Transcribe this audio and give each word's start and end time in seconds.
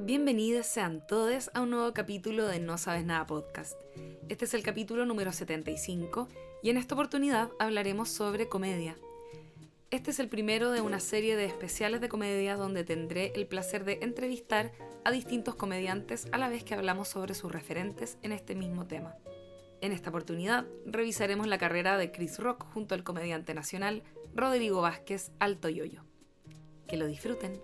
Bienvenidos 0.00 0.66
sean 0.66 1.04
todos 1.06 1.50
a 1.54 1.62
un 1.62 1.70
nuevo 1.70 1.94
capítulo 1.94 2.46
de 2.46 2.60
No 2.60 2.76
Sabes 2.76 3.06
Nada 3.06 3.26
Podcast. 3.26 3.80
Este 4.28 4.44
es 4.44 4.52
el 4.52 4.62
capítulo 4.62 5.06
número 5.06 5.32
75 5.32 6.28
y 6.62 6.68
en 6.68 6.76
esta 6.76 6.94
oportunidad 6.94 7.48
hablaremos 7.58 8.10
sobre 8.10 8.46
comedia. 8.46 8.96
Este 9.90 10.10
es 10.10 10.20
el 10.20 10.28
primero 10.28 10.70
de 10.70 10.82
una 10.82 11.00
serie 11.00 11.34
de 11.34 11.46
especiales 11.46 12.02
de 12.02 12.10
comedia 12.10 12.56
donde 12.56 12.84
tendré 12.84 13.32
el 13.34 13.46
placer 13.46 13.84
de 13.84 13.98
entrevistar 14.02 14.72
a 15.04 15.10
distintos 15.10 15.54
comediantes 15.54 16.28
a 16.30 16.38
la 16.38 16.50
vez 16.50 16.62
que 16.62 16.74
hablamos 16.74 17.08
sobre 17.08 17.34
sus 17.34 17.50
referentes 17.50 18.18
en 18.22 18.32
este 18.32 18.54
mismo 18.54 18.86
tema. 18.86 19.16
En 19.80 19.92
esta 19.92 20.10
oportunidad 20.10 20.66
revisaremos 20.84 21.46
la 21.46 21.58
carrera 21.58 21.96
de 21.96 22.12
Chris 22.12 22.38
Rock 22.38 22.66
junto 22.72 22.94
al 22.94 23.02
comediante 23.02 23.54
nacional 23.54 24.02
Rodrigo 24.34 24.82
Vázquez 24.82 25.32
Alto 25.38 25.70
Yoyo. 25.70 26.04
Que 26.86 26.98
lo 26.98 27.06
disfruten. 27.06 27.60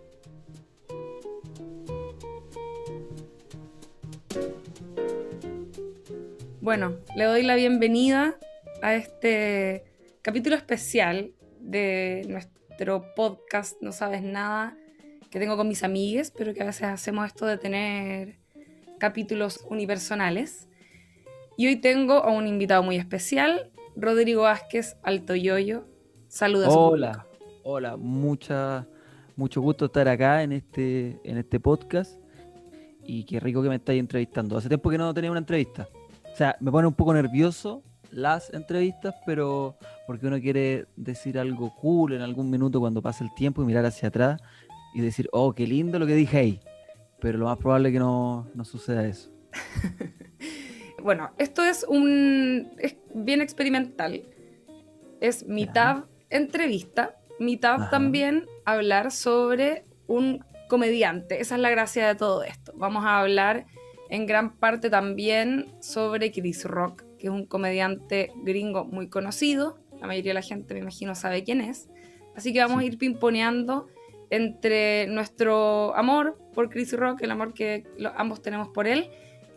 Bueno, 6.63 6.95
le 7.17 7.25
doy 7.25 7.43
la 7.43 7.57
bienvenida 7.57 8.37
a 8.83 8.95
este 8.95 9.83
capítulo 10.23 10.55
especial 10.55 11.33
de 11.59 12.25
nuestro 12.29 13.05
podcast 13.17 13.83
No 13.83 13.91
Sabes 13.91 14.23
Nada 14.23 14.77
que 15.33 15.41
tengo 15.41 15.57
con 15.57 15.67
mis 15.67 15.83
amigues, 15.83 16.31
pero 16.31 16.55
que 16.55 16.63
a 16.63 16.67
veces 16.67 16.85
hacemos 16.85 17.27
esto 17.27 17.47
de 17.47 17.59
tener 17.59 18.37
capítulos 19.01 19.67
unipersonales. 19.71 20.69
Y 21.57 21.67
hoy 21.67 21.81
tengo 21.81 22.23
a 22.23 22.31
un 22.31 22.47
invitado 22.47 22.85
muy 22.85 22.95
especial, 22.95 23.73
Rodrigo 23.97 24.43
Vázquez 24.43 24.97
Alto 25.03 25.35
Yoyo. 25.35 25.89
Saludos. 26.29 26.69
Hola, 26.71 27.27
hola, 27.65 27.97
mucha, 27.97 28.87
mucho 29.35 29.61
gusto 29.61 29.87
estar 29.87 30.07
acá 30.07 30.45
en 30.45 30.53
este, 30.53 31.19
en 31.25 31.39
este 31.39 31.59
podcast 31.59 32.21
y 33.05 33.25
qué 33.25 33.41
rico 33.41 33.65
que 33.65 33.69
me 33.69 33.75
estáis 33.75 33.99
entrevistando. 33.99 34.57
Hace 34.57 34.69
tiempo 34.69 34.91
que 34.91 34.99
no 34.99 35.13
tenía 35.13 35.33
una 35.33 35.41
entrevista. 35.41 35.89
O 36.33 36.37
sea, 36.37 36.57
me 36.61 36.71
pone 36.71 36.89
un 36.89 36.95
poco 36.95 37.13
nervioso 37.13 37.83
las 38.11 38.53
entrevistas, 38.53 39.15
pero 39.27 39.77
porque 40.07 40.27
uno 40.27 40.41
quiere 40.41 40.87
decir 40.97 41.39
algo 41.39 41.75
cool 41.77 42.15
en 42.15 42.23
algún 42.23 42.51
minuto 42.51 42.81
cuando 42.81 43.03
pasa 43.03 43.25
el 43.25 43.35
tiempo 43.35 43.63
y 43.63 43.67
mirar 43.67 43.85
hacia 43.85 44.09
atrás 44.09 44.41
y 44.95 45.01
decir, 45.01 45.29
oh, 45.33 45.55
qué 45.55 45.67
lindo 45.67 45.99
lo 45.99 46.07
que 46.07 46.15
dije 46.15 46.39
ahí. 46.39 46.61
Pero 47.21 47.39
lo 47.39 47.47
más 47.47 47.59
probable 47.59 47.89
es 47.89 47.93
que 47.95 47.99
no, 47.99 48.49
no 48.55 48.65
suceda 48.65 49.07
eso. 49.07 49.31
bueno, 51.03 51.31
esto 51.39 51.63
es 51.63 51.85
un. 51.89 52.73
es 52.79 52.97
bien 53.15 53.41
experimental. 53.41 54.23
Es 55.21 55.47
mitad 55.47 56.05
entrevista, 56.31 57.17
mitad 57.39 57.91
también 57.91 58.47
hablar 58.65 59.13
sobre 59.13 59.85
un 60.07 60.45
comediante. 60.69 61.41
Esa 61.41 61.55
es 61.55 61.61
la 61.61 61.71
gracia 61.71 62.09
de 62.09 62.15
todo 62.15 62.43
esto. 62.43 62.73
Vamos 62.75 63.05
a 63.05 63.21
hablar 63.21 63.67
en 64.13 64.27
gran 64.27 64.57
parte 64.59 64.91
también 64.91 65.73
sobre 65.81 66.33
Chris 66.33 66.67
Rock, 66.67 67.03
que 67.19 67.29
es 67.29 67.33
un 67.33 67.47
comediante 67.47 68.31
gringo 68.45 68.85
muy 68.85 69.09
conocido. 69.09 69.79
La 69.99 70.07
mayoría 70.07 70.31
de 70.31 70.35
la 70.35 70.43
gente, 70.43 70.75
me 70.75 70.81
imagino, 70.81 71.15
sabe 71.15 71.45
quién 71.45 71.63
es. 71.63 71.89
Así 72.37 72.53
que 72.53 72.61
vamos 72.61 72.81
a 72.81 72.85
ir 72.85 72.99
pimponeando 72.99 73.87
entre 74.29 75.07
nuestro 75.07 75.97
amor 75.97 76.39
por 76.53 76.69
Chris 76.69 76.93
Rock, 76.93 77.23
el 77.23 77.31
amor 77.31 77.55
que 77.55 77.85
ambos 78.15 78.43
tenemos 78.43 78.69
por 78.69 78.87
él, 78.87 79.09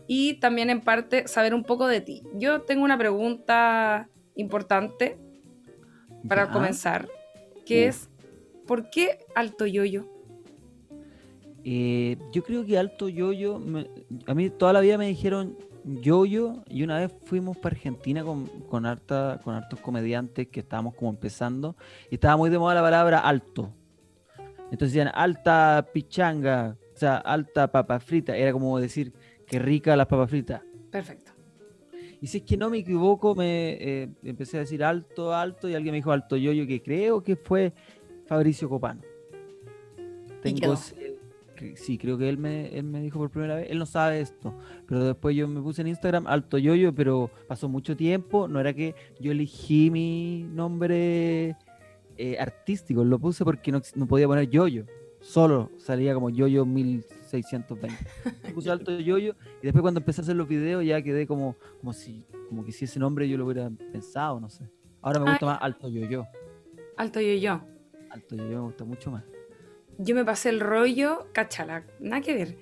y 0.08 0.36
también 0.36 0.70
en 0.70 0.80
parte 0.80 1.28
saber 1.28 1.54
un 1.54 1.66
poco 1.66 1.86
de 1.88 2.00
ti. 2.00 2.24
Yo 2.36 2.62
tengo 2.62 2.86
una 2.86 2.98
pregunta 2.98 4.08
importante 4.36 5.18
para 6.30 6.50
comenzar, 6.50 7.10
que 7.66 7.88
es, 7.88 8.10
¿por 8.66 8.90
qué 8.90 9.20
Alto 9.36 9.66
Yoyo? 9.66 10.15
Eh, 11.68 12.18
yo 12.32 12.44
creo 12.44 12.64
que 12.64 12.78
Alto 12.78 13.10
Yoyo, 13.10 13.60
a 14.28 14.34
mí 14.36 14.52
toda 14.52 14.72
la 14.72 14.82
vida 14.82 15.00
me 15.00 15.08
dijeron 15.08 15.58
Yoyo 15.84 16.64
y 16.70 16.84
una 16.84 17.00
vez 17.00 17.12
fuimos 17.26 17.58
para 17.58 17.76
Argentina 17.76 18.24
con, 18.24 18.46
con, 18.70 18.86
harta, 18.86 19.42
con 19.44 19.56
hartos 19.56 19.80
comediantes 19.80 20.48
que 20.48 20.60
estábamos 20.60 20.94
como 20.94 21.10
empezando 21.10 21.76
y 22.12 22.16
estaba 22.16 22.38
muy 22.38 22.52
de 22.52 22.60
moda 22.60 22.76
la 22.76 22.84
palabra 22.84 23.18
alto. 23.18 23.74
Entonces 24.66 24.94
decían 24.94 25.10
alta 25.12 25.90
pichanga, 25.92 26.78
o 26.94 26.98
sea, 26.98 27.18
alta 27.18 27.72
papa 27.72 28.00
frita, 28.00 28.38
era 28.38 28.52
como 28.52 28.80
decir 28.80 29.12
que 29.48 29.58
rica 29.58 29.96
las 29.96 30.06
papas 30.06 30.30
fritas. 30.30 30.62
Perfecto. 30.92 31.32
Y 32.22 32.28
si 32.28 32.38
es 32.38 32.44
que 32.44 32.58
no 32.58 32.70
me 32.70 32.78
equivoco, 32.78 33.34
me 33.34 33.74
eh, 33.74 34.10
empecé 34.24 34.58
a 34.58 34.60
decir 34.62 34.84
alto, 34.84 35.34
alto 35.34 35.68
y 35.68 35.74
alguien 35.74 35.94
me 35.94 35.98
dijo 35.98 36.12
alto 36.12 36.38
yoyo 36.38 36.68
que 36.68 36.84
creo 36.84 37.24
que 37.24 37.36
fue 37.36 37.74
Fabricio 38.28 38.70
Copano. 38.70 39.02
Tengo 40.44 40.76
sí, 41.76 41.98
creo 41.98 42.18
que 42.18 42.30
él 42.30 42.38
me, 42.38 42.70
dijo 43.02 43.20
por 43.20 43.30
primera 43.30 43.56
vez, 43.56 43.68
él 43.70 43.80
no 43.80 43.86
sabe 43.86 44.22
esto, 44.22 44.54
pero 44.88 45.04
después 45.04 45.36
yo 45.36 45.48
me 45.48 45.62
puse 45.62 45.82
en 45.82 45.88
Instagram 45.88 46.28
alto 46.28 46.58
yoyo, 46.58 46.94
pero 46.94 47.30
pasó 47.48 47.70
mucho 47.70 47.96
tiempo, 47.96 48.48
no 48.48 48.60
era 48.60 48.74
que 48.74 48.96
yo 49.20 49.32
elegí 49.32 49.90
mi 49.92 50.46
nombre 50.52 51.56
eh, 52.18 52.38
artístico, 52.40 53.04
lo 53.04 53.20
puse 53.20 53.44
porque 53.44 53.72
no, 53.72 53.82
podía 54.08 54.28
poner 54.28 54.50
yoyo, 54.50 54.86
solo 55.20 55.72
salía 55.78 56.14
como 56.14 56.30
yoyo 56.30 56.66
1620. 56.66 57.98
puse 58.54 58.70
alto 58.70 58.98
yoyo 59.00 59.36
y 59.62 59.64
después 59.64 59.82
cuando 59.82 60.00
empecé 60.00 60.22
a 60.22 60.24
hacer 60.24 60.36
los 60.36 60.48
videos 60.48 60.86
ya 60.86 61.02
quedé 61.02 61.28
como, 61.28 61.56
como 61.80 61.94
si 61.94 62.24
como 62.50 62.64
que 62.64 62.72
si 62.72 62.86
ese 62.86 63.00
nombre 63.00 63.28
yo 63.28 63.38
lo 63.38 63.46
hubiera 63.46 63.70
pensado, 63.92 64.40
no 64.40 64.50
sé. 64.50 64.70
Ahora 65.02 65.20
me 65.20 65.30
gusta 65.32 65.46
más 65.46 65.58
alto 65.62 65.90
yoyo. 65.90 66.26
Alto 66.96 67.20
yoyo. 67.20 67.62
Alto 68.12 68.36
yoyo 68.36 68.58
me 68.58 68.66
gusta 68.66 68.86
mucho 68.86 69.12
más 69.12 69.35
yo 69.98 70.16
me 70.16 70.26
pasé 70.26 70.50
el 70.50 70.60
rollo, 70.60 71.28
cachala, 71.34 71.84
nada 72.00 72.22
que 72.22 72.34
ver. 72.34 72.58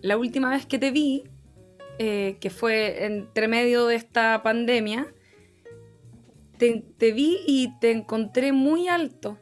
La 0.00 0.16
última 0.16 0.50
vez 0.50 0.66
que 0.66 0.78
te 0.78 0.90
vi, 0.90 1.24
eh, 1.98 2.36
que 2.40 2.50
fue 2.50 3.04
entre 3.04 3.48
medio 3.48 3.86
de 3.86 3.94
esta 3.94 4.42
pandemia, 4.42 5.06
te, 6.58 7.12
vi 7.12 7.38
y 7.46 7.76
te 7.80 7.90
encontré 7.90 8.52
muy 8.52 8.88
alto. 8.88 9.38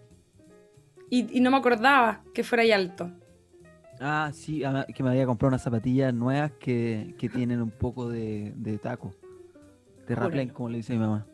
Y, 1.11 1.41
no 1.41 1.51
me 1.51 1.57
acordaba 1.57 2.23
que 2.33 2.45
fuera 2.45 2.63
ahí 2.63 2.73
alto. 2.73 3.11
Ah, 4.01 4.31
sí, 4.33 4.63
que 4.95 5.03
me 5.03 5.11
había 5.11 5.27
comprado 5.27 5.51
unas 5.51 5.63
zapatillas 5.63 6.15
nuevas 6.15 6.53
que, 6.53 7.15
tienen 7.33 7.61
un 7.61 7.71
poco 7.71 8.09
de, 8.09 8.79
taco. 8.83 9.13
De 10.07 10.15
rappel, 10.15 10.53
como 10.53 10.71
le 10.71 10.79
dice 10.79 10.95
mi 10.95 11.01
mamá. 11.01 11.27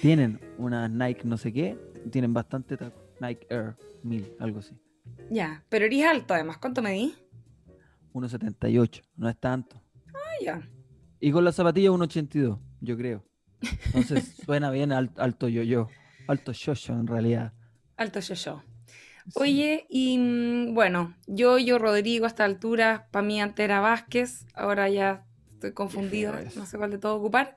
tienen 0.00 0.40
unas 0.56 0.90
Nike 0.90 1.22
no 1.24 1.36
sé 1.36 1.52
qué, 1.52 1.76
tienen 2.10 2.32
bastante 2.32 2.76
taco. 2.76 3.05
Nike 3.20 3.46
Air 3.50 3.76
1000, 4.02 4.36
algo 4.40 4.60
así. 4.60 4.74
Ya, 5.30 5.64
pero 5.68 5.84
eres 5.86 6.04
alto 6.04 6.34
además. 6.34 6.58
¿Cuánto 6.58 6.82
medí? 6.82 7.14
1,78, 8.12 9.02
no 9.16 9.28
es 9.28 9.38
tanto. 9.38 9.82
Ah, 10.14 10.42
ya. 10.42 10.68
Y 11.20 11.32
con 11.32 11.44
la 11.44 11.52
zapatilla 11.52 11.90
1,82, 11.90 12.58
yo 12.80 12.96
creo. 12.96 13.24
Entonces 13.86 14.36
suena 14.44 14.70
bien 14.70 14.92
alto 14.92 15.48
yo-yo. 15.48 15.88
Alto 16.28 16.52
yo-yo 16.52 16.94
en 16.94 17.06
realidad. 17.06 17.52
Alto 17.96 18.20
yo-yo. 18.20 18.62
Oye, 19.34 19.86
y 19.88 20.18
mm, 20.18 20.74
bueno, 20.74 21.16
yo, 21.26 21.58
yo, 21.58 21.78
Rodrigo, 21.78 22.26
a 22.26 22.28
esta 22.28 22.44
altura, 22.44 23.08
para 23.10 23.26
mí 23.26 23.40
antes 23.40 23.64
era 23.64 23.80
Vázquez, 23.80 24.46
ahora 24.54 24.88
ya 24.88 25.24
estoy 25.50 25.72
confundido, 25.72 26.32
no 26.54 26.64
sé 26.64 26.78
cuál 26.78 26.92
de 26.92 26.98
todo 26.98 27.16
ocupar. 27.16 27.56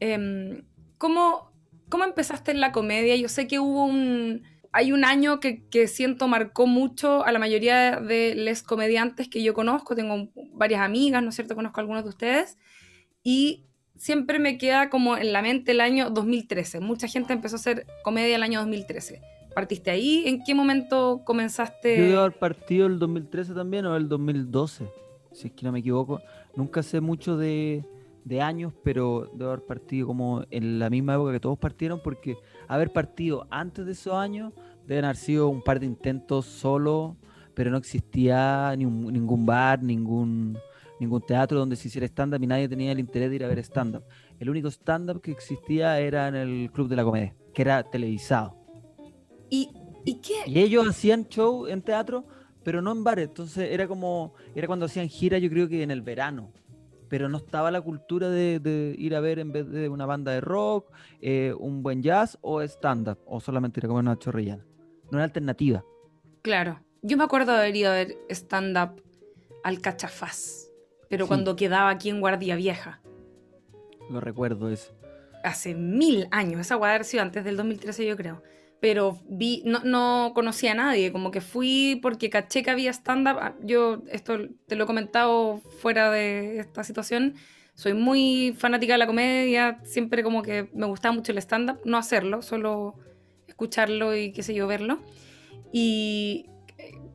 Em, 0.00 0.64
¿cómo, 0.98 1.52
¿Cómo 1.88 2.04
empezaste 2.04 2.50
en 2.50 2.60
la 2.60 2.72
comedia? 2.72 3.14
Yo 3.16 3.28
sé 3.28 3.46
que 3.46 3.60
hubo 3.60 3.84
un, 3.84 4.44
hay 4.72 4.92
un 4.92 5.04
año 5.04 5.38
que, 5.38 5.86
siento 5.86 6.28
marcó 6.28 6.66
mucho 6.66 7.24
a 7.24 7.32
la 7.32 7.38
mayoría 7.38 8.00
de 8.00 8.34
los 8.34 8.62
comediantes 8.62 9.28
que 9.28 9.42
yo 9.42 9.52
conozco, 9.52 9.94
tengo 9.94 10.28
varias 10.54 10.80
amigas, 10.80 11.22
¿no 11.22 11.28
es 11.28 11.34
cierto? 11.34 11.54
Conozco 11.54 11.78
a 11.78 11.82
algunos 11.82 12.04
de 12.04 12.08
ustedes, 12.08 12.58
y 13.22 13.66
siempre 13.96 14.38
me 14.38 14.56
queda 14.56 14.88
como 14.88 15.16
en 15.16 15.32
la 15.32 15.42
mente 15.42 15.72
el 15.72 15.80
año 15.80 16.10
2013. 16.10 16.80
Mucha 16.80 17.06
gente 17.06 17.34
empezó 17.34 17.56
a 17.56 17.58
hacer 17.58 17.86
comedia 18.02 18.34
el 18.36 18.42
año 18.42 18.60
2013. 18.60 19.20
¿Partiste 19.54 19.90
ahí? 19.90 20.22
¿En 20.26 20.42
qué 20.42 20.54
momento 20.54 21.20
comenzaste? 21.24 21.98
Yo 21.98 22.04
debo 22.04 22.20
haber 22.20 22.38
partido 22.38 22.86
el 22.86 22.98
2013 22.98 23.52
también 23.52 23.84
o 23.84 23.94
el 23.94 24.08
2012, 24.08 24.86
si 25.32 25.48
es 25.48 25.52
que 25.52 25.66
no 25.66 25.72
me 25.72 25.80
equivoco. 25.80 26.22
Nunca 26.56 26.82
sé 26.82 27.02
mucho 27.02 27.36
de, 27.36 27.84
de 28.24 28.40
años, 28.40 28.72
pero 28.82 29.30
debo 29.34 29.50
haber 29.50 29.64
partido 29.64 30.06
como 30.06 30.44
en 30.50 30.78
la 30.78 30.90
misma 30.90 31.14
época 31.14 31.32
que 31.32 31.40
todos 31.40 31.58
partieron, 31.58 32.00
porque 32.02 32.36
haber 32.68 32.92
partido 32.92 33.46
antes 33.50 33.84
de 33.84 33.92
esos 33.92 34.14
años 34.14 34.52
deben 34.86 35.04
haber 35.04 35.16
sido 35.16 35.48
un 35.48 35.62
par 35.62 35.80
de 35.80 35.86
intentos 35.86 36.46
solo, 36.46 37.16
pero 37.54 37.70
no 37.70 37.76
existía 37.76 38.74
ningún 38.76 39.44
bar, 39.44 39.82
ningún, 39.82 40.56
ningún 41.00 41.22
teatro 41.22 41.58
donde 41.58 41.76
se 41.76 41.88
hiciera 41.88 42.06
stand-up 42.06 42.42
y 42.42 42.46
nadie 42.46 42.68
tenía 42.68 42.92
el 42.92 43.00
interés 43.00 43.30
de 43.30 43.36
ir 43.36 43.44
a 43.44 43.48
ver 43.48 43.58
stand-up. 43.58 44.04
El 44.38 44.50
único 44.50 44.68
stand-up 44.68 45.20
que 45.20 45.32
existía 45.32 45.98
era 46.00 46.28
en 46.28 46.36
el 46.36 46.70
Club 46.72 46.88
de 46.88 46.96
la 46.96 47.04
Comedia, 47.04 47.34
que 47.52 47.62
era 47.62 47.82
televisado. 47.82 48.56
¿Y, 49.50 49.70
¿Y 50.04 50.14
qué? 50.14 50.34
Y 50.46 50.60
ellos 50.60 50.88
hacían 50.88 51.28
show 51.28 51.66
en 51.66 51.82
teatro, 51.82 52.24
pero 52.62 52.80
no 52.80 52.92
en 52.92 53.04
bares. 53.04 53.28
Entonces 53.28 53.70
era 53.70 53.86
como, 53.86 54.34
era 54.54 54.66
cuando 54.66 54.86
hacían 54.86 55.08
gira, 55.08 55.38
yo 55.38 55.50
creo 55.50 55.68
que 55.68 55.82
en 55.82 55.90
el 55.90 56.00
verano 56.00 56.50
pero 57.12 57.28
no 57.28 57.36
estaba 57.36 57.70
la 57.70 57.82
cultura 57.82 58.30
de, 58.30 58.94
ir 58.96 59.14
a 59.14 59.20
ver 59.20 59.38
en 59.38 59.52
vez 59.52 59.68
de 59.68 59.90
una 59.90 60.06
banda 60.06 60.32
de 60.32 60.40
rock, 60.40 60.90
eh, 61.20 61.52
un 61.58 61.82
buen 61.82 62.02
jazz 62.02 62.38
o 62.40 62.62
stand-up, 62.62 63.18
o 63.26 63.38
solamente 63.38 63.80
ir 63.80 63.84
a 63.84 63.88
comer 63.88 64.00
una 64.00 64.18
chorrillana. 64.18 64.64
No 65.10 65.18
era 65.18 65.24
alternativa. 65.24 65.84
Claro. 66.40 66.80
Yo 67.02 67.18
me 67.18 67.24
acuerdo 67.24 67.52
de 67.52 67.58
haber 67.58 67.76
ido 67.76 67.90
a 67.90 67.96
ver 67.96 68.16
stand-up 68.30 69.02
al 69.62 69.82
Cachafaz, 69.82 70.70
pero 71.10 71.26
Sí. 71.26 71.28
cuando 71.28 71.54
quedaba 71.54 71.90
aquí 71.90 72.08
en 72.08 72.20
Guardia 72.20 72.56
Vieja. 72.56 73.02
Lo 74.08 74.18
recuerdo 74.18 74.70
eso. 74.70 74.94
Hace 75.44 75.74
mil 75.74 76.28
años, 76.30 76.62
esa 76.62 76.78
sido 77.04 77.22
antes 77.24 77.44
del 77.44 77.58
2013 77.58 78.06
yo 78.06 78.16
creo. 78.16 78.42
Pero 78.82 79.22
vi, 79.28 79.62
no, 79.64 79.78
no 79.84 80.32
conocía 80.34 80.72
a 80.72 80.74
nadie, 80.74 81.12
como 81.12 81.30
que 81.30 81.40
fui 81.40 82.00
porque 82.02 82.30
caché 82.30 82.64
que 82.64 82.70
había 82.72 82.90
stand-up. 82.90 83.36
Ah, 83.40 83.54
Yo 83.62 84.02
esto 84.10 84.36
te 84.66 84.74
lo 84.74 84.82
he 84.82 84.86
comentado 84.88 85.58
fuera 85.78 86.10
de 86.10 86.58
esta 86.58 86.82
situación. 86.82 87.36
Soy 87.74 87.94
muy 87.94 88.56
fanática 88.58 88.94
de 88.94 88.98
la 88.98 89.06
comedia, 89.06 89.78
siempre 89.84 90.24
como 90.24 90.42
que 90.42 90.68
me 90.74 90.86
gustaba 90.86 91.14
mucho 91.14 91.30
el 91.30 91.38
stand-up, 91.38 91.78
no 91.84 91.96
hacerlo, 91.96 92.42
solo 92.42 92.96
escucharlo 93.46 94.16
y 94.16 94.32
qué 94.32 94.42
sé 94.42 94.52
yo, 94.52 94.66
verlo. 94.66 94.98
Y 95.72 96.46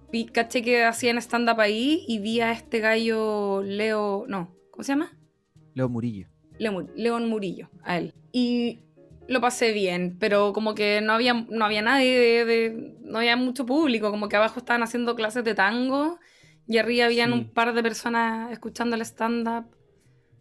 vi, 0.09 0.25
caché 0.25 0.61
que 0.61 0.85
hacían 0.85 1.17
stand-up 1.17 1.59
ahí 1.59 2.05
y 2.07 2.19
vi 2.19 2.39
a 2.39 2.53
este 2.53 2.79
gallo 2.79 3.61
Leo, 3.61 4.23
no, 4.29 4.55
¿cómo 4.71 4.85
se 4.85 4.93
llama? 4.93 5.11
Leo 5.73 5.89
Murillo. 5.89 6.29
León, 6.59 6.89
León 6.95 7.27
Murillo, 7.27 7.69
a 7.83 7.97
él. 7.97 8.13
Y 8.31 8.79
lo 9.27 9.41
pasé 9.41 9.71
bien, 9.73 10.17
pero 10.19 10.53
como 10.53 10.75
que 10.75 11.01
no 11.01 11.13
había, 11.13 11.33
no 11.33 11.65
había 11.65 11.81
nadie, 11.81 12.17
de, 12.19 12.45
de- 12.45 12.95
no 13.01 13.19
había 13.19 13.35
mucho 13.37 13.65
público, 13.65 14.11
como 14.11 14.29
que 14.29 14.35
abajo 14.37 14.59
estaban 14.59 14.83
haciendo 14.83 15.15
clases 15.15 15.43
de 15.43 15.55
tango 15.55 16.19
y 16.67 16.77
arriba 16.77 17.05
habían 17.05 17.31
Sí. 17.31 17.33
un 17.33 17.53
par 17.53 17.73
de 17.73 17.83
personas 17.83 18.51
escuchando 18.51 18.95
el 18.95 19.01
stand-up. 19.03 19.65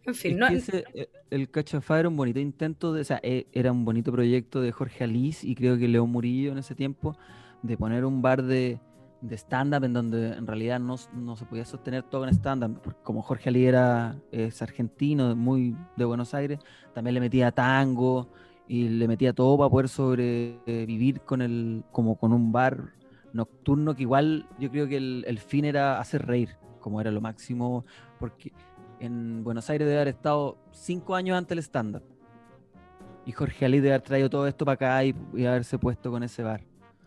En 0.05 0.15
fin, 0.15 0.37
Es 0.37 0.39
no, 0.39 0.49
ese, 0.49 0.89
eh, 0.93 1.09
el 1.29 1.49
Cachafá 1.49 1.99
era 1.99 2.09
un 2.09 2.17
bonito 2.17 2.39
intento, 2.39 2.93
de, 2.93 3.01
o 3.01 3.03
sea, 3.03 3.19
eh, 3.23 3.47
era 3.53 3.71
un 3.71 3.85
bonito 3.85 4.11
proyecto 4.11 4.61
de 4.61 4.71
Jorge 4.71 5.03
Alís 5.05 5.43
y 5.43 5.55
creo 5.55 5.77
que 5.77 5.87
León 5.87 6.09
Murillo 6.11 6.51
en 6.51 6.57
ese 6.57 6.75
tiempo, 6.75 7.17
de 7.63 7.77
poner 7.77 8.05
un 8.05 8.21
bar 8.21 8.43
de, 8.43 8.79
de 9.21 9.35
stand-up 9.37 9.83
en 9.85 9.93
donde 9.93 10.33
en 10.33 10.45
realidad 10.47 10.79
no, 10.79 10.95
no 11.13 11.35
se 11.35 11.45
podía 11.45 11.65
sostener 11.65 12.03
todo 12.03 12.23
en 12.25 12.29
stand-up, 12.33 12.95
como 13.03 13.21
Jorge 13.21 13.49
Alís 13.49 13.67
era, 13.67 14.21
es 14.31 14.61
argentino, 14.61 15.35
muy 15.35 15.75
de 15.95 16.05
Buenos 16.05 16.33
Aires, 16.33 16.59
también 16.93 17.13
le 17.15 17.19
metía 17.21 17.51
tango 17.51 18.29
y 18.67 18.89
le 18.89 19.07
metía 19.07 19.33
todo 19.33 19.57
para 19.57 19.69
poder 19.69 19.89
sobrevivir 19.89 21.21
con 21.21 21.41
el, 21.41 21.83
como 21.91 22.17
con 22.17 22.33
un 22.33 22.51
bar 22.51 22.93
nocturno 23.33 23.95
que 23.95 24.03
igual 24.03 24.47
yo 24.59 24.69
creo 24.69 24.87
que 24.87 24.97
el, 24.97 25.23
el 25.27 25.39
fin 25.39 25.65
era 25.65 25.99
hacer 25.99 26.25
reír, 26.25 26.57
como 26.79 26.99
era 26.99 27.11
lo 27.11 27.21
máximo, 27.21 27.85
porque 28.19 28.51
en 28.99 29.43
Buenos 29.43 29.69
Aires 29.69 29.87
debe 29.87 30.01
haber 30.01 30.13
estado 30.15 30.57
cinco 30.71 31.15
años 31.15 31.37
antes 31.37 31.49
del 31.49 31.59
stand-up. 31.59 32.03
Y 33.25 33.31
Jorge 33.31 33.65
Ali 33.65 33.79
debe 33.79 33.95
haber 33.95 34.01
traído 34.01 34.29
todo 34.29 34.47
esto 34.47 34.63
para 34.65 34.75
acá 34.75 35.03
y, 35.03 35.15
y 35.35 35.45
haberse 35.45 35.77
puesto 35.77 36.11
con 36.11 36.23
ese 36.23 36.43
bar. 36.43 36.61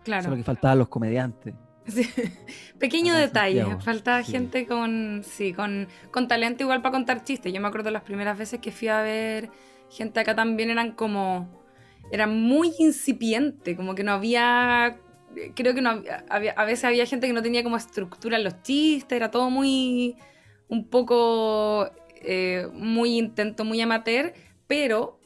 claro. 0.05 0.25
Solo 0.25 0.37
que 0.37 0.45
faltaban 0.45 0.79
los 0.79 0.89
comediantes. 0.89 1.55
Sí. 1.87 2.07
Pequeño 2.79 3.15
detalle, 3.15 3.61
Santiago, 3.61 3.81
faltaba 3.81 4.23
sí. 4.23 4.33
gente 4.33 4.67
con, 4.67 5.23
sí, 5.25 5.53
con, 5.53 5.89
con 6.11 6.29
talento 6.29 6.63
igual 6.63 6.83
para 6.83 6.93
contar 6.93 7.25
chistes. 7.25 7.53
Yo 7.53 7.61
me 7.61 7.69
acuerdo 7.69 7.91
las 7.91 8.03
primeras 8.03 8.39
veces 8.39 8.61
que 8.61 8.71
fui 8.71 8.89
a 8.89 9.03
ver 9.03 9.51
gente 9.91 10.21
acá 10.21 10.35
también 10.35 10.71
eran 10.71 10.93
como, 10.93 11.49
era 12.11 12.27
muy 12.27 12.73
incipiente, 12.79 13.77
como 13.77 13.95
que 13.95 14.05
no 14.05 14.13
había, 14.13 14.99
creo 15.55 15.75
que 15.75 15.81
no 15.83 15.91
había, 15.91 16.25
había- 16.29 16.53
a 16.53 16.65
veces 16.65 16.85
había 16.85 17.07
gente 17.07 17.27
que 17.27 17.33
no 17.33 17.43
tenía 17.43 17.63
como 17.63 17.77
estructura 17.77 18.37
en 18.37 18.45
los 18.45 18.63
chistes, 18.63 19.17
era 19.17 19.31
todo 19.31 19.51
muy, 19.51 20.17
un 20.69 20.89
poco, 20.89 21.91
eh, 22.23 22.69
muy 22.73 23.19
intento, 23.19 23.65
muy 23.65 23.81
amateur, 23.81 24.33
pero 24.67 25.19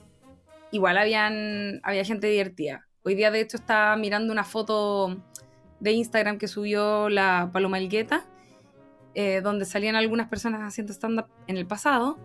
igual 0.73 0.99
habían, 0.99 1.81
había 1.83 2.05
gente 2.05 2.27
divertida. 2.27 2.87
Hoy 3.05 3.15
día 3.15 3.31
de 3.31 3.41
hecho 3.41 3.57
estaba 3.59 3.97
mirando 3.97 4.33
una 4.33 4.45
foto 4.45 5.23
de 5.81 5.93
Instagram 5.93 6.39
que 6.39 6.49
subió 6.49 7.09
la 7.11 7.51
Paloma 7.53 7.79
Elgueta, 7.79 8.27
eh, 9.15 9.41
donde 9.43 9.65
salían 9.67 9.95
algunas 9.95 10.29
personas 10.29 10.63
haciendo 10.63 10.93
stand-up 10.93 11.27
en 11.47 11.57
el 11.59 11.67
pasado. 11.67 12.19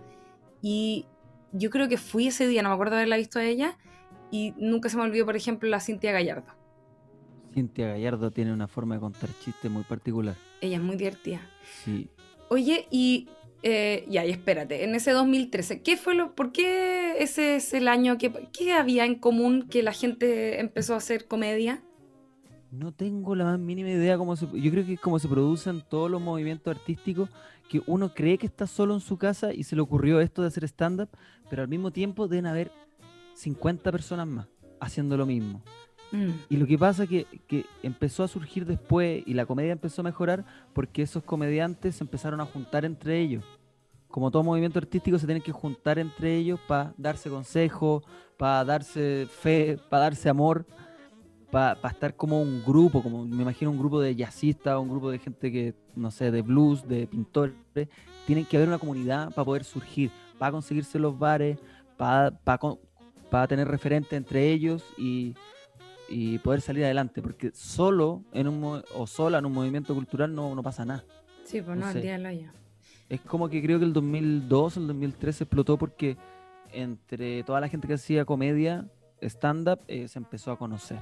Y 0.62 1.06
yo 1.51 1.69
creo 1.69 1.88
que 1.88 1.98
fui 1.98 2.28
ese 2.28 2.48
día, 2.48 2.62
no 2.62 2.69
me 2.69 2.75
acuerdo 2.75 2.96
haberla 2.96 3.18
visto 3.18 3.40
a 3.40 3.46
ella, 3.46 3.78
y 4.31 4.54
nunca 4.57 4.90
se 4.90 4.98
me 4.98 5.04
olvidó, 5.04 5.25
por 5.25 5.36
ejemplo, 5.36 5.69
la 5.69 5.80
Cintia 5.80 6.12
Gallardo. 6.12 6.54
Cintia 7.54 7.88
Gallardo 7.88 8.31
tiene 8.31 8.54
una 8.54 8.68
forma 8.68 8.96
de 8.96 9.01
contar 9.01 9.30
chistes 9.44 9.69
muy 9.69 9.84
particular. 9.84 10.36
Ella 10.62 10.78
es 10.78 10.84
muy 10.84 10.96
divertida. 10.96 11.42
Sí. 11.84 12.10
Oye, 12.50 12.88
y 12.92 13.28
eh, 13.62 14.06
ya, 14.07 14.25
y 14.25 14.31
espérate, 14.31 14.84
en 14.84 14.96
ese 14.96 15.12
2013, 15.12 15.81
¿qué 15.81 15.98
fue 15.98 16.16
lo, 16.16 16.34
por 16.34 16.51
qué 16.51 17.22
ese 17.22 17.56
es 17.56 17.74
el 17.74 17.88
año 17.88 18.18
que, 18.18 18.31
qué 18.54 18.74
había 18.74 19.06
en 19.06 19.16
común 19.16 19.68
que 19.69 19.84
la 19.84 19.92
gente 19.92 20.60
empezó 20.60 20.94
a 20.94 20.98
hacer 20.98 21.28
comedia? 21.28 21.84
No 22.72 22.94
tengo 22.94 23.36
la 23.36 23.45
más 23.45 23.60
mínima 23.60 23.90
idea 23.90 24.18
cómo 24.18 24.36
se... 24.36 24.45
Yo 24.45 24.72
creo 24.72 24.86
que 24.86 24.94
es 24.94 25.00
como 25.00 25.19
se 25.19 25.28
producen 25.28 25.81
todos 25.90 26.10
los 26.10 26.22
movimientos 26.22 26.74
artísticos, 26.75 27.30
que 27.69 27.81
uno 27.86 28.13
cree 28.13 28.38
que 28.38 28.48
está 28.48 28.68
solo 28.68 28.95
en 28.95 29.00
su 29.00 29.18
casa 29.18 29.54
y 29.54 29.63
se 29.63 29.75
le 29.75 29.81
ocurrió 29.81 30.19
esto 30.19 30.42
de 30.42 30.50
hacer 30.50 30.63
stand-up, 30.66 31.10
pero 31.50 31.62
al 31.62 31.68
mismo 31.68 31.92
tiempo 31.92 32.27
deben 32.27 32.48
haber 32.48 32.71
50 33.36 33.92
personas 33.92 34.27
más 34.27 34.48
haciendo 34.81 35.16
lo 35.16 35.25
mismo. 35.25 35.62
Mm, 36.12 36.31
Y 36.50 36.57
lo 36.57 36.66
que 36.66 36.77
pasa 36.77 37.04
es 37.04 37.10
que, 37.10 37.27
que 37.48 37.66
empezó 37.83 38.24
a 38.24 38.27
surgir 38.27 38.66
después 38.66 39.21
y 39.25 39.36
la 39.36 39.45
comedia 39.45 39.71
empezó 39.71 40.01
a 40.01 40.04
mejorar 40.04 40.44
porque 40.74 41.04
esos 41.04 41.24
comediantes 41.24 41.95
se 41.95 42.04
empezaron 42.04 42.42
a 42.42 42.45
juntar 42.45 42.83
entre 42.83 43.19
ellos. 43.19 43.45
Como 44.07 44.31
todo 44.31 44.42
movimiento 44.44 44.80
artístico 44.80 45.19
se 45.19 45.27
tienen 45.27 45.44
que 45.44 45.51
juntar 45.51 46.00
entre 46.00 46.36
ellos 46.36 46.60
para 46.68 46.95
darse 46.98 47.30
consejo, 47.30 48.01
para 48.38 48.66
darse 48.66 49.27
fe, 49.30 49.77
para 49.89 50.04
darse 50.06 50.27
amor, 50.27 50.66
para 51.51 51.90
estar 51.90 52.16
como 52.16 52.42
un 52.42 52.63
grupo, 52.63 53.01
como 53.01 53.25
me 53.25 53.42
imagino 53.42 53.72
un 53.72 53.80
grupo 53.80 54.00
de 54.00 54.16
jazzistas, 54.16 54.78
un 54.80 54.90
grupo 54.90 55.10
de 55.10 55.19
gente 55.19 55.51
que, 55.51 55.74
no 55.96 56.12
sé, 56.12 56.31
de 56.31 56.42
blues, 56.42 56.88
de 56.88 57.07
pintores. 57.07 57.56
Tienen 58.28 58.46
que 58.46 58.57
haber 58.57 58.68
una 58.69 58.78
comunidad 58.78 59.31
para 59.34 59.46
poder 59.46 59.63
surgir, 59.63 60.12
para 60.38 60.51
conseguirse 60.51 61.00
los 61.00 61.18
bares, 61.18 61.57
para, 61.98 62.31
para 63.30 63.48
tener 63.48 63.68
referentes 63.68 64.13
entre 64.13 64.51
ellos 64.51 64.84
y, 64.98 65.34
y 66.07 66.38
poder 66.40 66.62
salir 66.62 66.84
adelante, 66.86 67.22
porque 67.22 67.52
solo 67.54 68.24
en 68.31 68.48
un 68.48 68.84
o 68.95 69.07
sola 69.07 69.40
en 69.40 69.45
un 69.45 69.54
movimiento 69.54 69.95
cultural 69.95 70.34
no, 70.34 70.54
no 70.54 70.62
pasa 70.62 70.86
nada. 70.86 71.04
sí, 71.44 71.62
pues 71.62 71.78
No 71.78 71.88
no, 71.88 71.92
sé. 71.92 72.16
hoyo. 72.28 72.52
Es 73.10 73.22
como 73.22 73.50
que 73.50 73.60
creo 73.63 73.80
que 73.80 73.86
el 73.86 73.94
2002 73.94 74.78
o 74.78 74.80
el 74.81 74.88
2013 74.88 75.45
explotó 75.45 75.78
porque 75.78 76.16
entre 76.72 77.42
toda 77.44 77.60
la 77.60 77.68
gente 77.68 77.88
que 77.88 77.95
hacía 77.95 78.24
comedia, 78.24 78.86
stand-up, 79.24 79.80
eh, 79.88 80.07
se 80.07 80.19
empezó 80.19 80.52
a 80.52 80.57
conocer 80.60 81.00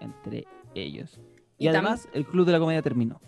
entre 0.00 0.46
ellos. 0.74 1.20
Y, 1.58 1.68
además 1.68 2.08
el 2.12 2.24
Club 2.26 2.46
de 2.46 2.52
la 2.52 2.58
Comedia 2.58 2.82
terminó. 2.82 3.20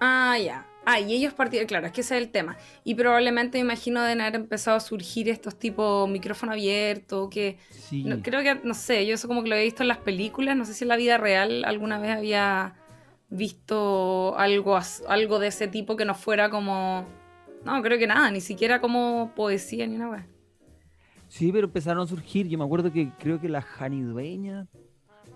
Ah, 0.00 0.38
ya. 0.38 0.66
Ah, 0.86 1.00
y 1.00 1.14
ellos 1.14 1.32
partieron, 1.32 1.66
claro, 1.66 1.86
es 1.86 1.92
que 1.92 2.02
ese 2.02 2.16
es 2.16 2.22
el 2.22 2.30
tema. 2.30 2.56
Y 2.84 2.94
probablemente 2.94 3.56
me 3.58 3.62
imagino 3.62 4.02
de 4.02 4.12
haber 4.12 4.34
empezado 4.34 4.76
a 4.76 4.80
surgir 4.80 5.28
estos 5.30 5.58
tipos 5.58 6.08
micrófono 6.10 6.52
abierto, 6.52 7.30
que 7.30 7.56
Sí, 7.70 8.04
no- 8.04 8.20
creo 8.22 8.42
que, 8.42 8.54
no 8.66 8.74
sé, 8.74 9.06
yo 9.06 9.14
eso 9.14 9.26
como 9.28 9.42
que 9.42 9.48
lo 9.48 9.56
he 9.56 9.62
visto 9.64 9.82
en 9.82 9.88
las 9.88 9.98
películas, 9.98 10.56
no 10.56 10.64
sé 10.66 10.74
si 10.74 10.84
en 10.84 10.88
la 10.88 10.96
vida 10.96 11.16
real 11.16 11.64
alguna 11.64 11.98
vez 11.98 12.10
había 12.16 12.74
visto 13.30 14.36
algo, 14.38 14.78
algo 15.08 15.38
de 15.38 15.48
ese 15.48 15.68
tipo 15.68 15.96
que 15.96 16.04
no 16.04 16.14
fuera 16.14 16.50
como... 16.50 17.06
No, 17.64 17.80
creo 17.82 17.98
que 17.98 18.06
nada, 18.06 18.30
ni 18.30 18.42
siquiera 18.42 18.80
como 18.80 19.32
poesía 19.34 19.86
ni 19.86 19.96
nada. 19.96 20.26
sí, 21.28 21.50
pero 21.52 21.66
empezaron 21.66 22.02
a 22.02 22.06
surgir. 22.06 22.46
Yo 22.48 22.58
me 22.58 22.64
acuerdo 22.64 22.92
que 22.92 23.10
creo 23.18 23.40
que 23.40 23.48
la 23.48 23.62
Jani 23.62 24.02
Dueña, 24.02 24.66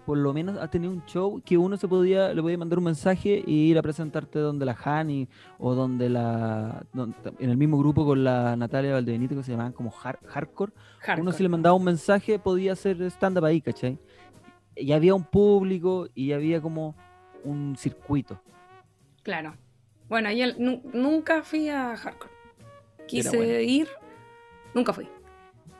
por 0.09 0.17
lo 0.17 0.33
menos 0.33 0.57
ha 0.59 0.69
tenido 0.71 0.91
un 0.91 1.05
show 1.05 1.43
que 1.45 1.59
uno 1.59 1.77
se 1.77 1.87
podía, 1.87 2.33
le 2.33 2.41
podía 2.41 2.57
mandar 2.57 2.79
un 2.79 2.87
mensaje 2.87 3.43
y 3.47 3.69
ir 3.71 3.77
a 3.77 3.83
presentarte 3.83 4.39
donde 4.39 4.65
la 4.65 4.73
Jani 4.75 5.29
o 5.59 5.75
donde 5.75 6.09
la, 6.09 6.83
don- 6.95 7.15
en 7.39 7.51
el 7.51 7.59
mismo 7.59 7.77
grupo 7.77 8.07
con 8.07 8.25
la 8.25 8.57
Natalia 8.57 8.95
Valdebenito 8.95 9.37
que 9.37 9.43
se 9.43 9.51
llamaban 9.51 9.75
como 9.75 9.93
har- 10.03 10.19
Hardcore. 10.27 10.73
Uno 11.19 11.31
si 11.33 11.43
le 11.43 11.51
mandaba 11.51 11.75
un 11.77 11.85
mensaje 11.85 12.39
podía 12.39 12.73
hacer 12.73 13.03
stand-up 13.11 13.45
ahí, 13.45 13.61
¿cachai? 13.61 13.99
Y 14.75 14.93
había 14.93 15.15
un 15.15 15.25
público 15.25 16.09
y 16.15 16.33
había 16.33 16.63
como 16.63 16.95
un 17.45 17.77
circuito. 17.77 18.41
Claro. 19.23 19.57
Bueno, 20.09 20.33
yo 20.33 20.47
nunca 20.95 21.43
fui 21.43 21.69
a 21.69 21.95
Hardcore. 21.99 22.33
Quise 23.07 23.37
bueno. 23.37 23.61
ir, 23.61 23.89
nunca 24.75 24.95
fui. 24.95 25.07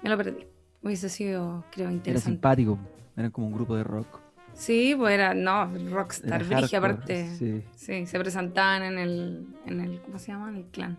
Me 0.03 0.11
lo 0.11 0.19
perdí. 0.19 0.47
Hubiese 0.83 1.09
sido, 1.09 1.65
creo, 1.71 1.87
Era 1.87 1.95
interesante. 1.95 2.31
simpático, 2.33 2.79
eran 3.19 3.31
como 3.31 3.49
un 3.49 3.53
grupo 3.53 3.77
de 3.77 3.85
rock. 3.85 4.21
Sí, 4.55 4.95
pues 4.97 5.13
era, 5.15 5.35
no, 5.35 5.71
Era 5.77 5.91
Rockstar, 5.91 6.45
hardcore, 6.45 6.77
aparte. 6.77 7.37
Sí. 7.37 7.63
Sí, 7.77 8.07
se 8.07 8.19
presentaban 8.19 8.83
en 8.83 8.99
el, 8.99 9.47
en 9.67 9.81
el, 9.81 10.01
¿cómo 10.01 10.19
se 10.19 10.33
llama? 10.33 10.49
En 10.49 10.57
el 10.57 10.65
clan. 10.65 10.97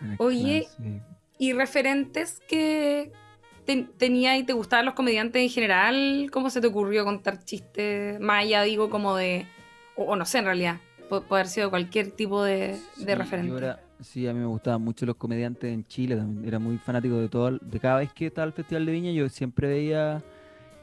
en 0.00 0.10
el 0.12 0.16
Oye, 0.18 0.66
clan, 0.76 0.86
sí. 0.94 1.00
¿Y 1.38 1.52
referentes 1.52 2.40
que 2.48 3.12
ten- 3.64 3.90
tenía 3.96 4.36
y 4.36 4.42
te 4.44 4.52
gustaban 4.52 4.86
los 4.86 4.94
comediantes 4.94 5.40
en 5.42 5.48
general? 5.50 6.28
¿Cómo 6.32 6.50
se 6.50 6.60
te 6.60 6.66
ocurrió 6.66 7.04
contar 7.04 7.44
chistes? 7.44 8.18
Más 8.20 8.42
allá, 8.44 8.62
digo, 8.62 8.90
como 8.90 9.14
de, 9.16 9.46
o, 9.96 10.04
o 10.04 10.16
no 10.16 10.24
sé, 10.26 10.38
en 10.38 10.44
realidad, 10.46 10.78
pu- 11.08 11.22
puede 11.22 11.42
haber 11.42 11.48
sido 11.48 11.70
cualquier 11.70 12.10
tipo 12.10 12.42
de, 12.42 12.76
Sí, 12.96 13.04
de 13.04 13.14
referente. 13.14 13.56
era- 13.56 13.80
sí, 14.00 14.26
a 14.26 14.32
mí 14.34 14.40
me 14.40 14.46
gustaban 14.46 14.82
mucho 14.82 15.06
los 15.06 15.14
comediantes 15.16 15.72
en 15.72 15.84
Chile 15.86 16.16
también. 16.16 16.44
Era 16.46 16.58
muy 16.58 16.76
fanático 16.78 17.16
de 17.16 17.28
todo. 17.28 17.52
De 17.58 17.78
cada 17.78 17.98
vez 18.00 18.12
que 18.12 18.26
estaba 18.26 18.46
el 18.46 18.52
Festival 18.52 18.84
de 18.84 18.92
Viña, 18.92 19.12
yo 19.12 19.28
siempre 19.28 19.68
veía 19.68 20.22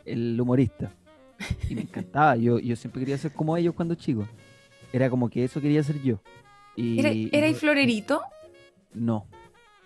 el 0.08 0.40
humorista. 0.40 0.92
Y 1.70 1.76
me 1.76 1.82
encantaba. 1.82 2.36
Yo, 2.36 2.60
yo 2.60 2.76
siempre 2.76 3.02
quería 3.02 3.18
ser 3.18 3.32
como 3.32 3.56
ellos 3.58 3.74
cuando 3.76 3.96
chico. 3.96 4.28
era 4.92 5.10
como 5.10 5.30
que 5.30 5.44
eso 5.44 5.62
quería 5.62 5.84
ser 5.84 6.02
yo. 6.02 6.20
Y, 6.76 7.00
¿Era, 7.00 7.12
y 7.12 7.30
¿Erais 7.32 7.54
no- 7.56 7.60
florerito? 7.60 8.22
No. 8.94 9.28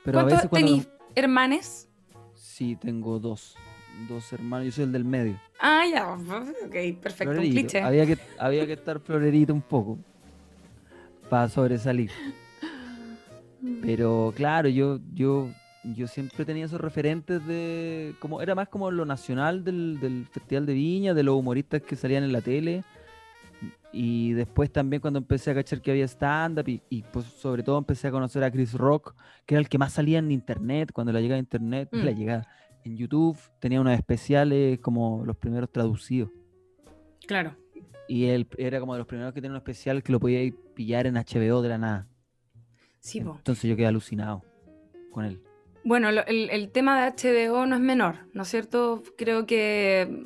Pero 0.04 0.20
a 0.20 0.22
¿Cuántos 0.24 0.38
veces 0.38 0.50
cuando... 0.50 0.68
tenéis 0.68 0.90
hermanes? 1.16 1.90
Sí, 2.36 2.75
tengo 2.75 3.20
dos. 3.20 3.56
Dos 4.08 4.32
hermanos. 4.34 4.68
Yo 4.68 4.72
soy 4.72 4.84
el 4.86 4.92
del 4.92 5.06
medio. 5.06 5.40
Ah, 5.60 5.84
ya. 5.92 6.13
Ok, 6.13 7.00
perfecto. 7.01 7.32
Un 7.34 7.40
cliché. 7.50 7.82
Había 7.82 8.06
que, 8.06 8.18
había 8.40 8.66
que 8.66 8.74
estar 8.74 9.00
florerito 9.00 9.54
un 9.54 9.62
poco. 9.62 9.98
Para 11.30 11.50
sobresalir. 11.50 12.12
Pero 13.82 14.34
claro, 14.36 14.70
yo, 14.70 15.00
yo, 15.13 15.50
yo 15.84 16.08
siempre 16.08 16.46
tenía 16.46 16.66
esos 16.66 16.80
referentes 16.80 17.46
de. 17.48 18.16
como 18.20 18.42
Era 18.42 18.56
más 18.56 18.70
como 18.70 18.92
lo 18.92 19.06
nacional 19.06 19.64
del, 19.64 20.00
del 20.00 20.28
Festival 20.28 20.66
de 20.66 20.74
Viña, 20.74 21.14
de 21.14 21.24
los 21.24 21.36
humoristas 21.36 21.82
que 21.82 21.96
salían 21.96 22.24
en 22.24 22.32
la 22.32 22.42
tele. 22.42 22.84
Y 23.94 24.32
después 24.34 24.72
también 24.72 25.02
cuando 25.02 25.20
empecé 25.20 25.52
a 25.52 25.56
cachar 25.56 25.82
que 25.82 25.92
había 25.92 26.06
stand-up 26.06 26.68
y, 26.70 26.82
y, 26.90 27.04
pues 27.04 27.26
sobre 27.26 27.62
todo 27.62 27.78
empecé 27.78 28.08
a 28.08 28.12
conocer 28.12 28.44
a 28.44 28.50
Chris 28.52 28.74
Rock, 28.74 29.16
que 29.46 29.56
era 29.56 29.60
el 29.60 29.68
que 29.68 29.78
más 29.78 29.92
salía 29.94 30.20
en 30.20 30.32
internet, 30.32 30.92
cuando 30.94 31.12
la 31.12 31.20
llegada 31.20 31.36
a 31.36 31.40
internet, 31.40 31.90
Mm. 31.92 31.98
la 31.98 32.12
llegada 32.12 32.48
en 32.86 32.96
YouTube, 32.96 33.38
tenía 33.60 33.82
unos 33.82 33.94
especiales 33.94 34.80
como 34.80 35.26
los 35.26 35.36
primeros 35.36 35.70
traducidos. 35.72 36.30
Claro. 37.28 37.56
Y 38.08 38.26
él 38.26 38.48
era 38.58 38.80
como 38.80 38.94
de 38.94 39.00
los 39.00 39.08
primeros 39.08 39.34
que 39.34 39.42
tenía 39.42 39.52
un 39.52 39.58
especial 39.58 40.02
que 40.04 40.12
lo 40.12 40.20
podía 40.20 40.52
pillar 40.74 41.06
en 41.06 41.16
HBO 41.18 41.62
de 41.62 41.70
la 41.70 41.78
nada. 41.78 42.08
Sí, 43.00 43.20
po. 43.22 43.36
Entonces 43.38 43.70
yo 43.70 43.76
quedé 43.76 43.88
alucinado 43.88 44.44
con 45.12 45.26
él. 45.26 45.42
Bueno, 45.84 46.12
lo- 46.12 46.26
el, 46.28 46.50
el 46.52 46.72
tema 46.72 47.00
de 47.02 47.08
HBO 47.12 47.66
no 47.66 47.76
es 47.76 47.82
menor, 47.82 48.20
¿no 48.34 48.44
es 48.44 48.50
cierto? 48.50 49.04
Creo 49.18 49.46
que 49.46 50.26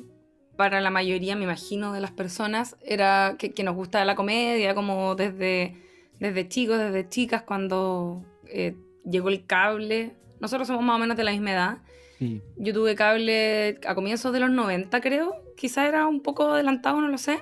para 0.56 0.80
la 0.80 0.90
mayoría, 0.90 1.36
me 1.36 1.44
imagino, 1.44 1.92
de 1.92 2.00
las 2.00 2.12
personas, 2.12 2.76
era 2.82 3.36
que, 3.38 3.52
que 3.52 3.62
nos 3.62 3.74
gusta 3.74 4.04
la 4.04 4.14
comedia, 4.14 4.74
como 4.74 5.14
desde, 5.14 5.76
desde 6.18 6.48
chicos, 6.48 6.78
desde 6.78 7.08
chicas, 7.08 7.42
cuando 7.42 8.24
eh, 8.46 8.74
llegó 9.04 9.28
el 9.28 9.46
cable. 9.46 10.14
Nosotros 10.40 10.66
somos 10.68 10.82
más 10.84 10.96
o 10.96 10.98
menos 10.98 11.16
de 11.16 11.24
la 11.24 11.32
misma 11.32 11.52
edad. 11.52 11.78
Sí, 12.18 12.42
Yo 12.56 12.72
tuve 12.72 12.94
cable 12.94 13.78
a 13.86 13.94
comienzos 13.94 14.32
de 14.32 14.40
los 14.40 14.50
90, 14.50 15.00
creo. 15.02 15.34
Quizá 15.56 15.86
era 15.86 16.06
un 16.06 16.20
poco 16.22 16.52
adelantado, 16.52 17.00
no 17.00 17.08
lo 17.08 17.18
sé. 17.18 17.40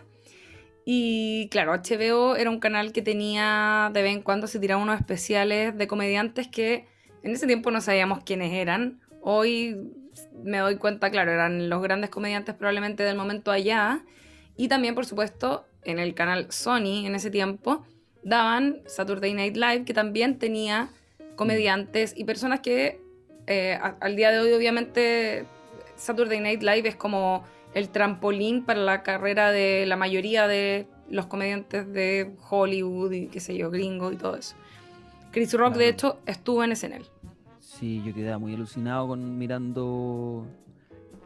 Y 0.84 1.48
claro, 1.50 1.72
HBO 1.72 2.36
era 2.36 2.50
un 2.50 2.58
canal 2.60 2.92
que 2.92 3.00
tenía 3.02 3.90
de 3.94 4.02
vez 4.02 4.12
en 4.14 4.22
cuando 4.22 4.46
se 4.48 4.58
tiraban 4.58 4.82
unos 4.82 4.98
especiales 5.00 5.76
de 5.76 5.86
comediantes 5.86 6.48
que 6.48 6.86
en 7.24 7.32
ese 7.32 7.46
tiempo 7.46 7.70
no 7.70 7.80
sabíamos 7.80 8.22
quiénes 8.24 8.52
eran. 8.52 9.00
Hoy 9.22 9.76
me 10.44 10.58
doy 10.58 10.76
cuenta, 10.76 11.10
claro, 11.10 11.32
eran 11.32 11.68
los 11.68 11.82
grandes 11.82 12.10
comediantes 12.10 12.54
probablemente 12.54 13.02
del 13.02 13.16
momento 13.16 13.50
allá. 13.50 14.04
Y 14.56 14.68
también, 14.68 14.94
por 14.94 15.06
supuesto, 15.06 15.64
en 15.84 15.98
el 15.98 16.14
canal 16.14 16.46
Sony 16.52 17.06
en 17.06 17.14
ese 17.14 17.30
tiempo 17.30 17.84
daban 18.22 18.82
Saturday 18.86 19.34
Night 19.34 19.56
Live, 19.56 19.84
que 19.84 19.92
también 19.94 20.38
tenía 20.38 20.90
comediantes 21.36 22.14
y 22.16 22.24
personas 22.24 22.60
que 22.60 23.00
eh, 23.46 23.74
a- 23.80 23.96
al 24.00 24.16
día 24.16 24.30
de 24.30 24.38
hoy, 24.38 24.52
obviamente, 24.52 25.44
Saturday 25.96 26.40
Night 26.40 26.62
Live 26.62 26.88
es 26.88 26.96
como 26.96 27.44
el 27.74 27.88
trampolín 27.90 28.64
para 28.64 28.80
la 28.80 29.02
carrera 29.02 29.50
de 29.50 29.84
la 29.86 29.96
mayoría 29.96 30.46
de 30.48 30.86
los 31.10 31.26
comediantes 31.26 31.92
de 31.92 32.30
Hollywood 32.48 33.12
y 33.12 33.26
qué 33.26 33.40
sé 33.40 33.56
yo, 33.56 33.70
gringo 33.70 34.12
y 34.12 34.16
todo 34.16 34.36
eso. 34.36 34.54
Chris 35.32 35.52
Rock, 35.52 35.74
de 35.74 35.78
Claro. 35.80 35.90
hecho, 35.90 36.20
estuvo 36.26 36.62
en 36.64 36.72
SNL. 36.72 37.04
Sí, 37.78 38.02
yo 38.04 38.14
quedé 38.14 38.36
muy 38.38 38.54
alucinado 38.54 39.08
con 39.08 39.38
mirando 39.38 40.46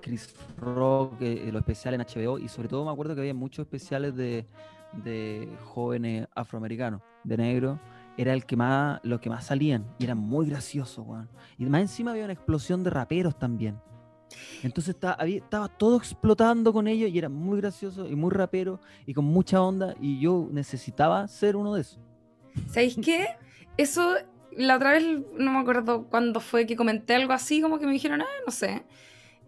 Chris 0.00 0.34
Rock, 0.58 1.20
eh, 1.20 1.50
los 1.52 1.60
especiales 1.60 2.00
en 2.00 2.22
HBO, 2.22 2.38
y 2.38 2.48
sobre 2.48 2.68
todo 2.68 2.84
me 2.84 2.90
acuerdo 2.90 3.14
que 3.14 3.20
había 3.20 3.34
muchos 3.34 3.64
especiales 3.64 4.14
de, 4.16 4.46
de 4.92 5.48
jóvenes 5.64 6.26
afroamericanos, 6.34 7.02
de 7.24 7.36
negro. 7.36 7.80
Era 8.16 8.32
el 8.32 8.44
que 8.46 8.56
más, 8.56 9.00
los 9.04 9.20
que 9.20 9.30
más 9.30 9.44
salían, 9.44 9.86
y 9.98 10.04
eran 10.04 10.18
muy 10.18 10.46
graciosos, 10.46 11.06
weón. 11.06 11.28
Y 11.56 11.66
más 11.66 11.82
encima 11.82 12.10
había 12.10 12.24
una 12.24 12.32
explosión 12.32 12.82
de 12.82 12.90
raperos 12.90 13.38
también. 13.38 13.78
Entonces 14.62 14.94
estaba, 14.94 15.24
estaba 15.24 15.68
todo 15.68 15.96
explotando 15.96 16.72
con 16.72 16.86
ellos 16.86 17.10
y 17.10 17.18
era 17.18 17.28
muy 17.28 17.60
gracioso 17.60 18.06
y 18.06 18.14
muy 18.14 18.30
rapero 18.30 18.80
y 19.06 19.14
con 19.14 19.24
mucha 19.24 19.62
onda 19.62 19.94
y 20.00 20.20
yo 20.20 20.48
necesitaba 20.50 21.26
ser 21.28 21.56
uno 21.56 21.74
de 21.74 21.80
esos. 21.82 21.98
¿Sabéis 22.66 22.98
qué? 23.02 23.28
Eso, 23.76 24.16
la 24.56 24.76
otra 24.76 24.92
vez, 24.92 25.04
no 25.04 25.52
me 25.52 25.58
acuerdo 25.58 26.06
cuándo 26.08 26.40
fue 26.40 26.66
que 26.66 26.76
comenté 26.76 27.14
algo 27.14 27.32
así, 27.32 27.60
como 27.60 27.78
que 27.78 27.86
me 27.86 27.92
dijeron, 27.92 28.22
ah, 28.22 28.42
no 28.46 28.52
sé. 28.52 28.82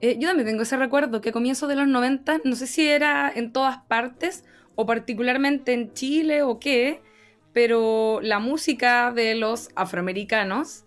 Eh, 0.01 0.17
yo 0.19 0.29
también 0.29 0.49
tengo 0.49 0.63
ese 0.63 0.77
recuerdo 0.77 1.21
que 1.21 1.29
a 1.29 1.33
comienzos 1.33 1.69
de 1.69 1.77
los 1.77 1.87
90, 1.87 2.41
no 2.45 2.57
sé 2.57 2.67
si 2.67 2.87
era 2.87 3.31
en 3.35 3.53
todas 3.53 3.79
partes 3.79 4.45
o 4.75 4.87
particularmente 4.87 5.73
en 5.73 5.93
Chile 5.93 6.43
o 6.43 6.59
qué, 6.59 7.03
pero 7.53 8.21
la 8.23 8.39
música 8.39 9.13
de 9.13 9.35
los 9.35 9.69
afroamericanos 9.75 10.85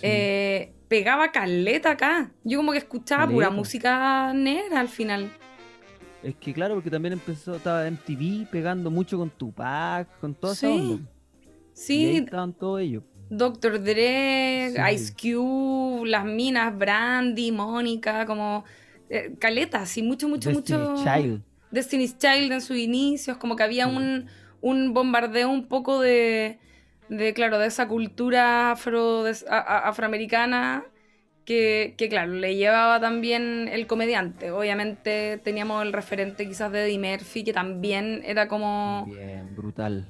eh, 0.00 0.72
pegaba 0.88 1.32
caleta 1.32 1.90
acá. 1.90 2.32
Yo 2.44 2.58
como 2.58 2.72
que 2.72 2.78
escuchaba 2.78 3.28
pura 3.28 3.50
música 3.50 4.32
negra 4.32 4.80
al 4.80 4.88
final. 4.88 5.30
Es 6.22 6.36
que 6.36 6.54
claro, 6.54 6.74
porque 6.74 6.90
también 6.90 7.12
empezó, 7.12 7.56
estaba 7.56 7.86
MTV 7.86 8.48
pegando 8.50 8.90
mucho 8.90 9.18
con 9.18 9.28
Tupac, 9.28 10.08
con 10.20 10.34
esa 10.42 10.54
Sí. 10.54 10.66
Y 10.66 10.76
ahí 10.78 11.00
Sí, 11.74 12.16
estaban 12.16 12.54
todos 12.54 12.80
ellos. 12.80 13.02
Dr. 13.28 13.82
Dre, 13.82 14.70
Sí. 14.74 14.80
Ice 14.94 15.12
Cube, 15.14 16.06
las 16.08 16.24
minas, 16.24 16.76
Brandy, 16.76 17.52
Mónica, 17.52 18.26
como 18.26 18.64
eh, 19.08 19.34
caletas 19.38 19.96
y 19.98 20.02
mucho, 20.02 20.28
mucho, 20.28 20.50
Destiny's 20.50 20.88
mucho. 20.90 21.02
Child. 21.04 21.42
Destiny's 21.70 22.16
Child 22.18 22.52
en 22.52 22.60
sus 22.60 22.76
inicios, 22.76 23.36
como 23.38 23.56
que 23.56 23.62
había 23.64 23.86
un, 23.86 24.26
un 24.60 24.94
bombardeo 24.94 25.48
un 25.50 25.66
poco 25.66 26.00
de, 26.00 26.58
de, 27.08 27.34
claro, 27.34 27.58
de 27.58 27.66
esa 27.66 27.88
cultura 27.88 28.70
afro, 28.72 29.24
a- 29.26 29.56
a- 29.58 29.88
afroamericana 29.88 30.84
que, 31.44 31.94
que, 31.98 32.08
claro, 32.08 32.32
le 32.32 32.56
llevaba 32.56 33.00
también 33.00 33.68
el 33.70 33.86
comediante. 33.86 34.50
Obviamente 34.50 35.38
teníamos 35.44 35.82
el 35.84 35.92
referente 35.92 36.46
quizás 36.48 36.72
de 36.72 36.84
Eddie 36.86 36.98
Murphy, 36.98 37.44
que 37.44 37.52
también 37.52 38.22
era 38.24 38.48
como 38.48 39.04
Bien, 39.06 39.54
brutal. 39.54 40.06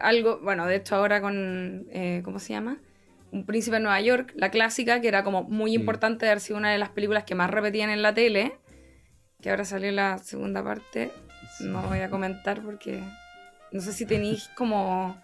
Algo, 0.00 0.38
bueno, 0.42 0.66
de 0.66 0.76
hecho 0.76 0.96
ahora 0.96 1.20
con, 1.20 1.86
eh, 1.90 2.22
¿cómo 2.24 2.38
se 2.38 2.52
llama? 2.52 2.78
Un 3.32 3.44
príncipe 3.44 3.76
de 3.76 3.82
Nueva 3.82 4.00
York, 4.00 4.32
la 4.36 4.50
clásica, 4.50 5.00
que 5.00 5.08
era 5.08 5.24
como 5.24 5.42
muy 5.44 5.70
Sí. 5.72 5.76
importante 5.76 6.24
de 6.26 6.30
haber 6.32 6.40
sido 6.40 6.58
una 6.58 6.70
de 6.72 6.78
las 6.78 6.90
películas 6.90 7.24
que 7.24 7.34
más 7.34 7.50
repetían 7.50 7.90
en 7.90 8.02
la 8.02 8.14
tele, 8.14 8.56
que 9.42 9.50
ahora 9.50 9.64
salió 9.64 9.90
la 9.92 10.18
segunda 10.18 10.62
parte, 10.64 11.10
no 11.60 11.82
voy 11.82 11.98
a 12.00 12.10
comentar 12.10 12.62
porque 12.62 13.00
no 13.72 13.80
sé 13.80 13.92
si 13.92 14.06
tenéis 14.06 14.48
como... 14.56 15.16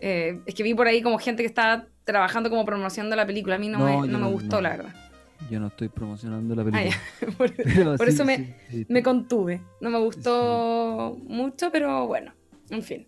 eh, 0.00 0.40
es 0.46 0.54
que 0.54 0.62
vi 0.62 0.74
por 0.74 0.86
ahí 0.86 1.02
como 1.02 1.18
gente 1.18 1.42
que 1.42 1.48
estaba 1.48 1.86
trabajando 2.04 2.48
como 2.48 2.64
promocionando 2.64 3.16
la 3.16 3.26
película, 3.26 3.56
a 3.56 3.58
mí 3.58 3.68
no, 3.68 3.78
No, 3.78 4.00
me, 4.00 4.08
no 4.08 4.30
gustó, 4.30 4.56
no. 4.56 4.62
la 4.62 4.70
verdad. 4.70 4.94
Yo 5.50 5.60
no 5.60 5.68
estoy 5.68 5.88
promocionando 5.88 6.54
la 6.54 6.62
Ah, 6.62 6.64
película. 6.64 6.96
por, 7.38 7.52
Pero 7.56 7.96
por 7.96 8.06
sí, 8.08 8.12
eso 8.14 8.24
me, 8.24 8.36
sí, 8.36 8.54
sí. 8.70 8.86
me 8.88 9.02
contuve, 9.02 9.60
no 9.80 9.90
me 9.90 9.98
gustó 9.98 11.16
mucho, 11.24 11.70
pero 11.70 12.06
bueno, 12.06 12.32
en 12.70 12.82
fin, 12.82 13.06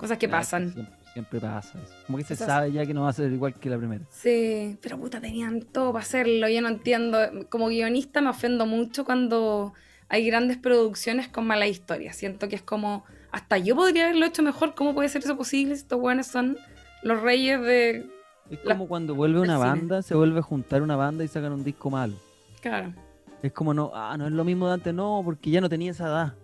cosas 0.00 0.18
que 0.18 0.26
Ah, 0.26 0.28
es 0.28 0.32
pasan. 0.32 0.72
Siempre, 0.72 0.94
siempre 1.12 1.40
pasa 1.40 1.78
eso. 1.82 1.94
Como 2.06 2.18
que 2.18 2.24
se 2.24 2.36
sabe 2.36 2.72
ya 2.72 2.84
que 2.86 2.94
no 2.94 3.02
va 3.02 3.10
a 3.10 3.12
ser 3.12 3.30
igual 3.32 3.54
que 3.54 3.70
la 3.70 3.78
primera. 3.78 4.04
Sí, 4.10 4.78
pero 4.82 4.98
puta, 4.98 5.20
tenían 5.20 5.62
todo 5.62 5.92
para 5.92 6.02
hacerlo. 6.04 6.48
Yo 6.48 6.60
no 6.62 6.68
entiendo. 6.68 7.18
Como 7.48 7.68
guionista 7.68 8.20
me 8.20 8.30
ofendo 8.30 8.66
mucho 8.66 9.04
cuando 9.04 9.72
hay 10.08 10.26
grandes 10.26 10.56
producciones 10.56 11.28
con 11.28 11.46
mala 11.46 11.66
historia. 11.66 12.12
Siento 12.12 12.48
que 12.48 12.56
es 12.56 12.62
como, 12.62 13.04
hasta 13.30 13.58
yo 13.58 13.76
podría 13.76 14.04
haberlo 14.04 14.26
hecho 14.26 14.42
mejor. 14.42 14.74
¿Cómo 14.74 14.94
puede 14.94 15.08
ser 15.08 15.22
eso 15.22 15.36
posible 15.36 15.76
si 15.76 15.82
estos 15.82 16.00
buenos 16.00 16.26
son 16.26 16.56
los 17.02 17.20
reyes 17.22 17.60
de... 17.60 18.06
Es 18.50 18.58
como 18.60 18.88
cuando 18.88 19.14
vuelve 19.14 19.38
una 19.38 19.56
cine. 19.58 19.68
banda, 19.68 20.02
se 20.02 20.16
vuelve 20.16 20.40
a 20.40 20.42
juntar 20.42 20.82
una 20.82 20.96
banda 20.96 21.22
y 21.22 21.28
sacan 21.28 21.52
un 21.52 21.62
disco 21.62 21.88
malo. 21.88 22.14
Claro. 22.60 22.92
Es 23.42 23.52
como 23.52 23.72
no, 23.72 23.92
ah, 23.94 24.16
no 24.18 24.26
es 24.26 24.32
lo 24.32 24.44
mismo 24.44 24.66
de 24.66 24.74
antes, 24.74 24.92
no, 24.92 25.22
porque 25.24 25.50
ya 25.50 25.60
no 25.60 25.68
tenía 25.68 25.92
esa 25.92 26.06
edad. 26.08 26.34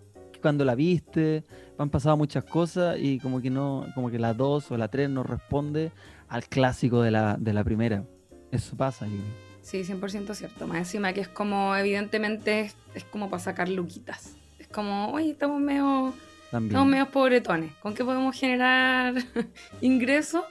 Cuando 0.46 0.64
la 0.64 0.76
viste, 0.76 1.42
han 1.76 1.90
pasado 1.90 2.16
muchas 2.16 2.44
cosas 2.44 2.98
y 3.00 3.18
como 3.18 3.42
que 3.42 3.50
no, 3.50 3.84
como 3.96 4.12
que 4.12 4.18
la 4.20 4.32
2 4.32 4.70
o 4.70 4.76
la 4.76 4.86
3 4.86 5.10
no 5.10 5.24
responde 5.24 5.90
al 6.28 6.44
clásico 6.44 7.02
de 7.02 7.10
la, 7.10 7.36
de 7.36 7.52
la 7.52 7.64
primera. 7.64 8.04
Eso 8.52 8.76
pasa, 8.76 9.06
creo. 9.06 9.24
Sí, 9.60 9.82
100% 9.82 10.34
cierto. 10.34 10.68
Más 10.68 10.78
encima 10.78 11.12
que 11.12 11.20
es 11.22 11.26
como, 11.26 11.74
evidentemente, 11.74 12.60
es, 12.60 12.76
es 12.94 13.02
como 13.02 13.28
para 13.28 13.42
sacar 13.42 13.68
luquitas. 13.68 14.36
Es 14.60 14.68
como, 14.68 15.10
oye, 15.10 15.32
estamos 15.32 15.60
medio, 15.60 16.14
También. 16.52 16.70
estamos 16.70 16.88
medio 16.92 17.10
pobretones. 17.10 17.72
¿Con 17.82 17.92
qué 17.92 18.04
podemos 18.04 18.38
generar 18.38 19.14
ingresos? 19.80 20.44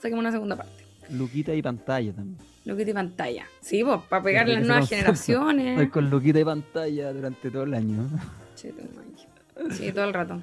Saquemos 0.00 0.18
una 0.18 0.32
segunda 0.32 0.56
parte. 0.56 0.84
Luquita 1.10 1.54
y 1.54 1.62
pantalla 1.62 2.12
también. 2.12 2.38
Luquita 2.64 2.90
y 2.90 2.94
pantalla. 2.94 3.46
Sí, 3.60 3.84
pues, 3.84 4.00
para 4.08 4.24
pegar 4.24 4.48
las 4.48 4.66
nuevas 4.66 4.88
generaciones. 4.88 5.68
Estoy 5.68 5.88
con 5.90 6.10
Luquita 6.10 6.40
y 6.40 6.44
pantalla 6.44 7.12
durante 7.12 7.48
todo 7.48 7.62
el 7.62 7.74
año. 7.74 8.08
Che, 8.56 8.72
tu 8.72 8.82
madre. 8.92 9.05
Sí, 9.70 9.92
todo 9.92 10.04
el 10.04 10.14
rato. 10.14 10.42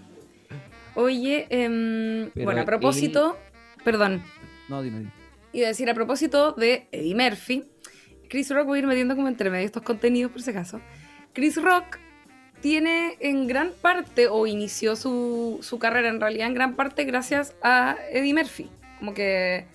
Oye, 0.96 1.46
Pero 1.50 2.46
bueno, 2.46 2.62
a 2.62 2.65
propósito, 2.65 3.38
perdón, 3.84 4.24
No, 4.70 4.82
dime, 4.84 5.00
dime. 5.00 5.12
iba 5.53 5.65
a 5.65 5.70
decir 5.70 5.89
a 5.89 5.93
propósito 5.93 6.51
de 6.53 6.88
Eddie 6.91 7.15
Murphy, 7.15 7.65
Chris 8.29 8.50
Rock, 8.51 8.65
voy 8.67 8.77
a 8.77 8.82
ir 8.82 8.88
metiendo 8.88 9.15
como 9.15 9.27
entre 9.27 9.50
medio 9.50 9.65
estos 9.65 9.84
contenidos 9.84 10.32
por 10.32 10.41
si 10.41 10.51
acaso. 10.51 10.79
Chris 11.34 11.62
Rock 11.62 11.98
tiene 12.62 13.17
en 13.20 13.48
gran 13.48 13.72
parte, 13.82 14.27
o 14.27 14.48
inició 14.48 14.96
su, 14.96 15.60
su 15.62 15.79
carrera 15.79 16.10
en 16.10 16.20
realidad 16.22 16.48
en 16.48 16.53
gran 16.53 16.75
parte 16.75 17.03
gracias 17.03 17.55
a 17.62 17.98
Eddie 18.12 18.34
Murphy. 18.34 18.70
Como 19.00 19.13
que 19.13 19.65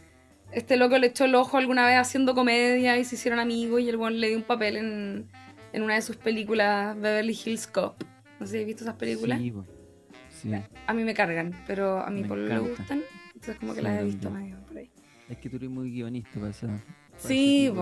este 0.53 0.77
loco 0.77 0.97
le 0.99 1.09
echó 1.09 1.25
el 1.27 1.35
ojo 1.35 1.59
alguna 1.59 1.85
vez 1.87 1.97
haciendo 1.99 2.35
comedia 2.35 2.97
y 2.97 3.05
se 3.05 3.17
hicieron 3.17 3.39
amigos 3.41 3.81
y 3.83 3.89
el 3.89 3.97
buen 3.97 4.21
le 4.21 4.29
dio 4.29 4.37
un 4.39 4.45
papel 4.45 4.77
en, 4.77 5.29
en 5.73 5.83
una 5.83 5.95
de 5.95 6.03
sus 6.03 6.17
películas, 6.17 6.97
Beverly 6.99 7.39
Hills 7.45 7.67
Cop. 7.67 8.03
No 8.41 8.47
sé 8.47 8.53
si 8.53 8.59
has 8.61 8.67
visto 8.67 8.85
esas 8.85 8.97
películas. 8.97 9.39
Sí, 9.39 9.51
po. 9.51 9.65
Sí. 10.31 10.53
A 10.87 10.95
mí 10.95 11.05
me 11.05 11.15
cargan, 11.15 11.53
pero 11.67 11.99
a 11.99 12.11
mí 12.11 12.23
Me 12.23 12.29
por 12.29 12.39
lo 12.39 12.47
le 12.47 12.59
gustan. 12.59 13.03
Entonces 13.35 13.57
como 13.59 13.73
que 13.75 13.81
Sí, 13.81 13.85
las 13.85 14.01
he 14.01 14.05
visto 14.05 14.31
medio 14.31 14.57
por 14.67 14.77
ahí. 14.79 14.91
Es 15.29 15.39
que 15.39 15.51
tú 15.51 15.57
eres 15.57 15.71
muy 15.71 15.91
guionista 15.91 16.41
para 16.41 16.53
para 16.53 16.79
Sí. 17.17 17.73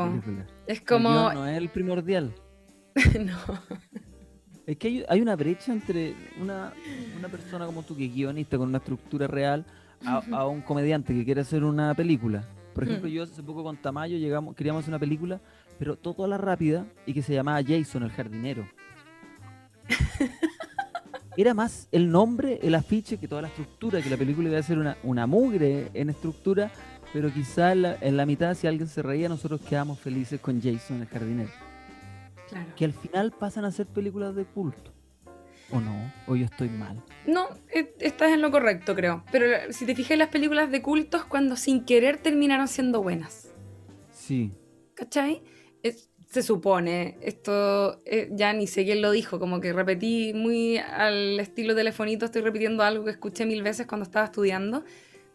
Es 0.67 0.79
El 0.79 0.85
como... 0.85 1.11
guion 1.11 1.35
no 1.35 1.47
es 1.47 1.57
el 1.59 1.69
primordial. 1.69 2.35
no. 3.21 3.37
Es 4.67 4.77
que 4.79 4.89
hay, 4.89 5.05
hay 5.09 5.21
una 5.21 5.37
brecha 5.37 5.73
entre 5.73 6.15
una, 6.41 6.73
una 7.19 7.29
persona 7.29 7.67
como 7.67 7.83
tú 7.83 7.97
que 7.97 8.07
es 8.07 8.15
guionista 8.15 8.57
con 8.59 8.69
una 8.69 8.79
estructura 8.79 9.27
real 9.27 9.65
a, 10.05 10.23
a 10.33 10.47
un 10.47 10.61
comediante 10.63 11.15
que 11.15 11.25
quiere 11.25 11.43
hacer 11.43 11.63
una 11.63 11.95
película. 11.95 12.45
Por 12.75 12.85
ejemplo, 12.85 13.09
Mm. 13.09 13.13
yo 13.13 13.23
hace 13.23 13.43
poco 13.43 13.63
con 13.63 13.77
Tamayo 13.77 14.19
llegamos, 14.19 14.55
queríamos 14.57 14.81
hacer 14.83 14.91
una 14.93 14.99
película, 14.99 15.41
pero 15.79 15.97
todo 15.97 16.25
a 16.25 16.29
la 16.29 16.37
rápida 16.39 16.85
y 17.07 17.15
que 17.15 17.23
se 17.23 17.33
llamaba 17.33 17.63
Jason 17.67 18.03
el 18.03 18.11
jardinero. 18.11 18.67
Era 21.37 21.53
más 21.53 21.89
el 21.93 22.11
nombre, 22.11 22.59
el 22.63 22.75
afiche, 22.75 23.19
que 23.19 23.29
toda 23.29 23.43
la 23.43 23.49
estructura, 23.49 24.01
que 24.01 24.09
la 24.09 24.17
película 24.17 24.49
iba 24.49 24.59
a 24.59 24.63
ser 24.63 24.79
una, 24.79 24.97
una 25.03 25.27
mugre 25.27 25.91
en 25.93 26.09
estructura, 26.09 26.71
pero 27.13 27.33
quizá 27.33 27.73
en 27.73 27.83
la, 27.83 27.97
en 28.01 28.17
la 28.17 28.25
mitad, 28.25 28.55
si 28.55 28.67
alguien 28.67 28.89
se 28.89 29.03
reía, 29.03 29.29
nosotros 29.29 29.61
quedamos 29.61 30.01
felices 30.01 30.41
con 30.41 30.63
Jason 30.63 31.03
el 31.03 31.09
jardinero. 31.09 31.51
Claro. 32.49 32.69
Que 32.75 32.87
al 32.87 32.93
final 32.95 33.33
pasan 33.33 33.67
a 33.67 33.71
ser 33.71 33.87
películas 33.87 34.35
de 34.35 34.45
culto. 34.47 34.93
¿O 35.73 35.81
no? 35.81 36.13
¿O 36.29 36.37
yo 36.37 36.45
estoy 36.45 36.69
mal? 36.71 37.03
No, 37.27 37.49
eh, 37.75 37.93
estás 37.99 38.31
en 38.33 38.41
lo 38.41 38.51
correcto, 38.53 38.95
creo. 38.95 39.25
Pero 39.33 39.47
eh, 39.47 39.73
si 39.73 39.85
te 39.85 39.95
fijas, 39.97 40.17
las 40.17 40.29
películas 40.29 40.71
de 40.71 40.81
cultos 40.81 41.25
cuando 41.25 41.57
sin 41.57 41.85
querer 41.85 42.19
terminaron 42.19 42.69
siendo 42.69 43.03
buenas. 43.03 43.49
Sí. 44.13 44.53
¿Cachai? 44.95 45.43
Es- 45.83 46.09
se 46.37 46.43
supone, 46.43 47.17
esto 47.23 48.03
eh, 48.05 48.29
ya 48.31 48.53
ni 48.53 48.67
sé 48.67 48.85
quién 48.85 49.01
lo 49.01 49.11
dijo, 49.11 49.39
como 49.39 49.59
que 49.59 49.73
repetí 49.73 50.35
muy 50.35 50.77
al 50.77 51.41
estilo 51.41 51.75
telefonito, 51.75 52.27
estoy 52.27 52.43
repitiendo 52.43 52.83
algo 52.83 53.07
que 53.07 53.13
escuché 53.13 53.47
mil 53.47 53.63
veces 53.63 53.87
cuando 53.87 54.05
estaba 54.05 54.27
estudiando, 54.27 54.85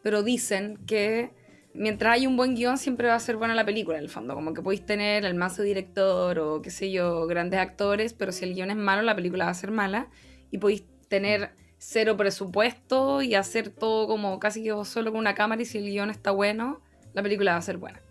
pero 0.04 0.22
dicen 0.22 0.78
que 0.86 1.32
mientras 1.74 2.14
hay 2.14 2.28
un 2.28 2.38
buen 2.38 2.54
guion 2.54 2.78
siempre 2.78 3.08
va 3.08 3.16
a 3.16 3.20
ser 3.20 3.38
buena 3.38 3.56
la 3.56 3.66
película, 3.66 3.98
en 3.98 4.04
el 4.04 4.12
fondo, 4.12 4.36
como 4.36 4.54
que 4.54 4.62
podéis 4.62 4.86
tener 4.86 5.26
el 5.26 5.34
mazo 5.34 5.64
director 5.64 6.38
o 6.38 6.62
qué 6.62 6.70
sé 6.70 6.92
yo, 6.92 7.26
grandes 7.26 7.60
actores, 7.60 8.14
pero 8.14 8.32
si 8.32 8.46
el 8.46 8.54
guion 8.54 8.70
es 8.70 8.78
malo, 8.78 9.02
la 9.02 9.16
película 9.16 9.46
va 9.46 9.52
a 9.52 9.56
ser 9.56 9.72
mala, 9.72 10.08
y 10.52 10.60
podéis 10.60 10.84
tener 11.08 11.56
cero 11.80 12.16
presupuesto 12.16 13.24
y 13.24 13.34
hacer 13.34 13.72
todo 13.72 14.06
como 14.06 14.40
casi 14.40 14.62
que 14.62 14.72
vos 14.72 14.88
solo 14.88 15.10
con 15.10 15.20
una 15.20 15.34
cámara 15.34 15.64
y 15.64 15.66
si 15.66 15.80
el 15.80 15.86
guion 15.86 16.12
está 16.12 16.30
bueno, 16.30 16.80
la 17.16 17.24
película 17.24 17.54
va 17.54 17.58
a 17.58 17.64
ser 17.64 17.78
buena. 17.78 18.04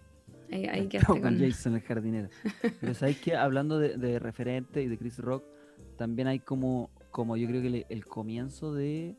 Ahí, 0.52 0.66
ahí 0.66 0.86
quedaste 0.88 1.06
con 1.12 1.20
con... 1.22 1.38
Jason 1.38 1.74
el 1.74 1.80
jardinero. 1.82 2.28
Pero 2.80 2.94
sabéis 2.94 3.20
que 3.20 3.36
hablando 3.36 3.78
de, 3.78 3.96
de 3.96 4.18
referente 4.18 4.82
y 4.82 4.88
de 4.88 4.98
Chris 4.98 5.18
Rock, 5.18 5.44
también 5.96 6.28
hay 6.28 6.38
como, 6.40 6.90
como 7.10 7.36
yo 7.36 7.46
creo 7.48 7.62
que 7.62 7.70
le- 7.70 7.86
el 7.88 8.04
comienzo 8.06 8.72
de, 8.74 9.16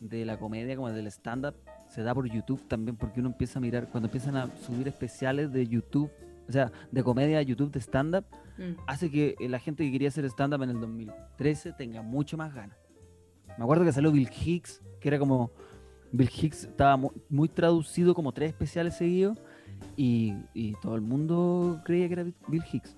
de 0.00 0.24
la 0.24 0.38
comedia, 0.38 0.76
como 0.76 0.90
del 0.90 1.06
stand-up, 1.08 1.54
se 1.88 2.02
da 2.02 2.14
por 2.14 2.28
YouTube 2.30 2.66
también, 2.68 2.96
porque 2.96 3.20
uno 3.20 3.30
empieza 3.30 3.58
a 3.58 3.62
mirar, 3.62 3.88
cuando 3.90 4.06
empiezan 4.08 4.36
a 4.36 4.46
subir 4.58 4.86
especiales 4.88 5.52
de 5.52 5.66
YouTube, 5.66 6.10
o 6.48 6.52
sea, 6.52 6.70
de 6.90 7.02
comedia 7.02 7.38
a 7.38 7.42
YouTube 7.42 7.70
de 7.72 7.80
stand-up, 7.80 8.24
Mm. 8.58 8.76
hace 8.88 9.10
que 9.10 9.36
la 9.48 9.58
gente 9.58 9.84
que 9.84 9.90
quería 9.92 10.08
hacer 10.08 10.24
stand-up 10.26 10.62
en 10.62 10.70
el 10.70 10.80
2013 10.80 11.72
tenga 11.72 12.02
mucho 12.02 12.36
más 12.36 12.52
ganas. 12.54 12.76
Me 13.56 13.64
acuerdo 13.64 13.84
que 13.86 13.92
salió 13.92 14.12
Bill 14.12 14.28
Hicks, 14.28 14.82
que 15.00 15.08
era 15.08 15.18
como. 15.18 15.50
Bill 16.12 16.28
Hicks 16.30 16.64
estaba 16.64 16.96
mu- 16.98 17.12
muy, 17.30 17.48
traducido 17.48 18.12
como 18.14 18.32
tres 18.32 18.50
especiales 18.50 18.96
seguidos 18.96 19.38
y, 19.96 20.34
y 20.54 20.74
todo 20.82 20.94
el 20.94 21.00
mundo 21.00 21.80
creía 21.84 22.06
que 22.08 22.14
era 22.14 22.24
Bill- 22.48 22.64
Hicks. 22.72 22.94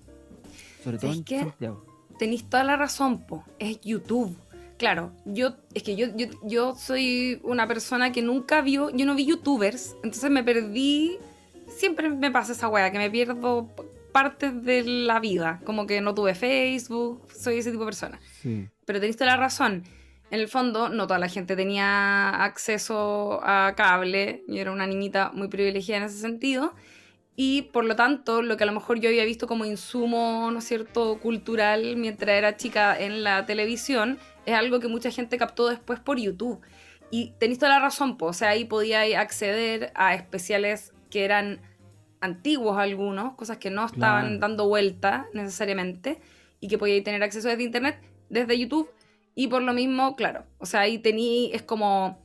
Sobre 0.83 0.97
todo 0.97 1.07
¿Sabes 1.07 1.17
en 1.19 1.23
qué? 1.23 1.39
Santiago. 1.39 1.85
Tenéis 2.19 2.43
toda 2.49 2.63
la 2.63 2.75
razón, 2.75 3.25
po. 3.25 3.43
Es 3.59 3.79
YouTube. 3.81 4.35
Claro, 4.77 5.11
yo, 5.25 5.55
es 5.73 5.83
que 5.83 5.95
yo, 5.95 6.07
yo, 6.15 6.27
yo 6.43 6.75
soy 6.75 7.39
una 7.43 7.67
persona 7.67 8.11
que 8.11 8.21
nunca 8.21 8.61
vio, 8.61 8.89
yo 8.89 9.05
no 9.05 9.15
vi 9.15 9.25
youtubers, 9.25 9.95
entonces 10.03 10.29
me 10.29 10.43
perdí, 10.43 11.17
siempre 11.67 12.09
me 12.09 12.31
pasa 12.31 12.51
esa 12.51 12.67
wea, 12.67 12.91
que 12.91 12.97
me 12.97 13.09
pierdo 13.09 13.69
partes 14.11 14.63
de 14.63 14.83
la 14.83 15.19
vida, 15.19 15.61
como 15.63 15.85
que 15.87 16.01
no 16.01 16.13
tuve 16.13 16.35
Facebook, 16.35 17.21
soy 17.33 17.59
ese 17.59 17.71
tipo 17.71 17.83
de 17.83 17.87
persona. 17.87 18.19
Sí. 18.41 18.67
Pero 18.85 18.99
tenéis 18.99 19.15
toda 19.15 19.31
la 19.31 19.37
razón. 19.37 19.83
En 20.33 20.39
el 20.39 20.47
fondo, 20.47 20.89
no 20.89 21.05
toda 21.05 21.19
la 21.19 21.29
gente 21.29 21.55
tenía 21.55 22.43
acceso 22.43 23.39
a 23.43 23.75
cable. 23.77 24.43
Yo 24.47 24.61
era 24.61 24.71
una 24.71 24.87
niñita 24.87 25.29
muy 25.31 25.47
privilegiada 25.47 26.01
en 26.01 26.09
ese 26.09 26.19
sentido. 26.21 26.73
Y 27.35 27.61
por 27.71 27.85
lo 27.85 27.95
tanto, 27.95 28.41
lo 28.41 28.57
que 28.57 28.63
a 28.63 28.65
lo 28.65 28.71
mejor 28.71 28.99
yo 28.99 29.09
había 29.09 29.25
visto 29.25 29.45
como 29.45 29.63
insumo, 29.63 30.49
¿no 30.51 30.57
es 30.57 30.65
cierto?, 30.65 31.19
cultural 31.19 31.97
mientras 31.97 32.35
era 32.35 32.57
chica 32.57 32.99
en 32.99 33.23
la 33.23 33.45
televisión, 33.45 34.17
es 34.47 34.55
algo 34.55 34.79
que 34.79 34.87
mucha 34.87 35.11
gente 35.11 35.37
captó 35.37 35.69
después 35.69 35.99
por 35.99 36.17
YouTube. 36.17 36.61
Y 37.11 37.33
tenéis 37.37 37.59
toda 37.59 37.73
la 37.73 37.79
razón, 37.79 38.17
po. 38.17 38.25
o 38.25 38.33
sea, 38.33 38.49
ahí 38.49 38.65
podía 38.65 39.03
acceder 39.21 39.91
a 39.93 40.15
especiales 40.15 40.93
que 41.11 41.25
eran 41.25 41.61
antiguos 42.21 42.79
algunos, 42.79 43.35
cosas 43.35 43.57
que 43.57 43.69
no 43.69 43.85
estaban 43.85 44.25
Claro. 44.25 44.39
dando 44.39 44.67
vuelta 44.67 45.27
necesariamente, 45.33 46.19
y 46.59 46.69
que 46.69 46.79
podíais 46.79 47.03
tener 47.03 47.21
acceso 47.21 47.49
desde 47.49 47.61
internet, 47.61 47.99
desde 48.29 48.57
YouTube, 48.57 48.89
y 49.35 49.47
por 49.47 49.61
lo 49.61 49.73
mismo, 49.73 50.15
claro, 50.15 50.43
o 50.59 50.65
sea, 50.65 50.81
ahí 50.81 50.97
tení, 50.99 51.51
es 51.53 51.61
como, 51.63 52.19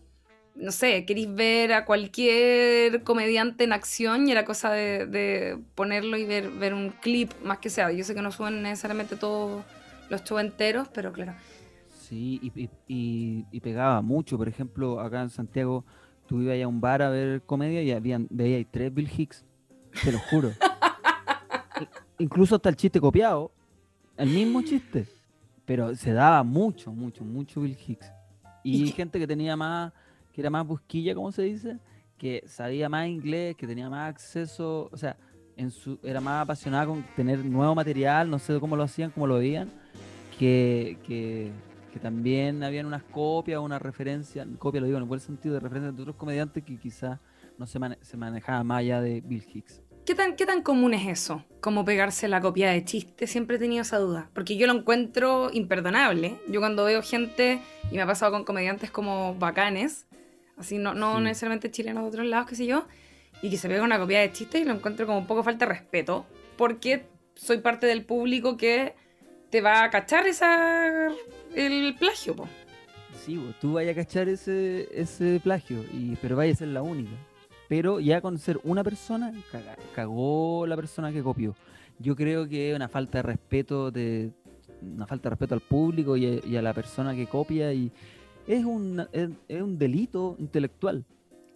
no 0.55 0.73
sé, 0.73 1.05
queréis 1.05 1.33
ver 1.33 1.73
a 1.73 1.85
cualquier 1.85 3.03
comediante 3.05 3.65
en 3.65 3.73
acción 3.73 4.29
y 4.29 4.33
era 4.33 4.45
cosa 4.45 4.71
de, 4.73 5.07
de 5.07 5.59
ponerlo 5.75 6.17
y 6.17 6.25
ver, 6.25 6.51
ver 6.51 6.75
un 6.75 6.91
clip 6.91 7.33
más 7.45 7.59
que 7.59 7.71
sea. 7.71 7.91
Yo 7.93 8.05
sé 8.05 8.15
que 8.15 8.23
no 8.23 8.33
suben 8.33 8.63
necesariamente 8.63 9.17
todos 9.17 9.65
los 10.11 10.25
shows 10.25 10.41
enteros, 10.43 10.89
pero 10.89 11.13
claro. 11.13 11.35
Sí, 12.01 12.41
y, 12.43 12.63
y- 12.65 12.71
y- 12.89 13.45
y 13.53 13.61
pegaba 13.61 14.01
mucho. 14.03 14.37
Por 14.39 14.49
ejemplo, 14.49 14.99
acá 15.01 15.21
en 15.23 15.31
Santiago, 15.31 15.85
tú 16.27 16.41
ibas 16.41 16.61
a 16.63 16.67
un 16.67 16.81
bar 16.81 17.03
a 17.03 17.11
ver 17.11 17.43
comedia 17.43 17.83
y 17.83 17.91
habían, 17.93 18.27
veías 18.31 18.67
tres 18.71 18.93
Bill 18.93 19.11
Hicks. 19.17 19.45
Te 20.03 20.11
lo 20.13 20.19
juro. 20.19 20.53
Incluso 22.19 22.57
hasta 22.57 22.69
el 22.69 22.77
chiste 22.77 23.01
copiado. 23.01 23.53
El 24.17 24.31
mismo 24.31 24.63
chiste. 24.63 25.07
Pero 25.69 25.95
se 25.95 26.13
daba 26.15 26.43
mucho, 26.43 26.91
mucho, 26.91 27.23
mucho 27.25 27.61
Bill 27.61 27.77
Hicks. 27.87 28.11
Y 28.65 28.79
¿Y 28.79 28.83
hay 28.85 28.91
qué- 28.91 28.97
gente 28.97 29.19
que 29.21 29.27
tenía 29.27 29.55
más, 29.55 29.93
que 30.33 30.41
era 30.41 30.49
más 30.51 30.67
busquilla, 30.67 31.15
¿cómo 31.15 31.31
se 31.31 31.43
dice? 31.43 31.77
Que 32.17 32.43
sabía 32.47 32.89
más 32.89 33.07
inglés, 33.07 33.55
que 33.55 33.67
tenía 33.67 33.89
más 33.91 34.09
acceso, 34.09 34.89
o 34.91 34.97
sea, 34.97 35.17
en 35.57 35.71
su, 35.71 35.99
era 36.03 36.21
más 36.23 36.43
apasionada 36.43 36.87
con 36.87 37.05
tener 37.15 37.45
nuevo 37.45 37.75
material, 37.75 38.31
no 38.31 38.39
sé 38.39 38.59
cómo 38.59 38.77
lo 38.77 38.83
hacían, 38.83 39.11
cómo 39.11 39.27
lo 39.27 39.35
veían, 39.37 39.69
que, 40.39 40.97
que, 41.07 41.51
que 41.93 41.99
también 42.01 42.63
habían 42.65 42.87
unas 42.87 43.03
copias, 43.03 43.61
una 43.61 43.79
referencia, 43.79 44.47
copia 44.59 44.81
lo 44.81 44.87
digo 44.87 44.97
en 44.99 45.03
el 45.03 45.09
buen 45.09 45.21
sentido, 45.21 45.55
de 45.55 45.61
referencias 45.61 45.95
de 45.95 46.01
otros 46.03 46.17
comediantes 46.17 46.65
que 46.65 46.79
quizás 46.79 47.21
no 47.59 47.67
se, 47.67 47.79
mane- 47.79 47.99
se 48.01 48.17
manejaban 48.17 48.67
más 48.67 48.79
allá 48.79 49.01
de 49.03 49.21
Bill 49.21 49.45
Hicks. 49.53 49.83
¿Qué 50.09 50.15
tan, 50.15 50.37
¿Qué 50.37 50.47
tan 50.47 50.63
común 50.63 50.95
es 50.95 51.07
eso? 51.07 51.45
Como 51.61 51.85
pegarse 51.85 52.29
la 52.29 52.41
copia 52.41 52.71
de 52.71 52.83
chiste. 52.83 53.27
Siempre 53.27 53.57
he 53.57 53.59
tenido 53.59 53.83
esa 53.83 53.99
duda. 53.99 54.31
Porque 54.33 54.57
yo 54.57 54.67
lo 54.67 54.73
encuentro 54.73 55.51
imperdonable. 55.53 56.39
Yo 56.49 56.61
cuando 56.61 56.87
veo 56.87 57.03
gente, 57.03 57.61
y 57.93 57.97
me 57.97 58.01
ha 58.01 58.07
pasado 58.07 58.33
con 58.33 58.45
comediantes 58.45 58.91
como 58.91 59.35
bacanes, 59.35 60.07
así 60.57 60.79
no, 60.79 60.95
no 60.95 61.19
Sí. 61.19 61.25
necesariamente 61.25 61.71
chilenos 61.71 62.05
de 62.05 62.09
otros 62.09 62.27
lados, 62.27 62.49
qué 62.49 62.55
sé 62.55 62.65
yo, 62.65 62.87
y 63.43 63.51
que 63.51 63.59
se 63.59 63.69
pega 63.69 63.83
una 63.83 63.99
copia 63.99 64.21
de 64.21 64.33
chiste 64.33 64.61
y 64.61 64.65
lo 64.65 64.73
encuentro 64.73 65.05
como 65.05 65.19
un 65.19 65.27
poco 65.27 65.45
falta 65.45 65.67
de 65.67 65.73
respeto. 65.73 66.25
Porque 66.57 67.05
soy 67.35 67.59
parte 67.59 67.87
del 67.87 68.03
público 68.03 68.57
que 68.57 68.95
te 69.51 69.61
va 69.61 69.83
a 69.85 69.91
cachar 69.91 70.27
esa, 70.27 71.09
el 71.55 71.95
plagio, 71.99 72.35
po. 72.35 72.49
Sí, 73.27 73.37
vos, 73.37 73.55
tú 73.61 73.75
vayas 73.75 73.93
a 73.93 73.97
cachar 73.97 74.31
ese, 74.31 74.89
ese 74.91 75.39
plagio, 75.45 75.85
y, 75.93 76.17
pero 76.23 76.35
vaya 76.35 76.55
a 76.55 76.57
ser 76.57 76.69
la 76.69 76.81
única. 76.81 77.11
Pero 77.69 78.01
ya 78.01 78.21
con 78.21 78.39
ser 78.39 78.59
una 78.65 78.83
persona, 78.83 79.33
cagó 79.95 80.67
la 80.67 80.77
persona 80.77 81.13
que 81.13 81.23
copió. 81.23 81.55
Yo 81.99 82.17
creo 82.17 82.49
que 82.49 82.71
es 82.71 82.77
una 82.77 82.89
falta 82.89 83.19
de 83.19 83.23
respeto 83.23 83.91
de 83.91 84.33
una 84.81 85.07
falta 85.07 85.25
de 85.25 85.31
respeto 85.31 85.55
al 85.55 85.61
público 85.61 86.17
y 86.17 86.27
a, 86.27 86.47
y 86.47 86.57
a 86.57 86.63
la 86.63 86.73
persona 86.73 87.15
que 87.15 87.27
copia 87.27 87.73
y 87.73 87.91
es 88.47 88.65
un, 88.65 89.07
es, 89.13 89.29
es 89.49 89.63
un 89.63 89.79
delito 89.79 90.37
intelectual. 90.39 91.05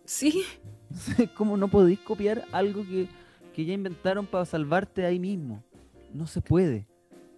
Sí, 0.05 0.45
¿Cómo 1.37 1.57
no 1.57 1.69
podéis 1.69 2.01
copiar 2.01 2.45
algo 2.53 2.83
que, 2.83 3.07
que 3.55 3.65
ya 3.65 3.73
inventaron 3.73 4.27
para 4.27 4.45
salvarte 4.45 5.07
ahí 5.07 5.19
mismo? 5.19 5.63
No 6.13 6.27
se 6.27 6.41
puede. 6.41 6.87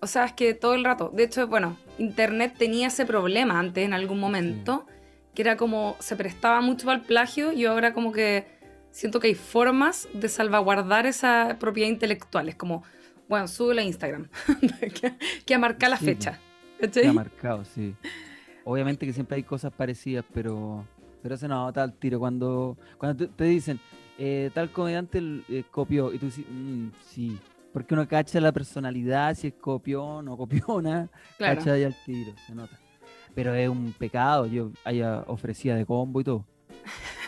O 0.01 0.07
sea, 0.07 0.27
es 0.27 0.33
que 0.33 0.55
todo 0.55 0.75
el 0.75 0.85
rato. 0.85 1.11
De 1.15 1.25
hecho, 1.25 1.47
bueno, 1.47 1.77
Internet 1.99 2.55
tenía 2.59 2.89
ese 2.89 3.07
problema 3.07 3.59
antes 3.59 3.85
en 3.85 3.95
algún 3.95 4.21
momento, 4.21 4.87
que 5.35 5.43
era 5.43 5.57
como 5.57 5.97
se 6.01 6.17
prestaba 6.17 6.61
mucho 6.61 6.91
al 6.91 7.03
plagio 7.03 7.53
y 7.53 7.65
ahora 7.65 7.95
como 7.95 8.13
que 8.13 8.47
siento 8.95 9.19
que 9.19 9.27
hay 9.27 9.35
formas 9.35 10.09
de 10.15 10.29
salvaguardar 10.29 11.05
esa 11.05 11.57
propiedad 11.59 11.91
intelectual. 11.91 12.49
Es 12.49 12.55
como, 12.55 12.85
bueno, 13.29 13.49
súbelo 13.49 13.81
a 13.81 13.85
Instagram, 13.85 14.29
que, 14.81 15.15
que 15.45 15.59
la 15.59 15.97
Sí, 15.97 16.05
fecha. 16.05 16.39
¿Cachai? 16.81 17.07
ha 17.07 17.13
marcado, 17.13 17.65
sí. 17.65 17.95
Obviamente 18.65 19.05
que 19.05 19.13
siempre 19.13 19.37
hay 19.37 19.43
cosas 19.43 19.73
parecidas, 19.73 20.25
pero, 20.33 20.87
pero 21.23 21.37
se 21.37 21.49
nota 21.49 21.83
al 21.83 21.93
tiro. 21.95 22.21
Cuando, 22.21 22.79
cuando 22.97 23.29
te, 23.29 23.45
dicen, 23.45 23.81
eh, 24.17 24.51
tal 24.55 24.71
comediante 24.71 25.21
eh, 25.49 25.65
copió, 25.71 26.13
y 26.13 26.19
tú 26.19 26.27
dices, 26.27 26.45
mm, 26.49 26.89
sí, 27.05 27.39
porque 27.73 27.95
uno 27.95 28.07
cacha 28.07 28.41
la 28.41 28.53
personalidad, 28.53 29.35
si 29.35 29.49
es 29.49 29.55
copión 29.55 30.29
o 30.29 30.37
copiona, 30.37 31.11
cacha 31.39 31.73
ahí 31.73 31.83
al 31.83 31.97
tiro, 32.07 32.33
se 32.47 32.55
nota. 32.55 32.79
Pero 33.35 33.55
es 33.55 33.69
un 33.69 33.93
pecado, 33.93 34.47
yo 34.47 34.71
haya 34.85 35.25
ofrecida 35.27 35.75
de 35.75 35.85
combo 35.85 36.21
y 36.21 36.25
todo. 36.25 36.47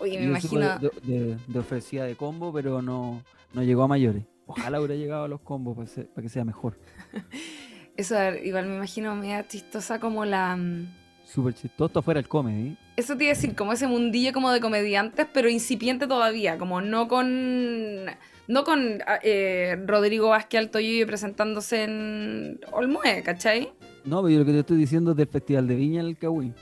Oye, 0.00 0.18
me 0.18 0.24
imagino. 0.24 0.78
De, 0.78 1.36
ofrecida 1.58 2.04
de 2.04 2.16
combo, 2.16 2.52
pero 2.52 2.82
no, 2.82 3.22
no 3.52 3.62
llegó 3.62 3.82
a 3.82 3.88
mayores. 3.88 4.24
Ojalá 4.46 4.80
hubiera 4.80 4.96
llegado 4.96 5.24
a 5.24 5.28
los 5.28 5.40
combos 5.40 5.76
para, 5.76 6.22
que 6.22 6.28
sea 6.28 6.44
mejor. 6.44 6.78
Eso, 7.96 8.16
igual 8.42 8.66
me 8.66 8.76
imagino 8.76 9.14
media 9.14 9.46
chistosa 9.46 10.00
como 10.00 10.24
la. 10.24 10.56
Mm, 10.56 10.88
Súper 11.24 11.54
chistoso, 11.54 12.02
fuera 12.02 12.18
el 12.18 12.26
comedy. 12.26 12.76
Eso 12.96 13.16
te 13.16 13.24
iba 13.24 13.32
a 13.32 13.36
decir, 13.36 13.54
como 13.54 13.72
ese 13.72 13.86
mundillo 13.86 14.32
como 14.32 14.50
de 14.50 14.60
comediantes, 14.60 15.26
pero 15.32 15.48
incipiente 15.48 16.06
todavía, 16.06 16.58
como 16.58 16.80
no 16.80 17.06
con. 17.06 18.06
No 18.48 18.64
con 18.64 19.00
ah, 19.06 19.20
eh, 19.22 19.78
Rodrigo 19.86 20.30
Vázquez 20.30 20.58
Altoyo 20.58 21.06
presentándose 21.06 21.84
en 21.84 22.58
Olmue, 22.72 23.22
¿cachai? 23.22 23.72
No, 24.04 24.22
pero 24.22 24.30
yo 24.30 24.38
lo 24.40 24.44
que 24.44 24.52
te 24.52 24.58
estoy 24.60 24.76
diciendo 24.76 25.12
es 25.12 25.16
del 25.16 25.28
Festival 25.28 25.68
de 25.68 25.76
Viña 25.76 26.00
el 26.00 26.18
Cagüín. 26.18 26.52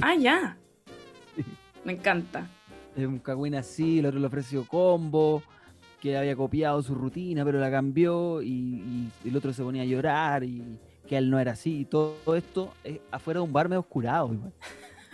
Ah, 0.00 0.16
ya. 0.16 0.56
Me 1.84 1.92
encanta. 1.92 2.48
Es 2.96 3.06
un 3.06 3.18
Cagüín 3.18 3.54
así, 3.54 4.00
el 4.00 4.06
otro 4.06 4.20
le 4.20 4.26
ofreció 4.26 4.66
combo, 4.66 5.42
que 6.00 6.16
había 6.16 6.34
copiado 6.34 6.82
su 6.82 6.94
rutina, 6.94 7.44
pero 7.44 7.60
la 7.60 7.70
cambió 7.70 8.42
y, 8.42 9.08
el 9.24 9.36
otro 9.36 9.52
se 9.52 9.62
ponía 9.62 9.82
a 9.82 9.86
llorar 9.86 10.42
y 10.44 10.62
que 11.06 11.16
él 11.16 11.30
no 11.30 11.38
era 11.38 11.52
así. 11.52 11.80
Y 11.80 11.84
todo, 11.84 12.36
esto 12.36 12.74
es 12.82 12.98
afuera 13.10 13.40
de 13.40 13.44
un 13.44 13.52
bar 13.52 13.68
medio 13.68 13.80
oscurado. 13.80 14.32
Igual. 14.32 14.52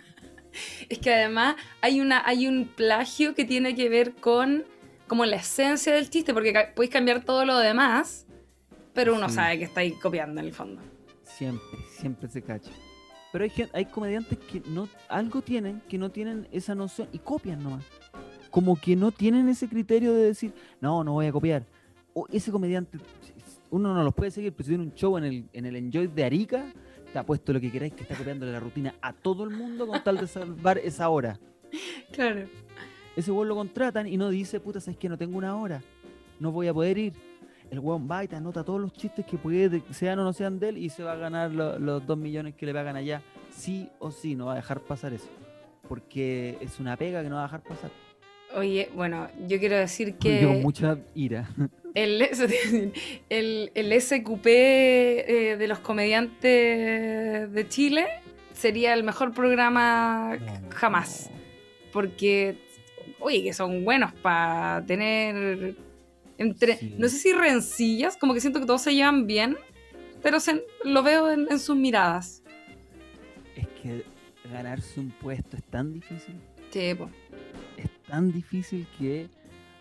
es 0.89 0.99
que 0.99 1.13
además 1.13 1.57
hay, 1.81 2.01
una, 2.01 2.27
hay 2.27 2.49
un 2.49 2.67
plagio 2.67 3.35
que 3.35 3.45
tiene 3.45 3.75
que 3.75 3.89
ver 3.89 4.15
con 4.15 4.65
como 5.07 5.25
la 5.25 5.37
esencia 5.37 5.93
del 5.95 6.09
chiste, 6.11 6.33
porque 6.35 6.53
podéis 6.75 6.93
cambiar 6.93 7.25
todo 7.25 7.45
lo 7.45 7.59
demás, 7.59 8.27
pero 8.93 9.15
uno 9.15 9.29
sabe 9.29 9.59
que 9.59 9.65
estáis 9.65 9.95
copiando 9.95 10.41
en 10.41 10.47
el 10.47 10.53
fondo. 10.53 10.83
Siempre, 11.25 11.79
siempre 11.91 12.29
se 12.29 12.43
cacha. 12.43 12.71
Pero 13.33 13.45
hay, 13.45 13.53
hay 13.73 13.85
comediantes 13.87 14.39
que 14.39 14.63
no 14.67 14.89
algo 15.09 15.43
tienen, 15.43 15.83
que 15.89 15.99
no 15.99 16.11
tienen 16.11 16.49
esa 16.51 16.75
noción 16.75 17.09
y 17.13 17.19
copian 17.19 17.63
nomás 17.63 17.85
como 18.51 18.77
que 18.77 18.97
no 18.97 19.13
tienen 19.13 19.49
ese 19.49 19.69
criterio 19.69 20.15
de 20.15 20.25
decir, 20.25 20.53
no, 20.81 21.05
no 21.05 21.13
voy 21.13 21.27
a 21.27 21.33
copiar. 21.33 21.65
O 22.15 22.27
ese 22.31 22.51
comediante, 22.51 22.99
uno 23.71 23.95
no 23.95 24.03
los 24.03 24.15
puede 24.15 24.31
seguir, 24.31 24.53
pero 24.53 24.65
si 24.65 24.71
tiene 24.71 24.85
un 24.85 24.95
show 24.95 25.17
en 25.19 25.25
el, 25.25 25.45
en 25.53 25.67
el 25.67 25.77
Enjoy 25.77 26.07
de 26.09 26.25
Arica, 26.25 26.73
te 27.13 27.19
ha 27.19 27.25
puesto 27.25 27.53
lo 27.53 27.61
que 27.61 27.71
queráis, 27.71 27.93
que 27.93 28.03
está 28.03 28.17
copiándole 28.17 28.53
la 28.53 28.61
rutina 28.61 28.95
a 29.01 29.13
todo 29.13 29.45
el 29.45 29.51
mundo 29.51 29.87
con 29.87 30.03
tal 30.03 30.19
de 30.19 30.27
salvar 30.27 30.79
esa 30.79 31.09
hora. 31.09 31.39
Claro. 32.13 32.49
Ese 33.15 33.31
weón 33.31 33.49
lo 33.49 33.55
contratan 33.55 34.07
y 34.07 34.17
no 34.17 34.31
dice, 34.31 34.61
puta, 34.61 34.81
sabes 34.81 34.97
que 34.97 35.09
no 35.09 35.19
tengo 35.19 35.37
una 35.37 35.57
hora, 35.57 35.83
no 36.41 36.51
voy 36.51 36.69
a 36.69 36.75
poder 36.75 36.97
ir. 36.97 37.13
El 37.71 37.81
weón 37.81 38.09
va 38.11 38.25
y 38.25 38.29
te 38.29 38.37
anota 38.37 38.65
todos 38.65 38.81
los 38.81 38.93
chistes 38.93 39.27
que 39.27 39.37
puede, 39.37 39.83
sean 39.91 40.19
o 40.19 40.25
no 40.25 40.33
sean 40.33 40.59
de 40.59 40.71
él, 40.71 40.79
y 40.79 40.89
se 40.89 41.03
va 41.03 41.13
a 41.13 41.17
ganar 41.17 41.51
los 41.51 42.07
dos 42.07 42.17
millones 42.17 42.55
que 42.55 42.67
le 42.67 42.73
pagan 42.73 42.97
allá. 42.97 43.23
Sí 43.51 43.89
o 43.99 44.11
sí, 44.11 44.35
no 44.35 44.47
va 44.47 44.53
a 44.53 44.57
dejar 44.57 44.81
pasar 44.81 45.13
eso. 45.13 45.29
Porque 45.89 46.57
es 46.61 46.81
una 46.81 46.97
pega 46.97 47.23
que 47.23 47.29
no 47.29 47.37
va 47.37 47.43
a 47.43 47.45
dejar 47.45 47.63
pasar. 47.63 47.91
Oye, 48.55 48.91
bueno, 48.95 49.29
yo 49.47 49.59
quiero 49.59 49.77
decir 49.77 50.15
que. 50.19 50.45
Con 50.45 50.63
mucha 50.63 50.99
ira. 51.15 51.49
El, 51.95 52.23
el, 53.75 54.01
SQP 54.01 54.47
eh, 54.47 55.57
de 55.59 55.69
los 55.69 55.79
comediantes 55.81 57.53
de 57.53 57.67
Chile 57.69 58.07
sería 58.53 58.95
el 58.95 59.05
mejor 59.05 59.33
programa 59.33 60.39
jamás. 60.71 61.31
Porque, 61.93 62.59
oye, 63.21 63.43
que 63.43 63.53
son 63.53 63.85
buenos 63.85 64.13
para 64.15 64.85
tener. 64.87 65.77
Entre 66.39 66.79
No 66.97 67.09
sé 67.09 67.19
si 67.19 67.33
rencillas, 67.33 68.17
como 68.17 68.33
que 68.33 68.41
siento 68.41 68.61
que 68.61 68.67
todos 68.67 68.83
se 68.83 68.95
llevan 68.95 69.27
bien, 69.27 69.57
pero 70.23 70.39
lo 70.85 71.03
veo 71.03 71.31
en, 71.31 71.59
sus 71.59 71.77
miradas. 71.77 72.43
Es 73.57 73.67
que 73.83 74.05
ganarse 74.51 75.01
un 75.01 75.11
puesto 75.11 75.57
es 75.57 75.65
tan 75.65 75.93
difícil. 75.93 76.35
Sí, 76.71 76.95
pues 76.97 77.11
es 77.77 77.91
tan 78.09 78.33
difícil 78.33 78.87
que 78.99 79.29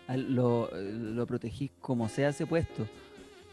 lo, 0.08 0.70
lo 0.74 1.26
protegís 1.26 1.70
como 1.80 2.08
sea 2.08 2.30
ese 2.30 2.46
puesto. 2.46 2.86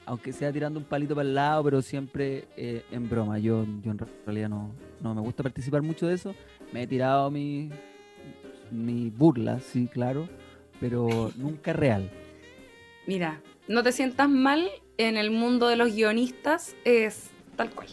Aunque 0.07 0.31
sea 0.33 0.51
tirando 0.51 0.79
un 0.79 0.85
palito 0.85 1.15
para 1.15 1.27
el 1.27 1.33
lado, 1.33 1.63
pero 1.63 1.81
siempre 1.81 2.45
eh, 2.55 2.83
en 2.91 3.09
broma. 3.09 3.39
Yo, 3.39 3.65
yo 3.83 3.91
en 3.91 3.99
realidad 4.25 4.49
no, 4.49 4.71
no 5.01 5.15
me 5.15 5.21
gusta 5.21 5.41
participar 5.41 5.81
mucho 5.81 6.07
de 6.07 6.13
eso. 6.13 6.35
Me 6.71 6.83
he 6.83 6.87
tirado 6.87 7.31
mi, 7.31 7.71
mi 8.71 9.09
burla, 9.09 9.59
sí, 9.59 9.87
claro, 9.91 10.29
pero 10.79 11.31
nunca 11.37 11.73
real. 11.73 12.11
Mira, 13.07 13.41
no 13.67 13.83
te 13.83 13.91
sientas 13.91 14.29
mal 14.29 14.69
en 14.97 15.17
el 15.17 15.31
mundo 15.31 15.67
de 15.67 15.75
los 15.75 15.93
guionistas, 15.93 16.75
es 16.85 17.29
tal 17.55 17.71
cual. 17.71 17.87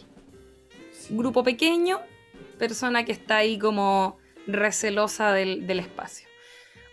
Grupo 1.09 1.43
pequeño, 1.43 1.99
persona 2.57 3.05
que 3.05 3.11
está 3.11 3.37
ahí 3.37 3.57
como 3.59 4.17
recelosa 4.47 5.31
del, 5.33 5.67
del 5.67 5.79
espacio. 5.79 6.27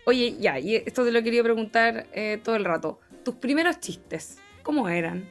Oye, 0.05 0.35
ya, 0.39 0.59
y 0.59 0.75
esto 0.75 1.03
te 1.03 1.11
lo 1.11 1.21
quería 1.23 1.43
preguntar 1.43 2.07
eh, 2.11 2.39
todo 2.43 2.55
el 2.55 2.65
rato. 2.65 2.99
Tus 3.23 3.35
primeros 3.35 3.79
chistes, 3.79 4.39
¿cómo 4.63 4.89
eran? 4.89 5.29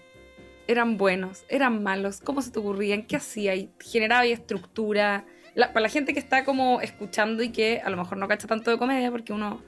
¿Eran 0.66 0.96
buenos? 0.96 1.44
¿Eran 1.48 1.83
malos? 1.83 2.20
¿Cómo 2.20 2.40
se 2.42 2.53
te 2.53 2.61
ocurrían? 2.61 3.03
¿Qué 3.03 3.16
hacía? 3.16 3.55
¿Generaba 3.81 4.24
estructura? 4.26 5.26
para 5.55 5.81
la 5.81 5.88
gente 5.88 6.14
que 6.14 6.20
está 6.20 6.44
como 6.44 6.81
escuchando 6.81 7.42
y 7.42 7.50
que 7.50 7.81
a 7.85 7.90
lo 7.90 7.96
mejor 7.96 8.18
no 8.18 8.29
cacha 8.29 8.46
tanto 8.46 8.70
de 8.70 8.79
comedia, 8.79 9.11
porque 9.11 9.33
uno 9.33 9.61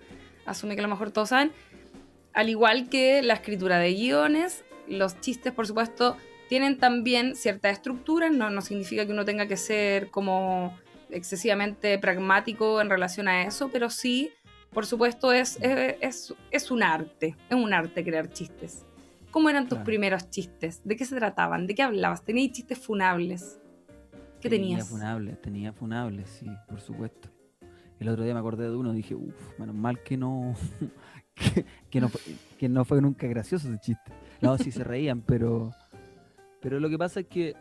asume 0.46 0.74
que 0.74 0.80
a 0.80 0.84
lo 0.84 0.88
mejor 0.88 1.10
todos 1.10 1.30
saben, 1.30 1.52
al 2.34 2.48
igual 2.48 2.88
que 2.88 3.22
la 3.22 3.34
escritura 3.34 3.78
de 3.78 3.94
guiones, 3.94 4.64
los 4.88 5.20
chistes, 5.20 5.52
por 5.52 5.66
supuesto, 5.66 6.16
tienen 6.48 6.78
también 6.78 7.36
cierta 7.36 7.70
estructura, 7.70 8.30
no, 8.30 8.50
no 8.50 8.60
significa 8.60 9.06
que 9.06 9.12
uno 9.12 9.24
tenga 9.24 9.46
que 9.46 9.56
ser 9.56 10.10
como 10.10 10.76
excesivamente 11.10 11.98
pragmático 11.98 12.80
en 12.80 12.90
relación 12.90 13.28
a 13.28 13.44
eso, 13.44 13.70
pero 13.70 13.90
sí 13.90 14.32
por 14.72 14.86
supuesto, 14.86 15.32
es, 15.32 15.58
es, 15.60 16.34
es, 16.50 16.70
un 16.70 16.82
arte, 16.82 17.36
es 17.50 17.56
un 17.56 17.74
arte 17.74 18.02
crear 18.02 18.30
chistes. 18.30 18.86
¿Cómo 19.30 19.50
eran 19.50 19.68
tus 19.68 19.78
primeros 19.78 20.30
chistes? 20.30 20.80
¿De 20.84 20.96
qué 20.96 21.04
se 21.04 21.14
trataban? 21.16 21.66
¿De 21.66 21.74
qué 21.74 21.82
hablabas? 21.82 22.24
¿Tenías 22.24 22.52
chistes 22.52 22.78
funables? 22.78 23.60
¿Qué 24.40 24.48
tenía 24.48 24.78
tenías? 24.78 24.88
Funables, 24.88 25.40
tenía 25.42 25.72
funables, 25.72 26.28
sí, 26.30 26.46
por 26.68 26.80
supuesto. 26.80 27.28
El 28.00 28.08
otro 28.08 28.24
día 28.24 28.32
me 28.32 28.40
acordé 28.40 28.64
de 28.64 28.74
uno 28.74 28.92
y 28.94 28.96
dije, 28.96 29.14
uff, 29.14 29.58
menos 29.58 29.74
mal 29.74 30.02
que 30.02 30.16
no, 30.16 30.54
que, 31.90 32.00
no, 32.00 32.10
que 32.58 32.68
no 32.68 32.84
fue 32.84 33.00
nunca 33.00 33.26
gracioso 33.26 33.68
ese 33.68 33.78
chiste. 33.78 34.12
No, 34.40 34.58
sí 34.58 34.70
se 34.70 34.84
reían, 34.84 35.20
pero, 35.26 35.72
pero 36.60 36.80
lo 36.80 36.88
que 36.88 36.98
pasa 36.98 37.20
es 37.20 37.26
que 37.26 37.54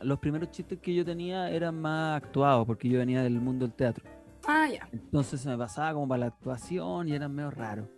los 0.00 0.18
primeros 0.18 0.50
chistes 0.50 0.78
que 0.80 0.94
yo 0.94 1.04
tenía 1.04 1.50
eran 1.50 1.80
más 1.80 2.16
actuados, 2.22 2.66
porque 2.66 2.88
yo 2.88 2.98
venía 2.98 3.22
del 3.22 3.40
mundo 3.40 3.66
del 3.66 3.74
teatro. 3.74 4.04
Ah, 4.46 4.68
ya. 4.68 4.88
Entonces 4.92 5.40
se 5.40 5.48
me 5.48 5.56
pasaba 5.56 5.94
como 5.94 6.08
para 6.08 6.20
la 6.20 6.26
actuación 6.26 7.08
y 7.08 7.14
eran 7.14 7.34
medio 7.34 7.50
raros. 7.50 7.88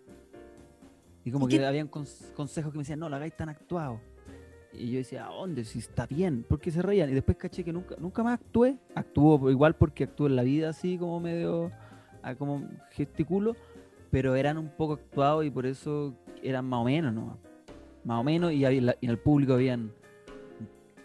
Y 1.25 1.31
como 1.31 1.49
que 1.49 1.65
habían 1.65 1.89
consejos 1.89 2.71
que 2.71 2.79
me 2.79 2.83
decían, 2.83 2.99
no, 2.99 3.09
la 3.09 3.17
hagáis 3.17 3.35
tan 3.35 3.49
actuado. 3.49 3.99
Y 4.75 4.91
yo 4.91 4.99
decía, 4.99 5.27
¿a 5.27 5.31
dónde? 5.31 5.65
Si 5.65 5.79
está 5.79 6.07
bien, 6.07 6.45
porque 6.47 6.71
se 6.71 6.83
reían. 6.83 7.09
Y 7.09 7.15
después 7.15 7.39
caché 7.39 7.65
que 7.65 7.73
nunca, 7.73 7.95
nunca 7.99 8.23
más 8.23 8.41
actué. 8.41 8.77
Actúo 8.95 9.51
igual 9.51 9.75
porque 9.77 10.05
actúo 10.05 10.27
en 10.27 10.37
la 10.37 10.43
vida 10.43 10.69
así 10.69 10.99
como 10.99 11.21
medio, 11.21 11.71
ah, 12.23 12.35
como 12.35 12.69
gesticulo, 12.91 13.57
pero 14.15 14.37
eran 14.37 14.59
un 14.59 14.69
poco 14.69 14.93
actuados 14.93 15.45
y 15.45 15.51
por 15.51 15.67
eso 15.67 16.15
eran 16.41 16.67
más 16.67 16.83
o 16.83 16.85
menos, 16.85 17.13
¿no? 17.13 17.37
Más 18.05 18.21
o 18.21 18.23
menos, 18.23 18.53
y, 18.53 18.65
en 18.65 18.95
el 19.03 19.19
público 19.19 19.55
habían 19.55 19.93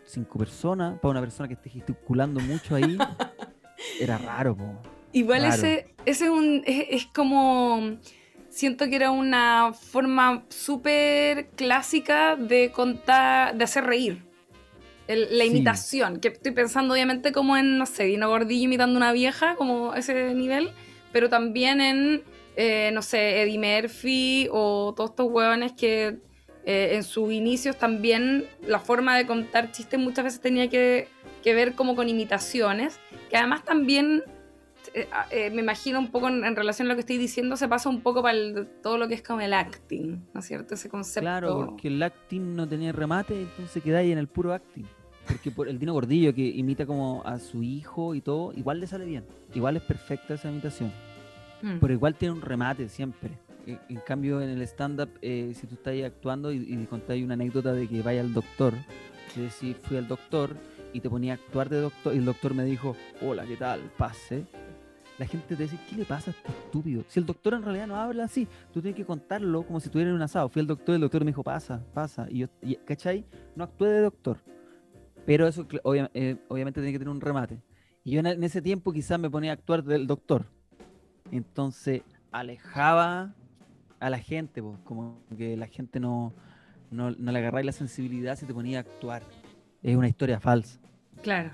cinco 0.05 0.37
personas, 0.37 0.99
para 0.99 1.09
una 1.09 1.21
persona 1.21 1.47
que 1.47 1.55
esté 1.55 1.71
gesticulando 1.71 2.39
mucho 2.39 2.75
ahí, 2.75 2.99
era 3.99 4.19
raro, 4.19 4.55
po. 4.55 4.79
Igual 5.11 5.45
ese, 5.45 5.95
ese 6.05 6.25
es, 6.25 6.29
un, 6.29 6.61
es, 6.67 7.07
como, 7.07 7.97
siento 8.49 8.87
que 8.87 8.97
era 8.97 9.09
una 9.09 9.73
forma 9.73 10.45
súper 10.49 11.47
clásica 11.55 12.35
de 12.35 12.71
contar, 12.71 13.57
de 13.57 13.63
hacer 13.63 13.85
reír. 13.85 14.23
la 15.07 15.45
imitación, 15.45 16.19
que 16.19 16.27
estoy 16.27 16.51
pensando 16.51 16.93
obviamente 16.93 17.31
como 17.31 17.57
en, 17.57 17.79
no 17.79 17.87
sé, 17.87 18.03
Dino 18.03 18.29
Gordillo 18.29 18.65
imitando 18.65 18.97
una 18.97 19.13
vieja, 19.13 19.55
como 19.55 19.95
ese 19.95 20.35
nivel, 20.35 20.69
pero 21.11 21.27
también 21.27 21.81
en, 21.81 22.21
eh, 22.61 22.91
no 22.91 23.01
sé, 23.01 23.41
Eddie 23.41 23.57
Murphy 23.57 24.49
o 24.51 24.93
todos 24.93 25.11
estos 25.11 25.31
hueones 25.31 25.71
que 25.71 26.17
eh, 26.65 26.95
en 26.95 27.03
sus 27.05 27.31
inicios 27.31 27.77
también 27.77 28.47
la 28.67 28.79
forma 28.79 29.15
de 29.15 29.25
contar 29.25 29.71
chistes 29.71 29.97
muchas 29.97 30.25
veces 30.25 30.41
tenía 30.41 30.69
que, 30.69 31.07
que 31.41 31.53
ver 31.53 31.73
como 31.73 31.95
con 31.95 32.09
imitaciones, 32.09 32.99
que 33.29 33.37
además 33.37 33.63
también 33.63 34.23
eh, 34.93 35.07
ah, 35.13 35.25
eh, 35.31 35.49
me 35.51 35.61
imagino 35.61 35.99
un 35.99 36.11
poco 36.11 36.27
en, 36.27 36.53
relación 36.53 36.87
a 36.87 36.89
lo 36.89 36.95
que 36.95 36.99
estoy 36.99 37.17
diciendo, 37.17 37.55
se 37.55 37.69
pasa 37.69 37.87
un 37.87 38.01
poco 38.01 38.21
para 38.21 38.37
todo 38.83 38.97
lo 38.97 39.07
que 39.07 39.13
es 39.13 39.23
como 39.23 39.39
el 39.39 39.53
acting, 39.53 40.21
¿no 40.33 40.41
es 40.41 40.45
cierto? 40.45 40.73
Ese 40.73 40.89
concepto. 40.89 41.21
Claro, 41.21 41.65
porque 41.65 41.87
el 41.87 42.03
acting 42.03 42.55
no 42.55 42.67
tenía 42.67 42.91
remate, 42.91 43.41
entonces 43.41 43.81
quedáis 43.81 44.11
en 44.11 44.17
el 44.17 44.27
puro 44.27 44.51
acting. 44.51 44.85
porque 45.25 45.49
por 45.49 45.69
el 45.69 45.79
Dino 45.79 45.93
Gordillo 45.93 46.33
que 46.33 46.45
imita 46.45 46.85
como 46.85 47.21
a 47.25 47.39
su 47.39 47.63
hijo 47.63 48.15
y 48.15 48.19
todo, 48.21 48.51
igual 48.53 48.81
le 48.81 48.87
sale 48.87 49.05
bien. 49.05 49.23
Igual 49.55 49.77
es 49.77 49.83
perfecta 49.83 50.33
esa 50.33 50.49
imitación. 50.49 50.91
Mm. 51.61 51.79
Pero 51.79 51.93
igual 51.93 52.15
tiene 52.15 52.33
un 52.35 52.41
remate 52.41 52.89
siempre. 52.89 53.31
En, 53.65 53.99
cambio, 54.05 54.41
en 54.41 54.49
el 54.49 54.61
stand-up, 54.63 55.09
eh, 55.21 55.53
si 55.55 55.67
tú 55.67 55.75
estás 55.75 55.93
actuando 56.03 56.51
y, 56.51 56.57
y 56.57 56.85
contáis 56.85 57.23
una 57.23 57.35
anécdota 57.35 57.71
de 57.73 57.87
que 57.87 58.01
vaya 58.01 58.21
al 58.21 58.33
doctor, 58.33 58.73
que 59.33 59.41
decís, 59.41 59.75
fui 59.83 59.97
al 59.97 60.07
doctor 60.07 60.55
y 60.91 61.01
te 61.01 61.09
ponía 61.09 61.33
a 61.33 61.35
actuar 61.35 61.69
de 61.69 61.81
doctor 61.81 62.15
y 62.15 62.17
el 62.17 62.25
doctor 62.25 62.55
me 62.55 62.63
dijo, 62.65 62.95
hola, 63.21 63.45
¿qué 63.45 63.57
tal? 63.57 63.81
Pase. 63.95 64.45
La 65.19 65.25
gente 65.27 65.55
te 65.55 65.63
dice, 65.63 65.77
¿qué 65.89 65.97
le 65.97 66.05
pasa 66.05 66.31
a 66.31 66.33
este 66.33 66.49
estúpido? 66.49 67.03
Si 67.09 67.19
el 67.19 67.25
doctor 67.25 67.53
en 67.53 67.61
realidad 67.61 67.87
no 67.87 67.95
habla 67.97 68.23
así, 68.23 68.47
tú 68.73 68.81
tienes 68.81 68.95
que 68.95 69.05
contarlo 69.05 69.63
como 69.63 69.79
si 69.81 69.87
estuviera 69.87 70.09
en 70.09 70.15
un 70.15 70.21
asado. 70.21 70.47
Fui 70.49 70.61
al 70.61 70.67
doctor 70.67 70.93
y 70.93 70.95
el 70.95 71.01
doctor 71.01 71.23
me 71.25 71.31
dijo, 71.31 71.43
pasa, 71.43 71.83
pasa. 71.93 72.25
Y 72.29 72.39
yo, 72.39 72.47
y- 72.63 72.75
¿cachai? 72.77 73.25
No 73.55 73.65
actué 73.65 73.89
de 73.89 74.01
doctor. 74.01 74.37
Pero 75.25 75.45
eso 75.45 75.67
eh, 76.13 76.37
obviamente 76.47 76.79
tiene 76.79 76.93
que 76.93 76.99
tener 76.99 77.11
un 77.11 77.21
remate. 77.21 77.61
Y 78.03 78.11
yo 78.11 78.21
en, 78.21 78.27
en 78.27 78.43
ese 78.43 78.61
tiempo 78.61 78.93
quizás 78.93 79.19
me 79.19 79.29
ponía 79.29 79.51
a 79.51 79.55
actuar 79.55 79.83
del 79.83 80.07
doctor. 80.07 80.45
Entonces 81.31 82.01
alejaba 82.31 83.33
a 83.99 84.09
la 84.09 84.19
gente, 84.19 84.61
po, 84.61 84.77
como 84.83 85.21
que 85.37 85.57
la 85.57 85.67
gente 85.67 85.99
no, 85.99 86.33
no, 86.91 87.11
no 87.11 87.31
le 87.31 87.39
agarráis 87.39 87.65
la 87.65 87.71
sensibilidad 87.71 88.37
si 88.37 88.45
te 88.45 88.53
ponía 88.53 88.79
a 88.79 88.81
actuar. 88.81 89.23
Es 89.83 89.95
una 89.95 90.07
historia 90.07 90.39
falsa. 90.39 90.79
Claro. 91.21 91.51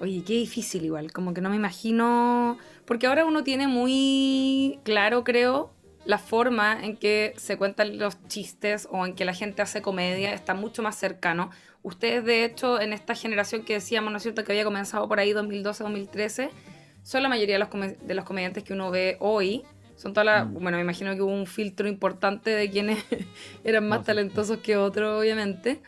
Oye, 0.00 0.22
qué 0.24 0.32
difícil 0.34 0.84
igual, 0.84 1.12
como 1.12 1.34
que 1.34 1.42
no 1.42 1.50
me 1.50 1.56
imagino, 1.56 2.56
porque 2.86 3.06
ahora 3.06 3.26
uno 3.26 3.44
tiene 3.44 3.68
muy 3.68 4.80
claro, 4.82 5.24
creo, 5.24 5.74
la 6.06 6.16
forma 6.16 6.82
en 6.82 6.96
que 6.96 7.34
se 7.36 7.58
cuentan 7.58 7.98
los 7.98 8.16
chistes 8.26 8.88
o 8.90 9.04
en 9.04 9.14
que 9.14 9.26
la 9.26 9.34
gente 9.34 9.60
hace 9.60 9.82
comedia, 9.82 10.32
está 10.32 10.54
mucho 10.54 10.82
más 10.82 10.96
cercano. 10.96 11.50
Ustedes, 11.82 12.24
de 12.24 12.44
hecho, 12.44 12.80
en 12.80 12.94
esta 12.94 13.14
generación 13.14 13.62
que 13.62 13.74
decíamos, 13.74 14.10
¿no 14.10 14.16
es 14.16 14.22
cierto?, 14.22 14.42
que 14.42 14.52
había 14.52 14.64
comenzado 14.64 15.06
por 15.06 15.20
ahí 15.20 15.32
2012-2013, 15.32 16.48
son 17.02 17.22
la 17.22 17.28
mayoría 17.28 17.54
de 17.56 17.58
los, 17.60 17.68
come- 17.68 17.96
de 18.00 18.14
los 18.14 18.24
comediantes 18.24 18.62
que 18.64 18.72
uno 18.72 18.90
ve 18.90 19.16
hoy. 19.20 19.62
Son 19.96 20.12
todas 20.12 20.26
las, 20.26 20.46
Mm. 20.46 20.54
bueno, 20.54 20.78
me 20.78 20.82
imagino 20.82 21.14
que 21.14 21.22
hubo 21.22 21.32
un 21.32 21.46
filtro 21.46 21.88
importante 21.88 22.50
de 22.50 22.70
quienes 22.70 22.98
eran 23.64 23.86
más 23.88 23.98
No, 24.00 24.02
sí. 24.04 24.06
talentosos 24.06 24.58
que 24.58 24.76
otros, 24.76 25.20
obviamente. 25.20 25.80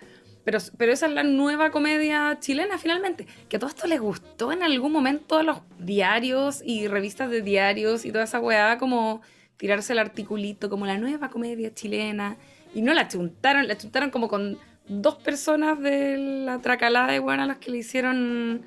Pero, 0.44 0.58
pero 0.76 0.92
esa 0.92 1.06
es 1.06 1.12
la 1.12 1.22
nueva 1.22 1.70
comedia 1.70 2.36
chilena, 2.40 2.76
finalmente. 2.76 3.26
Que 3.48 3.56
a 3.56 3.58
todo 3.60 3.70
esto 3.70 3.86
les 3.86 4.00
gustó 4.00 4.50
en 4.52 4.62
algún 4.64 4.90
momento 4.92 5.38
a 5.38 5.42
los 5.44 5.58
diarios 5.78 6.62
y 6.66 6.88
revistas 6.88 7.30
de 7.30 7.42
diarios 7.42 8.04
y 8.04 8.10
toda 8.10 8.24
esa 8.24 8.40
weá, 8.40 8.76
como 8.78 9.22
tirarse 9.56 9.92
el 9.92 10.00
articulito, 10.00 10.68
como 10.68 10.84
la 10.84 10.98
nueva 10.98 11.28
comedia 11.30 11.72
chilena. 11.72 12.36
Y 12.74 12.82
no 12.82 12.92
la 12.92 13.06
chuntaron, 13.06 13.68
la 13.68 13.78
chuntaron 13.78 14.10
como 14.10 14.26
con 14.28 14.58
dos 14.88 15.14
personas 15.14 15.78
de 15.80 16.18
la 16.18 16.58
tracalada 16.60 17.12
de 17.12 17.20
weón 17.20 17.38
a 17.38 17.46
las 17.46 17.58
que 17.58 17.70
le 17.70 17.78
hicieron 17.78 18.62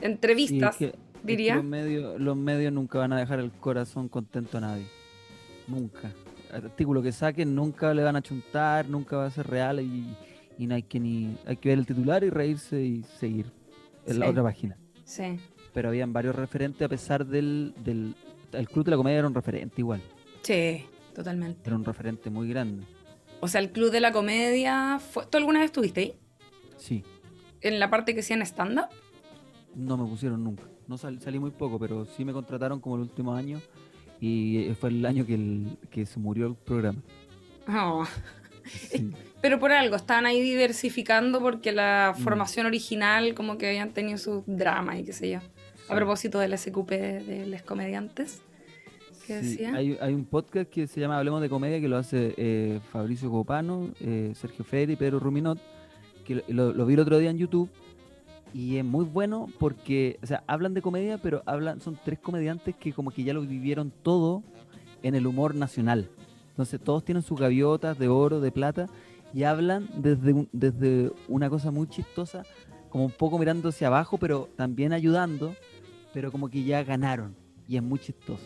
entrevistas, 0.00 0.76
Sí, 0.76 0.86
es 0.86 0.90
que- 0.92 0.96
es 0.96 1.02
que 1.02 1.09
diría. 1.22 1.56
los, 1.56 1.64
medios, 1.64 2.20
los 2.20 2.36
medios 2.36 2.72
nunca 2.72 2.98
van 2.98 3.12
a 3.12 3.18
dejar 3.18 3.40
el 3.40 3.50
corazón 3.52 4.08
contento 4.08 4.58
a 4.58 4.60
nadie. 4.62 4.86
Nunca. 5.66 6.12
Artículo 6.52 7.00
que 7.02 7.12
saquen 7.12 7.54
nunca 7.54 7.94
le 7.94 8.02
van 8.02 8.16
a 8.16 8.22
chuntar, 8.22 8.88
nunca 8.88 9.16
va 9.16 9.26
a 9.26 9.30
ser 9.30 9.46
real 9.46 9.80
y, 9.80 10.16
y 10.58 10.66
no 10.66 10.74
hay 10.74 10.82
que 10.82 10.98
ni 10.98 11.36
hay 11.46 11.56
que 11.56 11.68
ver 11.70 11.78
el 11.78 11.86
titular 11.86 12.24
y 12.24 12.30
reírse 12.30 12.82
y 12.82 13.02
seguir 13.18 13.46
en 14.06 14.18
la 14.18 14.28
otra 14.28 14.42
página. 14.42 14.76
Sí. 15.04 15.38
Pero 15.72 15.88
habían 15.90 16.12
varios 16.12 16.34
referentes 16.34 16.82
a 16.84 16.88
pesar 16.88 17.24
del, 17.26 17.72
del 17.84 18.16
el 18.52 18.68
club 18.68 18.84
de 18.84 18.90
la 18.90 18.96
comedia 18.96 19.18
era 19.18 19.28
un 19.28 19.34
referente 19.34 19.76
igual, 19.80 20.00
Sí, 20.42 20.84
totalmente. 21.14 21.60
era 21.64 21.76
un 21.76 21.84
referente 21.84 22.30
muy 22.30 22.48
grande. 22.48 22.84
O 23.42 23.46
sea, 23.48 23.60
el 23.62 23.70
Club 23.70 23.90
de 23.90 24.00
la 24.00 24.12
Comedia, 24.12 24.98
fue... 24.98 25.24
¿tú 25.30 25.38
alguna 25.38 25.60
vez 25.60 25.66
estuviste 25.66 26.00
ahí? 26.00 26.14
Sí, 26.76 27.02
En 27.62 27.78
la 27.80 27.88
parte 27.88 28.12
que 28.12 28.20
hacían 28.20 28.42
stand-up. 28.42 28.88
no 29.74 29.96
me 29.96 30.06
pusieron 30.10 30.42
nunca. 30.44 30.64
No 30.90 30.98
sal- 30.98 31.20
salí 31.20 31.38
muy 31.38 31.52
poco, 31.52 31.78
pero 31.78 32.04
sí 32.04 32.24
me 32.24 32.32
contrataron 32.32 32.80
como 32.80 32.96
el 32.96 33.02
último 33.02 33.32
año 33.32 33.60
y 34.20 34.58
eh, 34.64 34.74
fue 34.74 34.90
el 34.90 35.06
año 35.06 35.24
que, 35.24 35.34
el- 35.34 35.78
que 35.88 36.04
se 36.04 36.18
murió 36.18 36.48
el 36.48 36.54
programa. 36.56 36.98
Oh. 37.68 38.04
Sí. 38.66 39.12
Pero 39.40 39.58
por 39.60 39.70
algo, 39.70 39.94
estaban 39.94 40.26
ahí 40.26 40.40
diversificando 40.40 41.40
porque 41.40 41.70
la 41.70 42.14
Mm. 42.18 42.22
formación 42.22 42.66
original 42.66 43.34
como 43.34 43.56
que 43.56 43.68
habían 43.68 43.90
tenido 43.90 44.18
su 44.18 44.42
drama 44.48 44.98
y 44.98 45.04
qué 45.04 45.12
sé 45.12 45.30
yo. 45.30 45.38
A 45.88 45.94
propósito 45.94 46.40
del 46.40 46.52
SQP 46.58 46.90
de 46.90 47.46
los 47.46 47.62
comediantes. 47.62 48.42
¿Qué 49.26 49.42
Sí, 49.44 49.50
decía? 49.50 49.74
Hay, 49.74 49.96
hay 50.00 50.12
un 50.12 50.24
podcast 50.24 50.68
que 50.68 50.86
se 50.88 51.00
llama 51.00 51.16
Hablemos 51.18 51.40
de 51.40 51.48
Comedia 51.48 51.80
que 51.80 51.86
lo 51.88 51.96
hace 51.98 52.34
eh, 52.36 52.80
Fabricio 52.92 53.30
Copano, 53.30 53.90
eh, 54.00 54.32
Sergio 54.34 54.64
Federi 54.64 54.94
y 54.94 54.96
Pedro 54.96 55.20
Ruminot, 55.20 55.58
que 56.24 56.34
lo, 56.34 56.42
lo- 56.48 56.72
lo 56.72 56.84
vi 56.86 56.94
el 56.94 57.00
otro 57.00 57.16
día 57.18 57.30
en 57.30 57.38
YouTube 57.38 57.70
y 58.52 58.76
es 58.78 58.84
muy 58.84 59.04
bueno 59.04 59.48
porque, 59.58 60.18
o 60.22 60.26
sea, 60.26 60.42
hablan 60.46 60.74
de 60.74 60.82
comedia, 60.82 61.18
pero 61.18 61.42
hablan, 61.46 61.80
son 61.80 61.98
tres 62.04 62.18
comediantes 62.18 62.74
que 62.76 62.92
como 62.92 63.10
que 63.10 63.22
ya 63.24 63.32
lo 63.34 63.42
vivieron 63.42 63.92
todo 64.02 64.42
en 65.02 65.14
el 65.14 65.26
humor 65.26 65.54
nacional. 65.54 66.08
Entonces 66.50 66.80
todos 66.80 67.04
tienen 67.04 67.22
sus 67.22 67.38
gaviotas 67.38 67.98
de 67.98 68.08
oro, 68.08 68.40
de 68.40 68.50
plata 68.52 68.86
y 69.32 69.44
hablan 69.44 69.88
desde, 69.96 70.32
un- 70.32 70.48
desde 70.52 71.10
una 71.28 71.48
cosa 71.48 71.70
muy 71.70 71.88
chistosa, 71.88 72.42
como 72.88 73.04
un 73.04 73.12
poco 73.12 73.38
mirando 73.38 73.68
hacia 73.68 73.86
abajo, 73.86 74.18
pero 74.18 74.48
también 74.56 74.92
ayudando, 74.92 75.54
pero 76.12 76.32
como 76.32 76.48
que 76.50 76.64
ya 76.64 76.82
ganaron 76.82 77.36
y 77.68 77.76
es 77.76 77.82
muy 77.82 77.98
chistoso. 78.00 78.44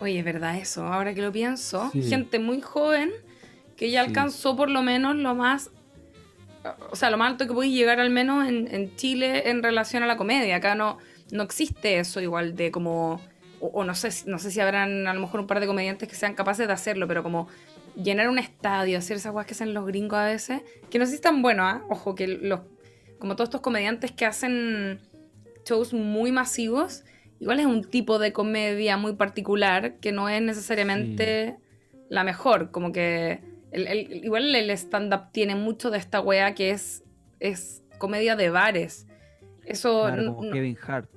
Oye, 0.00 0.18
es 0.18 0.24
verdad 0.24 0.58
eso. 0.58 0.84
Ahora 0.84 1.14
que 1.14 1.22
lo 1.22 1.30
pienso, 1.30 1.88
Sí. 1.92 2.02
gente 2.02 2.40
muy 2.40 2.60
joven 2.60 3.10
que 3.76 3.90
ya 3.90 4.02
Sí. 4.02 4.08
alcanzó 4.08 4.56
por 4.56 4.68
lo 4.68 4.82
menos 4.82 5.14
lo 5.16 5.34
más... 5.36 5.70
O 6.90 6.96
sea, 6.96 7.10
lo 7.10 7.16
más 7.18 7.30
alto 7.32 7.46
que 7.46 7.54
podéis 7.54 7.74
llegar 7.74 7.98
al 8.00 8.10
menos 8.10 8.48
en, 8.48 8.68
en 8.72 8.94
Chile 8.96 9.50
en 9.50 9.62
relación 9.62 10.02
a 10.02 10.06
la 10.06 10.16
comedia. 10.16 10.56
Acá 10.56 10.74
no, 10.74 10.98
no 11.30 11.42
existe 11.42 11.98
eso 11.98 12.20
igual 12.20 12.54
de 12.56 12.70
como... 12.70 13.20
O, 13.60 13.66
o 13.68 13.84
no, 13.84 13.94
sé, 13.94 14.10
si- 14.10 14.28
no 14.28 14.38
sé 14.38 14.50
si 14.50 14.60
habrán 14.60 15.06
a 15.06 15.14
lo 15.14 15.20
mejor 15.20 15.40
un 15.40 15.46
par 15.46 15.60
de 15.60 15.66
comediantes 15.66 16.08
que 16.08 16.14
sean 16.14 16.34
capaces 16.34 16.66
de 16.66 16.72
hacerlo, 16.72 17.06
pero 17.08 17.22
como 17.22 17.48
llenar 17.96 18.28
un 18.28 18.38
estadio, 18.38 18.98
hacer 18.98 19.16
esas 19.16 19.32
cosas 19.32 19.46
que 19.46 19.54
hacen 19.54 19.74
los 19.74 19.86
gringos 19.86 20.18
a 20.18 20.24
veces, 20.26 20.62
que 20.90 20.98
no 20.98 21.04
sé 21.04 21.10
si 21.10 21.16
están 21.16 21.42
buenos, 21.42 21.66
¿ah? 21.66 21.82
Ojo, 21.88 22.14
que 22.14 22.26
los... 22.26 22.60
Como 23.18 23.36
todos 23.36 23.48
estos 23.48 23.60
comediantes 23.60 24.10
que 24.10 24.26
hacen 24.26 25.00
shows 25.64 25.94
muy 25.94 26.32
masivos, 26.32 27.04
igual 27.38 27.60
es 27.60 27.66
un 27.66 27.84
tipo 27.84 28.18
de 28.18 28.32
comedia 28.32 28.96
muy 28.96 29.14
particular 29.14 29.94
que 30.00 30.10
no 30.10 30.28
es 30.28 30.42
necesariamente 30.42 31.56
la 32.08 32.24
mejor. 32.24 32.72
Como 32.72 32.90
que 32.90 33.38
el- 33.72 33.86
el- 33.88 34.24
igual 34.24 34.54
el 34.54 34.70
stand-up 34.70 35.30
tiene 35.32 35.54
mucho 35.56 35.90
de 35.90 35.98
esta 35.98 36.20
wea 36.20 36.54
que 36.54 36.70
es, 36.70 37.02
es 37.40 37.82
comedia 37.98 38.36
de 38.36 38.50
bares. 38.50 39.06
Eso 39.64 40.02
Claro, 40.06 40.26
como 40.34 40.44
no- 40.44 40.52
Kevin 40.52 40.76
Hart. 40.86 41.10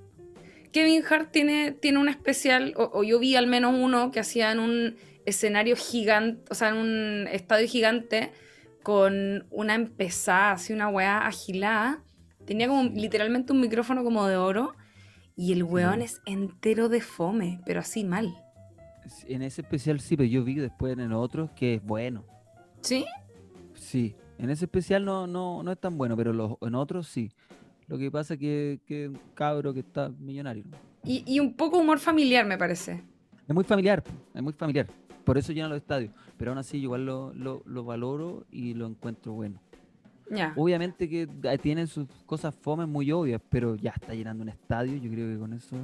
Kevin 0.71 1.03
Hart 1.09 1.31
tiene, 1.31 1.71
tiene 1.71 1.99
un 1.99 2.09
especial, 2.09 2.73
o, 2.75 2.89
o 2.93 3.03
yo 3.03 3.17
vi 3.19 3.35
al 3.35 3.47
menos 3.47 3.75
uno 3.79 4.11
que 4.11 4.19
hacía 4.19 4.51
en 4.51 4.59
un 4.59 4.95
escenario 5.25 5.75
gigante, 5.75 6.43
o 6.51 6.55
sea, 6.55 6.69
en 6.69 6.75
un 6.75 7.27
estadio 7.31 7.67
gigante, 7.67 8.31
con 8.83 9.47
una 9.49 9.73
empezada, 9.73 10.51
así 10.51 10.73
una 10.73 10.89
weá 10.89 11.25
agilada. 11.25 12.03
Tenía 12.45 12.67
como 12.67 12.83
literalmente 12.83 13.51
un 13.53 13.61
micrófono 13.61 14.03
como 14.03 14.27
de 14.27 14.35
oro. 14.37 14.75
Y 15.37 15.51
el 15.53 15.63
weón 15.63 15.99
Sí. 15.99 16.05
es 16.05 16.21
entero 16.25 16.87
de 16.87 17.01
fome, 17.01 17.59
pero 17.65 17.79
así 17.79 18.03
mal. 18.03 18.33
En 19.27 19.41
ese 19.41 19.61
especial 19.61 19.99
sí, 19.99 20.15
pero 20.15 20.29
yo 20.29 20.43
vi 20.43 20.55
después 20.55 20.97
en 20.97 21.11
otros 21.13 21.49
que 21.55 21.75
es 21.75 21.83
bueno. 21.83 22.25
¿Sí? 22.85 23.03
Sí, 23.73 24.15
en 24.37 24.51
ese 24.51 24.65
especial 24.65 25.03
no, 25.03 25.25
no, 25.25 25.63
no 25.63 25.71
es 25.71 25.79
tan 25.79 25.97
bueno, 25.97 26.15
pero 26.15 26.33
los, 26.33 26.53
en 26.61 26.75
otros 26.75 27.07
sí. 27.07 27.31
Lo 27.87 27.97
que 27.97 28.11
pasa 28.11 28.35
es 28.35 28.39
que, 28.39 28.79
que 28.85 29.07
un 29.09 29.19
cabro 29.33 29.73
que 29.73 29.79
está 29.79 30.09
millonario. 30.09 30.65
Y, 31.03 31.23
y 31.25 31.39
un 31.39 31.55
poco 31.55 31.79
humor 31.79 31.97
familiar, 31.97 32.45
me 32.45 32.59
parece. 32.59 33.03
Es 33.47 33.55
muy 33.55 33.63
familiar, 33.63 34.03
es 34.35 34.41
muy 34.41 34.53
familiar. 34.53 34.85
Por 35.23 35.39
eso 35.39 35.51
llena 35.51 35.67
los 35.67 35.77
estadios. 35.77 36.13
Pero 36.37 36.51
aún 36.51 36.59
así, 36.59 36.77
igual 36.77 37.07
lo, 37.07 37.33
lo, 37.33 37.63
lo 37.65 37.83
valoro 37.83 38.45
y 38.51 38.75
lo 38.75 38.85
encuentro 38.85 39.33
bueno. 39.33 39.59
Ya. 40.29 40.53
Obviamente 40.55 41.09
que 41.09 41.27
tienen 41.61 41.87
sus 41.87 42.07
cosas 42.27 42.53
fomes 42.53 42.87
muy 42.87 43.11
obvias, 43.11 43.41
pero 43.49 43.75
ya 43.75 43.93
está 43.95 44.13
llenando 44.13 44.43
un 44.43 44.49
estadio. 44.49 44.95
Yo 44.97 45.09
creo 45.09 45.33
que 45.33 45.39
con 45.39 45.53
eso 45.53 45.75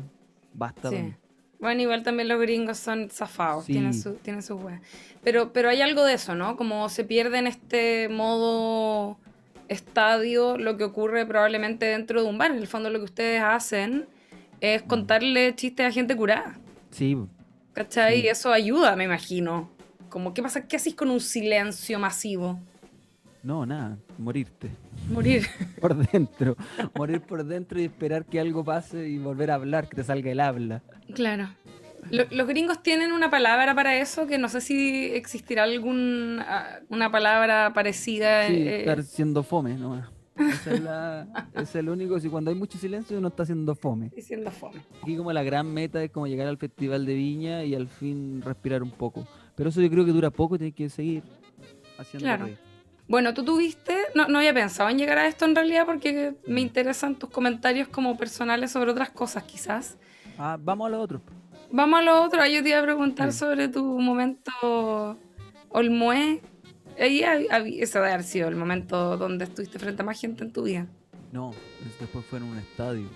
basta. 0.54 0.92
Sí. 0.92 1.16
Bueno, 1.62 1.82
igual 1.82 2.04
también 2.04 2.28
los 2.28 2.42
gringos 2.42 2.78
son 2.80 3.10
zafados, 3.10 3.66
Sí. 3.66 3.74
tienen 3.74 3.94
su, 3.94 4.16
tienen 4.16 4.42
sus 4.42 4.60
weas. 4.62 4.82
Pero, 5.24 5.54
pero 5.54 5.70
hay 5.70 5.82
algo 5.82 6.04
de 6.04 6.16
eso, 6.16 6.34
¿no? 6.36 6.58
Como 6.58 6.90
se 6.90 7.04
pierde 7.04 7.38
en 7.38 7.48
este 7.48 8.10
modo 8.10 9.18
estadio 9.70 10.58
lo 10.58 10.76
que 10.76 10.84
ocurre 10.84 11.26
probablemente 11.26 11.86
dentro 11.86 12.24
de 12.24 12.28
un 12.30 12.38
bar. 12.38 12.52
En 12.52 12.58
el 12.58 12.68
fondo 12.68 12.90
lo 12.90 13.00
que 13.00 13.06
ustedes 13.06 13.42
hacen 13.42 14.08
es 14.60 14.82
contarle 14.82 15.56
chistes 15.56 15.86
a 15.88 15.92
gente 15.92 16.16
curada. 16.16 16.58
Sí. 16.90 17.16
¿Cachai? 17.74 18.16
Sí. 18.22 18.26
Y 18.26 18.28
eso 18.30 18.52
ayuda, 18.52 18.96
me 18.96 19.06
imagino. 19.06 19.70
Como, 20.10 20.34
¿qué 20.34 20.42
pasa? 20.42 20.68
¿Qué 20.68 20.76
haces 20.76 20.94
con 20.96 21.10
un 21.10 21.22
silencio 21.22 22.00
masivo? 22.00 22.60
No, 23.44 23.66
nada, 23.66 23.98
morirte. 24.18 24.70
Morir. 25.10 25.46
por 25.82 25.96
dentro. 25.96 26.56
Morir 26.96 27.22
por 27.22 27.44
dentro 27.44 27.80
y 27.80 27.86
esperar 27.86 28.26
que 28.26 28.40
algo 28.40 28.64
pase 28.64 29.08
y 29.10 29.18
volver 29.18 29.52
a 29.52 29.56
hablar, 29.56 29.88
que 29.90 29.96
te 29.96 30.04
salga 30.04 30.32
el 30.32 30.40
habla. 30.40 30.82
Claro. 31.14 31.50
Lo- 32.10 32.26
los 32.32 32.48
gringos 32.48 32.82
tienen 32.82 33.12
una 33.12 33.30
palabra 33.30 33.76
para 33.76 33.96
eso 33.98 34.26
que 34.28 34.38
no 34.38 34.50
sé 34.50 34.60
si 34.62 35.06
existirá 35.14 35.64
alguna 35.64 37.12
palabra 37.12 37.72
parecida. 37.74 38.48
Sí, 38.48 38.54
eh, 38.56 38.80
estar 38.80 39.04
siendo 39.04 39.44
fome, 39.44 39.76
¿no? 39.76 40.04
Esa 40.36 40.74
es, 40.74 40.82
la, 40.82 41.28
es 41.54 41.76
el 41.76 41.90
único, 41.90 42.20
si 42.20 42.28
cuando 42.30 42.50
hay 42.50 42.58
mucho 42.58 42.78
silencio 42.80 43.18
uno 43.18 43.28
está 43.28 43.44
haciendo 43.44 43.76
fome. 43.76 44.10
Diciendo 44.16 44.50
fome. 44.50 44.82
Aquí 45.04 45.16
como 45.16 45.32
la 45.32 45.44
gran 45.44 45.72
meta 45.72 46.04
es 46.04 46.10
como 46.10 46.26
llegar 46.26 46.48
al 46.48 46.58
Festival 46.58 47.06
de 47.06 47.14
Viña 47.14 47.64
y 47.64 47.76
al 47.76 47.88
fin 47.88 48.42
respirar 48.42 48.82
un 48.82 48.92
poco. 48.92 49.28
Pero 49.56 49.70
eso 49.70 49.82
yo 49.82 49.90
creo 49.90 50.04
que 50.06 50.12
dura 50.12 50.32
poco 50.32 50.56
y 50.56 50.58
tienes 50.60 50.76
que 50.76 50.90
seguir 50.90 51.22
haciendo 52.00 52.26
Claro. 52.26 52.46
reír. 52.46 52.58
Bueno, 53.12 53.34
tú 53.34 53.44
tuviste, 53.44 53.94
no, 54.16 54.30
no 54.30 54.38
había 54.38 54.54
pensado 54.54 54.88
en 54.90 54.98
llegar 54.98 55.18
a 55.18 55.28
esto 55.28 55.44
en 55.44 55.54
realidad 55.54 55.86
porque 55.86 56.34
me 56.48 56.62
interesan 56.62 57.16
tus 57.16 57.30
comentarios 57.30 57.90
como 57.90 58.16
personales 58.16 58.72
sobre 58.72 58.90
otras 58.92 59.10
cosas 59.10 59.44
quizás. 59.44 59.98
Ah, 60.38 60.58
vamos 60.58 60.88
a 60.88 60.92
lo 60.92 61.02
otro. 61.02 61.22
Vamos 61.70 62.00
a 62.00 62.04
lo 62.04 62.24
otro, 62.24 62.46
yo 62.46 62.64
te 62.64 62.70
iba 62.70 62.80
a 62.80 62.84
preguntar 62.84 63.34
Sí. 63.34 63.40
sobre 63.40 63.68
tu 63.68 63.84
momento 64.00 65.18
Olmué. 65.68 66.40
Ahí 66.98 67.22
ese 67.82 68.00
debe 68.00 68.14
haber 68.14 68.24
sido 68.24 68.48
el 68.48 68.56
momento 68.56 69.18
donde 69.18 69.44
estuviste 69.44 69.78
frente 69.78 70.04
a 70.04 70.06
más 70.06 70.18
gente 70.18 70.46
en 70.46 70.54
tu 70.54 70.64
vida. 70.64 70.88
No, 71.34 71.52
es- 71.52 72.00
después 72.00 72.26
fue 72.28 72.40
en 72.40 72.46
un 72.46 72.58
estadio 72.60 73.10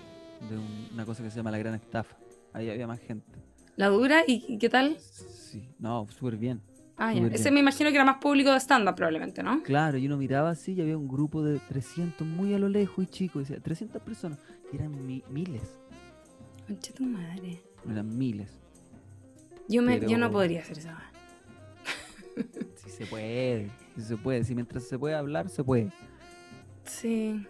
de 0.50 0.58
un- 0.58 0.88
una 0.92 1.06
cosa 1.06 1.22
que 1.22 1.30
se 1.30 1.36
llama 1.36 1.50
La 1.50 1.58
Gran 1.58 1.74
Estafa. 1.74 2.14
Ahí 2.52 2.68
había 2.68 2.86
más 2.86 3.00
gente. 3.00 3.32
¿La 3.76 3.88
dura? 3.88 4.24
¿Y, 4.26 4.44
y 4.46 4.58
qué 4.58 4.68
tal? 4.68 4.98
Sí, 5.00 5.70
no, 5.78 6.06
súper 6.10 6.36
bien. 6.36 6.60
Ah, 6.98 7.12
ya. 7.12 7.20
Súper 7.22 7.34
Ese 7.34 7.50
me 7.50 7.60
imagino 7.60 7.90
que 7.90 7.96
era 7.96 8.04
más 8.04 8.18
público 8.18 8.50
de 8.52 8.58
stand-up 8.60 8.94
probablemente, 8.94 9.42
¿no? 9.42 9.62
Claro, 9.62 9.98
y 9.98 10.06
uno 10.06 10.16
miraba 10.16 10.50
así 10.50 10.72
y 10.72 10.80
había 10.80 10.96
un 10.96 11.08
grupo 11.08 11.42
de 11.42 11.58
300 11.68 12.26
muy 12.26 12.54
a 12.54 12.58
lo 12.58 12.68
lejos 12.68 13.04
y 13.04 13.06
chico, 13.08 13.38
decía 13.38 13.58
300 13.60 14.00
personas. 14.02 14.38
Y 14.72 14.76
eran 14.76 15.06
mi- 15.06 15.22
miles, 15.30 15.76
Concha 16.66 16.92
tu 16.94 17.04
madre. 17.04 17.60
eran 17.90 18.16
miles. 18.16 18.50
Yo, 19.68 19.82
me, 19.82 20.00
yo 20.00 20.16
no 20.18 20.30
podría 20.30 20.60
hacer 20.62 20.78
esa. 20.78 20.98
Si 22.76 22.90
se 22.90 23.06
puede, 23.06 23.70
si 23.96 24.02
se 24.02 24.16
puede. 24.16 24.44
Si 24.44 24.54
mientras 24.54 24.84
se 24.84 24.98
puede 24.98 25.14
hablar, 25.14 25.48
se 25.48 25.64
puede. 25.64 25.90
Sí. 26.84 27.44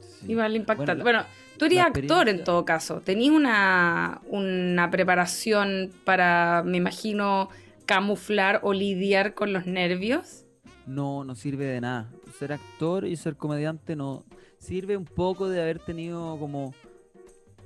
Sí. 0.00 0.32
Igual 0.32 0.56
impactante. 0.56 0.94
la- 0.96 1.02
Bueno, 1.02 1.22
tú 1.58 1.64
eres 1.66 1.78
actor 1.80 2.28
en 2.28 2.42
todo 2.44 2.64
caso. 2.64 3.00
¿Tenías 3.00 3.34
una, 3.34 4.20
una 4.28 4.90
preparación 4.90 5.90
para, 6.04 6.62
me 6.64 6.76
imagino, 6.78 7.48
camuflar 7.88 8.60
o 8.62 8.74
lidiar 8.74 9.32
con 9.34 9.52
los 9.54 9.64
nervios? 9.66 10.44
No, 10.86 11.24
no 11.24 11.34
sirve 11.34 11.64
de 11.64 11.80
nada. 11.80 12.12
Ser 12.38 12.52
actor 12.52 13.06
y 13.06 13.16
ser 13.16 13.36
comediante 13.36 13.96
no 13.96 14.24
sirve 14.58 14.96
un 14.96 15.06
poco 15.06 15.48
de 15.48 15.62
haber 15.62 15.78
tenido 15.78 16.36
como 16.38 16.74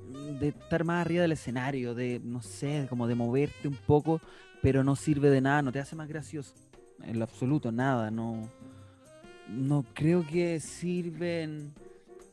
mm, 0.08 0.38
de 0.38 0.48
estar 0.48 0.84
más 0.84 1.04
arriba 1.04 1.22
del 1.22 1.32
escenario, 1.32 1.94
de 1.94 2.20
no 2.22 2.40
sé, 2.40 2.86
como 2.88 3.08
de 3.08 3.16
moverte 3.16 3.66
un 3.66 3.74
poco, 3.76 4.20
pero 4.62 4.84
no 4.84 4.94
sirve 4.94 5.28
de 5.28 5.40
nada, 5.40 5.60
no 5.62 5.72
te 5.72 5.80
hace 5.80 5.96
más 5.96 6.08
gracioso. 6.08 6.54
En 7.02 7.18
lo 7.18 7.24
absoluto, 7.24 7.72
nada, 7.72 8.10
no 8.12 8.48
no 9.48 9.84
creo 9.92 10.24
que 10.24 10.60
sirve 10.60 11.42
en 11.42 11.72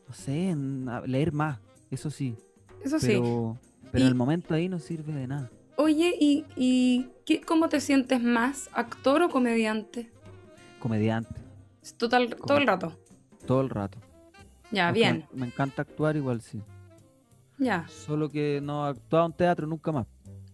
no 0.08 0.13
sé, 0.13 0.49
en 0.52 0.86
leer 1.08 1.32
más, 1.32 1.60
eso 1.89 2.10
sí, 2.12 2.36
Eso 2.84 2.99
sí. 2.99 3.08
pero 3.08 3.58
pero 3.91 3.99
Y- 3.99 4.02
en 4.04 4.08
el 4.10 4.15
momento 4.15 4.54
ahí 4.54 4.69
no 4.69 4.78
sirve 4.80 5.12
de 5.13 5.25
nada. 5.28 5.49
Oye, 5.82 6.13
¿y, 6.20 6.46
y 6.58 7.08
qué, 7.26 7.39
cómo 7.39 7.70
te 7.70 7.80
sientes 7.80 8.22
más, 8.22 8.70
actor 8.74 9.22
o 9.22 9.30
comediante? 9.30 10.12
Comediante, 10.78 11.34
Total, 11.98 12.36
todo 12.36 12.58
el 12.58 12.68
rato. 12.68 13.00
todo 13.48 13.62
el 13.62 13.70
rato. 13.70 13.98
Ya, 14.72 14.92
bien. 14.92 15.26
Me, 15.32 15.39
me 15.39 15.48
encanta 15.48 15.84
actuar 15.84 16.18
igual, 16.18 16.42
sí. 16.42 16.62
Ya. 17.58 17.88
Solo 17.88 18.30
que 18.30 18.60
no 18.62 18.86
he 18.86 18.89
actuado 18.89 19.28
en 19.28 19.32
teatro 19.32 19.68
nunca 19.68 19.94
más. 19.94 20.06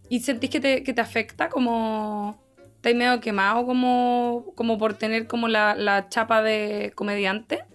¿Y 0.10 0.20
sentís 0.20 0.52
que 0.52 0.60
te, 0.60 0.84
que 0.84 0.94
te 0.94 1.02
afecta 1.02 1.50
como... 1.50 2.40
¿Estás 2.76 2.94
medio 2.94 3.20
quemado 3.20 3.66
como, 3.66 4.54
como 4.54 4.78
por 4.78 4.94
tener 4.94 5.26
como 5.26 5.48
la, 5.48 5.74
la 5.74 6.08
chapa 6.08 6.44
de 6.44 6.92
comediante? 6.94 7.66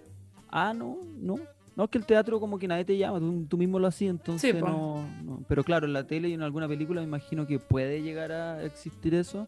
Ah, 0.47 0.73
no, 0.73 0.99
no. 1.17 1.35
No, 1.75 1.85
es 1.85 1.89
que 1.89 1.97
el 1.97 2.05
teatro 2.05 2.39
como 2.39 2.59
que 2.59 2.67
nadie 2.67 2.83
te 2.85 2.97
llama, 2.97 3.19
tú, 3.19 3.45
tú 3.47 3.57
mismo 3.57 3.79
lo 3.79 3.87
hacías, 3.87 4.11
entonces 4.11 4.51
Sí, 4.51 4.57
no, 4.59 5.07
no. 5.23 5.43
Pero 5.47 5.63
claro, 5.63 5.85
en 5.87 5.93
la 5.93 6.05
tele 6.05 6.27
y 6.29 6.33
en 6.33 6.41
alguna 6.41 6.67
película 6.67 6.99
me 7.01 7.07
imagino 7.07 7.47
que 7.47 7.59
puede 7.59 8.01
llegar 8.01 8.31
a 8.31 8.63
existir 8.63 9.15
eso, 9.15 9.47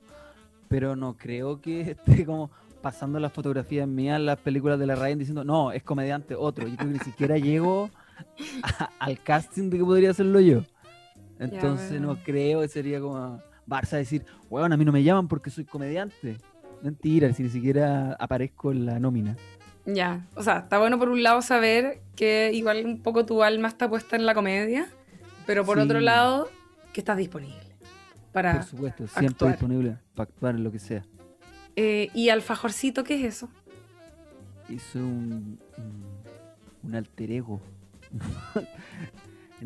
pero 0.70 0.96
no 0.96 1.18
creo 1.18 1.60
que 1.62 1.82
esté 1.92 2.26
como 2.26 2.50
pasando 2.82 3.20
las 3.20 3.32
fotografías 3.32 3.88
mías 3.88 4.18
en 4.20 4.26
las 4.26 4.40
películas 4.40 4.80
de 4.80 4.86
la 4.88 4.96
Ryan 4.96 5.20
diciendo, 5.20 5.44
no, 5.44 5.72
es 5.72 5.84
comediante 5.84 6.36
otro. 6.36 6.68
Yo 6.68 6.76
creo 6.76 6.90
que 6.90 6.94
ni 6.94 7.00
siquiera 7.00 7.38
llego 7.38 7.90
a- 8.64 8.90
al 9.00 9.20
casting 9.22 9.70
de 9.70 9.78
que 9.78 9.84
podría 9.86 10.12
hacerlo 10.12 10.40
yo. 10.40 10.64
Entonces 11.40 12.00
no 12.00 12.08
bueno. 12.08 12.22
creo 12.24 12.62
que 12.62 12.68
sería 12.68 13.00
como 13.02 13.42
Barça 13.68 13.98
decir, 13.98 14.26
bueno, 14.50 14.74
a 14.74 14.78
mí 14.78 14.86
no 14.86 14.92
me 14.92 15.04
llaman 15.04 15.28
porque 15.28 15.50
soy 15.50 15.66
comediante. 15.66 16.38
Mentira, 16.82 17.32
si 17.34 17.44
ni 17.44 17.50
siquiera 17.50 18.14
aparezco 18.20 18.72
en 18.72 18.86
la 18.86 19.00
nómina. 19.00 19.38
Ya, 19.86 20.26
o 20.36 20.44
sea, 20.44 20.60
está 20.60 20.78
bueno 20.80 20.98
por 20.98 21.10
un 21.10 21.24
lado 21.24 21.42
saber 21.42 22.00
que 22.16 22.52
igual 22.54 22.86
un 22.86 23.02
poco 23.02 23.26
tu 23.26 23.44
alma 23.44 23.68
está 23.68 23.90
puesta 23.90 24.16
en 24.16 24.26
la 24.26 24.34
comedia, 24.34 24.88
pero 25.46 25.66
por 25.66 25.78
otro 25.80 26.00
lado, 26.00 26.50
que 26.94 27.02
estás 27.02 27.18
disponible 27.18 27.58
para... 28.32 28.54
Por 28.54 28.64
supuesto, 28.64 29.08
siempre 29.08 29.28
actuar. 29.28 29.52
disponible 29.52 29.98
para 30.16 30.30
actuar 30.30 30.56
en 30.56 30.64
lo 30.64 30.72
que 30.72 30.80
sea. 30.80 31.04
Eh, 31.76 32.10
¿Y 32.14 32.30
alfajorcito 32.30 33.04
qué 33.04 33.16
es 33.16 33.36
eso? 33.36 33.50
Hizo 34.70 35.00
un, 35.00 35.60
un, 35.78 36.04
un 36.84 36.96
alter 36.96 37.32
ego. 37.32 37.60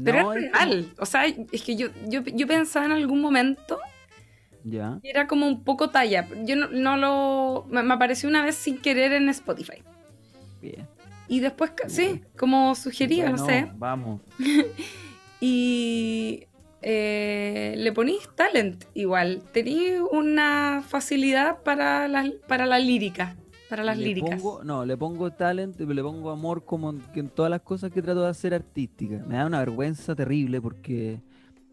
Pero 0.04 0.22
No, 0.24 0.34
es 0.34 0.44
es 0.44 0.52
como- 0.52 0.64
real, 0.66 0.94
o 1.00 1.06
sea, 1.06 1.26
es 1.26 1.62
que 1.64 1.76
yo, 1.76 1.88
yo, 2.08 2.22
yo 2.24 2.48
pensaba 2.48 2.86
en 2.86 2.92
algún 2.92 3.20
momento 3.22 3.80
Ya. 4.64 5.00
era 5.04 5.28
como 5.28 5.48
un 5.48 5.64
poco 5.64 5.90
talla, 5.90 6.28
yo 6.44 6.56
no, 6.56 6.68
no 6.70 6.98
lo... 6.98 7.66
Me, 7.70 7.84
me 7.84 7.94
apareció 7.94 8.30
una 8.30 8.44
vez 8.44 8.56
sin 8.56 8.78
querer 8.80 9.12
en 9.14 9.30
Spotify. 9.30 9.84
Bien. 10.76 10.88
Y 11.30 11.40
después, 11.42 11.72
sí, 11.88 12.22
como 12.38 12.74
sugería, 12.76 13.30
no 13.30 13.46
sé. 13.46 13.70
Vamos. 13.78 14.22
Y 15.40 16.46
eh, 16.82 17.76
le 17.78 17.92
ponís 17.92 18.28
talent 18.36 18.86
igual. 18.94 19.44
Tenéis 19.52 20.00
una 20.12 20.84
facilidad 20.88 21.62
para 21.64 22.08
la, 22.08 22.32
para 22.48 22.66
la 22.66 22.80
lírica, 22.80 23.36
para 23.70 23.84
las 23.84 23.98
Le 23.98 24.06
líricas. 24.06 24.42
pongo- 24.42 24.64
no, 24.64 24.86
le 24.86 24.98
pongo 24.98 25.32
talent, 25.32 25.80
le 25.80 26.02
pongo 26.02 26.32
amor 26.32 26.64
como 26.66 26.90
en, 26.90 27.02
en 27.14 27.30
todas 27.30 27.52
las 27.52 27.62
cosas 27.62 27.92
que 27.92 28.02
trato 28.02 28.24
de 28.24 28.30
hacer 28.30 28.54
artísticas. 28.54 29.26
Me 29.28 29.36
da 29.36 29.46
una 29.46 29.60
vergüenza 29.60 30.16
terrible 30.16 30.60
porque 30.62 31.20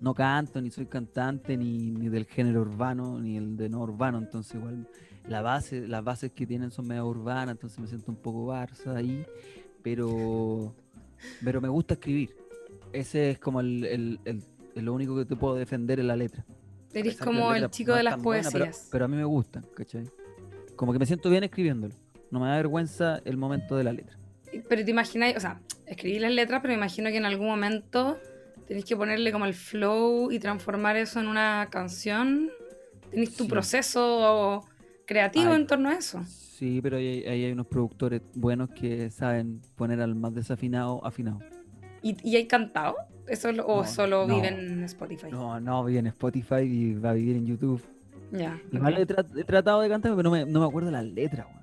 no 0.00 0.14
canto, 0.14 0.60
ni 0.60 0.70
soy 0.70 0.86
cantante, 0.86 1.56
ni, 1.56 1.90
ni 1.90 2.08
del 2.08 2.26
género 2.26 2.60
urbano, 2.62 3.18
ni 3.20 3.36
el 3.36 3.56
de 3.56 3.68
no 3.68 3.80
urbano. 3.82 4.18
Entonces 4.18 4.54
igual 4.54 4.88
la 5.28 5.40
base, 5.42 5.86
las 5.88 6.04
bases 6.04 6.32
que 6.32 6.46
tienen 6.46 6.70
son 6.70 6.86
medio 6.86 7.06
urbanas, 7.06 7.52
entonces 7.54 7.78
me 7.78 7.86
siento 7.86 8.10
un 8.10 8.16
poco 8.18 8.46
Barça 8.52 8.94
ahí. 8.96 9.24
Pero, 9.82 10.74
pero 11.44 11.60
me 11.60 11.68
gusta 11.68 11.94
escribir. 11.94 12.34
Ese 12.92 13.30
es 13.32 13.38
como 13.38 13.60
el, 13.60 13.84
el- 13.84 14.20
el- 14.24 14.42
el 14.74 14.84
lo 14.84 14.92
único 14.94 15.16
que 15.16 15.24
te 15.24 15.36
puedo 15.36 15.54
defender 15.54 16.00
en 16.00 16.08
la 16.08 16.16
letra. 16.16 16.44
Eres 16.92 17.16
como 17.18 17.52
el 17.54 17.68
chico 17.70 17.90
no 17.92 17.96
de 17.98 18.02
las 18.04 18.14
tan 18.14 18.22
buena, 18.22 18.48
pero- 18.52 18.64
poesías. 18.66 18.88
pero, 18.90 19.04
a 19.04 19.08
mí 19.08 19.16
me 19.16 19.24
gustan, 19.24 19.64
¿cachai? 19.74 20.04
Como 20.76 20.92
que 20.92 20.98
me 20.98 21.06
siento 21.06 21.28
bien 21.30 21.44
escribiéndolo. 21.44 21.94
No 22.30 22.40
me 22.40 22.46
da 22.48 22.56
vergüenza 22.56 23.20
el 23.24 23.36
momento 23.36 23.76
de 23.76 23.84
la 23.84 23.92
letra. 23.92 24.16
Pero 24.68 24.84
te 24.84 24.90
imagináis, 24.90 25.36
o 25.36 25.40
sea, 25.40 25.60
escribí 25.86 26.18
las 26.18 26.32
letras, 26.32 26.60
pero 26.62 26.72
me 26.72 26.78
imagino 26.78 27.10
que 27.10 27.16
en 27.16 27.24
algún 27.24 27.46
momento 27.46 28.18
tenéis 28.66 28.84
que 28.84 28.96
ponerle 28.96 29.32
como 29.32 29.44
el 29.46 29.54
flow 29.54 30.30
y 30.30 30.38
transformar 30.38 30.96
eso 30.96 31.20
en 31.20 31.28
una 31.28 31.68
canción. 31.70 32.50
Tenéis 33.10 33.36
tu 33.36 33.44
Sí. 33.44 33.50
proceso 33.50 34.64
creativo 35.06 35.50
Ay. 35.50 35.60
en 35.60 35.66
torno 35.66 35.88
a 35.90 35.94
eso. 35.94 36.22
Sí, 36.24 36.80
pero 36.82 36.96
ahí, 36.96 37.24
hay 37.26 37.50
unos 37.52 37.66
productores 37.66 38.22
buenos 38.34 38.70
que 38.70 39.10
saben 39.10 39.60
poner 39.76 40.00
al 40.00 40.14
más 40.14 40.34
desafinado 40.34 41.04
afinado. 41.04 41.40
¿Y, 42.02 42.16
y 42.28 42.36
hay 42.36 42.46
cantado? 42.46 42.96
¿Eso 43.26 43.50
lo- 43.52 43.66
o 43.66 43.82
No, 43.82 43.88
solo 43.88 44.26
no. 44.26 44.34
vive 44.36 44.48
en 44.48 44.84
Spotify? 44.84 45.26
No, 45.30 45.58
no, 45.60 45.84
vive 45.84 45.98
en 46.00 46.06
Spotify 46.08 46.60
y 46.62 46.94
va 46.94 47.10
a 47.10 47.14
vivir 47.14 47.36
en 47.36 47.46
YouTube. 47.46 47.82
Ya. 48.30 48.60
Igual 48.72 48.98
he, 48.98 49.06
tra- 49.06 49.26
he 49.38 49.44
tratado 49.44 49.80
de 49.80 49.88
cantar, 49.88 50.12
pero 50.12 50.22
no 50.24 50.30
me, 50.30 50.44
no 50.44 50.60
me 50.60 50.66
acuerdo 50.66 50.90
las 50.90 51.04
letras, 51.04 51.46
weón. 51.46 51.62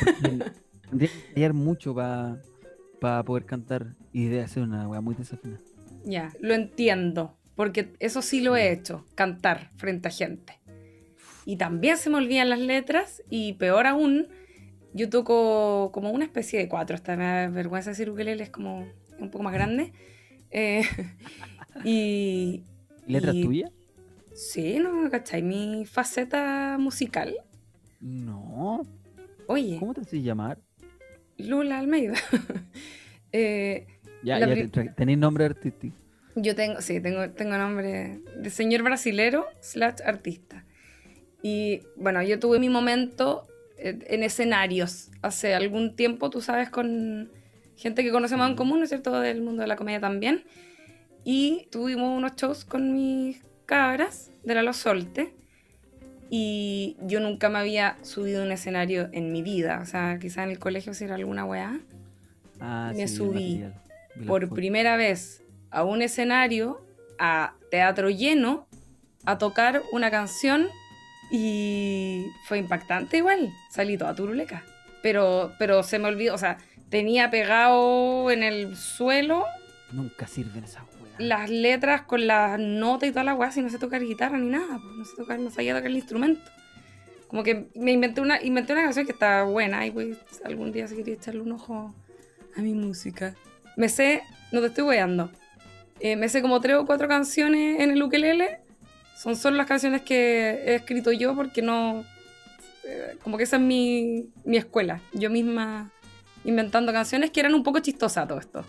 Tendría 0.90 1.08
que 1.10 1.28
ensayar 1.28 1.52
mucho 1.52 1.94
para 1.94 3.22
poder 3.24 3.44
cantar 3.44 3.94
y 4.12 4.26
de 4.26 4.42
hacer 4.42 4.62
una 4.62 4.88
weá 4.88 5.00
muy 5.00 5.14
desafinada. 5.14 5.60
Ya, 6.04 6.32
lo 6.40 6.54
entiendo, 6.54 7.36
porque 7.56 7.92
eso 7.98 8.22
sí 8.22 8.40
lo 8.40 8.56
he 8.56 8.72
hecho, 8.72 9.04
cantar 9.14 9.70
frente 9.76 10.08
a 10.08 10.10
gente. 10.10 10.58
Y 11.44 11.56
también 11.56 11.96
se 11.96 12.10
me 12.10 12.16
olvidan 12.16 12.48
las 12.50 12.58
letras 12.60 13.22
y 13.30 13.54
peor 13.54 13.86
aún, 13.86 14.28
yo 14.94 15.08
toco 15.10 15.90
como 15.92 16.10
una 16.10 16.24
especie 16.24 16.58
de 16.58 16.68
cuatro, 16.68 16.94
hasta 16.94 17.16
me 17.16 17.24
da 17.24 17.48
vergüenza 17.48 17.90
decir 17.90 18.10
ukelele, 18.10 18.42
es 18.42 18.50
como 18.50 18.86
un 19.18 19.30
poco 19.30 19.42
más 19.44 19.52
grande. 19.52 19.92
Eh, 20.50 20.82
y 21.84 22.62
¿Letras 23.06 23.34
Y- 23.34 23.42
tuyas? 23.42 23.70
sí, 24.34 24.78
¿no? 24.78 25.10
¿Cachai? 25.10 25.42
Mi 25.42 25.84
faceta 25.86 26.76
musical. 26.78 27.34
No. 28.00 28.82
Oye, 29.46 29.78
¿Cómo 29.78 29.94
te 29.94 30.00
haces 30.02 30.22
llamar? 30.22 30.58
Lula 31.36 31.78
Almeida. 31.78 32.14
Eh, 33.32 33.86
Ya, 34.22 34.38
La 34.38 34.54
ya 34.54 34.68
te- 34.68 34.90
tenéis 34.90 35.18
nombre 35.18 35.44
artístico. 35.44 35.96
Yo 36.36 36.54
tengo, 36.54 36.80
sí, 36.80 37.00
tengo, 37.00 37.30
tengo 37.30 37.56
nombre 37.58 38.20
de 38.36 38.50
señor 38.50 38.82
brasilero 38.82 39.46
slash 39.60 39.96
artista. 40.04 40.64
Y 41.42 41.82
bueno, 41.96 42.22
yo 42.22 42.38
tuve 42.38 42.58
mi 42.58 42.68
momento 42.68 43.46
eh, 43.78 43.98
en 44.06 44.22
escenarios 44.22 45.10
hace 45.22 45.54
algún 45.54 45.96
tiempo, 45.96 46.30
tú 46.30 46.40
sabes, 46.40 46.70
con, 46.70 47.30
gente 47.76 48.04
que 48.04 48.12
conocemos 48.12 48.48
en 48.48 48.56
común, 48.56 48.78
¿no 48.78 48.84
es 48.84 48.90
cierto?, 48.90 49.18
del 49.20 49.40
mundo 49.40 49.62
de 49.62 49.68
la 49.68 49.76
comedia 49.76 50.00
también. 50.00 50.44
Y 51.24 51.66
tuvimos 51.70 52.16
unos 52.16 52.36
shows 52.36 52.64
con 52.64 52.92
mis 52.92 53.42
cabras 53.66 54.30
de 54.44 54.54
la 54.54 54.62
Los 54.62 54.76
Solte. 54.76 55.34
Y 56.28 56.96
yo 57.02 57.20
nunca 57.20 57.48
me 57.48 57.58
había 57.58 57.96
subido 58.02 58.42
a 58.42 58.44
un 58.44 58.52
escenario 58.52 59.08
en 59.12 59.32
mi 59.32 59.42
vida. 59.42 59.80
O 59.82 59.86
sea, 59.86 60.18
quizá 60.20 60.44
en 60.44 60.50
el 60.50 60.58
colegio 60.58 60.94
si 60.94 61.04
era 61.04 61.16
alguna 61.16 61.44
weá. 61.44 61.80
Ah, 62.60 62.92
me 62.94 63.08
sí, 63.08 63.16
subí 63.16 63.58
material. 63.58 63.74
Por 64.26 64.50
primera 64.50 64.96
vez 64.96 65.42
a 65.70 65.84
un 65.84 66.02
escenario, 66.02 66.84
a 67.18 67.54
teatro 67.70 68.10
lleno, 68.10 68.66
a 69.24 69.38
tocar 69.38 69.82
una 69.92 70.10
canción 70.10 70.68
y 71.30 72.26
fue 72.46 72.58
impactante 72.58 73.18
igual. 73.18 73.52
Salí 73.70 73.96
toda 73.96 74.14
turuleca. 74.14 74.64
Pero, 75.02 75.52
pero 75.58 75.82
se 75.82 75.98
me 75.98 76.08
olvidó, 76.08 76.34
o 76.34 76.38
sea, 76.38 76.58
tenía 76.90 77.30
pegado 77.30 78.30
en 78.30 78.42
el 78.42 78.76
suelo 78.76 79.46
Nunca 79.92 80.26
sirven 80.26 80.64
esas 80.64 80.82
weas. 81.00 81.18
las 81.18 81.50
letras 81.50 82.02
con 82.02 82.26
las 82.26 82.58
notas 82.58 83.08
y 83.08 83.12
toda 83.12 83.24
la 83.24 83.34
weá, 83.34 83.50
si 83.50 83.62
no 83.62 83.70
sé 83.70 83.78
tocar 83.78 84.02
guitarra 84.02 84.38
ni 84.38 84.48
nada, 84.48 84.78
pues, 84.82 84.94
no 84.96 85.04
sé 85.04 85.16
tocar, 85.16 85.38
no 85.38 85.50
sabía 85.50 85.74
tocar 85.74 85.90
el 85.90 85.96
instrumento. 85.96 86.42
Como 87.28 87.42
que 87.42 87.68
me 87.74 87.92
inventé 87.92 88.20
una, 88.20 88.42
inventé 88.42 88.72
una 88.72 88.82
canción 88.82 89.06
que 89.06 89.12
está 89.12 89.44
buena 89.44 89.86
y 89.86 89.92
pues 89.92 90.18
algún 90.44 90.72
día 90.72 90.88
si 90.88 90.96
quería 90.96 91.14
echarle 91.14 91.40
un 91.40 91.52
ojo 91.52 91.94
a 92.56 92.60
mi 92.60 92.74
música. 92.74 93.34
Me 93.80 93.88
sé, 93.88 94.22
no 94.52 94.60
te 94.60 94.66
estoy 94.66 94.84
weando, 94.84 95.30
eh, 96.00 96.16
me 96.16 96.28
sé 96.28 96.42
como 96.42 96.60
tres 96.60 96.76
o 96.76 96.84
cuatro 96.86 97.08
canciones 97.08 97.80
en 97.80 97.90
el 97.90 98.02
ukelele. 98.02 98.60
Son 99.16 99.36
solo 99.36 99.56
las 99.56 99.66
canciones 99.66 100.02
que 100.02 100.50
he 100.66 100.74
escrito 100.76 101.12
yo 101.12 101.34
porque 101.34 101.62
no... 101.62 102.04
eh, 102.84 103.16
como 103.22 103.36
que 103.36 103.44
esa 103.44 103.56
es 103.56 103.62
mi, 103.62 104.28
mi 104.44 104.56
escuela. 104.56 105.00
Yo 105.12 105.30
misma 105.30 105.90
inventando 106.44 106.92
canciones 106.92 107.30
que 107.30 107.40
eran 107.40 107.54
un 107.54 107.62
poco 107.62 107.80
chistosas 107.80 108.26
todo 108.28 108.38
esto. 108.38 108.64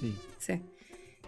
Sí, 0.00 0.14
Sí. 0.38 0.52
Eh, 0.52 0.62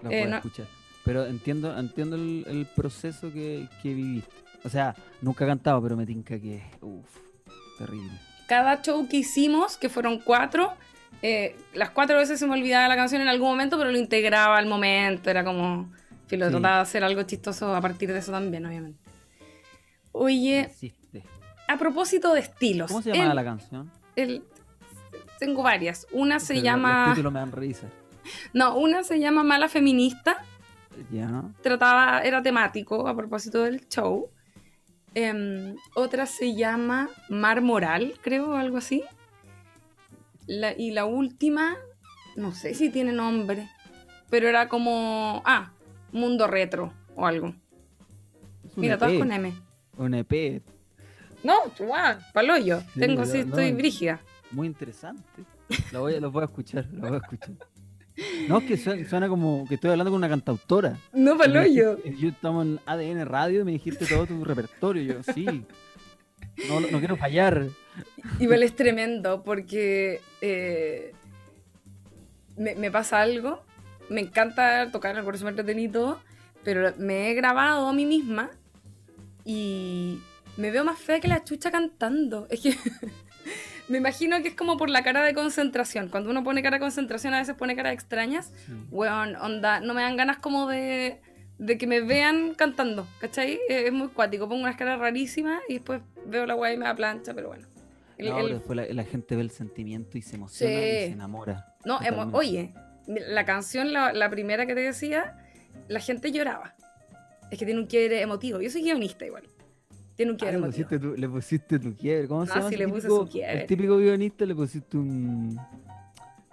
puedo 0.02 0.26
no- 0.26 0.36
escuchar. 0.36 0.66
Pero 1.04 1.24
entiendo, 1.26 1.76
entiendo 1.78 2.16
el, 2.16 2.44
el 2.48 2.66
proceso 2.66 3.32
que, 3.32 3.66
que 3.82 3.94
viviste. 3.94 4.30
O 4.64 4.68
sea, 4.68 4.94
nunca 5.22 5.44
he 5.44 5.48
cantado, 5.48 5.80
pero 5.82 5.96
me 5.96 6.04
tinca 6.04 6.38
que. 6.38 6.62
Uf, 6.80 7.06
terrible. 7.78 8.10
cada 8.48 8.82
show 8.82 9.08
que 9.08 9.18
hicimos, 9.18 9.76
que 9.76 9.88
fueron 9.88 10.18
cuatro, 10.20 10.74
eh, 11.22 11.56
las 11.74 11.90
cuatro 11.90 12.16
veces 12.18 12.38
se 12.38 12.46
me 12.46 12.54
olvidaba 12.54 12.88
la 12.88 12.96
canción 12.96 13.20
en 13.22 13.28
algún 13.28 13.48
momento, 13.48 13.76
pero 13.78 13.90
lo 13.90 13.98
integraba 13.98 14.56
al 14.58 14.66
momento, 14.66 15.30
era 15.30 15.44
como, 15.44 15.90
filo, 16.26 16.46
Sí. 16.46 16.52
trataba 16.52 16.76
de 16.76 16.82
hacer 16.82 17.04
algo 17.04 17.22
chistoso 17.22 17.74
a 17.74 17.80
partir 17.80 18.12
de 18.12 18.18
eso 18.18 18.32
también, 18.32 18.64
obviamente. 18.66 19.00
Oye, 20.12 20.70
a 21.68 21.76
propósito 21.78 22.32
de 22.34 22.40
estilos, 22.40 22.88
¿Cómo 22.90 23.02
se 23.02 23.12
llama 23.12 23.30
el- 23.30 23.36
la 23.36 23.44
canción? 23.44 23.90
el- 24.16 24.42
tengo 25.38 25.62
varias. 25.62 26.06
Una 26.12 26.40
se 26.40 26.54
Pero 26.54 26.64
llama, 26.64 27.06
Los 27.06 27.14
títulos 27.14 27.32
me 27.32 27.38
dan 27.40 27.52
risa. 27.52 27.86
no, 28.52 28.76
una 28.76 29.02
se 29.04 29.18
llama 29.20 29.42
Mala 29.42 29.68
Feminista, 29.68 30.44
Ya. 31.12 31.44
trataba, 31.62 32.22
era 32.22 32.42
temático 32.42 33.06
a 33.06 33.14
propósito 33.16 33.62
del 33.62 33.86
show. 33.88 34.30
Em, 35.14 35.76
otra 35.94 36.26
se 36.26 36.54
llama 36.54 37.08
Mar 37.28 37.60
Moral, 37.62 38.14
creo, 38.20 38.50
o 38.50 38.54
algo 38.56 38.76
así. 38.78 39.02
La- 40.48 40.76
y 40.76 40.90
la 40.90 41.04
última, 41.04 41.76
no 42.34 42.52
sé 42.52 42.74
si 42.74 42.90
tiene 42.90 43.12
nombre, 43.12 43.68
pero 44.30 44.48
era 44.48 44.68
como, 44.68 45.42
ah, 45.44 45.72
Mundo 46.10 46.46
Retro 46.48 46.92
o 47.14 47.24
algo. 47.26 47.54
Mira, 48.76 48.94
EP, 48.94 48.98
todas 49.00 49.14
con 49.18 49.30
M. 49.32 49.52
Un 49.96 50.14
EP 50.14 50.62
No, 51.44 51.54
chuá, 51.76 52.18
paloyo. 52.32 52.80
Sí, 52.94 53.00
Tengo, 53.00 53.24
sí, 53.24 53.38
no, 53.38 53.44
estoy 53.44 53.72
brígida. 53.72 54.20
muy 54.50 54.66
interesante. 54.66 55.22
Lo 55.92 56.00
voy, 56.00 56.14
a- 56.14 56.20
lo 56.20 56.30
voy 56.30 56.42
a 56.42 56.46
escuchar, 56.46 56.86
lo 56.92 57.08
voy 57.08 57.16
a 57.18 57.20
escuchar. 57.20 57.50
No, 58.48 58.58
es 58.58 58.64
que 58.64 58.76
suena, 58.76 59.08
suena 59.08 59.28
como 59.28 59.64
que 59.68 59.76
estoy 59.76 59.90
hablando 59.92 60.10
con 60.10 60.18
una 60.18 60.28
cantautora. 60.28 60.98
No, 61.12 61.36
paloyo. 61.38 62.02
Yo 62.04 62.30
estamos 62.30 62.66
en 62.66 62.80
ADN 62.84 63.24
Radio 63.24 63.60
y 63.60 63.64
me 63.64 63.70
dijiste 63.72 64.06
todo 64.06 64.26
tu 64.26 64.42
repertorio. 64.44 65.02
Yo, 65.20 65.22
sí. 65.32 65.64
No, 66.66 66.80
no 66.80 66.98
quiero 66.98 67.16
fallar. 67.16 67.66
Igual 68.40 68.62
es 68.62 68.74
tremendo 68.74 69.42
porque 69.42 70.20
eh, 70.40 71.12
me, 72.56 72.74
me 72.74 72.90
pasa 72.90 73.20
algo. 73.20 73.62
Me 74.08 74.20
encanta 74.22 74.90
tocar 74.90 75.16
el 75.16 75.24
corazón 75.24 75.48
entretenido 75.48 76.18
pero 76.68 76.92
me 76.98 77.30
he 77.30 77.34
grabado 77.34 77.88
a 77.88 77.92
mí 77.92 78.04
misma 78.04 78.50
y 79.44 80.20
me 80.56 80.70
veo 80.70 80.84
más 80.84 80.98
fea 80.98 81.20
que 81.20 81.28
la 81.28 81.44
chucha 81.44 81.70
cantando. 81.70 82.46
Es 82.50 82.60
que 82.60 82.76
me 83.88 83.98
imagino 83.98 84.42
que 84.42 84.48
es 84.48 84.54
como 84.54 84.76
por 84.76 84.90
la 84.90 85.02
cara 85.02 85.24
de 85.24 85.32
concentración. 85.34 86.08
Cuando 86.08 86.30
uno 86.30 86.44
pone 86.44 86.62
cara 86.62 86.76
de 86.76 86.80
concentración, 86.80 87.32
a 87.34 87.38
veces 87.38 87.54
pone 87.54 87.76
cara 87.76 87.88
de 87.88 87.94
extrañas. 87.94 88.52
Weón, 88.90 89.36
onda, 89.36 89.80
no 89.80 89.94
me 89.94 90.02
dan 90.02 90.16
ganas 90.16 90.38
como 90.38 90.68
de, 90.68 91.20
de 91.58 91.76
que 91.78 91.86
me 91.86 92.00
vean 92.00 92.54
cantando, 92.54 93.06
¿cachai? 93.20 93.54
Eh, 93.68 93.86
Es 93.86 93.92
muy 93.92 94.08
cuático, 94.08 94.48
pongo 94.48 94.62
unas 94.62 94.76
caras 94.76 94.98
rarísimas 94.98 95.60
y 95.68 95.74
después 95.74 96.00
veo 96.26 96.46
la 96.46 96.54
weá 96.54 96.72
y 96.72 96.76
me 96.76 96.84
da 96.84 96.94
plancha, 96.94 97.34
pero 97.34 97.48
bueno. 97.48 97.66
El- 98.16 98.30
No, 98.30 98.38
el- 98.40 98.52
después 98.54 98.76
la, 98.76 98.86
la 98.94 99.04
gente 99.04 99.34
ve 99.36 99.42
el 99.42 99.50
sentimiento 99.50 100.18
y 100.18 100.22
se 100.22 100.36
emociona 100.36 100.72
y 100.72 100.76
se 100.76 101.06
enamora. 101.12 101.74
no, 101.84 102.00
emo- 102.00 102.30
oye, 102.32 102.74
la 103.06 103.44
canción, 103.44 103.92
la, 103.92 104.12
la 104.12 104.28
primera 104.30 104.66
que 104.66 104.74
te 104.74 104.80
decía, 104.80 105.36
la 105.88 106.00
gente 106.00 106.30
lloraba. 106.32 106.74
Es 107.50 107.58
que 107.58 107.64
tiene 107.64 107.80
un 107.80 107.86
quiebre 107.86 108.20
emotivo. 108.20 108.60
Yo 108.60 108.68
soy 108.70 108.82
guionista 108.82 109.24
igual. 109.24 109.44
Tiene 110.16 110.32
un 110.32 110.36
Ah, 110.36 110.38
quiebre 110.38 110.58
le, 110.58 110.64
emotivo. 110.64 110.88
pusiste 110.88 110.98
tu, 111.08 111.16
le 111.16 111.28
pusiste 111.28 111.78
tu 111.78 111.96
quiebre. 111.96 112.28
¿Cómo 112.28 112.44
se 112.44 112.52
Ah, 112.52 112.56
llama? 112.56 112.68
sí, 112.70 112.76
le 112.76 112.88
puse 112.88 113.08
típico- 113.08 113.24
su 113.24 113.28
quiebre. 113.32 113.60
El 113.60 113.66
típico 113.66 113.96
guionista 113.98 114.44
le 114.46 114.54
pusiste 114.54 114.96
un. 114.96 115.56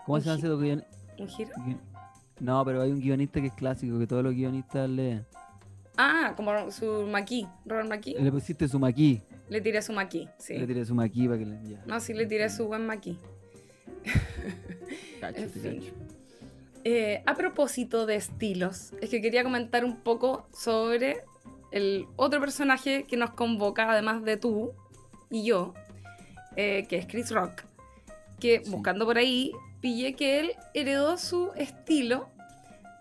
¿Cómo 0.05 0.15
Un 0.17 0.21
se 0.21 0.27
llama 0.29 0.37
ese 0.39 0.47
guion- 0.49 0.85
¿Un 1.17 1.27
giro? 1.27 1.51
guion- 1.57 1.79
No, 2.39 2.63
pero 2.65 2.81
hay 2.81 2.91
un 2.91 2.99
guionista 2.99 3.39
que 3.41 3.47
es 3.47 3.53
clásico, 3.53 3.97
que 3.97 4.07
todos 4.07 4.23
los 4.23 4.33
guionistas 4.33 4.89
leen. 4.89 5.25
Ah, 5.97 6.33
como 6.35 6.69
su 6.71 7.07
maquí, 7.07 7.47
Robert 7.65 7.87
Maquí. 7.87 8.15
Le 8.19 8.29
pusiste 8.31 8.67
su 8.67 8.77
maquí. 8.77 9.21
Le 9.47 9.61
tiré 9.61 9.81
su 9.81 9.93
maquí, 9.93 10.27
sí. 10.37 10.57
Le 10.57 10.67
tiré 10.67 10.83
su 10.85 10.93
maquí 10.93 11.25
para 11.27 11.39
que 11.39 11.45
le. 11.45 11.57
Ya. 11.69 11.83
No, 11.85 11.99
sí 12.01 12.13
le 12.13 12.25
tiré 12.25 12.49
su 12.49 12.67
buen 12.67 12.85
maquí. 12.85 13.17
Cacho, 15.21 15.41
en 15.41 15.49
fin. 15.49 15.79
cacho. 15.79 15.93
Eh, 16.83 17.23
a 17.25 17.33
propósito 17.35 18.05
de 18.05 18.15
estilos, 18.15 18.93
es 19.01 19.09
que 19.09 19.21
quería 19.21 19.43
comentar 19.43 19.83
un 19.85 19.97
poco 20.01 20.47
sobre 20.53 21.23
el 21.71 22.05
otro 22.15 22.39
personaje 22.39 23.05
que 23.07 23.17
nos 23.17 23.31
convoca, 23.31 23.89
además 23.89 24.23
de 24.23 24.37
tú 24.37 24.71
y 25.31 25.43
yo, 25.45 25.73
eh, 26.55 26.85
que 26.87 26.97
es 26.97 27.07
Chris 27.07 27.31
Rock, 27.31 27.63
que 28.39 28.61
Sí. 28.63 28.69
buscando 28.69 29.05
por 29.05 29.17
ahí, 29.17 29.51
pillé 29.81 30.13
que 30.13 30.39
él 30.39 30.51
heredó 30.73 31.17
su 31.17 31.51
estilo 31.55 32.29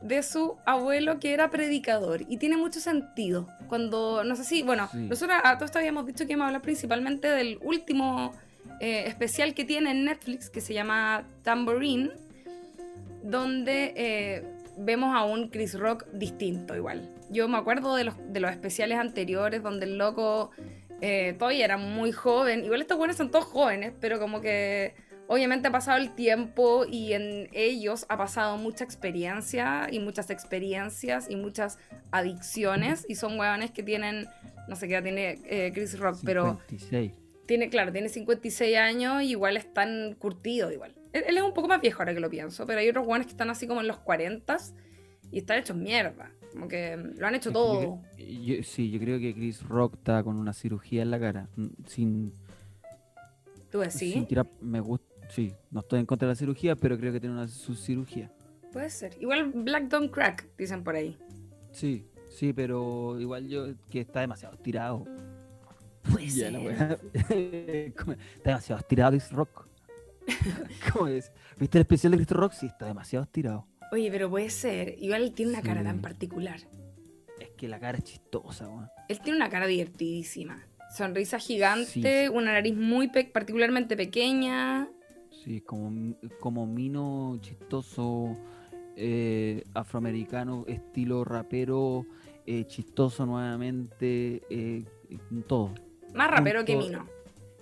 de 0.01 0.23
su 0.23 0.57
abuelo 0.67 1.19
que 1.19 1.33
era 1.33 1.51
predicador 1.51 2.23
y 2.29 2.37
tiene 2.37 2.57
mucho 2.59 2.79
sentido. 2.81 3.49
Cuando, 3.69 4.23
no 4.25 4.37
sé 4.37 4.45
si, 4.45 4.63
bueno, 4.63 4.89
Sí. 4.93 4.99
nosotros 4.99 5.39
a 5.43 5.55
todo 5.57 5.65
esto 5.65 5.79
habíamos 5.79 6.05
dicho 6.07 6.27
que 6.27 6.33
íbamos 6.33 6.45
a 6.45 6.49
hablar 6.49 6.63
principalmente 6.63 7.29
del 7.29 7.59
último 7.63 8.33
eh, 8.81 9.05
especial 9.07 9.55
que 9.55 9.65
tiene 9.65 9.93
en 9.93 10.05
Netflix 10.05 10.51
que 10.51 10.61
se 10.61 10.75
llama 10.75 11.25
Tambourine, 11.43 12.11
donde 13.23 13.95
eh, 13.97 14.45
vemos 14.77 15.15
a 15.15 15.25
un 15.25 15.49
Chris 15.49 15.79
Rock 15.79 16.05
distinto 16.13 16.77
igual. 16.77 17.09
Yo 17.31 17.49
me 17.49 17.57
acuerdo 17.57 17.95
de 17.97 18.05
los, 18.05 18.15
de 18.33 18.41
los 18.41 18.51
especiales 18.51 18.99
anteriores 18.99 19.63
donde 19.63 19.87
el 19.87 19.97
loco 19.97 20.51
eh, 21.01 21.35
todavía 21.39 21.65
era 21.65 21.77
muy 21.79 22.13
joven. 22.13 22.65
Igual 22.65 22.83
estos 22.83 22.99
buenos 22.99 23.17
son 23.17 23.31
todos 23.31 23.47
jóvenes, 23.47 23.93
pero 24.01 24.19
como 24.19 24.41
que 24.41 24.95
obviamente 25.29 25.69
ha 25.69 25.73
pasado 25.73 25.99
el 25.99 26.15
tiempo 26.15 26.85
y 26.89 27.13
en 27.13 27.49
ellos 27.53 28.07
ha 28.09 28.17
pasado 28.17 28.57
mucha 28.59 28.85
experiencia 28.85 29.89
y 29.91 29.99
muchas 30.01 30.31
experiencias 30.31 31.29
y 31.31 31.37
muchas 31.37 31.79
adicciones 32.11 33.05
y 33.09 33.15
son 33.15 33.39
hueones 33.39 33.71
que 33.71 33.83
tienen, 33.83 34.27
no 34.69 34.77
sé 34.77 34.89
qué 34.89 34.95
edad 34.95 35.03
tiene 35.03 35.39
eh, 35.45 35.71
Chris 35.75 35.99
Rock, 35.99 36.19
pero 36.25 36.61
56. 36.69 37.13
tiene, 37.47 37.69
claro, 37.71 37.93
tiene 37.93 38.09
56 38.09 38.77
años 38.77 39.23
y 39.23 39.31
igual 39.31 39.57
están 39.57 40.15
curtidos 40.19 40.73
igual. 40.73 40.95
Él, 41.13 41.25
él 41.29 41.37
es 41.37 41.43
un 41.43 41.55
poco 41.55 41.69
más 41.69 41.81
viejo 41.81 42.01
ahora 42.03 42.13
que 42.15 42.21
lo 42.21 42.29
pienso, 42.31 42.67
pero 42.67 42.81
hay 42.81 42.89
otros 42.89 43.07
guanes 43.07 43.27
que 43.27 43.33
están 43.33 43.51
así 43.51 43.67
como 43.67 43.81
en 43.81 43.87
los 43.89 43.99
40 43.99 44.57
y 45.31 45.39
están 45.39 45.59
hechos 45.59 45.77
mierda. 45.77 46.31
Como 46.53 46.69
que 46.69 46.97
lo 46.97 47.27
han 47.27 47.35
hecho 47.35 47.49
Es 47.49 47.53
todo. 47.53 48.01
yo 48.17 48.63
sí, 48.63 48.91
yo 48.91 49.01
creo 49.01 49.19
que 49.19 49.35
Chris 49.35 49.63
Rock 49.63 49.95
está 49.95 50.23
con 50.23 50.37
una 50.37 50.53
cirugía 50.53 51.03
en 51.03 51.11
la 51.11 51.19
cara. 51.19 51.49
mm, 51.57 51.67
Sin, 51.87 52.33
¿Tú 53.71 53.81
decís? 53.81 54.13
sin 54.13 54.27
tirar. 54.27 54.47
Me 54.61 54.79
gusta. 54.81 55.14
Sí, 55.35 55.53
no 55.71 55.81
estoy 55.81 56.01
en 56.01 56.07
contra 56.07 56.29
de 56.29 56.33
la 56.33 56.37
cirugía, 56.37 56.77
pero 56.77 56.97
creo 56.97 57.13
que 57.13 57.21
tiene 57.21 57.35
una 57.35 57.49
su 57.49 57.75
cirugía. 57.75 58.31
Puede 58.73 58.91
ser. 58.91 59.17
Igual 59.21 59.51
Black 59.53 59.85
Don't 59.89 60.11
Crack, 60.13 60.47
dicen 60.57 60.85
por 60.85 60.95
ahí. 60.97 61.17
Sí, 61.73 62.07
sí, 62.31 62.53
pero 62.53 63.19
igual 63.21 63.49
yo 63.49 63.67
que 63.91 64.01
está 64.01 64.21
demasiado 64.21 64.55
estirado. 64.55 65.05
Puede 66.11 66.29
Ya, 66.29 66.51
la 66.51 66.61
ser. 66.61 67.95
Como- 67.97 68.13
está 68.13 68.51
demasiado 68.51 68.81
estirado 68.81 69.11
Chris 69.13 69.33
Rock. 69.33 69.67
¿Cómo 70.93 71.09
es? 71.09 71.33
¿Viste 71.59 71.79
el 71.79 71.83
especial 71.83 72.13
de 72.13 72.19
Chris 72.19 72.31
Rock? 72.31 72.53
Sí, 72.53 72.67
está 72.67 72.87
demasiado 72.87 73.25
estirado. 73.25 73.67
Oye, 73.93 74.11
pero 74.11 74.29
puede 74.31 74.51
ser. 74.51 74.97
Igual 74.99 75.23
él 75.23 75.33
tiene 75.33 75.53
una 75.53 75.63
cara 75.63 75.83
tan 75.83 76.01
particular. 76.01 76.61
Es 77.41 77.51
que 77.57 77.69
la 77.69 77.79
cara 77.81 77.99
es 77.99 78.05
chistosa, 78.05 78.69
weón. 78.69 78.89
Él 79.09 79.21
tiene 79.21 79.37
una 79.37 79.49
cara 79.51 79.67
divertidísima. 79.67 80.63
Sonrisa 80.97 81.39
gigante, 81.39 82.27
Sí. 82.27 82.29
una 82.33 82.53
nariz 82.53 82.75
muy 82.77 83.09
pe- 83.09 83.25
particularmente 83.33 83.97
pequeña. 83.97 84.89
Sí, 85.45 85.61
como, 85.61 86.15
como 86.41 86.67
mino 86.67 87.37
chistoso, 87.43 88.35
eh, 88.97 89.63
afroamericano, 89.75 90.65
estilo 90.67 91.23
rapero, 91.23 92.07
eh, 92.47 92.65
chistoso 92.67 93.27
nuevamente, 93.27 94.41
eh, 94.49 94.85
todo. 95.47 95.75
Más 96.15 96.31
rapero 96.31 96.65
que 96.65 96.77
Mino. 96.77 97.07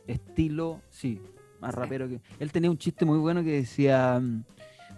Estilo, 0.07 0.81
sí, 0.91 1.21
más 1.61 1.75
rapero 1.75 2.09
que. 2.09 2.21
Él 2.39 2.53
tenía 2.53 2.71
un 2.71 2.79
chiste 2.79 3.05
muy 3.05 3.19
bueno 3.19 3.43
que 3.43 3.51
decía. 3.53 4.21
Mm, 4.21 4.45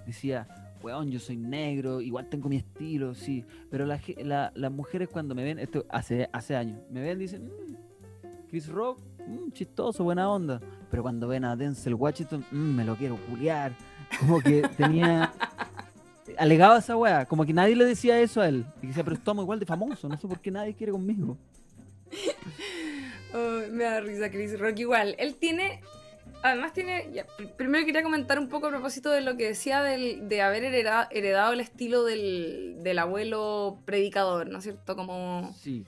decía, 0.06 0.46
weón, 0.82 1.10
yo 1.10 1.20
soy 1.20 1.38
negro, 1.38 2.02
igual 2.02 2.28
tengo 2.28 2.50
mi 2.50 2.56
estilo, 2.56 3.14
sí. 3.14 3.46
Pero 3.70 3.86
las 3.86 4.72
mujeres 4.72 5.08
cuando 5.08 5.34
me 5.34 5.42
ven, 5.42 5.58
esto 5.58 5.86
hace, 5.88 6.28
hace 6.34 6.54
años, 6.54 6.80
me 6.90 7.00
ven 7.00 7.18
dicen, 7.18 7.46
mm, 7.46 8.48
Chris 8.48 8.68
Rock, 8.68 9.00
mm, 9.26 9.52
chistoso, 9.52 10.04
buena 10.04 10.28
onda. 10.30 10.60
Pero 10.90 11.02
cuando 11.02 11.28
ven 11.28 11.44
a 11.44 11.56
Denzel 11.56 11.94
Washington, 11.94 12.44
me 12.50 12.84
lo 12.84 12.96
quiero 12.96 13.16
culiar. 13.28 13.72
Como 14.20 14.40
que 14.40 14.62
tenía. 14.76 15.32
alegaba 16.38 16.78
esa 16.78 16.96
weá, 16.96 17.26
como 17.26 17.44
que 17.44 17.52
nadie 17.52 17.76
le 17.76 17.84
decía 17.84 18.20
eso 18.20 18.40
a 18.40 18.48
él. 18.48 18.64
Y 18.82 18.88
decía, 18.88 19.04
pero 19.04 19.16
estamos 19.16 19.42
igual 19.42 19.58
de 19.58 19.66
famoso, 19.66 20.08
no 20.08 20.16
sé 20.16 20.26
por 20.26 20.40
qué 20.40 20.50
nadie 20.50 20.74
quiere 20.74 20.92
conmigo. 20.92 21.36
Oh, 23.36 23.62
me 23.68 23.82
da 23.82 24.00
risa 24.00 24.30
Chris 24.30 24.56
Rock 24.60 24.78
igual. 24.78 25.16
Él 25.18 25.34
tiene, 25.34 25.80
además 26.44 26.72
tiene, 26.72 27.24
primero 27.56 27.84
quería 27.84 28.04
comentar 28.04 28.38
un 28.38 28.48
poco 28.48 28.68
a 28.68 28.70
propósito 28.70 29.10
de 29.10 29.22
lo 29.22 29.36
que 29.36 29.48
decía 29.48 29.82
de 29.82 30.40
haber 30.40 30.62
heredado, 30.62 31.52
el 31.52 31.58
estilo 31.58 32.04
del, 32.04 32.96
abuelo 32.96 33.80
predicador, 33.86 34.46
¿no 34.46 34.58
es 34.58 34.62
cierto? 34.62 34.94
Como, 34.94 35.52
sí. 35.58 35.84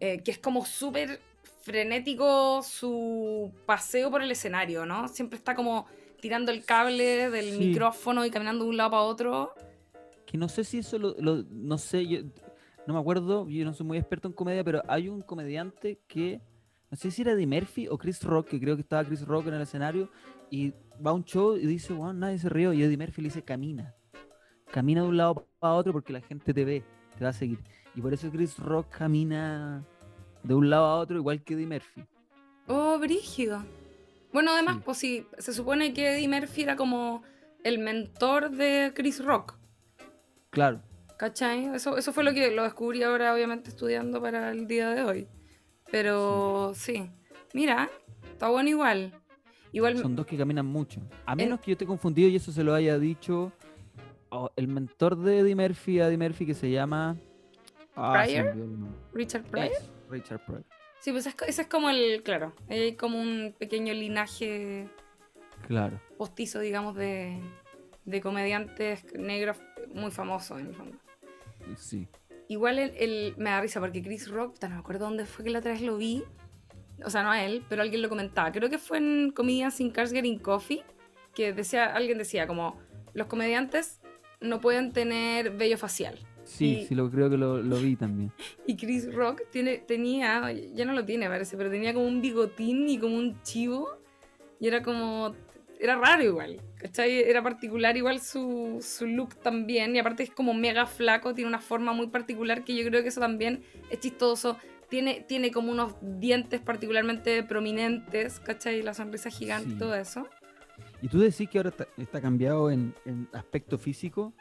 Eh, 0.00 0.22
que 0.22 0.30
es 0.30 0.38
como 0.38 0.66
súper 0.66 1.20
frenético 1.70 2.62
su 2.62 3.52
paseo 3.64 4.10
por 4.10 4.22
el 4.22 4.30
escenario, 4.30 4.84
¿no? 4.84 5.06
Siempre 5.08 5.38
está 5.38 5.54
como 5.54 5.86
tirando 6.20 6.50
el 6.50 6.64
cable 6.64 7.30
del 7.30 7.58
micrófono 7.58 8.26
y 8.26 8.30
caminando 8.30 8.64
de 8.64 8.70
un 8.70 8.76
lado 8.76 8.90
para 8.90 9.02
otro 9.02 9.54
que 10.30 10.38
no 10.38 10.48
sé 10.48 10.62
si 10.62 10.78
eso 10.78 10.96
lo, 10.96 11.16
no 11.50 11.76
sé, 11.76 12.06
yo 12.06 12.20
no 12.86 12.94
me 12.94 13.00
acuerdo, 13.00 13.48
yo 13.48 13.64
no 13.64 13.72
soy 13.72 13.84
muy 13.84 13.98
experto 13.98 14.28
en 14.28 14.34
comedia, 14.34 14.62
pero 14.62 14.80
hay 14.86 15.08
un 15.08 15.22
comediante 15.22 15.98
que, 16.06 16.40
no 16.88 16.96
sé 16.96 17.10
si 17.10 17.22
era 17.22 17.32
Eddie 17.32 17.48
Murphy 17.48 17.88
o 17.88 17.98
Chris 17.98 18.22
Rock, 18.22 18.46
que 18.46 18.60
creo 18.60 18.76
que 18.76 18.82
estaba 18.82 19.04
Chris 19.04 19.26
Rock 19.26 19.48
en 19.48 19.54
el 19.54 19.62
escenario, 19.62 20.08
y 20.48 20.72
va 21.04 21.10
a 21.10 21.14
un 21.14 21.24
show 21.24 21.56
y 21.56 21.66
dice, 21.66 21.92
wow, 21.92 22.12
nadie 22.12 22.38
se 22.38 22.48
rió, 22.48 22.72
y 22.72 22.84
Eddie 22.84 22.96
Murphy 22.96 23.22
le 23.22 23.26
dice, 23.26 23.42
camina, 23.42 23.96
camina 24.70 25.02
de 25.02 25.08
un 25.08 25.16
lado 25.16 25.48
para 25.58 25.74
otro 25.74 25.92
porque 25.92 26.12
la 26.12 26.20
gente 26.20 26.54
te 26.54 26.64
ve, 26.64 26.84
te 27.18 27.24
va 27.24 27.30
a 27.30 27.32
seguir. 27.32 27.58
Y 27.96 28.00
por 28.00 28.14
eso 28.14 28.30
Chris 28.30 28.56
Rock 28.56 28.88
camina 28.98 29.84
de 30.42 30.54
un 30.54 30.70
lado 30.70 30.84
a 30.84 30.96
otro 30.98 31.16
igual 31.16 31.42
que 31.42 31.54
Eddie 31.54 31.66
Murphy. 31.66 32.04
Oh, 32.66 32.98
brígido. 32.98 33.64
Bueno, 34.32 34.52
además, 34.52 34.78
pues 34.84 34.98
sí, 34.98 35.26
se 35.38 35.52
supone 35.52 35.92
que 35.92 36.14
Eddie 36.14 36.28
Murphy 36.28 36.62
era 36.62 36.76
como 36.76 37.22
el 37.64 37.78
mentor 37.78 38.50
de 38.50 38.92
Chris 38.94 39.24
Rock. 39.24 39.56
Claro. 40.50 40.80
¿Cachai? 41.16 41.66
Eso, 41.74 41.96
eso 41.98 42.12
fue 42.12 42.24
lo 42.24 42.32
que 42.32 42.50
lo 42.50 42.62
descubrí 42.62 43.02
ahora, 43.02 43.34
obviamente, 43.34 43.70
estudiando 43.70 44.22
para 44.22 44.52
el 44.52 44.66
día 44.66 44.90
de 44.90 45.02
hoy. 45.02 45.28
Pero 45.90 46.72
sí. 46.74 47.10
Mira, 47.52 47.90
está 48.32 48.48
bueno 48.48 48.68
igual. 48.68 49.12
igual 49.72 49.98
Son 49.98 50.14
dos 50.14 50.26
que 50.26 50.36
caminan 50.36 50.66
mucho. 50.66 51.00
A 51.26 51.34
menos 51.34 51.60
que 51.60 51.72
yo 51.72 51.72
esté 51.72 51.86
confundido 51.86 52.28
y 52.28 52.36
eso 52.36 52.52
se 52.52 52.62
lo 52.62 52.72
haya 52.72 52.98
dicho 52.98 53.52
oh, 54.30 54.50
el 54.56 54.68
mentor 54.68 55.16
de 55.16 55.40
Eddie 55.40 55.56
Murphy, 55.56 56.00
Eddie 56.00 56.16
Murphy, 56.16 56.46
que 56.46 56.54
se 56.54 56.70
llama... 56.70 57.16
Ah, 57.96 58.24
Richard 59.12 59.44
Pryor. 59.44 59.72
Richard 60.10 60.44
Pryor. 60.44 60.64
Sí, 61.00 61.12
pues 61.12 61.26
ese 61.26 61.62
es 61.62 61.66
como 61.68 61.88
el, 61.88 62.22
claro, 62.22 62.52
hay 62.68 62.94
como 62.94 63.20
un 63.20 63.54
pequeño 63.58 63.94
linaje 63.94 64.88
claro. 65.66 65.98
postizo, 66.18 66.60
digamos, 66.60 66.94
de, 66.94 67.40
de 68.04 68.20
comediantes 68.20 69.04
negros 69.14 69.56
muy 69.94 70.10
famosos 70.10 70.60
en 70.60 70.66
el 70.66 70.74
fondo. 70.74 70.98
Sí. 71.76 72.06
Igual 72.48 72.78
el, 72.78 73.34
me 73.38 73.50
da 73.50 73.60
risa 73.60 73.80
porque 73.80 74.02
Chris 74.02 74.28
Rock, 74.28 74.56
no 74.62 74.70
me 74.70 74.76
acuerdo 74.76 75.06
dónde 75.06 75.24
fue 75.24 75.44
que 75.44 75.50
la 75.50 75.60
otra 75.60 75.72
vez 75.72 75.82
lo 75.82 75.96
vi. 75.96 76.24
O 77.04 77.08
sea, 77.08 77.22
no 77.22 77.30
a 77.30 77.42
él, 77.44 77.64
pero 77.68 77.82
alguien 77.82 78.02
lo 78.02 78.08
comentaba. 78.08 78.52
Creo 78.52 78.68
que 78.68 78.78
fue 78.78 78.98
en 78.98 79.30
Comedians 79.30 79.74
sin 79.74 79.90
Cars 79.90 80.12
Getting 80.12 80.38
Coffee, 80.38 80.82
que 81.34 81.52
decía, 81.52 81.94
alguien 81.94 82.18
decía 82.18 82.46
como, 82.46 82.78
los 83.14 83.26
comediantes 83.26 84.00
no 84.40 84.60
pueden 84.60 84.92
tener 84.92 85.50
vello 85.50 85.78
facial. 85.78 86.18
Sí, 86.50 86.84
sí, 86.88 86.94
lo 86.94 87.10
creo 87.10 87.30
que 87.30 87.36
lo, 87.36 87.62
lo, 87.62 87.76
vi 87.76 87.96
también. 87.96 88.32
Y 88.66 88.76
Chris 88.76 89.12
Rock 89.12 89.42
tiene, 89.50 89.78
tenía, 89.78 90.52
ya 90.52 90.84
no 90.84 90.92
lo 90.92 91.04
tiene 91.04 91.28
parece, 91.28 91.56
pero 91.56 91.70
tenía 91.70 91.94
como 91.94 92.06
un 92.06 92.20
bigotín 92.20 92.88
y 92.88 92.98
como 92.98 93.16
un 93.16 93.40
chivo. 93.42 93.88
Y 94.58 94.68
era 94.68 94.82
como, 94.82 95.34
era 95.78 95.96
raro 95.96 96.22
igual, 96.22 96.60
¿cachai? 96.76 97.22
Era 97.22 97.42
particular 97.42 97.96
igual 97.96 98.20
su, 98.20 98.78
su, 98.82 99.06
look 99.06 99.36
también, 99.36 99.96
y 99.96 99.98
aparte 99.98 100.22
es 100.22 100.30
como 100.30 100.52
mega 100.52 100.84
flaco, 100.86 101.34
tiene 101.34 101.48
una 101.48 101.60
forma 101.60 101.94
muy 101.94 102.08
particular 102.08 102.64
que 102.64 102.76
yo 102.76 102.84
creo 102.86 103.02
que 103.02 103.08
eso 103.08 103.20
también 103.20 103.62
es 103.88 104.00
chistoso. 104.00 104.58
Tiene, 104.90 105.24
tiene 105.26 105.52
como 105.52 105.70
unos 105.70 105.94
dientes 106.02 106.60
particularmente 106.60 107.42
prominentes, 107.44 108.40
¿cachai? 108.40 108.82
La 108.82 108.92
sonrisa 108.92 109.30
gigante, 109.30 109.76
todo 109.76 109.94
eso. 109.94 110.26
¿Y 111.00 111.08
tú 111.08 111.20
decís 111.20 111.48
que 111.48 111.58
ahora 111.58 111.72
está, 111.96 112.20
cambiado 112.20 112.70
en, 112.70 112.92
en, 113.04 113.28
aspecto 113.32 113.78
físico? 113.78 114.34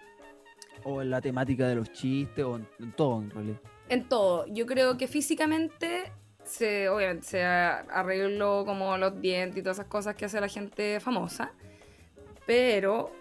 ¿O 0.83 1.01
en 1.01 1.09
la 1.09 1.21
temática 1.21 1.67
de 1.67 1.75
los 1.75 1.91
chistes? 1.91 2.45
¿O 2.45 2.57
en 2.57 2.91
todo 2.95 3.21
en 3.21 3.29
realidad? 3.29 3.59
En 3.89 4.07
todo. 4.07 4.45
Yo 4.47 4.65
creo 4.65 4.97
que 4.97 5.07
físicamente 5.07 6.11
se, 6.49 6.89
obviamente 6.89 7.25
se 7.25 7.43
arregló 7.43 8.65
como 8.65 8.97
los 8.97 9.21
dientes 9.21 9.57
y 9.57 9.61
todas 9.61 9.77
esas 9.77 9.87
cosas 9.87 10.15
que 10.15 10.25
hace 10.25 10.41
la 10.41 10.47
gente 10.47 10.99
famosa, 10.99 11.51
pero 12.45 13.11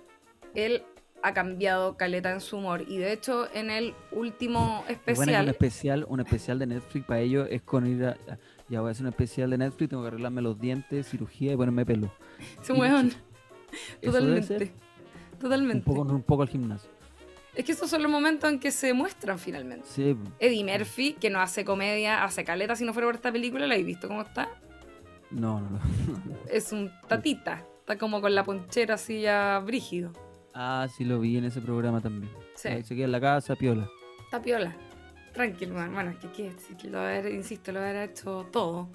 él 0.55 0.83
ha 1.23 1.35
cambiado 1.35 1.97
caleta 1.97 2.31
en 2.31 2.41
su 2.41 2.59
humor 2.59 2.85
y 2.87 2.99
de 2.99 3.13
hecho 3.13 3.49
en 3.53 3.71
el 3.71 3.95
último 4.13 4.85
especial... 4.89 5.45
un 5.45 5.51
especial, 5.51 6.07
un 6.09 6.21
especial 6.21 6.59
de 6.59 6.67
Netflix 6.67 7.07
para 7.07 7.21
ellos 7.21 7.49
es 7.51 7.63
con 7.63 7.87
ir 7.87 8.05
a... 8.05 8.17
Ya 8.69 8.81
voy 8.81 8.89
a 8.89 8.93
hacer 8.93 9.05
un 9.05 9.11
especial 9.11 9.51
de 9.51 9.59
Netflix, 9.59 9.89
tengo 9.91 10.03
que 10.03 10.09
arreglarme 10.09 10.43
los 10.43 10.61
dientes, 10.61 11.09
cirugía 11.09 11.53
y 11.53 11.57
ponerme 11.57 11.87
pelo. 11.87 12.13
Es 12.63 12.71
un 12.71 13.13
Totalmente. 14.03 14.73
Totalmente. 15.39 15.91
Un 15.91 15.97
poco, 15.97 16.13
un 16.13 16.23
poco 16.23 16.43
al 16.43 16.49
gimnasio. 16.49 16.91
Es 17.59 17.65
que 17.65 17.73
estos 17.73 17.91
son 17.91 18.05
los 18.05 18.11
momentos 18.11 18.49
en 18.49 18.61
que 18.61 18.71
se 18.71 18.93
muestran 18.93 19.37
finalmente. 19.37 19.85
Sí. 19.89 20.17
Eddie 20.39 20.63
Murphy, 20.63 21.15
que 21.15 21.29
no 21.29 21.41
hace 21.41 21.65
comedia, 21.65 22.23
hace 22.23 22.45
caleta 22.45 22.77
si 22.77 22.85
no 22.85 22.93
fuera 22.93 23.09
por 23.09 23.17
esta 23.17 23.33
película, 23.33 23.67
¿la 23.67 23.75
habéis 23.75 23.89
visto 23.89 24.07
cómo 24.07 24.23
está? 24.23 24.49
No, 25.33 25.61
no, 25.61 25.71
no. 25.71 25.81
es 26.53 26.71
un 26.71 26.89
tatita. 27.09 27.65
Está 27.81 27.99
como 27.99 28.21
con 28.21 28.33
la 28.33 28.45
ponchera 28.45 28.95
así 28.95 29.23
ya 29.23 29.59
brígido. 29.59 30.13
Ah, 30.55 30.87
sí 30.97 31.05
lo 31.05 31.19
vi 31.19 31.37
en 31.37 31.47
ese 31.47 31.61
programa 31.61 32.01
también. 32.01 32.31
Sí. 32.55 32.69
se 32.85 32.95
queda 32.95 33.07
en 33.07 33.13
la 33.13 33.21
casa, 33.21 33.57
piola. 33.57 33.89
Está 34.23 34.41
piola. 34.41 34.77
Tranquilo, 35.33 35.75
bueno, 35.75 36.13
es 36.13 36.77
que, 36.77 36.89
lo 36.89 37.01
haber, 37.01 37.27
insisto, 37.35 37.73
lo 37.73 37.81
haber 37.81 38.11
hecho 38.11 38.47
todo. 38.53 38.89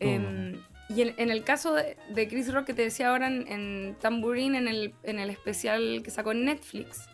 Em, 0.00 0.58
y 0.88 1.02
en, 1.02 1.30
el 1.30 1.44
caso 1.44 1.74
de, 1.74 2.28
Chris 2.28 2.50
Rock 2.50 2.64
que 2.64 2.72
te 2.72 2.80
decía 2.80 3.10
ahora 3.10 3.26
en, 3.26 3.46
en 3.46 3.96
Tambourine, 4.00 4.56
en 4.56 4.68
el, 4.68 4.94
en 5.02 5.18
el 5.18 5.28
especial 5.28 6.00
que 6.02 6.10
sacó 6.10 6.32
en 6.32 6.46
Netflix, 6.46 7.08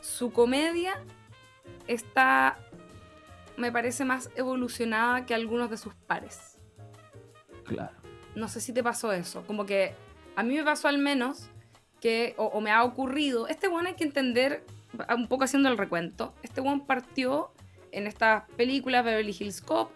su 0.00 0.32
comedia 0.32 1.02
está, 1.86 2.58
me 3.56 3.72
parece, 3.72 4.04
más 4.04 4.30
evolucionada 4.36 5.26
que 5.26 5.34
algunos 5.34 5.70
de 5.70 5.76
sus 5.76 5.94
pares. 5.94 6.58
Claro. 7.64 7.96
No 8.34 8.48
sé 8.48 8.60
si 8.60 8.72
te 8.72 8.82
pasó 8.82 9.12
eso. 9.12 9.42
Como 9.46 9.66
que 9.66 9.94
a 10.36 10.42
mí 10.42 10.56
me 10.56 10.64
pasó 10.64 10.88
al 10.88 10.98
menos 10.98 11.50
que, 12.00 12.34
o, 12.38 12.60
me 12.60 12.70
ha 12.70 12.82
ocurrido, 12.82 13.46
este 13.48 13.68
one 13.68 13.90
hay 13.90 13.94
que 13.94 14.04
entender, 14.04 14.64
un 15.14 15.28
poco 15.28 15.44
haciendo 15.44 15.68
el 15.68 15.76
recuento, 15.76 16.34
este 16.42 16.60
one 16.60 16.82
partió 16.86 17.52
en 17.92 18.06
esta 18.06 18.46
película 18.56 19.02
Beverly 19.02 19.36
Hills 19.38 19.60
Cop, 19.60 19.90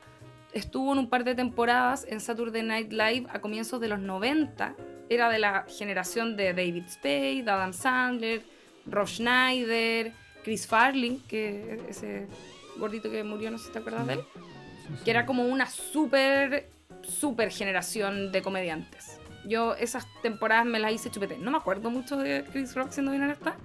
estuvo 0.52 0.92
en 0.92 0.98
un 0.98 1.08
par 1.08 1.24
de 1.24 1.34
temporadas 1.34 2.06
en 2.08 2.20
Saturday 2.20 2.62
Night 2.62 2.92
Live 2.92 3.26
a 3.30 3.40
comienzos 3.40 3.80
de 3.80 3.88
los 3.88 4.00
90, 4.00 4.74
era 5.08 5.30
de 5.30 5.38
la 5.38 5.64
generación 5.68 6.36
de 6.36 6.52
David 6.52 6.84
Spade, 6.88 7.44
Adam 7.46 7.72
Sandler, 7.72 8.42
Rob 8.86 9.06
Schneider, 9.06 10.12
Chris 10.42 10.66
Farley, 10.66 11.22
que 11.28 11.80
ese 11.88 12.26
gordito 12.76 13.10
que 13.10 13.24
murió, 13.24 13.50
no 13.50 13.58
sé 13.58 13.66
si 13.66 13.72
te 13.72 13.78
acuerdas 13.78 14.06
de 14.06 14.12
él, 14.14 14.20
que 15.04 15.10
era 15.10 15.26
como 15.26 15.44
una 15.44 15.66
súper, 15.66 16.70
súper 17.02 17.50
generación 17.50 18.32
de 18.32 18.42
comediantes. 18.42 19.18
Yo 19.46 19.74
esas 19.74 20.06
temporadas 20.22 20.66
me 20.66 20.78
las 20.78 20.92
hice 20.92 21.10
chupete. 21.10 21.36
No 21.38 21.50
me 21.50 21.58
acuerdo 21.58 21.90
mucho 21.90 22.16
de 22.16 22.44
Chris 22.50 22.74
Rock, 22.74 22.90
siendo 22.90 23.10
bien 23.12 23.22
honesta, 23.22 23.56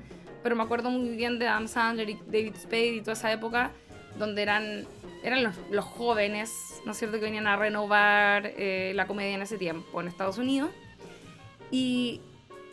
pero 0.44 0.56
me 0.56 0.64
acuerdo 0.64 0.90
muy 0.90 1.10
bien 1.16 1.40
de 1.40 1.48
Adam 1.48 1.68
Sandler 1.68 2.10
y 2.10 2.20
David 2.28 2.56
Spade 2.56 2.96
y 2.96 3.02
toda 3.02 3.14
esa 3.14 3.32
época 3.32 3.72
donde 4.18 4.42
eran, 4.42 4.86
eran 5.24 5.44
los, 5.72 5.86
jóvenes, 5.86 6.52
¿no 6.86 6.92
es 6.92 6.98
cierto?, 6.98 7.18
que 7.18 7.26
venían 7.26 7.48
a 7.48 7.56
renovar 7.56 8.54
eh, 8.58 8.92
la 8.96 9.08
comedia 9.08 9.36
en 9.36 9.42
ese 9.42 9.58
tiempo 9.58 10.02
en 10.02 10.08
Estados 10.08 10.38
Unidos. 10.38 10.72
Y 11.72 12.22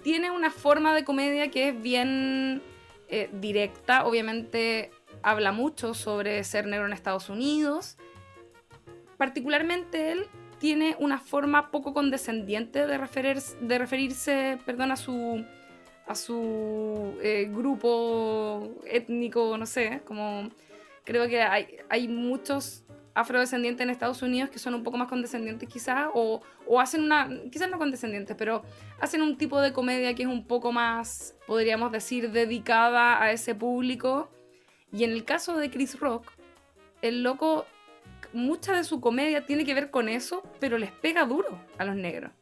tiene 0.06 0.30
una 0.30 0.52
forma 0.52 0.94
de 0.94 1.02
comedia 1.02 1.50
que 1.50 1.70
es 1.70 1.82
bien 1.82 2.62
eh, 3.08 3.28
directa. 3.32 4.06
Obviamente 4.06 4.92
habla 5.20 5.50
mucho 5.50 5.94
sobre 5.94 6.44
ser 6.44 6.64
negro 6.68 6.86
en 6.86 6.92
Estados 6.92 7.28
Unidos. 7.28 7.96
Particularmente 9.16 10.12
él 10.12 10.28
tiene 10.60 10.94
una 11.00 11.18
forma 11.18 11.72
poco 11.72 11.92
condescendiente 11.92 12.86
de, 12.86 12.98
referir, 12.98 13.42
de 13.60 13.78
referirse 13.78 14.58
perdón, 14.64 14.92
a 14.92 14.96
su, 14.96 15.44
a 16.06 16.14
su 16.14 17.18
eh, 17.20 17.50
grupo 17.50 18.76
étnico, 18.86 19.58
no 19.58 19.66
sé, 19.66 20.02
como 20.04 20.50
creo 21.02 21.26
que 21.26 21.42
hay, 21.42 21.78
hay 21.88 22.06
muchos 22.06 22.84
afrodescendientes 23.16 23.82
en 23.82 23.88
Estados 23.88 24.20
Unidos 24.20 24.50
que 24.50 24.58
son 24.58 24.74
un 24.74 24.84
poco 24.84 24.98
más 24.98 25.08
condescendientes 25.08 25.66
quizás, 25.68 26.08
o, 26.12 26.42
o, 26.66 26.80
hacen 26.80 27.02
una, 27.02 27.30
quizás 27.50 27.70
no 27.70 27.78
condescendientes, 27.78 28.36
pero 28.36 28.62
hacen 29.00 29.22
un 29.22 29.38
tipo 29.38 29.58
de 29.62 29.72
comedia 29.72 30.14
que 30.14 30.24
es 30.24 30.28
un 30.28 30.46
poco 30.46 30.70
más, 30.70 31.34
podríamos 31.46 31.90
decir, 31.90 32.30
dedicada 32.30 33.20
a 33.22 33.32
ese 33.32 33.54
público. 33.54 34.28
Y 34.92 35.04
en 35.04 35.12
el 35.12 35.24
caso 35.24 35.56
de 35.56 35.70
Chris 35.70 35.98
Rock, 35.98 36.30
el 37.00 37.22
loco, 37.22 37.64
mucha 38.34 38.74
de 38.74 38.84
su 38.84 39.00
comedia 39.00 39.46
tiene 39.46 39.64
que 39.64 39.72
ver 39.72 39.90
con 39.90 40.10
eso, 40.10 40.42
pero 40.60 40.76
les 40.76 40.92
pega 40.92 41.24
duro 41.24 41.58
a 41.78 41.86
los 41.86 41.96
negros. 41.96 42.32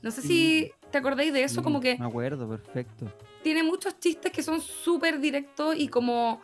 No 0.00 0.10
sé 0.10 0.22
si 0.22 0.72
te 0.90 0.96
acordáis 0.96 1.32
de 1.32 1.42
eso, 1.44 1.62
como 1.62 1.80
que... 1.80 1.98
Me 1.98 2.06
acuerdo, 2.06 2.48
perfecto. 2.48 3.06
Tiene 3.42 3.62
muchos 3.62 3.98
chistes 4.00 4.32
que 4.32 4.42
son 4.42 4.62
súper 4.62 5.20
directos 5.20 5.76
y 5.76 5.88
como 5.88 6.40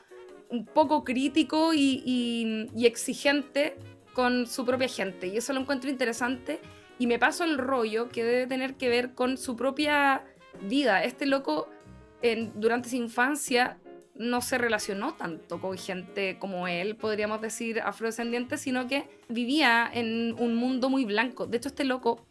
un 0.51 0.64
poco 0.64 1.05
crítico 1.05 1.72
y, 1.74 2.68
exigente 2.76 3.76
con 4.12 4.46
su 4.46 4.64
propia 4.64 4.88
gente. 4.88 5.28
Y 5.28 5.36
eso 5.36 5.53
lo 5.53 5.61
encuentro 5.61 5.90
interesante. 5.90 6.61
Y 6.98 7.07
me 7.07 7.18
paso 7.18 7.44
el 7.44 7.57
rollo 7.57 8.09
que 8.09 8.24
debe 8.24 8.46
tener 8.46 8.74
que 8.74 8.88
ver 8.88 9.14
con 9.14 9.38
su 9.38 9.57
propia 9.57 10.24
vida. 10.62 11.03
Este 11.03 11.24
loco 11.24 11.68
en, 12.20 12.53
durante 12.61 12.90
su 12.90 12.96
infancia 12.96 13.78
no 14.16 14.42
se 14.42 14.59
relacionó 14.59 15.14
tanto 15.14 15.62
con 15.62 15.78
gente 15.78 16.36
como 16.38 16.68
él, 16.68 16.94
podríamos 16.96 17.40
decir 17.40 17.80
afrodescendiente, 17.80 18.59
sino 18.59 18.86
que 18.86 19.09
vivía 19.30 19.90
en 19.90 20.34
un 20.38 20.57
mundo 20.57 20.90
muy 20.90 21.07
blanco. 21.07 21.46
De 21.46 21.57
hecho, 21.57 21.68
este 21.68 21.84
loco, 21.84 22.26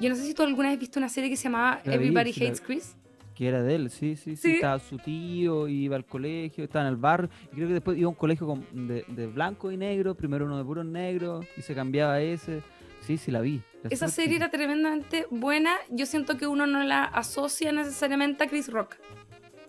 yo 0.00 0.08
no 0.08 0.16
sé 0.16 0.22
si 0.22 0.34
tú 0.34 0.42
alguna 0.42 0.70
vez 0.70 0.76
has 0.76 0.80
visto 0.80 0.98
una 0.98 1.08
serie 1.08 1.30
que 1.30 1.36
se 1.36 1.44
llamaba 1.44 1.80
Everybody 1.84 2.30
Hates 2.30 2.60
Chris. 2.60 2.96
Que 3.34 3.48
era 3.48 3.62
de 3.62 3.74
él, 3.74 3.90
sí, 3.90 4.14
sí, 4.14 4.36
sí, 4.36 4.52
Estaba 4.52 4.78
su 4.78 4.96
tío, 4.98 5.66
iba 5.66 5.96
al 5.96 6.04
colegio, 6.04 6.64
estaba 6.64 6.86
en 6.86 6.92
el 6.92 6.96
barrio. 6.96 7.30
Y 7.52 7.56
creo 7.56 7.68
que 7.68 7.74
después 7.74 7.98
iba 7.98 8.06
a 8.06 8.10
un 8.10 8.14
colegio 8.14 8.62
de, 8.72 9.26
blanco 9.26 9.72
y 9.72 9.76
negro, 9.76 10.14
primero 10.14 10.46
uno 10.46 10.56
de 10.56 10.64
puro 10.64 10.84
negro, 10.84 11.40
y 11.56 11.62
se 11.62 11.74
cambiaba 11.74 12.14
a 12.14 12.22
ese. 12.22 12.62
Sí, 13.00 13.18
sí, 13.18 13.30
la 13.30 13.40
vi. 13.40 13.60
Esa 13.90 14.08
serie 14.08 14.36
era 14.36 14.50
tremendamente 14.50 15.26
buena. 15.30 15.74
Yo 15.90 16.06
siento 16.06 16.38
que 16.38 16.46
uno 16.46 16.66
no 16.66 16.84
la 16.84 17.04
asocia 17.04 17.72
necesariamente 17.72 18.44
a 18.44 18.46
Chris 18.46 18.70
Rock. 18.70 18.96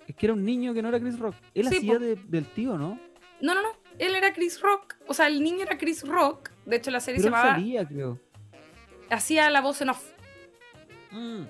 Es 0.07 0.15
que 0.15 0.27
era 0.27 0.33
un 0.33 0.45
niño 0.45 0.73
que 0.73 0.81
no 0.81 0.89
era 0.89 0.99
Chris 0.99 1.19
Rock. 1.19 1.35
Él 1.53 1.67
hacía 1.67 1.97
del 1.99 2.45
tío, 2.45 2.77
¿no? 2.77 2.99
No, 3.41 3.55
no, 3.55 3.61
no. 3.61 3.69
Él 3.97 4.15
era 4.15 4.31
Chris 4.33 4.61
Rock. 4.61 4.95
O 5.07 5.13
sea, 5.13 5.27
el 5.27 5.41
niño 5.41 5.63
era 5.63 5.77
Chris 5.77 6.07
Rock. 6.07 6.51
De 6.65 6.77
hecho, 6.77 6.91
la 6.91 6.99
serie 6.99 7.19
se 7.19 7.25
llamaba. 7.25 7.55
Salía, 7.55 7.85
creo. 7.85 8.19
Hacía 9.09 9.49
la 9.49 9.61
voz 9.61 9.81
en 9.81 9.89
off. 9.89 10.03
Mm. 11.11 11.43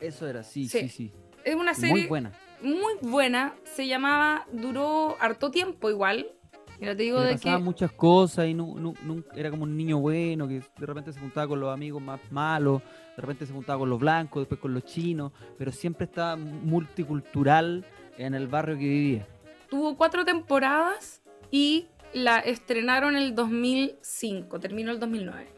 Eso 0.00 0.28
era, 0.28 0.42
sí, 0.42 0.68
sí, 0.68 0.88
sí. 0.88 1.12
Es 1.44 1.54
una 1.54 1.74
serie 1.74 1.90
muy 1.90 2.06
buena. 2.06 2.32
Muy 2.62 2.94
buena. 3.02 3.54
Se 3.64 3.86
llamaba, 3.86 4.46
duró 4.52 5.16
harto 5.20 5.50
tiempo 5.50 5.90
igual. 5.90 6.32
Mira, 6.80 6.96
te 6.96 7.02
digo 7.02 7.20
de 7.20 7.36
que... 7.36 7.56
muchas 7.58 7.90
cosas 7.90 8.46
y 8.46 8.54
no, 8.54 8.94
era 9.34 9.50
como 9.50 9.64
un 9.64 9.76
niño 9.76 9.98
bueno 9.98 10.46
que 10.46 10.60
de 10.78 10.86
repente 10.86 11.12
se 11.12 11.18
juntaba 11.18 11.48
con 11.48 11.58
los 11.58 11.74
amigos 11.74 12.00
más 12.00 12.20
malos, 12.30 12.82
de 13.16 13.20
repente 13.20 13.46
se 13.46 13.52
juntaba 13.52 13.80
con 13.80 13.90
los 13.90 13.98
blancos, 13.98 14.42
después 14.42 14.60
con 14.60 14.74
los 14.74 14.84
chinos, 14.84 15.32
pero 15.56 15.72
siempre 15.72 16.04
estaba 16.04 16.36
multicultural 16.36 17.84
en 18.16 18.34
el 18.34 18.46
barrio 18.46 18.76
que 18.76 18.84
vivía. 18.84 19.26
Tuvo 19.68 19.96
cuatro 19.96 20.24
temporadas 20.24 21.20
y 21.50 21.88
la 22.12 22.38
estrenaron 22.38 23.16
en 23.16 23.22
el 23.22 23.34
2005, 23.34 24.60
terminó 24.60 24.92
el 24.92 25.00
2009. 25.00 25.57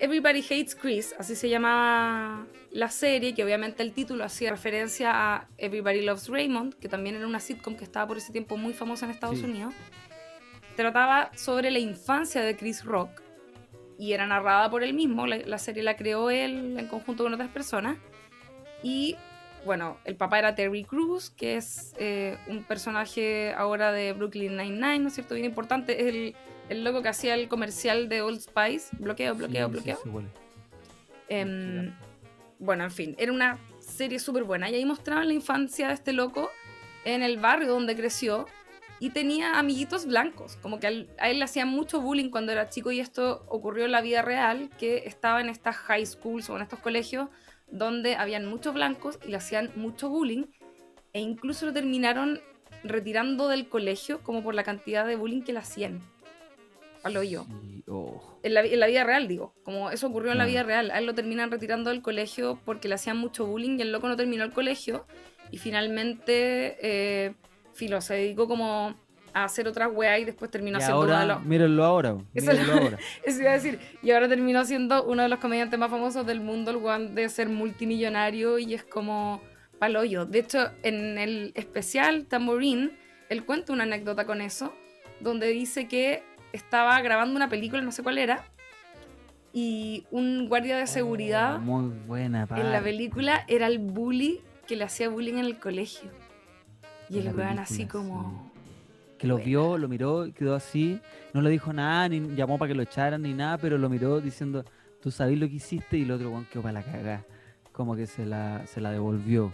Everybody 0.00 0.40
Hates 0.40 0.74
Chris, 0.74 1.14
así 1.18 1.36
se 1.36 1.48
llamaba 1.48 2.46
la 2.70 2.90
serie, 2.90 3.34
que 3.34 3.44
obviamente 3.44 3.82
el 3.82 3.92
título 3.92 4.24
hacía 4.24 4.50
referencia 4.50 5.12
a 5.14 5.48
Everybody 5.58 6.02
Loves 6.02 6.28
Raymond, 6.28 6.74
que 6.74 6.88
también 6.88 7.14
era 7.14 7.26
una 7.26 7.38
sitcom 7.38 7.76
que 7.76 7.84
estaba 7.84 8.08
por 8.08 8.16
ese 8.16 8.32
tiempo 8.32 8.56
muy 8.56 8.72
famosa 8.72 9.06
en 9.06 9.12
Estados 9.12 9.42
Unidos. 9.42 9.72
Trataba 10.76 11.30
sobre 11.36 11.70
la 11.70 11.78
infancia 11.78 12.42
de 12.42 12.56
Chris 12.56 12.84
Rock 12.84 13.22
y 13.96 14.12
era 14.12 14.26
narrada 14.26 14.68
por 14.70 14.82
él 14.82 14.92
mismo. 14.92 15.26
La, 15.26 15.58
serie 15.58 15.84
la 15.84 15.96
creó 15.96 16.30
él 16.30 16.76
en 16.76 16.88
conjunto 16.88 17.22
con 17.22 17.32
otras 17.32 17.50
personas. 17.50 17.96
Y 18.82 19.16
bueno, 19.64 19.98
el 20.04 20.16
papá 20.16 20.40
era 20.40 20.56
Terry 20.56 20.84
Crews, 20.84 21.30
que 21.30 21.56
es 21.56 21.94
eh, 21.98 22.36
un 22.48 22.64
personaje 22.64 23.54
ahora 23.56 23.92
de 23.92 24.12
Brooklyn 24.12 24.56
Nine-Nine, 24.56 24.98
¿no 24.98 25.08
es 25.08 25.14
cierto? 25.14 25.34
Bien 25.34 25.46
importante. 25.46 26.02
Es 26.02 26.08
el 26.08 26.34
el 26.68 26.84
loco 26.84 27.02
que 27.02 27.08
hacía 27.08 27.34
el 27.34 27.48
comercial 27.48 28.08
de 28.08 28.22
Old 28.22 28.40
Spice, 28.40 28.96
bloqueo, 28.98 29.34
bloqueo, 29.34 29.68
bloqueo. 29.68 29.98
Em, 31.28 31.94
bueno, 32.58 32.84
en 32.84 32.90
fin, 32.90 33.14
era 33.18 33.32
una 33.32 33.58
serie 33.78 34.18
súper 34.18 34.44
buena. 34.44 34.70
Y 34.70 34.74
ahí 34.74 34.84
mostraban 34.84 35.28
la 35.28 35.34
infancia 35.34 35.88
de 35.88 35.94
este 35.94 36.12
loco 36.12 36.50
en 37.04 37.22
el 37.22 37.38
barrio 37.38 37.68
donde 37.68 37.94
creció 37.94 38.46
y 38.98 39.10
tenía 39.10 39.58
amiguitos 39.58 40.06
blancos. 40.06 40.56
Como 40.56 40.80
que 40.80 40.86
a 40.86 40.90
él, 40.90 41.38
le 41.38 41.44
hacían 41.44 41.68
mucho 41.68 42.00
bullying 42.00 42.30
cuando 42.30 42.52
era 42.52 42.68
chico 42.70 42.92
y 42.92 43.00
esto 43.00 43.44
ocurrió 43.48 43.84
en 43.84 43.92
la 43.92 44.00
vida 44.00 44.22
real, 44.22 44.70
que 44.78 45.02
estaba 45.06 45.40
en 45.40 45.48
estas 45.48 45.76
high 45.76 46.06
schools 46.06 46.48
o 46.48 46.56
en 46.56 46.62
estos 46.62 46.78
colegios 46.78 47.28
donde 47.70 48.16
habían 48.16 48.46
muchos 48.46 48.74
blancos 48.74 49.18
y 49.26 49.28
le 49.30 49.36
hacían 49.36 49.72
mucho 49.74 50.08
bullying 50.08 50.44
e 51.12 51.20
incluso 51.20 51.66
lo 51.66 51.72
terminaron 51.72 52.40
retirando 52.82 53.48
del 53.48 53.68
colegio 53.68 54.22
como 54.22 54.42
por 54.42 54.54
la 54.54 54.64
cantidad 54.64 55.06
de 55.06 55.16
bullying 55.16 55.42
que 55.42 55.52
le 55.52 55.60
hacían 55.60 56.00
al 57.04 57.16
hoyo. 57.16 57.46
Oh. 57.86 58.38
En, 58.42 58.54
la, 58.54 58.62
vida 58.62 59.04
real, 59.04 59.28
digo. 59.28 59.54
Como 59.62 59.90
eso 59.90 60.06
ocurrió 60.08 60.32
en 60.32 60.38
la 60.38 60.46
vida 60.46 60.62
real. 60.62 60.90
A 60.90 60.98
él 60.98 61.06
lo 61.06 61.14
terminan 61.14 61.50
retirando 61.50 61.90
del 61.90 62.02
colegio 62.02 62.58
porque 62.64 62.88
le 62.88 62.94
hacían 62.94 63.16
mucho 63.16 63.46
bullying 63.46 63.78
y 63.78 63.82
el 63.82 63.92
loco 63.92 64.08
no 64.08 64.16
terminó 64.16 64.44
el 64.44 64.52
colegio. 64.52 65.06
Y 65.50 65.58
finalmente, 65.58 66.76
eh, 66.80 67.34
Filo, 67.74 68.00
se 68.00 68.14
dedicó 68.14 68.48
como 68.48 68.94
a 69.32 69.44
hacer 69.44 69.66
otras 69.68 69.90
weas 69.92 70.20
y 70.20 70.24
después 70.24 70.50
terminó 70.50 70.78
siendo 70.78 70.96
ahora, 70.96 71.38
Mírenlo 71.40 71.84
ahora. 71.84 72.16
Mírenlo 72.32 72.72
ahora. 72.72 72.98
Eso 73.24 73.40
iba 73.40 73.50
a 73.50 73.54
decir. 73.54 73.78
Y 74.02 74.10
ahora 74.12 74.28
terminó 74.28 74.64
siendo 74.64 75.04
uno 75.04 75.22
de 75.22 75.28
los 75.28 75.38
comediantes 75.38 75.78
más 75.78 75.90
famosos 75.90 76.26
del 76.26 76.40
mundo, 76.40 76.70
el 76.70 76.78
weón 76.78 77.14
de 77.14 77.28
ser 77.28 77.48
multimillonario 77.48 78.58
y 78.58 78.74
es 78.74 78.84
como 78.84 79.40
hoyo. 79.94 80.24
De 80.24 80.38
hecho, 80.38 80.70
en 80.82 81.18
el 81.18 81.52
especial 81.54 82.26
Tambourine, 82.26 82.90
él 83.28 83.44
cuenta 83.44 83.72
una 83.72 83.82
anécdota 83.82 84.24
con 84.24 84.40
eso, 84.40 84.72
donde 85.20 85.48
dice 85.48 85.88
que 85.88 86.22
estaba 86.54 87.00
grabando 87.02 87.34
una 87.34 87.48
película, 87.48 87.82
no 87.82 87.92
sé 87.92 88.02
cuál 88.02 88.18
era, 88.18 88.44
y 89.52 90.06
un 90.10 90.48
guardia 90.48 90.76
de 90.76 90.86
seguridad 90.86 91.56
oh, 91.56 91.60
muy 91.60 91.90
buena, 92.06 92.46
en 92.56 92.72
la 92.72 92.80
película 92.80 93.44
era 93.48 93.66
el 93.66 93.78
bully 93.78 94.40
que 94.66 94.76
le 94.76 94.84
hacía 94.84 95.08
bullying 95.08 95.34
en 95.34 95.44
el 95.44 95.58
colegio. 95.58 96.10
Y 97.10 97.18
el 97.18 97.34
weón 97.34 97.58
así 97.58 97.86
como... 97.86 98.50
Que 99.18 99.26
lo 99.26 99.36
vio, 99.36 99.78
lo 99.78 99.88
miró, 99.88 100.26
quedó 100.34 100.54
así, 100.54 101.00
no 101.32 101.42
le 101.42 101.50
dijo 101.50 101.72
nada, 101.72 102.08
ni 102.08 102.34
llamó 102.34 102.58
para 102.58 102.68
que 102.68 102.74
lo 102.74 102.82
echaran 102.82 103.22
ni 103.22 103.32
nada, 103.32 103.58
pero 103.58 103.78
lo 103.78 103.88
miró 103.88 104.20
diciendo, 104.20 104.64
tú 105.00 105.10
sabes 105.10 105.38
lo 105.38 105.46
que 105.48 105.54
hiciste, 105.54 105.98
y 105.98 106.02
el 106.02 106.10
otro 106.10 106.30
weón 106.30 106.46
quedó 106.46 106.62
para 106.62 106.74
la 106.74 106.82
cagada. 106.82 107.24
Como 107.72 107.96
que 107.96 108.06
se 108.06 108.24
la, 108.24 108.66
se 108.66 108.80
la 108.80 108.90
devolvió. 108.90 109.52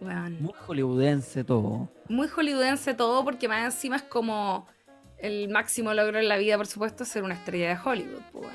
Muy 0.00 0.52
hollywoodense 0.66 1.44
todo. 1.44 1.88
Muy 2.08 2.28
hollywoodense 2.28 2.94
todo, 2.94 3.24
porque 3.24 3.48
más 3.48 3.64
encima 3.64 3.96
es 3.96 4.02
como 4.02 4.66
el 5.22 5.48
máximo 5.48 5.92
logro 5.94 6.18
en 6.18 6.28
la 6.28 6.36
vida, 6.36 6.56
por 6.56 6.66
supuesto, 6.66 7.02
es 7.04 7.08
ser 7.08 7.22
una 7.22 7.34
estrella 7.34 7.68
de 7.68 7.78
Hollywood. 7.82 8.22
Pues, 8.32 8.46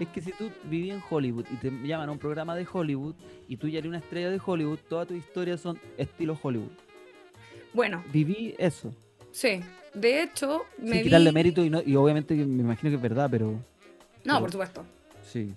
es 0.00 0.08
que 0.08 0.20
si 0.20 0.32
tú 0.32 0.50
vivías 0.64 0.96
en 0.96 1.02
Hollywood 1.08 1.46
y 1.52 1.56
te 1.56 1.70
llaman 1.70 2.08
a 2.08 2.12
un 2.12 2.18
programa 2.18 2.54
de 2.54 2.66
Hollywood 2.70 3.14
y 3.48 3.56
tú 3.56 3.68
ya 3.68 3.78
eres 3.78 3.88
una 3.88 3.98
estrella 3.98 4.30
de 4.30 4.40
Hollywood, 4.44 4.78
todas 4.88 5.08
tus 5.08 5.16
historias 5.16 5.60
son 5.60 5.78
estilo 5.96 6.38
Hollywood. 6.40 6.70
Bueno. 7.72 8.02
Viví 8.12 8.54
eso. 8.58 8.94
Sí. 9.30 9.60
De 9.94 10.22
hecho, 10.22 10.64
me 10.78 10.94
Sin 10.94 11.02
quitarle 11.04 11.32
mérito 11.32 11.64
y, 11.64 11.70
no, 11.70 11.82
y 11.84 11.96
obviamente 11.96 12.34
me 12.34 12.62
imagino 12.62 12.90
que 12.90 12.96
es 12.96 13.02
verdad, 13.02 13.28
pero... 13.30 13.58
No, 14.24 14.40
por 14.40 14.50
supuesto. 14.50 14.84
Sí. 15.22 15.54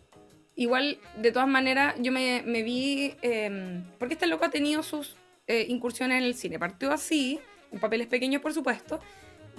Igual, 0.56 0.98
de 1.18 1.32
todas 1.32 1.48
maneras, 1.48 1.96
yo 2.00 2.12
me, 2.12 2.42
vi... 2.64 3.14
Em, 3.22 3.84
porque 4.00 4.16
este 4.16 4.28
loco 4.28 4.46
ha 4.46 4.50
tenido 4.50 4.84
sus 4.84 5.16
eh, 5.48 5.66
incursiones 5.70 6.18
en 6.18 6.24
el 6.24 6.34
cine. 6.34 6.58
Partió 6.58 6.92
así, 6.92 7.40
en 7.72 7.80
papeles 7.80 8.08
pequeños, 8.08 8.42
por 8.42 8.54
supuesto 8.54 9.00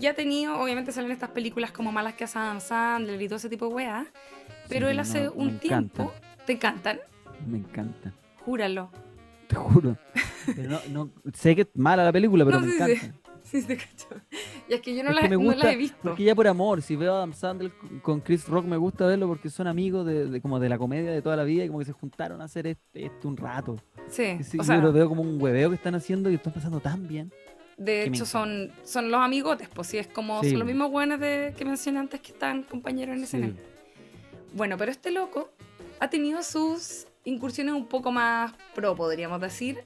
ya 0.02 0.10
ha 0.10 0.14
tenido, 0.14 0.58
obviamente 0.58 0.90
salen 0.90 1.12
estas 1.12 1.30
películas 1.30 1.70
como 1.70 1.92
Malas 1.92 2.14
que 2.14 2.24
Adam 2.24 2.60
Sandler 2.60 3.22
y 3.22 3.28
todo 3.28 3.36
ese 3.36 3.48
tipo 3.48 3.68
de 3.68 3.74
weas, 3.74 4.06
pero 4.68 4.88
él 4.88 4.98
hace 4.98 5.28
un 5.28 5.58
tiempo... 5.58 6.12
¿Te 6.44 6.54
encantan? 6.54 6.98
Me 7.46 7.58
encantan. 7.58 8.12
Júralo. 8.44 8.90
Te 9.46 9.54
juro. 9.54 9.96
no, 10.90 11.10
sé 11.32 11.54
que 11.54 11.62
es 11.62 11.68
mala 11.74 12.04
la 12.04 12.12
película, 12.12 12.44
pero 12.44 12.60
me 12.60 12.74
encanta. 12.74 13.00
Sí, 13.44 13.60
sí. 13.60 13.78
Y 14.68 14.74
es 14.74 14.80
que 14.80 14.96
yo 14.96 15.04
no, 15.04 15.12
la, 15.12 15.28
no 15.28 15.54
la 15.54 15.72
he 15.72 15.76
visto. 15.76 15.98
Porque 16.02 16.24
ya 16.24 16.34
por 16.34 16.48
amor, 16.48 16.80
si 16.80 16.96
veo 16.96 17.14
a 17.14 17.18
Adam 17.18 17.32
Sandler 17.32 17.70
con 18.00 18.20
Chris 18.20 18.48
Rock 18.48 18.64
me 18.64 18.76
gusta 18.76 19.06
verlo 19.06 19.28
porque 19.28 19.50
son 19.50 19.66
amigos 19.66 20.06
de, 20.06 20.40
como 20.40 20.58
de 20.58 20.68
la 20.68 20.78
comedia 20.78 21.10
de 21.10 21.22
toda 21.22 21.36
la 21.36 21.44
vida 21.44 21.64
y 21.64 21.66
como 21.68 21.78
que 21.80 21.84
se 21.84 21.92
juntaron 21.92 22.40
a 22.40 22.44
hacer 22.44 22.66
esto, 22.66 23.28
un 23.28 23.36
rato. 23.36 23.76
Sí. 24.08 24.38
o 24.58 24.64
sea, 24.64 24.76
yo 24.76 24.82
lo 24.82 24.92
veo 24.92 25.08
como 25.08 25.22
un 25.22 25.40
hueveo 25.40 25.68
que 25.68 25.76
están 25.76 25.94
haciendo 25.94 26.30
y 26.30 26.34
están 26.34 26.52
pasando 26.52 26.80
tan 26.80 27.06
bien. 27.06 27.30
De 27.84 28.04
hecho, 28.04 28.26
son, 28.26 28.70
son 28.84 29.10
los 29.10 29.20
amigotes, 29.20 29.68
pues 29.68 29.88
sí, 29.88 29.98
es 29.98 30.06
como 30.06 30.42
son 30.42 30.58
los 30.58 30.66
mismos 30.66 30.90
buenos 30.90 31.18
de, 31.18 31.52
que 31.56 31.64
mencioné 31.64 31.98
antes 31.98 32.20
que 32.20 32.30
están 32.30 32.62
compañeros 32.62 33.16
en 33.16 33.24
escena. 33.24 33.52
Bueno, 34.52 34.76
pero 34.76 34.92
este 34.92 35.10
loco 35.10 35.50
ha 35.98 36.08
tenido 36.08 36.42
sus 36.42 37.06
incursiones 37.24 37.74
un 37.74 37.86
poco 37.86 38.12
más 38.12 38.52
pro, 38.74 38.94
podríamos 38.94 39.40
decir. 39.40 39.84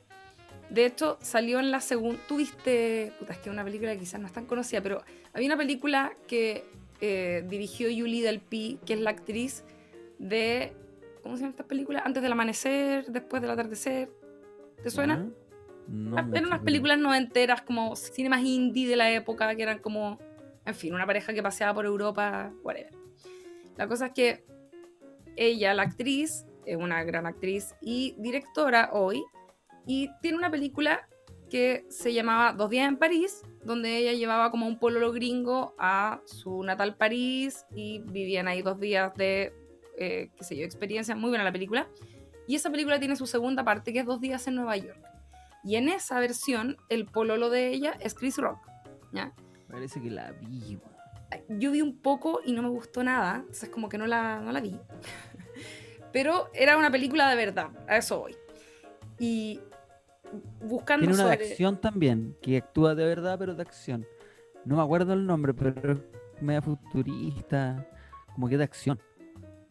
De 0.68 0.84
hecho, 0.84 1.16
salió 1.22 1.58
en 1.58 1.70
la 1.70 1.80
segunda. 1.80 2.20
Tuviste. 2.26 3.12
Puta, 3.18 3.32
es 3.32 3.38
que 3.38 3.50
una 3.50 3.64
película 3.64 3.92
que 3.92 4.00
quizás 4.00 4.20
no 4.20 4.26
es 4.26 4.32
tan 4.32 4.46
conocida, 4.46 4.82
pero 4.82 5.02
había 5.32 5.46
una 5.46 5.56
película 5.56 6.12
que 6.26 6.64
eh, 7.00 7.44
dirigió 7.48 7.88
Julie 7.88 8.22
Delpy, 8.22 8.78
que 8.84 8.94
es 8.94 9.00
la 9.00 9.10
actriz 9.10 9.64
de. 10.18 10.72
¿Cómo 11.22 11.36
se 11.36 11.42
llama 11.42 11.50
esta 11.50 11.64
película? 11.64 12.02
Antes 12.04 12.22
del 12.22 12.32
amanecer, 12.32 13.06
después 13.06 13.40
del 13.40 13.52
atardecer. 13.52 14.10
¿Te 14.82 14.90
suena? 14.90 15.28
No 15.88 16.18
eran 16.18 16.46
unas 16.46 16.62
películas 16.62 16.98
noventeras, 16.98 17.62
como 17.62 17.94
cine 17.96 18.28
más 18.28 18.42
indie 18.42 18.88
de 18.88 18.96
la 18.96 19.10
época, 19.10 19.54
que 19.54 19.62
eran 19.62 19.78
como. 19.78 20.18
En 20.64 20.74
fin, 20.74 20.94
una 20.94 21.06
pareja 21.06 21.32
que 21.32 21.42
paseaba 21.42 21.74
por 21.74 21.86
Europa, 21.86 22.52
whatever. 22.64 22.92
La 23.76 23.86
cosa 23.86 24.06
es 24.06 24.12
que 24.12 24.44
ella, 25.36 25.74
la 25.74 25.82
actriz, 25.82 26.44
es 26.64 26.76
una 26.76 27.04
gran 27.04 27.26
actriz 27.26 27.76
y 27.80 28.16
directora 28.18 28.90
hoy, 28.92 29.24
y 29.86 30.10
tiene 30.20 30.36
una 30.36 30.50
película 30.50 31.08
que 31.48 31.84
se 31.88 32.12
llamaba 32.12 32.52
Dos 32.52 32.70
días 32.70 32.88
en 32.88 32.96
París, 32.96 33.42
donde 33.64 33.98
ella 33.98 34.12
llevaba 34.12 34.50
como 34.50 34.66
un 34.66 34.78
pololo 34.78 35.12
gringo 35.12 35.74
a 35.78 36.20
su 36.24 36.62
natal 36.64 36.96
París 36.96 37.64
y 37.74 38.00
vivían 38.00 38.48
ahí 38.48 38.62
dos 38.62 38.80
días 38.80 39.14
de, 39.14 39.52
eh, 39.98 40.30
qué 40.36 40.44
sé 40.44 40.56
yo, 40.56 40.64
experiencia. 40.64 41.14
Muy 41.14 41.28
buena 41.28 41.44
la 41.44 41.52
película. 41.52 41.88
Y 42.48 42.54
esa 42.54 42.70
película 42.70 42.98
tiene 42.98 43.16
su 43.16 43.26
segunda 43.26 43.64
parte, 43.64 43.92
que 43.92 44.00
es 44.00 44.06
Dos 44.06 44.20
días 44.20 44.46
en 44.46 44.56
Nueva 44.56 44.76
York. 44.76 44.98
Y 45.66 45.74
en 45.76 45.88
esa 45.88 46.20
versión, 46.20 46.76
el 46.88 47.06
pololo 47.06 47.50
de 47.50 47.68
ella 47.70 47.94
es 48.00 48.14
Chris 48.14 48.38
Rock. 48.38 48.58
¿ya? 49.12 49.32
Parece 49.68 50.00
que 50.00 50.10
la 50.10 50.30
vi. 50.30 50.78
Yo 51.48 51.72
vi 51.72 51.80
un 51.82 51.98
poco 51.98 52.40
y 52.44 52.52
no 52.52 52.62
me 52.62 52.68
gustó 52.68 53.02
nada, 53.02 53.38
entonces 53.40 53.68
como 53.68 53.88
que 53.88 53.98
no 53.98 54.06
la, 54.06 54.40
no 54.40 54.52
la 54.52 54.60
vi. 54.60 54.78
Pero 56.12 56.48
era 56.54 56.76
una 56.76 56.90
película 56.90 57.28
de 57.28 57.36
verdad, 57.36 57.70
a 57.88 57.96
eso 57.96 58.20
voy. 58.20 58.36
Y 59.18 59.60
buscando 60.62 61.04
Tiene 61.06 61.14
una 61.20 61.30
de 61.30 61.36
sobre- 61.36 61.50
acción 61.50 61.80
también, 61.80 62.36
que 62.40 62.58
actúa 62.58 62.94
de 62.94 63.04
verdad, 63.04 63.36
pero 63.38 63.54
de 63.54 63.62
acción. 63.62 64.06
No 64.64 64.76
me 64.76 64.82
acuerdo 64.82 65.12
el 65.14 65.26
nombre, 65.26 65.52
pero 65.52 65.92
es 65.92 65.98
media 66.40 66.62
futurista, 66.62 67.86
como 68.34 68.48
que 68.48 68.56
de 68.56 68.64
acción. 68.64 69.00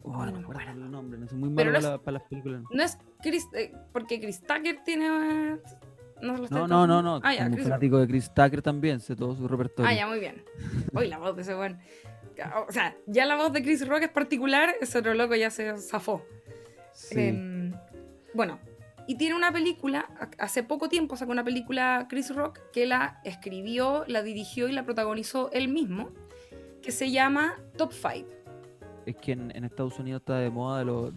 Oh, 0.08 0.12
no 0.12 0.18
no 0.18 0.24
me 0.26 0.32
me 0.32 0.38
acuerdo 0.44 0.60
acuerdo. 0.62 0.84
el 0.84 0.90
nombre, 0.90 1.18
no 1.18 1.28
soy 1.28 1.38
muy 1.38 1.50
Pero 1.54 1.72
malo 1.72 1.78
no 1.80 1.82
para, 1.82 1.96
la- 1.96 2.02
para 2.02 2.18
las 2.18 2.28
películas. 2.28 2.62
No 2.70 2.82
es 2.82 2.98
Chris, 3.22 3.46
eh, 3.54 3.72
porque 3.92 4.20
Chris 4.20 4.40
Tucker 4.40 4.78
tiene... 4.84 5.08
No, 6.22 6.34
No, 6.50 6.66
no, 6.66 6.86
no, 6.86 7.02
no. 7.02 7.20
Ah, 7.22 7.34
ya, 7.34 7.50
Chris 7.50 7.64
fanático 7.64 7.98
de 7.98 8.06
Chris 8.06 8.32
Tucker 8.32 8.62
también, 8.62 9.00
sé 9.00 9.14
todo 9.16 9.34
su 9.36 9.46
repertorio. 9.48 9.90
Ah, 9.90 9.94
ya, 9.94 10.06
muy 10.06 10.18
bien. 10.18 10.42
Hoy 10.94 11.08
la 11.08 11.18
voz 11.18 11.36
de 11.36 11.42
ese 11.42 11.54
buen. 11.54 11.78
O 12.68 12.72
sea, 12.72 12.96
ya 13.06 13.26
la 13.26 13.36
voz 13.36 13.52
de 13.52 13.62
Chris 13.62 13.86
Rock 13.86 14.02
es 14.04 14.08
particular, 14.10 14.74
ese 14.80 14.98
otro 14.98 15.12
loco 15.14 15.34
ya 15.34 15.50
se 15.50 15.76
zafó. 15.76 16.24
Sí. 16.92 17.18
Em, 17.20 17.72
bueno, 18.32 18.58
y 19.06 19.16
tiene 19.16 19.34
una 19.34 19.52
película, 19.52 20.06
ha- 20.18 20.44
hace 20.44 20.62
poco 20.62 20.88
tiempo 20.88 21.16
sacó 21.16 21.32
una 21.32 21.44
película 21.44 22.06
Chris 22.08 22.34
Rock 22.34 22.60
que 22.72 22.86
la 22.86 23.20
escribió, 23.24 24.04
la 24.06 24.22
dirigió 24.22 24.68
y 24.68 24.72
la 24.72 24.84
protagonizó 24.84 25.50
él 25.52 25.68
mismo, 25.68 26.10
que 26.82 26.92
se 26.92 27.10
llama 27.10 27.54
Top 27.76 27.92
5. 27.92 28.28
Es 29.06 29.16
que 29.16 29.32
en, 29.32 29.52
en 29.54 29.64
Estados 29.64 29.98
Unidos 30.00 30.20
está 30.20 30.38
de 30.38 30.50
moda 30.50 30.80
de, 30.80 30.84
lo- 30.84 31.12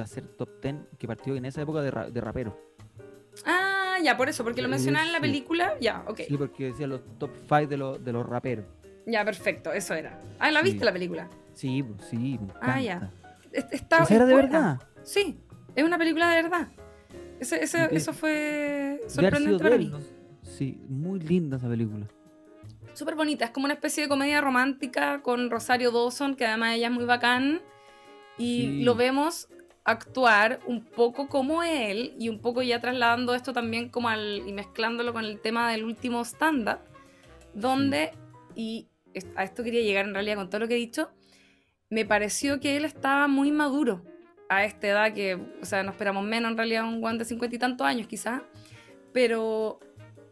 hacer 0.00 0.24
top 0.36 0.48
10, 0.62 0.76
que 0.98 1.06
partió 1.06 1.34
en 1.34 1.46
esa 1.46 1.62
época 1.62 1.80
de, 1.80 1.90
ra- 1.90 2.10
de 2.10 2.20
rapero. 2.20 2.56
Ah, 3.46 3.96
ya, 4.04 4.16
por 4.16 4.28
eso, 4.28 4.44
porque 4.44 4.60
lo 4.60 4.68
Eh, 4.68 4.72
mencionaba 4.72 5.06
en 5.06 5.12
la 5.12 5.20
película. 5.20 5.74
Ya, 5.80 6.04
ok. 6.06 6.20
Sí, 6.28 6.36
porque 6.36 6.66
decía 6.66 6.86
los 6.86 7.00
top 7.18 7.30
5 7.48 7.66
de, 7.66 7.76
los 7.78 8.04
de 8.04 8.12
los 8.12 8.26
raperos. 8.26 8.66
Ya, 9.06 9.24
perfecto, 9.24 9.72
eso 9.72 9.94
era. 9.94 10.20
Ah, 10.38 10.50
¿la 10.50 10.60
Sí. 10.60 10.66
viste 10.70 10.84
la 10.84 10.92
película? 10.92 11.28
Sí, 11.54 11.82
pues, 11.82 12.08
sí, 12.08 12.38
me 12.40 12.52
Ah, 12.60 12.80
ya. 12.80 13.10
Está, 13.52 14.02
¿Esa 14.02 14.14
era 14.14 14.26
de 14.26 14.34
verdad? 14.34 14.78
Sí, 15.02 15.38
es 15.74 15.84
una 15.84 15.96
película 15.98 16.28
de 16.30 16.42
verdad. 16.42 16.68
Ese- 17.40 17.62
ese- 17.62 17.88
De- 17.88 17.96
eso 17.96 18.12
fue 18.12 19.00
sorprendente 19.08 19.64
de 19.64 19.70
para 19.70 19.76
mí. 19.78 19.92
Sí, 20.42 20.78
muy 20.88 21.20
linda 21.20 21.56
esa 21.56 21.68
película. 21.68 22.06
Súper 22.94 23.14
bonita, 23.14 23.46
es 23.46 23.50
como 23.50 23.64
una 23.64 23.74
especie 23.74 24.02
de 24.04 24.08
comedia 24.08 24.40
romántica 24.40 25.22
con 25.22 25.50
Rosario 25.50 25.90
Dawson, 25.90 26.36
que 26.36 26.46
además 26.46 26.74
ella 26.76 26.88
es 26.88 26.92
muy 26.92 27.04
bacán. 27.04 27.62
Y 28.38 28.62
Sí. 28.62 28.82
lo 28.84 28.94
vemos 28.94 29.48
actuar 29.84 30.60
un 30.66 30.84
poco 30.84 31.28
como 31.28 31.62
él 31.62 32.14
y 32.18 32.28
un 32.28 32.40
poco 32.40 32.62
ya 32.62 32.80
trasladando 32.80 33.34
esto 33.34 33.52
también 33.52 33.88
como 33.88 34.08
al 34.08 34.42
y 34.46 34.52
mezclándolo 34.52 35.12
con 35.12 35.24
el 35.24 35.40
tema 35.40 35.70
del 35.70 35.84
último 35.84 36.24
stand-up, 36.24 36.78
donde, 37.52 38.12
y 38.54 38.86
a 39.36 39.44
esto 39.44 39.64
quería 39.64 39.82
llegar 39.82 40.06
en 40.06 40.14
realidad 40.14 40.36
con 40.36 40.48
todo 40.48 40.60
lo 40.60 40.68
que 40.68 40.74
he 40.74 40.78
dicho, 40.78 41.10
me 41.90 42.04
pareció 42.04 42.60
que 42.60 42.76
él 42.76 42.84
estaba 42.84 43.26
muy 43.26 43.50
maduro 43.50 44.02
a 44.48 44.64
esta 44.64 44.86
edad 44.86 45.12
que, 45.12 45.34
o 45.34 45.64
sea, 45.64 45.82
no 45.82 45.90
esperamos 45.90 46.24
menos 46.24 46.52
en 46.52 46.56
realidad 46.56 46.84
un 46.84 47.00
guante 47.00 47.24
de 47.24 47.28
cincuenta 47.28 47.56
y 47.56 47.58
tantos 47.58 47.86
años 47.86 48.06
quizás, 48.06 48.42
pero 49.12 49.80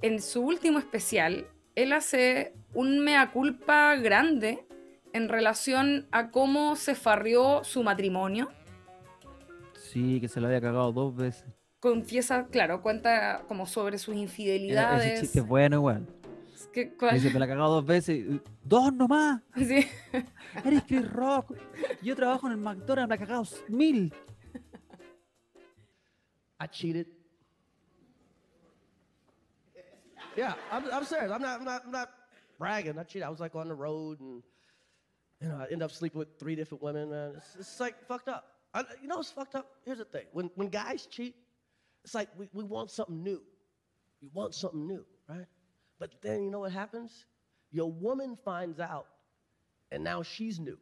en 0.00 0.22
su 0.22 0.42
último 0.42 0.78
especial, 0.78 1.46
él 1.74 1.92
hace 1.92 2.54
un 2.74 3.00
mea 3.00 3.30
culpa 3.32 3.96
grande 3.96 4.64
en 5.12 5.28
relación 5.28 6.06
a 6.12 6.30
cómo 6.30 6.76
se 6.76 6.94
farrió 6.94 7.64
su 7.64 7.82
matrimonio. 7.82 8.48
Sí, 9.74 10.20
que 10.20 10.28
se 10.28 10.40
la 10.40 10.46
había 10.48 10.60
cagado 10.60 10.92
dos 10.92 11.16
veces. 11.16 11.44
Confiesa, 11.80 12.46
claro, 12.48 12.82
cuenta 12.82 13.42
como 13.48 13.66
sobre 13.66 13.98
sus 13.98 14.14
Era- 14.14 14.22
Ese 14.22 14.22
infidelidades. 14.22 15.20
chiste 15.20 15.38
es 15.40 15.46
bueno 15.46 15.76
igual. 15.76 16.06
¿Qué- 16.72 16.92
cuál? 16.94 17.14
Dice, 17.14 17.32
me 17.32 17.38
la 17.40 17.46
ha 17.46 17.48
cagado 17.48 17.74
dos 17.76 17.86
veces. 17.86 18.24
¡Dos 18.62 18.92
nomás! 18.92 19.42
Sí. 19.56 19.86
Eres 20.64 20.82
Chris 20.86 21.10
Rock. 21.10 21.54
Yo 22.02 22.14
trabajo 22.14 22.46
en 22.46 22.52
el 22.52 22.58
McDonald's, 22.58 23.08
me 23.08 23.08
la 23.08 23.14
ha 23.14 23.26
cagado 23.26 23.44
mil. 23.68 24.12
I 26.60 26.68
cheated. 26.68 27.06
Yeah, 30.41 30.55
I'm, 30.72 30.84
I'm 30.91 31.05
serious. 31.05 31.30
I'm 31.30 31.43
not, 31.43 31.59
I'm 31.59 31.66
not, 31.66 31.82
I'm 31.84 31.93
not 31.93 32.09
bragging. 32.59 32.99
I 32.99 33.03
cheated. 33.03 33.24
I 33.24 33.28
was 33.28 33.41
like 33.41 33.55
on 33.55 33.68
the 33.68 33.74
road 33.74 34.20
and, 34.20 34.43
you 35.38 35.49
know, 35.49 35.57
I 35.57 35.70
end 35.70 35.82
up 35.82 35.91
sleeping 35.91 36.18
with 36.18 36.38
three 36.38 36.57
different 36.57 36.82
women, 36.82 37.11
man. 37.11 37.34
It's, 37.36 37.57
it's 37.59 37.78
like 37.78 38.03
fucked 38.09 38.28
up. 38.28 38.47
I, 38.72 38.84
you 39.03 39.09
know 39.09 39.16
what's 39.16 39.30
fucked 39.30 39.55
up? 39.55 39.66
Here's 39.84 39.99
the 39.99 40.07
thing. 40.07 40.24
When, 40.32 40.51
when 40.55 40.68
guys 40.68 41.05
cheat, 41.05 41.34
it's 42.05 42.14
like 42.14 42.28
we, 42.38 42.49
we 42.55 42.64
want 42.64 42.91
something 42.91 43.22
new. 43.22 43.43
We 44.22 44.28
want 44.32 44.55
something 44.55 44.86
new, 44.86 45.05
right? 45.28 45.45
But 45.99 46.22
then 46.22 46.43
you 46.43 46.51
know 46.51 46.61
what 46.61 46.72
happens? 46.72 47.26
Your 47.70 47.93
woman 47.93 48.38
finds 48.43 48.80
out, 48.80 49.09
and 49.93 50.03
now 50.03 50.22
she's 50.22 50.59
new. 50.59 50.78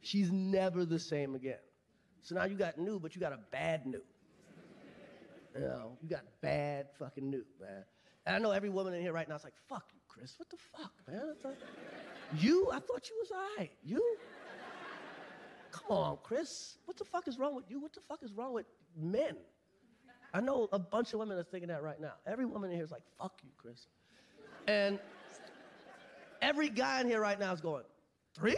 She's 0.00 0.30
never 0.30 0.84
the 0.84 1.00
same 1.00 1.34
again. 1.34 1.58
So 2.22 2.36
now 2.36 2.44
you 2.44 2.54
got 2.54 2.78
new, 2.78 3.00
but 3.00 3.16
you 3.16 3.20
got 3.20 3.32
a 3.32 3.40
bad 3.50 3.84
new. 3.84 4.02
You 5.56 5.62
know, 5.62 5.98
you 6.00 6.08
got 6.08 6.22
bad 6.40 6.86
fucking 7.00 7.28
new, 7.28 7.44
man. 7.60 7.82
And 8.28 8.36
I 8.36 8.38
know 8.40 8.50
every 8.50 8.68
woman 8.68 8.92
in 8.92 9.00
here 9.00 9.14
right 9.14 9.26
now 9.26 9.36
is 9.36 9.42
like, 9.42 9.54
fuck 9.70 9.84
you, 9.90 10.00
Chris. 10.06 10.34
What 10.36 10.50
the 10.50 10.58
fuck, 10.58 10.92
man? 11.10 11.34
Like, 11.42 11.56
you? 12.38 12.68
I 12.70 12.78
thought 12.78 13.08
you 13.08 13.16
was 13.18 13.30
all 13.30 13.38
right. 13.56 13.70
You? 13.82 14.02
Come 15.72 15.96
on, 15.96 16.18
Chris. 16.22 16.76
What 16.84 16.98
the 16.98 17.06
fuck 17.06 17.26
is 17.26 17.38
wrong 17.38 17.56
with 17.56 17.70
you? 17.70 17.80
What 17.80 17.94
the 17.94 18.02
fuck 18.06 18.22
is 18.22 18.34
wrong 18.34 18.52
with 18.52 18.66
men? 18.94 19.34
I 20.34 20.42
know 20.42 20.68
a 20.72 20.78
bunch 20.78 21.14
of 21.14 21.20
women 21.20 21.38
are 21.38 21.42
thinking 21.42 21.70
that 21.70 21.82
right 21.82 21.98
now. 21.98 22.12
Every 22.26 22.44
woman 22.44 22.68
in 22.68 22.76
here 22.76 22.84
is 22.84 22.90
like, 22.90 23.00
fuck 23.18 23.32
you, 23.42 23.48
Chris. 23.56 23.86
And 24.66 24.98
every 26.42 26.68
guy 26.68 27.00
in 27.00 27.06
here 27.06 27.22
right 27.22 27.40
now 27.40 27.54
is 27.54 27.62
going, 27.62 27.84
three? 28.34 28.56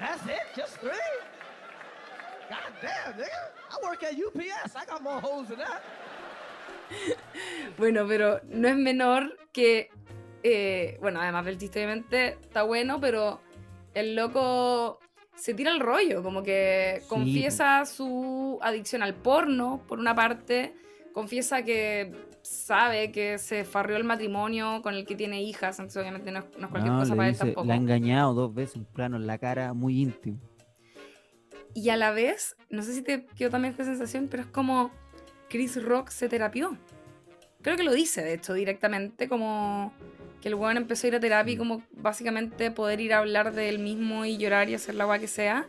That's 0.00 0.26
it? 0.26 0.40
Just 0.56 0.78
three? 0.78 0.90
God 2.50 2.72
damn, 2.82 3.12
nigga. 3.12 3.28
I 3.70 3.86
work 3.86 4.02
at 4.02 4.14
UPS. 4.14 4.74
I 4.74 4.84
got 4.84 5.00
more 5.04 5.20
holes 5.20 5.46
than 5.48 5.58
that. 5.58 5.84
Bueno, 7.78 8.04
pero 8.08 8.40
no 8.48 8.68
es 8.68 8.76
menor 8.76 9.36
que. 9.52 9.90
eh, 10.42 10.96
bueno, 11.00 11.20
además 11.20 11.44
del 11.44 11.58
chiste, 11.58 11.78
obviamente, 11.80 12.38
está 12.42 12.62
bueno, 12.62 13.00
pero 13.00 13.40
el 13.94 14.14
loco 14.14 14.98
se 15.34 15.54
tira 15.54 15.70
el 15.70 15.80
rollo, 15.80 16.22
como 16.22 16.42
que 16.42 16.98
Sí, 16.98 17.08
confiesa 17.08 17.84
su 17.86 18.58
adicción 18.62 19.02
al 19.02 19.14
porno, 19.14 19.82
por 19.86 19.98
una 19.98 20.14
parte, 20.14 20.74
confiesa 21.12 21.62
que 21.64 22.12
sabe 22.42 23.12
que 23.12 23.38
se 23.38 23.64
farrió 23.64 23.96
el 23.96 24.04
matrimonio 24.04 24.80
con 24.82 24.94
el 24.94 25.04
que 25.06 25.14
tiene 25.16 25.42
hijas, 25.42 25.78
entonces 25.78 26.00
obviamente 26.00 26.30
no 26.32 26.40
es, 26.40 26.44
no 26.58 26.66
es 26.66 26.70
cualquier 26.70 26.92
No, 26.94 26.98
cosa 27.00 27.14
para 27.16 27.28
él 27.28 27.34
dice, 27.34 27.44
tampoco. 27.44 27.66
la 27.66 27.74
ha 27.74 27.76
engañado 27.76 28.34
dos 28.34 28.54
veces, 28.54 28.76
un 28.76 28.84
plano 28.86 29.16
en 29.16 29.26
la 29.26 29.38
cara 29.38 29.72
muy 29.74 30.00
íntimo. 30.00 30.38
Y 31.74 31.90
a 31.90 31.96
la 31.96 32.10
vez, 32.10 32.56
no 32.70 32.82
sé 32.82 32.94
si 32.94 33.02
te 33.02 33.26
quedó 33.36 33.50
también 33.50 33.72
esta 33.72 33.84
sensación, 33.84 34.28
pero 34.28 34.42
es 34.42 34.48
como 34.48 34.90
Chris 35.48 35.82
Rock 35.82 36.10
se 36.10 36.28
terapió. 36.28 36.76
Creo 37.62 37.76
que 37.76 37.82
lo 37.82 37.92
dice, 37.92 38.22
de 38.22 38.34
hecho, 38.34 38.54
directamente, 38.54 39.28
como 39.28 39.92
que 40.40 40.48
el 40.48 40.54
weón 40.54 40.76
empezó 40.76 41.06
a 41.06 41.08
ir 41.08 41.14
a 41.16 41.20
terapia 41.20 41.52
y 41.52 41.54
Sí. 41.54 41.58
como 41.58 41.82
básicamente 41.92 42.70
poder 42.70 43.00
ir 43.00 43.12
a 43.12 43.18
hablar 43.18 43.52
de 43.52 43.68
él 43.68 43.78
mismo 43.80 44.24
y 44.24 44.36
llorar 44.38 44.68
y 44.68 44.74
hacer 44.74 44.94
la 44.94 45.04
agua 45.04 45.18
que 45.18 45.26
sea. 45.26 45.66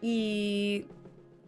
Y, 0.00 0.86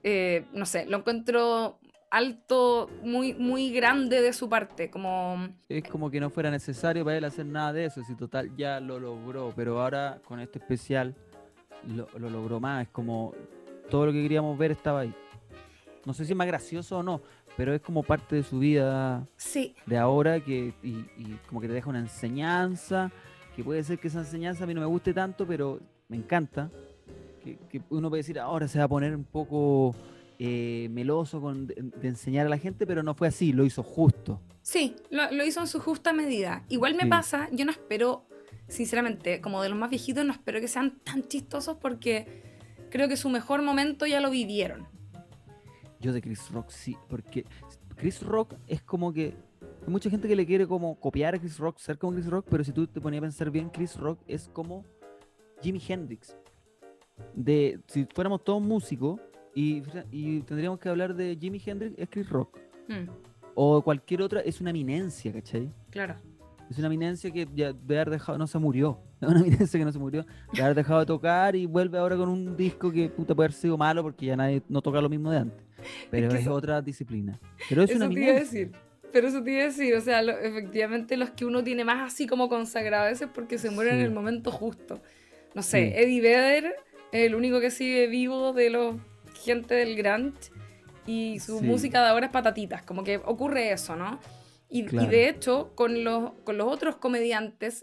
eh, 0.03 0.45
no 0.53 0.67
sé, 0.67 0.87
lo 0.87 0.99
encuentro 0.99 1.79
alto, 2.11 2.91
muy, 3.05 3.35
muy 3.35 3.71
grande 3.73 4.21
de 4.21 4.33
su 4.33 4.49
parte, 4.49 4.91
como... 4.91 5.49
Es 5.69 5.85
como 5.89 6.11
que 6.11 6.19
no 6.19 6.29
fuera 6.29 6.51
necesario 6.51 7.05
para 7.05 7.19
él 7.19 7.25
hacer 7.25 7.47
nada 7.47 7.73
de 7.73 7.85
eso, 7.85 8.03
si 8.03 8.17
total 8.17 8.51
ya 8.57 8.81
lo 8.81 8.99
logró, 8.99 9.53
pero 9.55 9.81
ahora 9.81 10.21
con 10.25 10.41
este 10.41 10.59
especial 10.59 11.15
lo, 11.87 12.09
lo 12.19 12.29
logró 12.29 12.59
más, 12.59 12.83
es 12.83 12.89
como 12.89 13.33
todo 13.89 14.07
lo 14.07 14.13
que 14.13 14.23
queríamos 14.23 14.59
ver 14.59 14.73
estaba 14.73 15.01
ahí. 15.01 15.15
No 16.05 16.13
sé 16.13 16.25
si 16.25 16.33
es 16.33 16.37
más 16.37 16.49
gracioso 16.49 16.99
o 16.99 17.03
no, 17.05 17.21
pero 17.61 17.75
es 17.75 17.83
como 17.83 18.03
parte 18.03 18.37
de 18.37 18.43
su 18.43 18.59
vida 18.59 19.23
Sí, 19.37 19.75
de 19.85 19.99
ahora 19.99 20.43
que 20.43 20.73
y, 20.83 20.89
y 21.19 21.39
como 21.47 21.61
que 21.61 21.67
te 21.69 21.75
deja 21.75 21.91
una 21.91 21.99
enseñanza, 21.99 23.11
que 23.55 23.63
puede 23.63 23.85
ser 23.85 23.99
que 23.99 24.09
esa 24.09 24.21
enseñanza 24.21 24.65
a 24.65 24.67
mí 24.67 24.73
no 24.73 24.81
me 24.81 24.87
guste 24.87 25.13
tanto, 25.13 25.47
pero 25.47 25.79
me 26.09 26.17
encanta. 26.17 26.71
Que, 27.45 27.59
que 27.71 27.83
uno 27.91 28.09
puede 28.09 28.21
decir, 28.21 28.39
ahora 28.39 28.67
se 28.67 28.79
va 28.79 28.85
a 28.87 28.89
poner 28.89 29.15
un 29.15 29.25
poco 29.25 29.95
eh, 30.39 30.89
meloso 30.91 31.39
con, 31.43 31.67
de, 31.67 31.75
de 32.01 32.09
enseñar 32.09 32.47
a 32.47 32.49
la 32.49 32.57
gente, 32.57 32.87
pero 32.87 33.03
no 33.03 33.13
fue 33.15 33.29
así, 33.29 33.53
lo 33.53 33.63
hizo 33.67 33.83
justo. 33.83 34.41
sí, 34.63 34.97
lo, 35.11 35.31
lo 35.31 35.45
hizo 35.45 35.61
en 35.61 35.67
su 35.67 35.81
justa 35.81 36.15
medida. 36.15 36.65
Igual 36.71 36.95
me 36.95 37.03
Sí. 37.03 37.09
pasa, 37.11 37.49
yo 37.53 37.67
no 37.67 37.73
espero, 37.73 38.25
sinceramente, 38.69 39.43
como 39.43 39.63
de 39.63 39.69
los 39.69 39.79
más 39.79 39.91
viejitos, 39.91 40.25
no 40.25 40.33
espero 40.33 40.61
que 40.63 40.69
sean 40.69 40.99
tan 41.05 41.29
chistosos 41.29 41.77
porque 41.77 42.27
creo 42.91 43.07
que 43.07 43.19
su 43.19 43.29
mejor 43.29 43.61
momento 43.61 44.07
ya 44.07 44.21
lo 44.23 44.31
vivieron. 44.31 44.87
Yo 46.01 46.13
de 46.13 46.23
Chris 46.23 46.51
Rock 46.51 46.71
sí, 46.71 46.97
porque 47.09 47.45
Chris 47.97 48.23
Rock 48.23 48.55
es 48.67 48.83
como 48.83 49.13
que 49.13 49.35
hay 49.87 49.89
mucha 49.93 50.09
gente 50.11 50.27
que 50.29 50.35
le 50.37 50.47
quiere 50.47 50.67
como 50.67 50.99
copiar 50.99 51.35
a 51.35 51.39
Chris 51.39 51.59
Rock, 51.59 51.79
ser 51.79 51.99
como 51.99 52.15
Chris 52.15 52.27
Rock, 52.27 52.47
pero 52.49 52.65
si 52.65 52.73
tú 52.73 52.87
te 52.87 53.01
ponías 53.01 53.21
a 53.21 53.27
pensar 53.27 53.51
bien, 53.51 53.69
Chris 53.69 53.97
Rock 53.97 54.19
es 54.27 54.49
como 54.49 54.85
Jimi 55.63 55.81
Hendrix. 55.87 56.37
De 57.35 57.81
si 57.87 58.07
fuéramos 58.15 58.43
todos 58.43 58.63
músicos 58.63 59.21
y, 59.55 59.83
y 60.11 60.41
tendríamos 60.41 60.79
que 60.79 60.89
hablar 60.89 61.15
de 61.15 61.37
Jimi 61.39 61.61
Hendrix, 61.65 61.95
es 61.99 62.09
Chris 62.09 62.29
Rock. 62.31 62.59
Mm, 62.89 63.09
O 63.55 63.83
cualquier 63.83 64.23
otra, 64.23 64.41
es 64.41 64.61
una 64.61 64.71
eminencia, 64.71 65.33
¿cachai? 65.33 65.71
claro. 65.91 66.15
Es 66.71 66.79
una 66.79 66.87
eminencia 66.87 67.33
que 67.33 67.49
ya 67.53 67.73
de 67.73 67.95
haber 67.97 68.11
dejado, 68.11 68.39
no 68.39 68.47
se 68.47 68.57
murió. 68.61 69.01
Es 69.21 69.29
una 69.29 69.41
eminencia 69.41 69.77
que 69.77 69.85
no 69.85 69.91
se 69.91 69.99
murió, 69.99 70.25
de 70.53 70.63
haber 70.63 70.77
dejado 70.77 71.01
de 71.01 71.07
tocar 71.07 71.57
y 71.57 71.67
vuelve 71.67 71.99
ahora 71.99 72.17
con 72.17 72.29
un 72.29 72.57
disco 72.57 72.93
que 72.93 73.09
puta 73.09 73.35
puede 73.35 73.47
haber 73.47 73.53
sido 73.55 73.77
malo 73.77 74.05
porque 74.05 74.27
ya 74.27 74.37
nadie 74.37 74.63
no 74.69 74.81
toca 74.81 75.01
lo 75.01 75.09
mismo 75.09 75.33
de 75.33 75.39
antes. 75.39 75.67
Pero 76.11 76.29
que 76.29 76.37
es, 76.37 76.41
eso- 76.43 76.53
otra 76.55 76.81
disciplina. 76.83 77.39
Pero 77.69 77.83
es 77.83 77.95
una 77.95 78.07
Eso 78.07 78.15
te 78.15 78.21
iba 78.21 78.33
a 78.33 78.39
decir. 78.41 78.71
Pero 79.13 79.27
eso 79.29 79.43
te 79.43 79.51
iba 79.51 79.63
a 79.63 79.65
decir, 79.67 79.95
o 79.95 80.01
sea, 80.01 80.23
lo- 80.23 80.39
efectivamente 80.39 81.17
los 81.17 81.31
que 81.31 81.45
uno 81.45 81.65
tiene 81.65 81.85
más 81.85 82.13
así 82.13 82.27
como 82.27 82.49
consagrado 82.49 83.05
a 83.07 83.09
veces 83.09 83.29
porque 83.35 83.59
se 83.59 83.71
mueren 83.71 83.95
en 83.95 84.01
Sí. 84.01 84.05
el 84.07 84.11
momento 84.13 84.51
justo. 84.53 85.03
No 85.55 85.63
sé, 85.63 85.89
Sí. 85.89 85.93
Eddie 86.01 86.21
Vedder 86.21 86.77
es 87.11 87.27
el 87.27 87.35
único 87.35 87.61
que 87.61 87.71
sigue 87.73 88.07
vivo 88.07 88.53
de 88.53 88.71
los 88.71 88.97
gente 89.43 89.75
del 89.75 89.97
grunge 89.97 90.51
y 91.07 91.41
su 91.41 91.59
Sí. 91.59 91.65
música 91.65 92.03
de 92.03 92.09
ahora 92.09 92.27
es 92.27 92.33
patatitas, 92.33 92.83
como 92.83 93.03
que 93.03 93.17
ocurre 93.17 93.73
eso, 93.73 93.97
¿no? 93.97 94.21
Y, 94.69 94.83
y 94.83 94.85
Claro. 94.85 95.11
de 95.11 95.29
hecho, 95.29 95.73
con 95.75 96.05
los, 96.05 96.31
con 96.45 96.57
los 96.59 96.69
otros 96.69 96.97
comediantes 96.97 97.83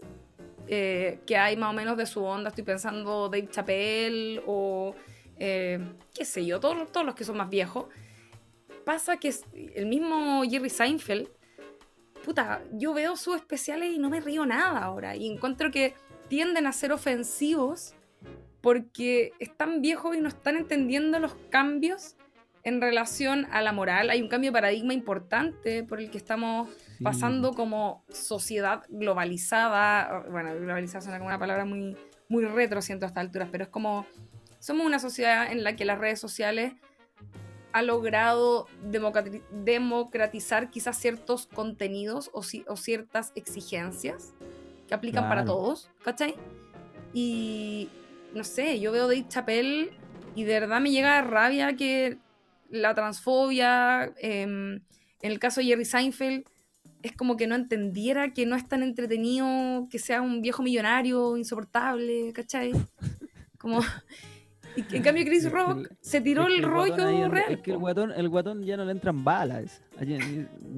eh, 0.69 1.19
que 1.25 1.37
hay 1.37 1.55
más 1.55 1.69
o 1.69 1.73
menos 1.73 1.95
de 1.97 2.05
su 2.05 2.23
onda, 2.23 2.49
estoy 2.49 2.63
pensando 2.65 3.29
Dave 3.29 3.47
Chappelle 3.49 4.41
o 4.45 4.93
eh, 5.39 5.79
qué 6.13 6.25
sé 6.25 6.45
yo, 6.45 6.59
todos, 6.59 6.91
todos 6.91 7.05
los 7.05 7.15
que 7.15 7.23
son 7.23 7.37
más 7.37 7.49
viejos, 7.49 7.85
pasa 8.85 9.17
que 9.17 9.33
el 9.75 9.85
mismo 9.85 10.43
Jerry 10.49 10.69
Seinfeld, 10.69 11.27
puta, 12.23 12.61
yo 12.73 12.93
veo 12.93 13.15
sus 13.15 13.35
especiales 13.35 13.93
y 13.93 13.99
no 13.99 14.09
me 14.09 14.19
río 14.19 14.45
nada 14.45 14.79
ahora. 14.83 15.15
Y 15.15 15.27
encuentro 15.27 15.71
que 15.71 15.93
tienden 16.27 16.67
a 16.67 16.71
ser 16.71 16.91
ofensivos 16.91 17.93
porque 18.61 19.31
están 19.39 19.81
viejos 19.81 20.15
y 20.15 20.21
no 20.21 20.27
están 20.27 20.57
entendiendo 20.57 21.19
los 21.19 21.35
cambios 21.49 22.15
en 22.63 22.81
relación 22.81 23.47
a 23.51 23.61
la 23.61 23.71
moral. 23.71 24.09
Hay 24.09 24.21
un 24.21 24.27
cambio 24.27 24.49
de 24.51 24.53
paradigma 24.53 24.93
importante 24.93 25.83
por 25.83 25.99
el 26.01 26.09
que 26.09 26.17
estamos 26.17 26.67
Sí. 26.97 27.03
pasando 27.03 27.53
como 27.53 28.03
sociedad 28.09 28.83
globalizada. 28.89 30.25
Bueno, 30.31 30.53
globalizada 30.55 31.01
suena 31.01 31.17
como 31.19 31.27
una 31.27 31.39
palabra 31.39 31.63
muy, 31.63 31.95
muy 32.27 32.43
retro, 32.45 32.81
siento 32.81 33.05
a 33.05 33.07
estas 33.07 33.21
alturas, 33.21 33.49
pero 33.51 33.65
es 33.65 33.69
como 33.69 34.05
somos 34.59 34.85
una 34.85 34.99
sociedad 34.99 35.51
en 35.51 35.63
la 35.63 35.75
que 35.75 35.85
las 35.85 35.99
redes 35.99 36.19
sociales 36.19 36.73
ha 37.73 37.81
logrado 37.81 38.67
democrati- 38.89 39.43
democratizar 39.51 40.69
quizás 40.71 40.97
ciertos 40.97 41.47
contenidos 41.47 42.29
o, 42.33 42.41
ci- 42.41 42.65
o 42.67 42.75
ciertas 42.75 43.31
exigencias 43.35 44.33
que 44.87 44.93
aplican 44.95 45.27
para 45.29 45.41
todos, 45.45 45.89
¿cachai? 46.03 46.35
Y 47.13 47.89
no 48.33 48.43
sé, 48.43 48.79
yo 48.79 48.91
veo 48.91 49.07
Dave 49.07 49.25
Chappelle 49.27 49.91
y 50.35 50.43
de 50.43 50.59
verdad 50.59 50.79
me 50.81 50.91
llega 50.91 51.21
rabia 51.21 51.75
que 51.75 52.17
la 52.69 52.93
transfobia, 52.95 54.13
em, 54.17 54.75
en 55.21 55.31
el 55.31 55.39
caso 55.39 55.59
de 55.61 55.67
Jerry 55.67 55.85
Seinfeld, 55.85 56.45
es 57.03 57.11
como 57.15 57.37
que 57.37 57.47
no 57.47 57.55
entendiera 57.55 58.33
que 58.33 58.45
no 58.45 58.55
es 58.55 58.67
tan 58.67 58.81
entretenido 58.83 59.87
que 59.89 59.99
sea 59.99 60.21
un 60.21 60.41
viejo 60.41 60.63
millonario 60.63 61.37
insoportable, 61.37 62.31
¿cachai? 62.33 62.71
Como... 63.59 63.81
y 64.91 64.95
en 64.95 65.03
cambio 65.03 65.25
Chris 65.25 65.51
Rock 65.51 65.77
el- 65.79 65.89
se 66.01 66.21
tiró 66.21 66.47
el 66.47 66.53
ahí 66.53 66.61
rollo 66.61 66.93
anda- 66.93 67.27
real. 67.29 67.53
Es 67.53 67.59
que 67.61 67.71
el 67.71 67.77
guatón, 67.77 68.11
el 68.11 68.29
guatón 68.29 68.63
ya 68.63 68.77
no 68.77 68.85
le 68.85 68.91
entran 68.91 69.23
balas. 69.23 69.81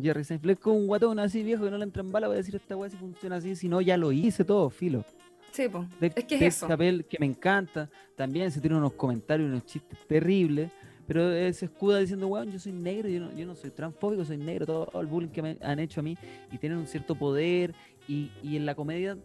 Jerry 0.02 0.24
Seinfeld 0.24 0.52
es 0.52 0.60
como 0.60 0.78
un 0.78 0.88
guatón 0.88 1.20
así 1.20 1.44
viejo 1.44 1.64
que 1.66 1.72
no 1.72 1.78
le 1.78 1.84
entran 1.84 2.12
balas. 2.12 2.30
Voy 2.30 2.36
a 2.36 2.38
decir 2.38 2.56
esta 2.56 2.76
weá 2.76 2.90
si 2.90 2.98
funciona 2.98 3.36
así. 3.38 3.56
Si 3.56 3.68
no, 3.68 3.82
ya 3.82 3.98
lo 3.98 4.12
hice 4.12 4.44
todo, 4.46 4.70
filo. 4.70 5.04
Sí, 5.52 5.68
po. 5.68 5.86
Dave- 6.00 6.14
Es 6.16 6.26
que 6.26 6.36
es 6.36 6.40
Dave 6.40 6.46
eso. 6.48 6.68
Chappelle, 6.68 7.04
que 7.04 7.18
me 7.20 7.26
encanta. 7.26 7.90
También 8.16 8.52
se 8.52 8.62
tira 8.62 8.78
unos 8.78 8.94
comentarios, 8.94 9.50
unos 9.50 9.66
chistes 9.66 9.98
terribles. 10.08 10.72
Pero 11.08 11.32
él 11.32 11.54
se 11.56 11.66
escuda 11.66 11.98
diciendo, 11.98 12.28
weón, 12.28 12.52
yo 12.52 12.60
soy 12.60 12.72
negro, 12.72 13.10
yo 13.10 13.20
no, 13.22 13.36
yo 13.36 13.44
no 13.48 13.56
soy 13.56 13.72
transfóbico, 13.72 14.24
soy 14.24 14.38
negro, 14.38 14.68
todo 14.68 15.02
el 15.02 15.08
bullying 15.08 15.30
que 15.30 15.42
me 15.42 15.58
han 15.62 15.80
hecho 15.80 16.02
a 16.02 16.04
mí. 16.04 16.16
Y 16.52 16.60
tienen 16.60 16.78
un 16.78 16.86
cierto 16.86 17.16
poder. 17.16 17.74
Y, 18.08 18.30
y 18.44 18.56
en 18.58 18.66
la 18.68 18.76
comedia 18.76 19.18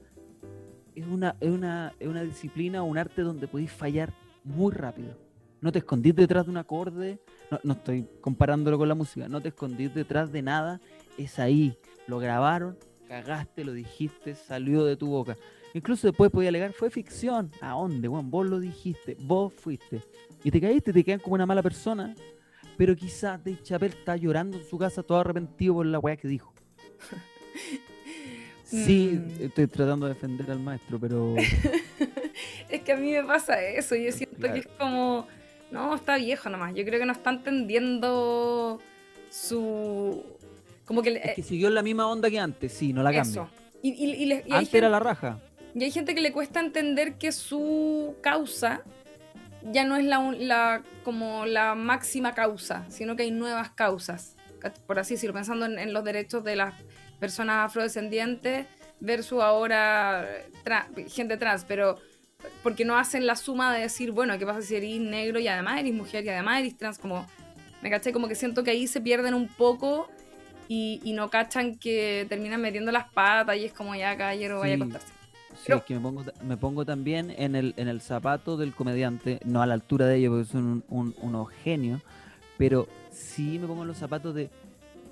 es 0.94 1.06
una, 1.06 1.36
es, 1.40 1.50
una, 1.50 1.92
es 2.00 2.08
una 2.08 2.22
disciplina, 2.22 2.82
un 2.82 2.96
arte 2.96 3.20
donde 3.22 3.46
podéis 3.48 3.70
fallar 3.70 4.14
muy 4.44 4.72
rápido. 4.72 5.16
No 5.60 5.72
te 5.72 5.78
escondís 5.78 6.14
detrás 6.14 6.44
de 6.44 6.50
un 6.50 6.58
acorde. 6.58 7.18
No, 7.50 7.58
no 7.64 7.72
estoy 7.72 8.06
comparándolo 8.20 8.76
con 8.78 8.88
la 8.88 8.94
música. 8.94 9.28
No 9.28 9.40
te 9.40 9.48
escondís 9.48 9.94
detrás 9.94 10.30
de 10.30 10.42
nada. 10.42 10.80
Es 11.16 11.38
ahí. 11.38 11.76
Lo 12.06 12.18
grabaron, 12.18 12.76
cagaste, 13.08 13.64
lo 13.64 13.72
dijiste, 13.72 14.34
salió 14.34 14.84
de 14.84 14.96
tu 14.96 15.06
boca. 15.06 15.36
Incluso 15.72 16.06
después 16.06 16.30
podía 16.30 16.50
alegar, 16.50 16.72
fue 16.74 16.90
ficción. 16.90 17.50
¿A 17.62 17.70
dónde, 17.70 18.06
weón? 18.08 18.30
Vos 18.30 18.46
lo 18.46 18.60
dijiste, 18.60 19.16
vos 19.20 19.52
fuiste. 19.54 20.02
Y 20.44 20.50
te 20.50 20.60
caíste, 20.60 20.92
te 20.92 21.02
quedan 21.02 21.20
como 21.20 21.34
una 21.34 21.46
mala 21.46 21.62
persona. 21.62 22.14
Pero 22.76 22.94
quizás 22.94 23.42
Dave 23.42 23.58
Chappelle 23.62 23.94
está 23.96 24.16
llorando 24.16 24.58
en 24.58 24.64
su 24.64 24.76
casa 24.76 25.02
todo 25.02 25.18
arrepentido 25.18 25.74
por 25.74 25.86
la 25.86 25.98
weá 25.98 26.16
que 26.16 26.28
dijo. 26.28 26.52
Sí, 28.64 29.20
Mm. 29.22 29.42
estoy 29.42 29.66
tratando 29.68 30.06
de 30.06 30.14
defender 30.14 30.50
al 30.50 30.58
maestro, 30.58 30.98
pero 30.98 31.34
Es 32.74 32.82
que 32.82 32.92
a 32.92 32.96
mí 32.96 33.12
me 33.12 33.22
pasa 33.24 33.60
eso. 33.62 33.94
Yo 33.94 34.10
siento 34.12 34.36
Claro. 34.36 34.54
que 34.54 34.60
es 34.60 34.66
como. 34.78 35.26
No, 35.70 35.94
está 35.94 36.16
viejo 36.16 36.48
nomás. 36.50 36.74
Yo 36.74 36.84
creo 36.84 37.00
que 37.00 37.06
no 37.06 37.12
está 37.12 37.30
entendiendo 37.30 38.80
su. 39.30 40.24
Como 40.84 41.02
que. 41.02 41.20
es 41.22 41.34
que 41.34 41.42
siguió 41.42 41.68
en 41.68 41.74
la 41.74 41.82
misma 41.82 42.06
onda 42.06 42.30
que 42.30 42.38
antes, 42.38 42.72
sí, 42.72 42.92
no 42.92 43.02
la 43.02 43.12
cambia. 43.12 43.30
eso. 43.30 43.48
Y, 43.82 43.90
y- 43.92 44.14
y 44.24 44.32
y 44.46 44.52
Antes 44.52 44.74
era 44.74 44.88
la 44.88 44.98
raja. 45.00 45.38
Y 45.74 45.82
hay 45.84 45.90
gente 45.90 46.14
que 46.14 46.20
le 46.20 46.32
cuesta 46.32 46.60
entender 46.60 47.14
que 47.14 47.32
su 47.32 48.14
causa 48.20 48.82
ya 49.72 49.84
no 49.84 49.96
es 49.96 50.04
la, 50.04 50.18
un- 50.18 50.46
la- 50.46 50.82
como 51.04 51.46
la 51.46 51.74
máxima 51.74 52.32
causa, 52.34 52.84
sino 52.88 53.16
que 53.16 53.24
hay 53.24 53.30
nuevas 53.30 53.70
causas, 53.70 54.36
por 54.86 54.98
así 54.98 55.14
decirlo, 55.14 55.34
pensando 55.34 55.64
en, 55.66 55.78
en 55.78 55.92
los 55.92 56.04
derechos 56.04 56.44
de 56.44 56.56
las 56.56 56.74
personas 57.18 57.66
afrodescendientes 57.66 58.66
versus 59.00 59.42
ahora 59.42 60.28
tra- 60.64 60.86
gente 61.10 61.36
trans, 61.36 61.64
pero 61.64 61.98
porque 62.62 62.84
no 62.84 62.96
hacen 62.96 63.26
la 63.26 63.36
suma 63.36 63.74
de 63.74 63.82
decir, 63.82 64.10
bueno, 64.12 64.38
¿qué 64.38 64.46
pasa 64.46 64.62
si 64.62 64.74
eres 64.76 65.00
negro 65.00 65.38
y 65.40 65.48
además 65.48 65.80
eres 65.80 65.94
mujer 65.94 66.24
y 66.24 66.28
además 66.28 66.60
eres 66.60 66.76
trans? 66.76 66.98
Como, 66.98 67.26
me 67.82 67.90
caché, 67.90 68.12
como 68.12 68.28
que 68.28 68.34
siento 68.34 68.64
que 68.64 68.70
ahí 68.70 68.86
se 68.86 69.00
pierden 69.00 69.34
un 69.34 69.48
poco 69.48 70.08
y, 70.68 71.00
y 71.04 71.12
no 71.12 71.28
cachan 71.30 71.76
que 71.76 72.26
terminan 72.28 72.60
metiendo 72.60 72.90
las 72.92 73.08
patas 73.10 73.56
y 73.56 73.64
es 73.64 73.72
como 73.72 73.94
ya, 73.94 74.16
caballero, 74.16 74.60
vaya 74.60 74.74
a 74.74 74.76
Sí. 74.76 74.82
acostarse. 74.82 75.08
Sí, 75.08 75.60
Pero- 75.66 75.78
es 75.78 75.84
que 75.84 75.94
me 75.94 76.00
pongo, 76.00 76.24
me 76.42 76.56
pongo 76.56 76.84
también 76.84 77.30
en 77.36 77.54
el, 77.54 77.74
en 77.76 77.86
el 77.88 78.00
zapato 78.00 78.56
del 78.56 78.74
comediante, 78.74 79.38
no 79.44 79.62
a 79.62 79.66
la 79.66 79.74
altura 79.74 80.06
de 80.06 80.16
ellos, 80.16 80.30
porque 80.32 80.44
son 80.52 80.64
un- 80.66 80.84
un- 80.88 81.14
unos 81.20 81.48
genios, 81.62 82.00
pero 82.58 82.88
sí 83.10 83.58
me 83.60 83.66
pongo 83.66 83.82
en 83.82 83.88
los 83.88 83.98
zapatos 83.98 84.34
de, 84.34 84.50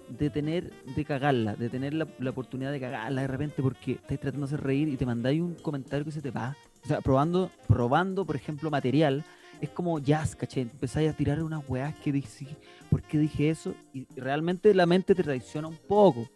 de 0.08 0.30
tener, 0.30 0.72
de 0.96 1.04
cagarla, 1.04 1.54
de 1.54 1.68
tener 1.68 1.94
la, 1.94 2.06
la 2.18 2.30
oportunidad 2.30 2.72
de 2.72 2.80
cagarla 2.80 3.20
de 3.22 3.28
repente 3.28 3.62
porque 3.62 3.92
estáis 3.92 4.18
tratando 4.20 4.46
de 4.46 4.54
hacer 4.54 4.66
reír 4.66 4.88
y 4.88 4.96
te 4.96 5.06
mandáis 5.06 5.40
un 5.40 5.54
comentario 5.54 6.04
que 6.04 6.10
se 6.10 6.20
te 6.20 6.30
va. 6.30 6.56
O 6.84 6.86
sea, 6.86 7.00
probando, 7.00 7.50
probando, 7.68 8.24
por 8.24 8.36
ejemplo, 8.36 8.70
material, 8.70 9.24
es 9.60 9.70
como 9.70 9.98
jazz, 9.98 10.34
¿cachai? 10.34 10.62
Empezáis 10.62 11.10
a 11.10 11.12
tirar 11.12 11.42
unas 11.42 11.62
weás 11.68 11.94
que 11.96 12.12
dije, 12.12 12.46
¿por 12.90 13.02
qué 13.02 13.18
dije 13.18 13.50
eso? 13.50 13.74
Y 13.92 14.06
realmente 14.16 14.74
la 14.74 14.86
mente 14.86 15.14
te 15.14 15.22
traiciona 15.22 15.68
un 15.68 15.76
poco. 15.76 16.28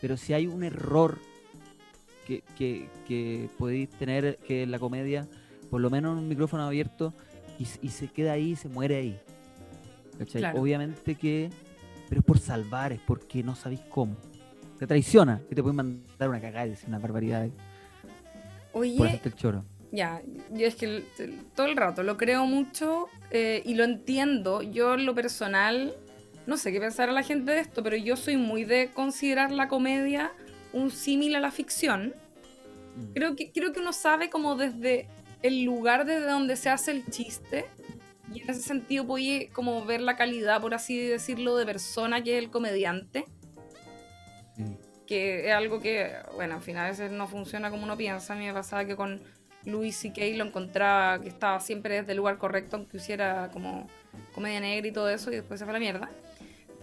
Pero 0.00 0.16
si 0.16 0.32
hay 0.32 0.46
un 0.46 0.62
error 0.62 1.18
que, 2.26 2.42
que, 2.56 2.88
que 3.06 3.48
podéis 3.58 3.90
tener 3.90 4.38
que 4.38 4.62
en 4.62 4.70
la 4.70 4.78
comedia, 4.78 5.26
por 5.70 5.80
lo 5.80 5.90
menos 5.90 6.12
en 6.12 6.18
un 6.18 6.28
micrófono 6.28 6.64
abierto, 6.64 7.12
y, 7.58 7.66
y 7.82 7.88
se 7.88 8.08
queda 8.08 8.32
ahí, 8.32 8.54
se 8.54 8.68
muere 8.68 8.96
ahí. 8.96 9.20
¿Cachai? 10.18 10.42
Claro. 10.42 10.60
Obviamente 10.60 11.16
que 11.16 11.50
pero 12.08 12.20
es 12.20 12.24
por 12.24 12.38
salvar, 12.38 12.92
es 12.92 13.00
porque 13.00 13.42
no 13.42 13.54
sabéis 13.54 13.80
cómo. 13.88 14.16
Te 14.78 14.86
traiciona 14.86 15.40
y 15.50 15.54
te 15.54 15.62
pueden 15.62 15.76
mandar 15.76 16.28
una 16.28 16.40
cagada 16.40 16.66
y 16.66 16.70
decir 16.70 16.88
una 16.88 16.98
barbaridad 16.98 17.48
por 18.76 18.82
Oye, 18.82 19.08
hacerte 19.08 19.28
el 19.30 19.34
choro. 19.34 19.64
ya, 19.90 20.20
yo 20.50 20.66
es 20.66 20.74
que 20.76 21.04
todo 21.54 21.66
el 21.66 21.76
rato 21.76 22.02
lo 22.02 22.16
creo 22.16 22.46
mucho 22.46 23.08
eh, 23.30 23.62
y 23.64 23.74
lo 23.74 23.84
entiendo. 23.84 24.62
Yo 24.62 24.94
en 24.94 25.06
lo 25.06 25.14
personal, 25.14 25.94
no 26.46 26.56
sé 26.56 26.72
qué 26.72 26.80
pensará 26.80 27.12
la 27.12 27.22
gente 27.22 27.52
de 27.52 27.60
esto, 27.60 27.82
pero 27.82 27.96
yo 27.96 28.16
soy 28.16 28.36
muy 28.36 28.64
de 28.64 28.90
considerar 28.92 29.50
la 29.50 29.68
comedia 29.68 30.32
un 30.72 30.90
símil 30.90 31.34
a 31.36 31.40
la 31.40 31.50
ficción. 31.50 32.14
Mm. 32.96 33.12
Creo 33.14 33.36
que, 33.36 33.50
creo 33.50 33.72
que 33.72 33.80
uno 33.80 33.92
sabe 33.92 34.28
como 34.28 34.56
desde 34.56 35.08
el 35.42 35.64
lugar 35.64 36.04
desde 36.04 36.26
donde 36.26 36.56
se 36.56 36.68
hace 36.68 36.90
el 36.90 37.06
chiste. 37.06 37.66
Y 38.32 38.42
en 38.42 38.50
ese 38.50 38.60
sentido 38.60 39.06
puede 39.06 39.48
como 39.48 39.84
ver 39.84 40.00
la 40.00 40.16
calidad, 40.16 40.60
por 40.60 40.74
así 40.74 40.98
decirlo, 40.98 41.56
de 41.56 41.64
persona 41.64 42.22
que 42.22 42.36
es 42.36 42.44
el 42.44 42.50
comediante. 42.50 43.24
Sí. 44.56 44.64
Que 45.06 45.48
es 45.48 45.52
algo 45.54 45.80
que, 45.80 46.10
bueno, 46.34 46.56
al 46.56 46.60
final 46.62 46.86
a 46.86 46.88
veces 46.90 47.12
no 47.12 47.28
funciona 47.28 47.70
como 47.70 47.84
uno 47.84 47.96
piensa. 47.96 48.32
A 48.34 48.36
mí 48.36 48.44
me 48.46 48.52
pasaba 48.52 48.84
que 48.84 48.96
con 48.96 49.20
Louis 49.64 49.96
C.K. 49.96 50.20
lo 50.36 50.44
encontraba 50.44 51.20
que 51.20 51.28
estaba 51.28 51.60
siempre 51.60 51.96
desde 52.00 52.12
el 52.12 52.18
lugar 52.18 52.38
correcto, 52.38 52.76
aunque 52.76 52.96
hiciera 52.96 53.50
como 53.52 53.88
comedia 54.34 54.60
negra 54.60 54.86
y 54.88 54.92
todo 54.92 55.08
eso, 55.08 55.30
y 55.30 55.36
después 55.36 55.58
se 55.60 55.64
fue 55.66 55.70
a 55.70 55.74
la 55.74 55.80
mierda. 55.80 56.10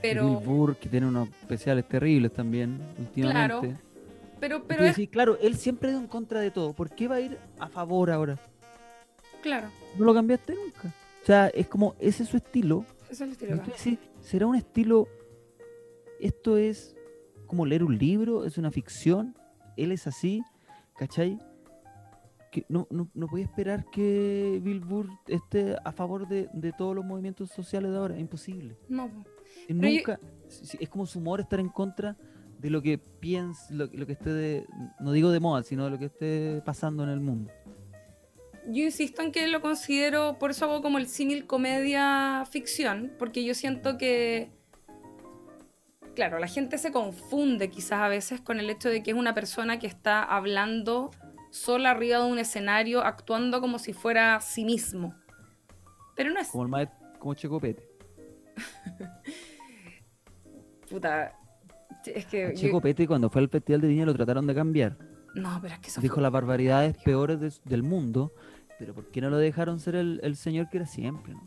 Pero, 0.02 0.26
Bill 0.28 0.46
Burr, 0.48 0.76
que 0.78 0.90
tiene 0.90 1.08
unos 1.08 1.30
especiales 1.30 1.88
terribles 1.88 2.32
también 2.34 2.80
últimamente. 3.00 3.78
pero, 4.40 4.58
Y 4.58 4.60
tú 4.62 4.68
pero 4.68 4.84
es, 4.84 4.96
decís, 4.98 5.10
claro, 5.10 5.38
él 5.42 5.56
siempre 5.56 5.90
ha 5.90 5.92
ido 5.94 6.02
en 6.02 6.08
contra 6.08 6.40
de 6.42 6.52
todo. 6.52 6.74
¿Por 6.74 6.90
qué 6.90 7.08
va 7.08 7.16
a 7.16 7.22
ir 7.22 7.38
a 7.60 7.68
favor 7.70 8.12
ahora? 8.12 8.38
claro, 9.42 9.68
No 9.98 10.06
lo 10.06 10.14
cambiaste 10.14 10.56
nunca. 10.56 10.94
O 11.22 11.26
sea, 11.26 11.48
es 11.48 11.68
como, 11.68 11.96
ese 12.00 12.24
es 12.24 12.30
su 12.30 12.38
estilo. 12.38 12.86
eso 13.10 13.12
es 13.12 13.22
el 13.22 13.30
Y 13.30 13.32
estilo. 13.34 13.56
decís, 13.78 14.00
¿será 14.22 14.46
un 14.46 14.56
estilo? 14.56 15.08
Esto 16.20 16.58
es 16.58 16.96
como 17.54 17.68
leer 17.68 17.84
un 17.84 17.96
libro, 18.00 18.46
es 18.46 18.58
una 18.58 18.72
ficción. 18.72 19.36
Él 19.78 19.92
es 19.92 20.08
así, 20.08 20.42
¿cachai? 20.98 21.38
Que 22.52 22.66
no, 22.68 22.88
no, 22.90 23.08
no 23.14 23.28
podía 23.28 23.46
esperar 23.46 23.86
que 23.92 24.60
Bill 24.64 24.80
Burr 24.80 25.08
esté 25.28 25.76
a 25.86 25.92
favor 25.92 26.28
de, 26.28 26.50
de 26.52 26.72
todos 26.72 26.96
los 26.96 27.06
movimientos 27.06 27.52
sociales 27.52 27.92
de 27.92 27.98
ahora. 27.98 28.16
Es 28.16 28.22
imposible. 28.22 28.76
No, 28.90 29.08
yo- 29.70 29.76
nunca, 29.76 30.20
sí, 30.48 30.78
es 30.82 30.90
como 30.90 31.06
su 31.06 31.20
humor 31.20 31.42
estar 31.42 31.60
en 31.60 31.70
contra 31.70 32.18
de 32.58 32.72
lo 32.72 32.82
que 32.82 32.98
piensa, 32.98 33.72
lo, 33.72 33.86
lo 33.86 34.08
que 34.08 34.14
esté 34.14 34.32
de, 34.34 34.66
no 35.00 35.12
digo 35.12 35.30
de 35.30 35.40
moda, 35.40 35.62
sino 35.62 35.86
de 35.86 35.92
lo 35.92 36.00
que 36.00 36.06
esté 36.06 36.62
pasando 36.66 37.04
en 37.04 37.10
el 37.10 37.20
mundo. 37.20 37.52
Yo 38.68 38.84
insisto 38.84 39.22
en 39.22 39.32
que 39.32 39.46
lo 39.48 39.62
considero, 39.62 40.40
por 40.40 40.50
eso 40.50 40.66
hago 40.66 40.82
como 40.82 40.98
el 40.98 41.06
símil 41.08 41.46
comedia-ficción, 41.46 43.12
porque 43.20 43.44
yo 43.44 43.54
siento 43.54 43.98
que, 44.00 44.50
claro, 46.16 46.40
la 46.40 46.48
gente 46.48 46.78
se 46.78 46.92
confunde 46.92 47.70
quizás 47.70 48.00
a 48.02 48.08
veces 48.08 48.42
con 48.42 48.60
el 48.60 48.70
hecho 48.70 48.90
de 48.90 49.04
que 49.04 49.12
es 49.12 49.18
una 49.18 49.34
persona 49.34 49.80
que 49.80 49.88
está 49.88 50.24
hablando 50.24 51.12
sola 51.52 51.92
arriba 51.92 52.20
de 52.20 52.26
un 52.32 52.40
escenario, 52.40 53.04
actuando 53.04 53.62
como 53.62 53.80
si 53.80 53.94
fuera 53.94 54.40
sí 54.42 54.66
mismo. 54.66 55.16
Pero 56.16 56.32
no 56.32 56.40
es, 56.40 56.50
Como 56.50 56.64
el 56.64 56.70
maestro, 56.70 56.98
como 57.20 57.34
Checopete. 57.34 57.88
puta, 60.90 61.34
es 62.06 62.26
que... 62.26 62.46
A 62.46 62.50
yo- 62.54 62.60
Checopete 62.60 63.08
cuando 63.08 63.30
fue 63.30 63.42
al 63.42 63.50
Festival 63.50 63.82
de 63.82 63.88
Viña 63.88 64.06
lo 64.06 64.14
trataron 64.14 64.46
de 64.48 64.56
cambiar. 64.56 64.98
no, 65.36 65.60
pero 65.62 65.74
es 65.76 65.80
que 65.80 65.88
eso 65.90 66.02
Dijo 66.02 66.16
fue- 66.16 66.24
las 66.24 66.32
barbaridades 66.32 66.98
peores 66.98 67.40
de- 67.40 67.54
del 67.66 67.84
mundo, 67.84 68.34
pero 68.80 68.94
¿por 68.94 69.10
qué 69.12 69.22
no 69.22 69.30
lo 69.30 69.38
dejaron 69.38 69.80
ser 69.80 69.96
el, 69.96 70.20
el 70.24 70.36
señor 70.36 70.70
que 70.70 70.78
era 70.78 70.86
siempre? 70.86 71.34
no? 71.34 71.44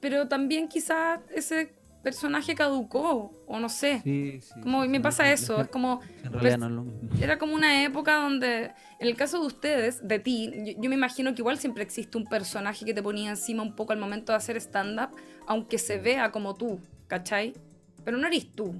Pero 0.00 0.28
también 0.28 0.68
quizás 0.68 1.20
ese 1.34 1.74
personaje 2.02 2.54
caducó, 2.54 3.32
o 3.46 3.60
no 3.60 3.68
sé. 3.68 4.00
Sí, 4.02 4.40
sí. 4.40 4.60
Como 4.60 4.82
sí, 4.82 4.88
me 4.88 5.00
pasa 5.00 5.30
eso, 5.32 5.60
es 5.60 5.68
como... 5.68 6.00
En 6.24 6.32
realidad 6.32 6.58
no 6.58 6.66
es 6.66 6.72
lo 6.72 6.82
mismo. 6.84 7.10
Era 7.20 7.38
como 7.38 7.54
una 7.54 7.84
época 7.84 8.16
donde, 8.16 8.72
en 8.98 9.08
el 9.08 9.16
caso 9.16 9.40
de 9.40 9.46
ustedes, 9.46 10.06
de 10.06 10.18
ti, 10.18 10.50
yo, 10.64 10.72
yo 10.80 10.88
me 10.88 10.96
imagino 10.96 11.34
que 11.34 11.42
igual 11.42 11.58
siempre 11.58 11.82
existe 11.82 12.16
un 12.18 12.24
personaje 12.24 12.84
que 12.84 12.94
te 12.94 13.02
ponía 13.02 13.30
encima 13.30 13.62
un 13.62 13.74
poco 13.76 13.92
al 13.92 13.98
momento 13.98 14.32
de 14.32 14.36
hacer 14.36 14.56
stand-up, 14.56 15.10
aunque 15.46 15.78
se 15.78 15.98
vea 15.98 16.30
como 16.30 16.54
tú, 16.54 16.80
¿cachai? 17.06 17.52
Pero 18.04 18.16
no 18.16 18.26
eres 18.26 18.50
tú, 18.54 18.74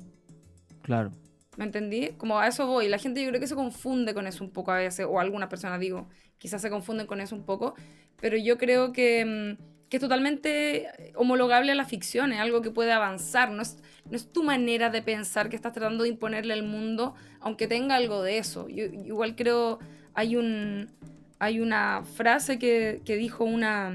Claro. 0.82 1.12
¿me 1.56 1.64
entendí? 1.64 2.08
Como 2.16 2.38
a 2.38 2.46
eso 2.48 2.66
voy. 2.66 2.88
La 2.88 2.98
gente 2.98 3.22
yo 3.22 3.28
creo 3.28 3.40
que 3.40 3.46
se 3.46 3.54
confunde 3.54 4.14
con 4.14 4.26
eso 4.26 4.44
un 4.44 4.50
poco 4.50 4.72
a 4.72 4.76
veces, 4.76 5.06
o 5.08 5.20
algunas 5.20 5.48
personas 5.48 5.78
digo, 5.80 6.08
quizás 6.38 6.62
se 6.62 6.70
confunden 6.70 7.06
con 7.06 7.20
eso 7.20 7.34
un 7.36 7.44
poco, 7.44 7.74
pero 8.20 8.36
yo 8.36 8.56
creo 8.58 8.92
que, 8.92 9.24
mm, 9.58 9.62
que 9.90 9.96
es 9.96 10.00
totalmente 10.00 10.86
homologable 11.16 11.72
a 11.72 11.74
la 11.74 11.84
ficción, 11.84 12.32
es 12.32 12.38
algo 12.38 12.62
que 12.62 12.70
puede 12.70 12.92
avanzar, 12.92 13.50
no 13.50 13.60
es, 13.60 13.76
no 14.08 14.16
es 14.16 14.32
tu 14.32 14.44
manera 14.44 14.88
de 14.88 15.02
pensar 15.02 15.50
que 15.50 15.56
estás 15.56 15.72
tratando 15.72 16.04
de 16.04 16.10
imponerle 16.10 16.54
al 16.54 16.62
mundo, 16.62 17.14
aunque 17.40 17.66
tenga 17.66 17.96
algo 17.96 18.22
de 18.22 18.38
eso. 18.38 18.68
Igual 18.68 19.34
creo, 19.34 19.80
hay 20.14 20.36
un 20.36 20.88
hay 21.40 21.58
una 21.58 22.02
frase 22.04 22.58
que, 22.58 23.00
que 23.04 23.16
dijo 23.16 23.44
una, 23.44 23.92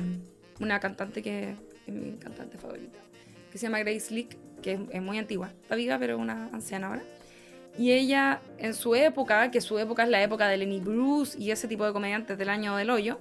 una 0.60 0.80
cantante 0.80 1.22
que 1.22 1.56
es 1.86 1.94
mi 1.94 2.18
cantante 2.18 2.58
favorita, 2.58 2.98
que 3.52 3.58
se 3.58 3.68
llama 3.68 3.80
Grace 3.80 4.14
Leak, 4.14 4.36
que 4.64 4.74
es, 4.74 4.80
es 4.92 5.02
muy 5.02 5.20
antigua, 5.20 5.52
está 5.62 5.76
viva 5.76 5.98
pero 6.00 6.18
una 6.18 6.50
anciana 6.52 6.88
ahora. 6.88 7.04
Y 7.78 7.92
ella, 7.92 8.42
en 8.58 8.74
su 8.74 8.96
época, 8.96 9.52
que 9.52 9.62
su 9.62 9.78
época 9.78 10.04
es 10.04 10.10
la 10.10 10.24
época 10.24 10.48
de 10.48 10.58
Lenny 10.58 10.80
Bruce 10.80 11.38
y 11.40 11.52
ese 11.52 11.68
tipo 11.68 11.86
de 11.86 11.94
comediantes 11.94 12.38
del 12.38 12.50
año 12.50 12.76
del 12.78 12.90
hoyo, 12.90 13.20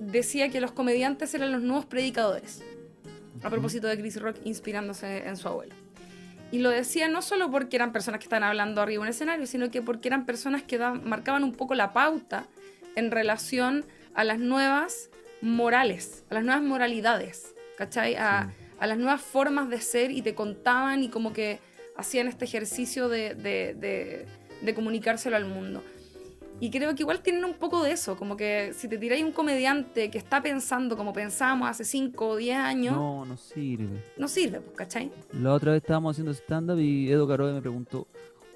decía 0.00 0.48
que 0.48 0.60
los 0.60 0.72
comediantes 0.72 1.32
eran 1.34 1.52
los 1.52 1.62
nuevos 1.62 1.86
predicadores. 1.86 2.62
A 3.42 3.48
propósito 3.50 3.86
de 3.86 3.98
Chris 3.98 4.20
Rock 4.20 4.36
inspirándose 4.44 5.26
en 5.28 5.36
su 5.36 5.46
abuelo. 5.48 5.74
Y 6.52 6.58
lo 6.58 6.70
decía 6.70 7.08
no 7.08 7.22
solo 7.22 7.50
porque 7.50 7.76
eran 7.76 7.92
personas 7.92 8.18
que 8.18 8.24
estaban 8.24 8.42
hablando 8.42 8.80
arriba 8.82 9.02
de 9.04 9.08
un 9.08 9.14
escenario, 9.14 9.46
sino 9.46 9.70
que 9.70 9.82
porque 9.82 10.08
eran 10.08 10.26
personas 10.26 10.62
que 10.62 10.78
da- 10.78 10.94
marcaban 10.94 11.44
un 11.44 11.52
poco 11.52 11.74
la 11.74 11.92
pauta 11.92 12.46
en 12.96 13.10
relación 13.12 13.84
a 14.14 14.24
las 14.24 14.40
nuevas 14.40 15.10
morales, 15.40 16.24
a 16.28 16.34
las 16.34 16.44
nuevas 16.44 16.62
moralidades, 16.62 17.54
¿cachai? 17.78 18.16
A, 18.16 18.52
a 18.80 18.86
las 18.86 18.98
nuevas 18.98 19.20
formas 19.22 19.68
de 19.70 19.80
ser 19.80 20.10
y 20.10 20.22
te 20.22 20.34
contaban 20.34 21.02
y 21.04 21.08
como 21.08 21.32
que 21.32 21.60
hacían 21.96 22.26
este 22.28 22.44
ejercicio 22.46 23.08
de, 23.08 23.34
de- 23.34 23.74
de- 23.78 24.26
de 24.60 24.74
comunicárselo 24.74 25.36
al 25.36 25.44
mundo. 25.44 25.82
Y 26.60 26.70
creo 26.70 26.94
que 26.94 27.02
igual 27.02 27.22
tienen 27.22 27.44
un 27.44 27.54
poco 27.54 27.82
de 27.82 27.92
eso, 27.92 28.16
como 28.16 28.36
que 28.36 28.72
si 28.74 28.86
te 28.86 28.98
tiráis 28.98 29.24
un 29.24 29.32
comediante 29.32 30.10
que 30.10 30.18
está 30.18 30.42
pensando 30.42 30.94
como 30.96 31.12
pensábamos 31.12 31.68
hace 31.70 31.84
5 31.84 32.28
o 32.28 32.36
10 32.36 32.56
años, 32.58 32.94
no, 32.94 33.20
No, 33.20 33.24
no 33.24 33.36
sirve. 33.38 34.02
sirve, 34.28 34.60
pues, 34.60 34.76
¿cachai? 34.76 35.10
La 35.32 35.54
otra 35.54 35.72
vez 35.72 35.80
estábamos 35.82 36.12
haciendo 36.14 36.32
stand-up 36.34 36.78
y 36.78 37.10
Edo 37.10 37.26
Caroe 37.26 37.52
me 37.54 37.60
preguntó, 37.62 38.06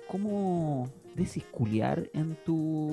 ¿cómo 0.07 0.91
decís 1.15 1.45
culiar 1.51 2.11
en 2.13 2.37
tu, 2.45 2.93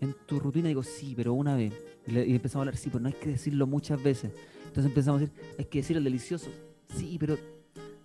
en 0.00 0.14
tu 0.26 0.38
rutina? 0.38 0.68
digo, 0.68 0.84
sí, 0.84 1.14
pero 1.16 1.32
una 1.34 1.56
vez. 1.56 1.72
Y, 2.06 2.12
le- 2.12 2.26
y 2.26 2.34
empezamos 2.36 2.60
a 2.60 2.68
hablar, 2.68 2.76
sí, 2.76 2.90
pero 2.90 3.00
no 3.02 3.08
hay 3.08 3.14
que 3.14 3.30
decirlo 3.30 3.66
muchas 3.66 4.00
veces. 4.00 4.30
Entonces 4.66 4.86
empezamos 4.86 5.20
a 5.20 5.24
decir, 5.24 5.36
hay 5.58 5.64
que 5.64 5.78
decir 5.78 5.96
el 5.96 6.04
delicioso. 6.04 6.48
Sí, 6.94 7.16
pero 7.18 7.36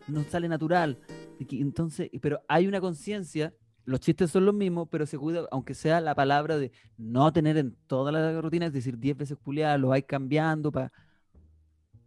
no 0.08 0.24
sale 0.24 0.47
natural. 0.47 0.97
Y 1.38 1.62
Entonces, 1.62 2.10
pero 2.22 2.41
hay 2.47 2.66
una 2.68 2.82
conciencia, 2.82 3.54
los 3.86 3.99
chistes 3.99 4.32
son 4.32 4.45
los 4.45 4.53
mismos, 4.53 4.88
pero 4.91 5.05
se 5.05 5.17
cuida, 5.17 5.41
aunque 5.51 5.73
sea 5.73 5.99
la 6.01 6.13
palabra 6.15 6.57
de 6.57 6.71
no 6.97 7.32
tener 7.34 7.57
en 7.57 7.75
toda 7.88 8.11
la 8.11 8.39
rutina, 8.41 8.67
es 8.67 8.73
decir, 8.73 8.97
10 8.97 9.17
veces 9.17 9.38
culiar, 9.38 9.79
lo 9.79 9.89
vais 9.89 10.05
cambiando 10.07 10.71
para 10.71 10.91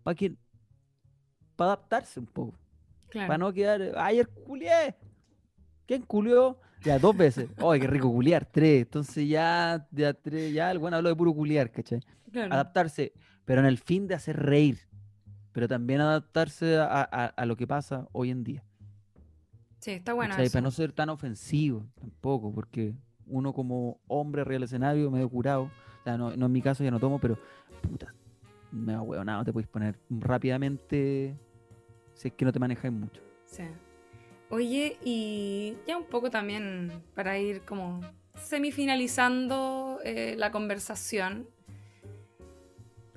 para 0.03 0.14
que 0.14 0.37
para 1.57 1.72
adaptarse 1.72 2.20
un 2.20 2.27
poco. 2.27 2.59
Claro. 3.09 3.29
Para 3.29 3.39
no 3.39 3.53
quedar, 3.53 3.81
ayer 3.97 4.29
culié. 4.29 4.95
¿Quién 5.87 6.03
culió? 6.03 6.59
Ya, 6.83 6.99
dos 6.99 7.16
veces. 7.16 7.49
¡Ay, 7.59 7.81
qué 7.81 7.87
rico 7.87 8.11
culiar! 8.11 8.45
Tres. 8.47 8.83
Entonces 8.83 9.29
ya, 9.29 9.87
ya 9.91 10.12
tres, 10.14 10.53
ya 10.53 10.70
el 10.70 10.79
bueno 10.79 10.97
habló 10.97 11.09
de 11.11 11.16
puro 11.16 11.33
culiar, 11.33 11.70
¿cachai? 11.70 12.01
Claro. 12.31 12.53
Adaptarse, 12.53 13.12
pero 13.45 13.61
en 13.61 13.66
el 13.66 13.79
fin 13.79 14.07
de 14.07 14.14
hacer 14.14 14.37
reír. 14.37 14.79
Pero 15.53 15.68
también 15.68 16.01
adaptarse 16.01 16.77
a, 16.79 17.03
a- 17.03 17.27
a 17.27 17.47
lo 17.47 17.57
que 17.57 17.66
pasa 17.66 18.09
hoy 18.12 18.31
en 18.31 18.43
día. 18.45 18.64
Sí, 19.85 19.91
está 19.91 20.14
bueno. 20.14 20.35
eso. 20.35 20.51
Para 20.51 20.62
no 20.62 20.70
ser 20.70 20.93
tan 20.93 21.11
ofensivo 21.11 21.85
tampoco, 22.01 22.51
porque 22.55 22.95
uno 23.26 23.53
como 23.53 24.01
hombre 24.07 24.43
del 24.43 24.62
escenario, 24.62 25.11
medio 25.11 25.28
curado, 25.28 25.64
o 25.64 26.05
sea, 26.05 26.16
no, 26.16 26.35
no 26.35 26.47
en 26.47 26.53
mi 26.53 26.62
caso 26.62 26.82
ya 26.82 26.91
no 26.91 26.99
tomo, 26.99 27.18
pero 27.18 27.39
puta, 27.82 28.14
me 28.72 28.97
va 28.97 29.24
nada, 29.24 29.45
te 29.45 29.53
puedes 29.53 29.68
poner 29.68 29.99
rápidamente 30.09 31.37
si 32.14 32.28
es 32.28 32.35
que 32.35 32.47
no 32.47 32.53
te 32.53 32.59
manejas 32.59 32.91
mucho. 32.91 33.20
Sí. 33.45 33.64
Oye, 34.49 34.97
y 35.05 35.76
ya 35.87 35.99
un 35.99 36.07
poco 36.07 36.30
también 36.30 37.03
para 37.14 37.39
ir 37.39 37.61
como 37.61 38.01
semifinalizando 38.37 39.99
eh, 40.03 40.35
la 40.39 40.51
conversación, 40.51 41.47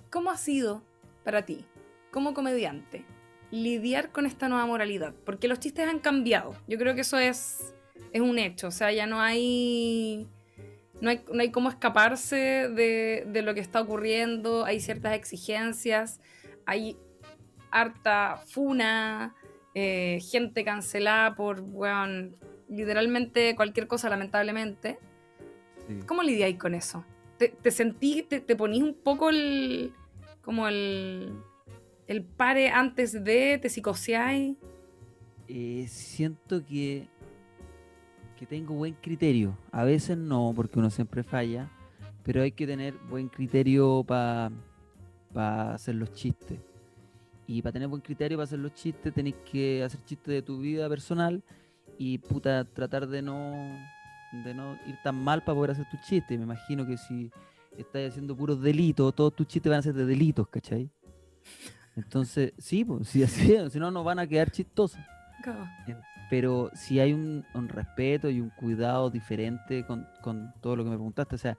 ¿cómo 0.10 0.32
ha 0.32 0.38
sido 0.38 0.84
para 1.24 1.46
ti, 1.46 1.64
como 2.12 2.34
comediante, 2.34 3.06
lidiar 3.52 4.12
con 4.12 4.26
esta 4.26 4.50
nueva 4.50 4.66
moralidad? 4.66 5.14
Porque 5.26 5.48
los 5.48 5.60
chistes 5.60 5.88
han 5.88 6.00
cambiado. 6.00 6.56
Yo 6.68 6.78
creo 6.78 6.96
que 6.96 7.02
eso 7.02 7.18
es, 7.18 7.74
es 8.12 8.22
un 8.22 8.40
hecho. 8.40 8.68
O 8.68 8.72
sea, 8.72 8.92
ya 8.92 9.08
no 9.08 9.22
hay, 9.22 10.28
no 11.02 11.10
hay, 11.10 11.22
no 11.32 11.42
hay 11.42 11.52
cómo 11.52 11.70
escaparse 11.70 12.36
de, 12.70 13.26
de 13.28 13.42
lo 13.42 13.54
que 13.54 13.60
está 13.62 13.82
ocurriendo. 13.82 14.66
Hay 14.66 14.80
ciertas 14.80 15.14
exigencias. 15.16 16.20
Hay 16.66 16.98
harta 17.72 18.38
funa. 18.48 19.36
eh, 19.80 20.20
gente 20.32 20.64
cancelada 20.64 21.36
por, 21.36 21.62
weón, 21.62 22.36
literalmente 22.68 23.56
cualquier 23.56 23.86
cosa, 23.88 24.10
lamentablemente. 24.10 24.98
Sí. 25.88 26.00
¿Cómo 26.08 26.24
lidiáis 26.24 26.58
con 26.58 26.74
eso? 26.74 27.06
¿Te, 27.38 27.50
te 27.50 27.70
sentí, 27.70 28.24
te, 28.24 28.40
te 28.40 28.56
ponís 28.56 28.82
un 28.82 28.96
poco 28.96 29.30
el. 29.30 29.94
como 30.42 30.68
el. 30.68 31.32
El 32.08 32.24
pare 32.24 32.70
antes 32.70 33.24
de, 33.24 33.60
te 33.62 33.70
psicoseáis? 33.70 34.56
Eh, 35.48 35.86
siento 35.88 36.66
que, 36.66 37.08
que 38.38 38.46
tengo 38.46 38.74
buen 38.74 38.94
criterio. 38.96 39.58
A 39.72 39.84
veces 39.84 40.18
no, 40.18 40.54
porque 40.56 40.80
uno 40.80 40.90
siempre 40.90 41.24
falla, 41.24 41.70
pero 42.24 42.42
hay 42.42 42.52
que 42.52 42.66
tener 42.66 42.94
buen 43.10 43.30
criterio 43.30 44.04
para 44.04 44.52
hacer 45.74 45.96
los 45.96 46.12
chistes. 46.14 46.60
Y 47.46 47.62
para 47.62 47.74
tener 47.74 47.88
buen 47.88 48.02
criterio 48.02 48.38
para 48.38 48.44
hacer 48.44 48.60
los 48.60 48.74
chistes, 48.74 49.14
tenéis 49.14 49.36
que 49.50 49.84
hacer 49.84 50.04
chistes 50.04 50.34
de 50.34 50.42
tu 50.42 50.60
vida 50.60 50.90
personal 50.90 51.42
y 51.98 52.18
puta, 52.18 52.66
tratar 52.66 53.08
de 53.08 53.22
no, 53.22 53.54
de 54.44 54.54
no 54.54 54.74
ir 54.86 54.96
tan 55.04 55.16
mal 55.16 55.44
para 55.44 55.56
poder 55.56 55.72
hacer 55.72 55.86
tus 55.90 56.02
chistes. 56.02 56.38
Me 56.38 56.44
imagino 56.44 56.86
que 56.86 56.98
si 56.98 57.32
estás 57.78 58.10
haciendo 58.10 58.36
puros 58.36 58.62
delitos, 58.62 59.16
todos 59.16 59.34
tus 59.34 59.48
chistes 59.48 59.70
van 59.70 59.80
a 59.80 59.84
ser 59.84 59.94
de 59.94 60.06
delitos, 60.06 60.48
¿cachai? 60.50 60.90
Entonces, 61.98 62.54
sí, 62.60 62.86
pues, 62.86 63.10
si 63.10 63.24
así, 63.24 63.58
si 63.70 63.80
no, 63.80 63.92
no 63.92 64.04
van 64.04 64.20
a 64.20 64.28
quedar 64.28 64.52
chistosos. 64.52 65.00
Pero 66.30 66.70
si 66.74 67.00
hay 67.00 67.14
un, 67.14 67.44
un 67.54 67.68
respeto 67.70 68.30
y 68.30 68.40
un 68.40 68.50
cuidado 68.52 69.10
diferente 69.10 69.86
con, 69.86 70.08
con 70.22 70.54
todo 70.62 70.76
lo 70.76 70.84
que 70.84 70.92
me 70.92 70.96
preguntaste, 70.96 71.36
o 71.36 71.38
sea, 71.38 71.58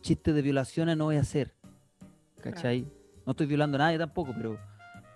chistes 0.00 0.34
de 0.34 0.42
violaciones 0.42 0.96
no 0.96 1.04
voy 1.04 1.16
a 1.16 1.20
hacer, 1.20 1.54
¿cachai? 2.40 2.86
No 3.24 3.32
estoy 3.32 3.46
violando 3.46 3.76
a 3.76 3.78
nadie 3.78 3.98
tampoco, 3.98 4.32
pero, 4.34 4.58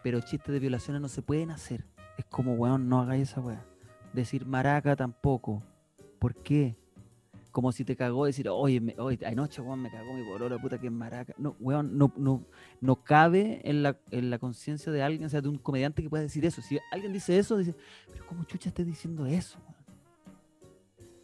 pero 0.03 0.21
chistes 0.21 0.53
de 0.53 0.61
violaciones 0.61 1.01
no 1.01 1.09
se 1.09 1.23
pueden 1.23 1.51
hacer. 1.51 1.85
Es 2.19 2.25
como, 2.27 2.55
weón, 2.55 2.89
no 2.89 3.01
hagáis 3.01 3.31
esa 3.31 3.41
weá. 3.41 3.65
Decir 4.13 4.47
maraca 4.47 4.95
tampoco. 4.97 5.63
¿Por 6.19 6.35
qué? 6.35 6.77
Como 7.51 7.73
si 7.73 7.85
te 7.85 7.97
cagó 7.97 8.27
decir, 8.27 8.49
oye, 8.49 8.81
me, 8.81 8.95
oye 8.99 9.19
anoche, 9.27 9.61
weón, 9.61 9.81
me 9.81 9.91
cagó 9.91 10.13
mi 10.15 10.23
bololo, 10.23 10.61
puta 10.61 10.79
que 10.79 10.91
maraca. 10.91 11.35
No, 11.39 11.57
weón, 11.61 11.99
no, 11.99 12.13
no, 12.17 12.47
no 12.81 12.97
cabe 13.03 13.61
en 13.65 13.83
la, 13.83 13.99
en 14.11 14.31
la 14.31 14.39
conciencia 14.39 14.93
de 14.93 15.03
alguien, 15.03 15.25
o 15.25 15.29
sea, 15.29 15.41
de 15.41 15.49
un 15.49 15.59
comediante 15.59 16.03
que 16.03 16.11
pueda 16.11 16.23
decir 16.23 16.45
eso. 16.45 16.63
Si 16.63 16.79
alguien 16.93 17.13
dice 17.13 17.39
eso, 17.39 17.57
dice, 17.57 17.75
pero 18.13 18.27
¿cómo 18.27 18.45
chucha 18.45 18.69
estás 18.69 18.87
diciendo 18.87 19.27
eso? 19.27 19.59
weón?" 19.67 19.81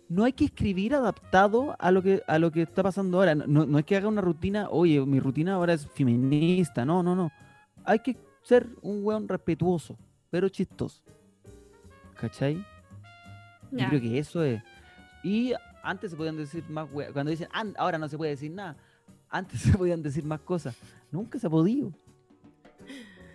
No 0.08 0.24
hay 0.24 0.32
que 0.32 0.44
escribir 0.44 0.94
adaptado 0.94 1.74
a 1.78 1.90
lo 1.90 2.00
que, 2.02 2.22
a 2.28 2.38
lo 2.38 2.52
que 2.52 2.62
está 2.62 2.82
pasando 2.82 3.18
ahora. 3.18 3.34
No, 3.34 3.66
no 3.66 3.78
es 3.78 3.84
que 3.84 3.96
haga 3.96 4.06
una 4.06 4.20
rutina, 4.20 4.68
oye, 4.70 5.04
mi 5.04 5.18
rutina 5.18 5.54
ahora 5.54 5.72
es 5.72 5.86
feminista. 5.88 6.84
No, 6.84 7.02
no, 7.02 7.16
no. 7.16 7.30
Hay 7.84 7.98
que 7.98 8.16
ser 8.42 8.68
un 8.82 9.04
weón 9.04 9.26
respetuoso, 9.26 9.98
pero 10.30 10.48
chistoso. 10.48 11.02
¿Cachai? 12.14 12.64
Yo 13.72 13.88
creo 13.88 14.00
que 14.00 14.18
eso 14.18 14.44
es. 14.44 14.62
Y 15.24 15.52
antes 15.86 16.10
se 16.10 16.16
podían 16.16 16.36
decir 16.36 16.64
más 16.68 16.88
weas. 16.92 17.12
Cuando 17.12 17.30
dicen, 17.30 17.48
"An- 17.52 17.74
ahora 17.78 17.98
no 17.98 18.08
se 18.08 18.16
puede 18.16 18.32
decir 18.32 18.50
nada. 18.50 18.76
Antes 19.30 19.60
se 19.62 19.76
podían 19.76 20.02
decir 20.02 20.24
más 20.24 20.40
cosas. 20.40 20.76
Nunca 21.10 21.38
se 21.38 21.46
ha 21.46 21.50
podido. 21.50 21.92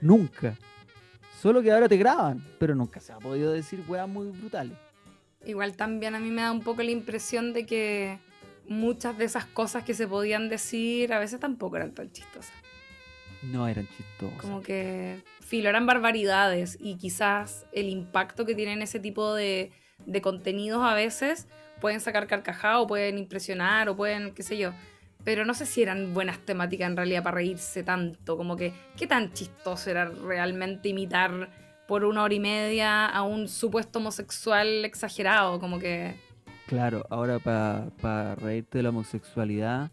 Nunca. 0.01 0.57
Solo 1.41 1.61
que 1.61 1.71
ahora 1.71 1.89
te 1.89 1.97
graban, 1.97 2.43
pero 2.59 2.75
nunca 2.75 2.99
se 2.99 3.13
ha 3.13 3.17
podido 3.19 3.51
decir 3.51 3.83
weas 3.87 4.07
muy 4.07 4.29
brutales. 4.29 4.77
Igual 5.45 5.75
también 5.75 6.13
a 6.13 6.19
mí 6.19 6.29
me 6.29 6.41
da 6.43 6.51
un 6.51 6.61
poco 6.61 6.83
la 6.83 6.91
impresión 6.91 7.53
de 7.53 7.65
que 7.65 8.19
muchas 8.67 9.17
de 9.17 9.25
esas 9.25 9.45
cosas 9.45 9.83
que 9.83 9.93
se 9.95 10.07
podían 10.07 10.49
decir 10.49 11.13
a 11.13 11.19
veces 11.19 11.39
tampoco 11.39 11.77
eran 11.77 11.93
tan 11.93 12.11
chistosas. 12.11 12.53
No 13.41 13.67
eran 13.67 13.87
chistosas. 13.87 14.39
Como 14.39 14.61
que, 14.61 15.23
filo, 15.39 15.67
eran 15.69 15.87
barbaridades 15.87 16.77
y 16.79 16.97
quizás 16.97 17.65
el 17.71 17.89
impacto 17.89 18.45
que 18.45 18.53
tienen 18.53 18.83
ese 18.83 18.99
tipo 18.99 19.33
de, 19.33 19.71
de 20.05 20.21
contenidos 20.21 20.83
a 20.83 20.93
veces 20.93 21.47
pueden 21.82 21.99
sacar 21.99 22.27
carcajada 22.27 22.79
o 22.79 22.88
pueden 22.88 23.17
impresionar 23.17 23.89
o 23.89 23.95
pueden, 23.97 24.34
qué 24.34 24.43
sé 24.43 24.57
yo. 24.57 24.71
Pero 25.25 25.45
no 25.45 25.53
sé 25.53 25.65
si 25.65 25.82
eran 25.82 26.13
buenas 26.13 26.39
temáticas 26.39 26.89
en 26.89 26.95
realidad 26.95 27.23
para 27.23 27.36
reírse 27.36 27.84
tanto. 27.84 28.38
Como 28.38 28.55
que, 28.55 28.73
¿qué 28.95 29.07
tan 29.07 29.34
chistoso 29.34 29.89
era 29.89 30.05
realmente 30.05 30.89
imitar 30.89 31.49
por 31.88 32.05
una 32.05 32.23
hora 32.23 32.34
y 32.34 32.39
media 32.39 33.05
a 33.05 33.23
un 33.23 33.47
supuesto 33.49 33.99
homosexual 33.99 34.86
exagerado? 34.86 35.59
Como 35.59 35.77
que... 35.77 36.15
Claro, 36.67 37.05
ahora 37.09 37.39
para 37.39 38.36
reírte 38.36 38.77
de 38.77 38.84
la 38.84 38.89
homosexualidad, 38.89 39.91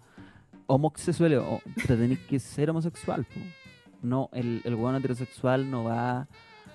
homosexual, 0.66 1.34
o, 1.34 1.60
te 1.86 1.96
tenés 1.96 2.20
que 2.20 2.38
ser 2.38 2.70
homosexual. 2.70 3.24
po. 3.24 3.40
No, 4.00 4.30
el, 4.32 4.62
el 4.64 4.96
heterosexual 4.96 5.68
no 5.68 5.84
va, 5.84 6.28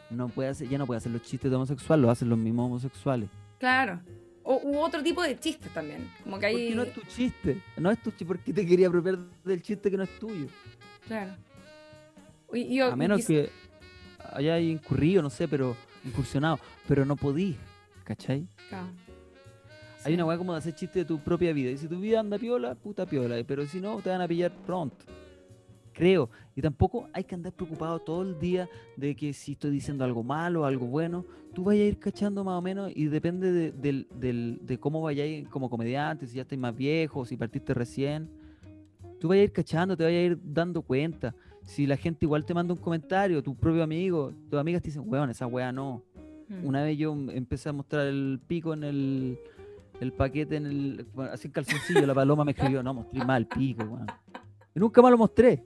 no 0.09 0.27
puede 0.27 0.49
hacer, 0.49 0.67
ya 0.67 0.77
no 0.77 0.85
puede 0.85 0.97
hacer 0.97 1.11
los 1.11 1.21
chistes 1.21 1.49
de 1.49 1.55
homosexual, 1.55 2.01
lo 2.01 2.11
hacen 2.11 2.27
los 2.27 2.37
mismos 2.37 2.65
homosexuales. 2.65 3.29
Claro. 3.59 4.01
O, 4.43 4.55
u 4.63 4.77
otro 4.79 5.01
tipo 5.01 5.21
de 5.23 5.39
chistes 5.39 5.73
también. 5.73 6.11
Como 6.23 6.37
que 6.37 6.45
hay... 6.47 6.53
Porque 6.53 6.75
no 6.75 6.83
es 6.83 6.93
tu 6.93 7.01
chiste, 7.01 7.61
no 7.77 7.91
es 7.91 8.01
tu 8.01 8.09
chiste, 8.11 8.25
porque 8.25 8.51
te 8.53 8.65
quería 8.65 8.87
apropiar 8.87 9.17
del 9.43 9.61
chiste 9.61 9.89
que 9.89 9.97
no 9.97 10.03
es 10.03 10.19
tuyo. 10.19 10.47
Claro. 11.07 11.31
Y- 12.53 12.61
y- 12.61 12.79
A 12.81 12.89
y 12.89 12.95
menos 12.95 13.21
quiz- 13.21 13.27
que 13.27 13.49
haya 14.33 14.59
incurrido, 14.59 15.21
no 15.21 15.29
sé, 15.29 15.47
pero 15.47 15.75
incursionado, 16.05 16.59
pero 16.87 17.05
no 17.05 17.15
podí, 17.15 17.55
¿cachai? 18.03 18.45
Claro. 18.69 18.87
Hay 20.05 20.11
Sí. 20.11 20.13
una 20.15 20.25
weá 20.25 20.37
como 20.37 20.51
de 20.51 20.59
hacer 20.59 20.75
chiste 20.75 20.99
de 20.99 21.05
tu 21.05 21.19
propia 21.19 21.53
vida. 21.53 21.71
Y 21.71 21.77
si 21.77 21.87
tu 21.87 21.97
vida 21.99 22.19
anda 22.19 22.37
piola, 22.37 22.75
puta 22.75 23.05
piola. 23.05 23.41
Pero 23.47 23.65
si 23.65 23.79
no, 23.79 24.01
te 24.01 24.09
van 24.09 24.19
a 24.21 24.27
pillar 24.27 24.51
pronto. 24.65 25.05
Creo. 25.93 26.29
Y 26.55 26.61
tampoco 26.61 27.07
hay 27.13 27.23
que 27.23 27.35
andar 27.35 27.53
preocupado 27.53 27.99
todo 27.99 28.23
el 28.23 28.39
día 28.39 28.67
de 28.97 29.15
que 29.15 29.31
si 29.33 29.53
estoy 29.53 29.71
diciendo 29.71 30.03
algo 30.03 30.23
malo, 30.23 30.65
algo 30.65 30.87
bueno. 30.87 31.25
Tú 31.53 31.63
vayas 31.63 31.83
a 31.83 31.87
ir 31.89 31.99
cachando 31.99 32.43
más 32.43 32.57
o 32.57 32.61
menos 32.61 32.91
y 32.95 33.05
depende 33.05 33.51
de, 33.51 33.71
del- 33.71 34.07
del- 34.19 34.59
de 34.63 34.79
cómo 34.79 35.01
vayáis 35.01 35.47
como 35.49 35.69
comediante, 35.69 36.25
si 36.27 36.35
ya 36.37 36.41
estáis 36.41 36.59
más 36.59 36.75
viejo, 36.75 37.25
si 37.25 37.37
partiste 37.37 37.73
recién. 37.73 38.27
Tú 39.19 39.27
vayas 39.29 39.41
a 39.41 39.45
ir 39.45 39.51
cachando, 39.53 39.95
te 39.95 40.03
vayas 40.03 40.19
a 40.19 40.23
ir 40.23 40.39
dando 40.43 40.81
cuenta. 40.81 41.35
Si 41.61 41.85
la 41.87 41.95
gente 41.95 42.25
igual 42.25 42.43
te 42.43 42.53
manda 42.53 42.73
un 42.73 42.79
comentario, 42.79 43.41
tu 43.41 43.55
propio 43.55 43.83
amigo, 43.83 44.33
tus 44.49 44.59
amigas 44.59 44.81
te 44.81 44.89
dicen, 44.89 45.03
weón, 45.05 45.29
esa 45.29 45.47
weá 45.47 45.71
no. 45.71 46.03
Mm. 46.49 46.65
Una 46.65 46.83
vez 46.83 46.97
yo 46.97 47.13
empecé 47.31 47.69
a 47.69 47.73
mostrar 47.73 48.07
el 48.07 48.41
pico 48.47 48.73
en 48.73 48.83
el, 48.83 49.37
el 50.01 50.11
paquete, 50.11 50.57
en 50.57 50.65
el, 50.65 51.05
así 51.31 51.47
en 51.47 51.53
calzoncillo. 51.53 52.05
La 52.05 52.13
paloma 52.13 52.43
me 52.43 52.51
escribió, 52.51 52.83
no, 52.83 52.93
mostré 52.95 53.23
mal 53.23 53.43
el 53.43 53.47
pico, 53.47 53.83
weón. 53.83 54.07
Y 54.75 54.79
nunca 54.79 55.01
más 55.01 55.11
lo 55.11 55.17
mostré. 55.19 55.63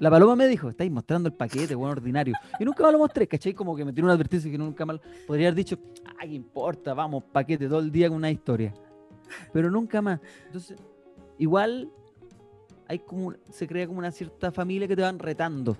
La 0.00 0.10
paloma 0.10 0.36
me 0.36 0.46
dijo, 0.46 0.68
estáis 0.68 0.90
mostrando 0.90 1.28
el 1.28 1.34
paquete, 1.34 1.74
weón, 1.74 1.90
ordinario. 1.90 2.34
Y 2.60 2.64
nunca 2.64 2.84
más 2.84 2.92
lo 2.92 2.98
mostré, 2.98 3.26
¿cachai? 3.26 3.52
Como 3.52 3.74
que 3.74 3.84
me 3.84 3.92
tiró 3.92 4.06
una 4.06 4.14
advertencia 4.14 4.50
que 4.50 4.58
nunca 4.58 4.86
más. 4.86 5.00
Podría 5.26 5.48
haber 5.48 5.56
dicho, 5.56 5.78
ah, 6.06 6.22
qué 6.22 6.34
importa, 6.34 6.94
vamos, 6.94 7.24
paquete 7.32 7.66
todo 7.68 7.80
el 7.80 7.90
día 7.90 8.08
con 8.08 8.18
una 8.18 8.30
historia. 8.30 8.72
Pero 9.52 9.70
nunca 9.70 10.00
más. 10.00 10.20
Entonces, 10.46 10.78
igual 11.38 11.90
hay 12.86 13.00
como, 13.00 13.34
se 13.50 13.66
crea 13.66 13.86
como 13.86 13.98
una 13.98 14.12
cierta 14.12 14.52
familia 14.52 14.86
que 14.86 14.94
te 14.94 15.02
van 15.02 15.18
retando. 15.18 15.76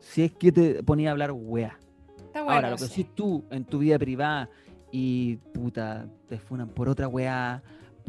Si 0.00 0.22
es 0.22 0.32
que 0.32 0.50
te 0.50 0.82
ponía 0.82 1.10
a 1.10 1.12
hablar 1.12 1.32
weá. 1.32 1.78
Está 2.16 2.42
bueno. 2.42 2.56
Ahora, 2.56 2.70
lo 2.70 2.76
que 2.76 2.84
decís 2.84 3.06
tú 3.14 3.44
en 3.50 3.64
tu 3.64 3.78
vida 3.78 3.98
privada 3.98 4.48
y 4.90 5.36
puta, 5.52 6.08
te 6.26 6.38
funan 6.38 6.68
por 6.68 6.88
otra 6.88 7.08
weá, 7.08 7.62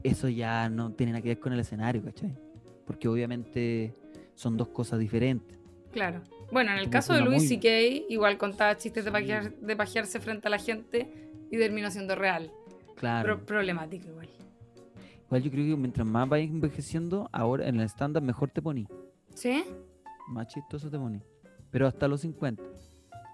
eso 0.04 0.30
ya 0.30 0.70
no 0.70 0.92
tiene 0.94 1.12
nada 1.12 1.22
que 1.22 1.30
ver 1.30 1.40
con 1.40 1.52
el 1.52 1.60
escenario, 1.60 2.04
¿cachai? 2.04 2.38
Porque 2.86 3.08
obviamente 3.08 3.96
son 4.36 4.58
dos 4.58 4.68
cosas 4.70 5.00
diferentes. 5.00 5.58
Claro. 5.92 6.22
Bueno, 6.52 6.72
en 6.72 6.78
el 6.78 6.90
caso 6.90 7.14
de 7.14 7.22
Luis 7.22 7.38
muy- 7.44 7.48
C.K., 7.48 8.06
igual 8.10 8.38
contaba 8.38 8.78
chistes 8.78 9.04
de, 9.06 9.12
pajear- 9.12 9.56
de 9.56 9.76
pajearse 9.76 10.20
frente 10.20 10.48
a 10.48 10.52
la 10.52 10.60
gente 10.60 11.10
y 11.52 11.58
terminó 11.58 11.90
siendo 11.90 12.16
real. 12.16 12.52
Claro. 12.96 13.38
Pro- 13.38 13.46
problemático 13.46 14.08
igual. 14.10 14.30
Igual 15.26 15.42
yo 15.42 15.52
creo 15.52 15.66
que 15.76 15.82
mientras 15.82 16.06
más 16.06 16.30
vayas 16.30 16.50
envejeciendo, 16.52 17.30
ahora 17.32 17.68
en 17.68 17.76
el 17.80 17.86
estándar 17.86 18.22
mejor 18.22 18.52
te 18.52 18.62
poní. 18.62 18.88
¿Sí? 19.34 19.64
Más 20.28 20.48
chistoso 20.48 20.90
te 20.92 20.98
poní. 21.00 21.20
Pero 21.72 21.88
hasta 21.88 22.08
los 22.08 22.22
50. 22.22 22.62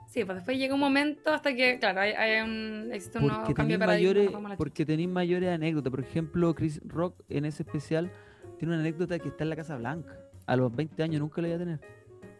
Sí, 0.07 0.23
pues 0.25 0.35
después 0.37 0.57
llega 0.57 0.73
un 0.73 0.79
momento 0.79 1.31
hasta 1.31 1.53
que, 1.55 1.79
claro, 1.79 2.01
hay, 2.01 2.11
hay 2.11 2.41
un, 2.41 2.89
existe 2.91 3.17
un 3.17 3.27
nuevo 3.27 3.41
Porque 3.41 3.53
cambio 3.53 3.77
de 3.77 3.85
mayores, 3.85 4.29
porque 4.57 4.85
tenéis 4.85 5.09
mayores 5.09 5.49
anécdotas. 5.49 5.91
Por 5.91 5.99
ejemplo, 6.01 6.53
Chris 6.55 6.81
Rock 6.85 7.21
en 7.29 7.45
ese 7.45 7.63
especial 7.63 8.11
tiene 8.57 8.73
una 8.73 8.81
anécdota 8.81 9.19
que 9.19 9.29
está 9.29 9.43
en 9.43 9.49
la 9.49 9.55
Casa 9.55 9.77
Blanca. 9.77 10.17
A 10.45 10.55
los 10.55 10.73
20 10.75 11.01
años 11.03 11.21
nunca 11.21 11.41
la 11.41 11.47
iba 11.49 11.55
a 11.57 11.59
tener. 11.59 11.79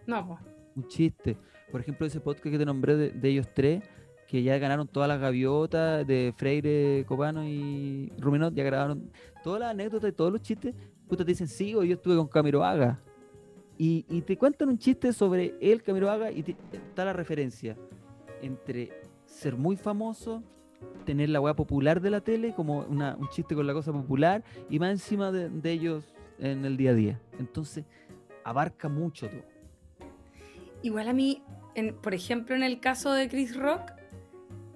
No, 0.07 0.27
pues. 0.27 0.39
un 0.75 0.87
chiste. 0.87 1.37
Por 1.71 1.81
ejemplo, 1.81 2.05
ese 2.07 2.19
podcast 2.19 2.43
que 2.51 2.57
te 2.57 2.65
nombré 2.65 2.95
de, 2.97 3.11
de 3.11 3.29
ellos 3.29 3.47
tres, 3.53 3.83
que 4.27 4.43
ya 4.43 4.57
ganaron 4.57 4.87
todas 4.87 5.07
las 5.09 5.19
gaviotas 5.19 6.05
de 6.07 6.33
Freire, 6.35 7.05
Copano 7.07 7.45
y 7.45 8.11
Ruminot, 8.17 8.53
ya 8.53 8.63
grabaron 8.63 9.11
todas 9.43 9.59
las 9.61 9.71
anécdotas 9.71 10.09
y 10.09 10.13
todos 10.13 10.31
los 10.31 10.41
chistes. 10.41 10.73
Puta, 11.07 11.23
te 11.25 11.31
dicen, 11.31 11.47
sí, 11.47 11.75
o 11.75 11.83
yo 11.83 11.95
estuve 11.95 12.15
con 12.15 12.27
Camiroaga. 12.27 12.99
Y, 13.77 14.05
y 14.09 14.21
te 14.21 14.37
cuentan 14.37 14.69
un 14.69 14.77
chiste 14.77 15.11
sobre 15.13 15.55
el 15.61 15.81
Camiroaga 15.83 16.31
y 16.31 16.43
te- 16.43 16.55
está 16.71 17.03
la 17.05 17.13
referencia 17.13 17.75
entre 18.41 18.91
ser 19.25 19.55
muy 19.55 19.75
famoso, 19.75 20.43
tener 21.05 21.29
la 21.29 21.41
weá 21.41 21.53
popular 21.55 21.99
de 22.01 22.09
la 22.11 22.21
tele, 22.21 22.53
como 22.53 22.79
una- 22.89 23.15
un 23.15 23.27
chiste 23.29 23.55
con 23.55 23.65
la 23.67 23.73
cosa 23.73 23.91
popular, 23.91 24.43
y 24.69 24.77
más 24.79 24.91
encima 24.91 25.31
de, 25.31 25.49
de 25.49 25.71
ellos 25.71 26.13
en 26.41 26.65
el 26.65 26.75
día 26.75 26.91
a 26.91 26.93
día. 26.93 27.21
Entonces, 27.39 27.85
abarca 28.43 28.89
mucho 28.89 29.29
todo. 29.29 29.43
Igual 30.81 31.07
a 31.07 31.13
mí, 31.13 31.43
en, 31.75 31.95
por 31.95 32.13
ejemplo, 32.13 32.55
en 32.55 32.63
el 32.63 32.79
caso 32.79 33.13
de 33.13 33.29
Chris 33.29 33.55
Rock, 33.55 33.93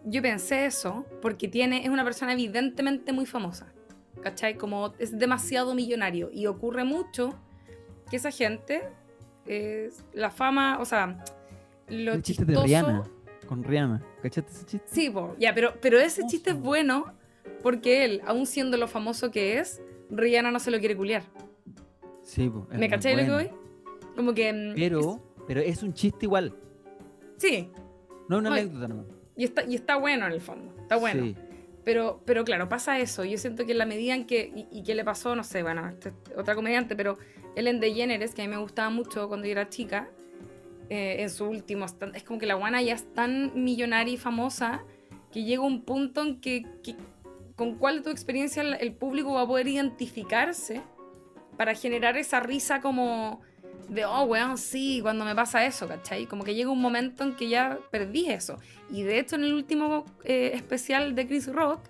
yo 0.06 0.22
pensé 0.22 0.66
eso 0.66 1.06
porque 1.22 1.48
tiene, 1.48 1.84
es 1.84 1.90
una 1.90 2.04
persona 2.04 2.34
evidentemente 2.34 3.12
muy 3.12 3.26
famosa. 3.26 3.72
¿Cachai? 4.22 4.56
Como 4.56 4.94
es 4.98 5.18
demasiado 5.18 5.76
millonario. 5.76 6.30
Y 6.32 6.48
ocurre 6.48 6.84
mucho 6.84 7.38
que 8.10 8.16
esa 8.16 8.32
gente, 8.32 8.84
es 9.46 10.04
la 10.14 10.32
fama, 10.32 10.80
o 10.80 10.86
sea, 10.86 11.24
lo 11.88 12.14
El 12.14 12.22
chiste 12.22 12.46
chistoso. 12.46 12.62
de 12.62 12.68
Rihanna. 12.68 13.04
Con 13.48 13.64
Rihanna. 13.64 14.02
¿Cachaste 14.24 14.52
ese 14.52 14.66
chiste? 14.66 14.88
Sí, 14.90 15.10
po, 15.10 15.36
ya, 15.40 15.54
pero, 15.54 15.76
pero 15.82 16.00
ese 16.00 16.26
chiste 16.26 16.52
es 16.52 16.60
bueno 16.60 17.14
porque 17.62 18.06
él, 18.06 18.22
aún 18.26 18.46
siendo 18.46 18.78
lo 18.78 18.88
famoso 18.88 19.32
que 19.32 19.60
es, 19.60 19.82
Rihanna 20.10 20.52
no 20.52 20.60
se 20.60 20.72
lo 20.72 20.80
quiere 20.80 20.96
culiar. 20.96 21.24
Sí, 22.26 22.50
po, 22.50 22.68
es 22.72 22.78
¿Me 22.80 22.90
cachai 22.90 23.16
lo 23.16 23.24
que 23.24 23.32
voy? 23.32 23.50
Como 24.16 24.34
que. 24.34 24.52
mm, 24.52 24.74
Pero, 24.76 25.22
pero 25.48 25.62
es 25.62 25.82
un 25.84 25.94
chiste 25.94 26.26
igual. 26.26 26.54
es- 27.38 27.42
sí, 27.42 27.70
No 28.28 28.38
es 28.38 28.40
una 28.42 28.52
anécdota 28.52 28.88
nomás. 28.88 29.06
y 29.38 29.44
está, 29.46 29.64
y 29.64 29.76
está 29.76 29.96
bueno 29.98 30.26
en 30.26 30.32
el 30.34 30.42
fondo. 30.42 30.74
Está 30.82 30.98
bueno. 30.98 31.24
Sí. 31.24 31.36
Pero, 31.84 32.22
pero 32.26 32.44
claro, 32.44 32.68
pasa 32.68 32.98
eso. 33.00 33.24
Yo 33.24 33.38
siento 33.38 33.66
que 33.66 33.74
en 33.74 33.78
la 33.78 33.86
medida 33.86 34.16
en 34.16 34.26
que. 34.26 34.52
¿Y, 34.56 34.80
y 34.80 34.84
qué 34.84 34.96
le 34.96 35.04
pasó? 35.06 35.36
No 35.36 35.44
sé, 35.44 35.62
bueno, 35.62 35.88
esta 35.88 36.10
es 36.10 36.16
otra 36.36 36.56
comediante, 36.56 36.96
pero 36.96 37.18
Ellen 37.56 37.80
DeGeneres, 37.80 38.34
que 38.34 38.42
a 38.42 38.46
mí 38.46 38.52
me 38.52 38.60
gustaba 38.60 38.90
mucho 38.90 39.28
cuando 39.28 39.46
yo 39.46 39.52
era 39.52 39.70
chica, 39.70 40.10
eh, 40.90 41.18
en 41.20 41.30
su 41.30 41.46
último. 41.46 41.86
Es 42.16 42.24
como 42.24 42.40
que 42.40 42.48
la 42.48 42.56
guana 42.56 42.82
ya 42.82 42.96
es 42.96 43.14
tan 43.14 43.52
millonaria 43.64 44.14
y 44.14 44.18
famosa 44.18 44.84
que 45.32 45.44
llega 45.44 45.62
un 45.62 45.84
punto 45.84 46.24
en 46.24 46.42
que. 46.42 46.66
que- 46.84 46.96
con 47.56 47.76
cuál 47.76 47.98
de 48.00 48.02
tu 48.04 48.10
experiencia 48.10 48.62
el 48.64 48.92
público 48.94 49.32
va 49.34 49.44
a 49.44 49.48
poder 49.48 49.68
identificarse 49.70 50.82
para 51.58 51.74
generar 51.76 52.18
esa 52.18 52.40
risa 52.40 52.82
como 52.82 53.42
de, 53.90 54.06
oh, 54.06 54.24
weón, 54.24 54.58
sí, 54.58 55.00
cuando 55.02 55.26
me 55.26 55.36
pasa 55.36 55.66
eso, 55.66 55.88
¿cachai? 55.88 56.26
Como 56.26 56.44
que 56.44 56.56
llega 56.56 56.70
un 56.72 56.82
momento 56.82 57.24
en 57.24 57.36
que 57.36 57.48
ya 57.50 57.78
perdí 57.92 58.30
eso. 58.30 58.58
Y 58.90 59.04
de 59.04 59.20
hecho, 59.20 59.36
en 59.36 59.44
el 59.44 59.54
último 59.54 60.06
eh, 60.24 60.52
especial 60.54 61.14
de 61.16 61.28
Chris 61.28 61.52
Rock, 61.52 61.82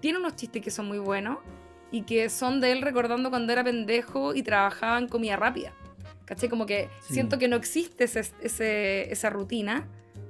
tiene 0.00 0.18
unos 0.18 0.34
chistes 0.36 0.62
que 0.62 0.70
son 0.70 0.88
muy 0.88 0.98
buenos 0.98 1.38
y 1.92 2.02
que 2.02 2.28
son 2.30 2.60
de 2.60 2.72
él 2.72 2.82
recordando 2.82 3.30
cuando 3.30 3.52
era 3.52 3.62
pendejo 3.62 4.34
y 4.34 4.42
trabajaba 4.42 4.98
en 4.98 5.08
comida 5.08 5.36
rápida. 5.36 5.72
¿Cachai? 6.24 6.48
Como 6.48 6.66
que 6.66 6.88
Sí. 7.02 7.14
siento 7.14 7.38
que 7.38 7.48
no 7.48 7.56
existe 7.56 8.04
ese- 8.04 8.32
ese- 8.40 9.12
esa 9.12 9.30
rutina 9.30 9.86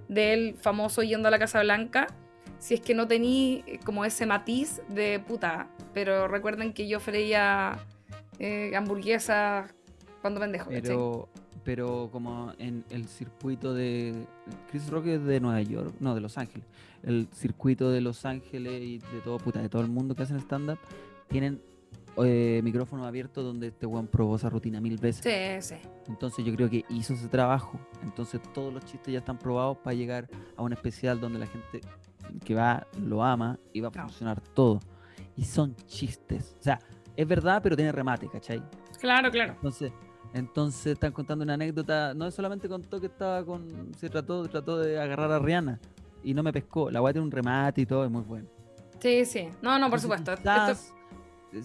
de 0.09 0.33
él 0.33 0.57
famoso 0.61 1.03
yendo 1.03 1.29
a 1.29 1.31
la 1.31 1.39
Casa 1.39 1.61
Blanca 1.63 2.07
si 2.59 2.75
es 2.75 2.81
que 2.81 2.95
no 2.95 3.07
tení 3.07 3.63
eh, 3.67 3.79
como 3.85 4.05
ese 4.05 4.27
matiz 4.27 4.81
de 4.89 5.19
puta. 5.21 5.69
Pero 5.95 6.27
recuerden 6.29 6.73
que 6.73 6.89
yo 6.89 7.01
freía 7.01 7.79
eh, 8.41 8.75
hamburguesas 8.75 9.73
cuando 10.21 10.41
pendejo, 10.41 10.71
¿cachai? 10.71 10.83
Pero, 10.83 11.29
pero 11.63 12.09
como 12.11 12.53
en 12.59 12.85
el 12.91 13.07
circuito 13.07 13.75
de. 13.75 14.27
Chris 14.71 14.89
Rock 14.91 15.07
es 15.07 15.25
de 15.25 15.41
Nueva 15.41 15.63
York, 15.63 15.95
no, 16.01 16.15
de 16.15 16.21
Los 16.21 16.39
Ángeles. 16.39 16.67
El 17.03 17.29
circuito 17.33 17.91
de 17.91 18.01
Los 18.01 18.25
Ángeles 18.25 18.83
y 18.83 18.99
de 18.99 19.21
todo, 19.23 19.39
puta, 19.39 19.61
de 19.61 19.69
todo 19.69 19.83
el 19.83 19.89
mundo 19.89 20.15
que 20.15 20.23
hacen 20.23 20.39
stand-up 20.39 20.79
tienen 21.29 21.63
eh, 22.17 22.61
micrófonos 22.65 23.07
abiertos 23.07 23.45
donde 23.45 23.69
este 23.69 23.87
weón 23.87 24.07
probó 24.07 24.37
esa 24.37 24.51
rutina 24.51 24.81
mil 24.81 24.97
veces. 24.99 25.23
Sí, 25.63 25.75
sí. 25.75 25.89
Entonces 26.09 26.45
yo 26.45 26.55
creo 26.55 26.69
que 26.69 26.85
hizo 26.89 27.15
ese 27.15 27.29
trabajo. 27.29 27.79
Entonces 28.03 28.41
todos 28.53 28.73
los 28.73 28.85
chistes 28.85 29.13
ya 29.13 29.21
están 29.21 29.39
probados 29.39 29.79
para 29.79 29.95
llegar 29.95 30.29
a 30.57 30.63
un 30.63 30.73
especial 30.73 31.21
donde 31.21 31.39
la 31.39 31.47
gente 31.47 31.81
que 32.45 32.55
va 32.55 32.87
lo 32.99 33.23
ama 33.23 33.59
y 33.73 33.81
va 33.81 33.89
a 33.89 33.93
funcionar 33.93 34.41
todo. 34.41 34.81
Y 35.37 35.45
son 35.45 35.75
chistes. 35.87 36.57
O 36.59 36.63
sea, 36.63 36.81
es 37.21 37.29
verdad, 37.29 37.61
pero 37.63 37.77
tiene 37.77 37.93
remate, 37.93 38.29
¿cachai? 38.29 38.63
Claro, 38.99 39.31
claro. 39.31 39.53
Entonces, 39.55 39.93
entonces 40.33 40.93
están 40.95 41.13
contando 41.13 41.43
una 41.45 41.55
anécdota. 41.55 42.15
No 42.15 42.31
solamente 42.31 42.69
contó 42.69 43.01
que 43.01 43.07
estaba 43.07 43.45
con. 43.45 43.93
Se 43.97 44.09
trató, 44.09 44.49
trató 44.49 44.79
de 44.79 44.99
agarrar 45.01 45.31
a 45.33 45.39
Rihanna 45.39 45.79
y 46.23 46.33
no 46.35 46.43
me 46.43 46.53
pescó. 46.53 46.91
La 46.91 47.03
weá 47.03 47.13
tiene 47.13 47.27
un 47.27 47.31
remate 47.31 47.83
y 47.83 47.87
todo, 47.87 48.05
es 48.05 48.11
muy 48.11 48.23
bueno. 48.23 48.49
Sí, 49.01 49.25
sí. 49.25 49.49
No, 49.63 49.79
no, 49.79 49.91
por 49.91 49.99
Entonces, 49.99 50.03
supuesto. 50.03 50.33
Esto- 50.33 50.97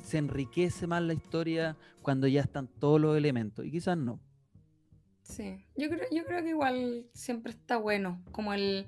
se 0.03 0.17
enriquece 0.17 0.87
más 0.87 1.01
la 1.03 1.13
historia 1.13 1.77
cuando 2.01 2.25
ya 2.27 2.41
están 2.41 2.67
todos 2.67 2.99
los 2.99 3.15
elementos. 3.15 3.63
Y 3.65 3.71
quizás 3.71 3.97
no. 3.97 4.19
Sí, 5.21 5.65
yo 5.75 5.89
creo, 5.89 6.07
yo 6.11 6.23
creo 6.25 6.43
que 6.43 6.49
igual 6.49 7.05
siempre 7.13 7.51
está 7.51 7.77
bueno, 7.77 8.21
como 8.31 8.53
el 8.53 8.87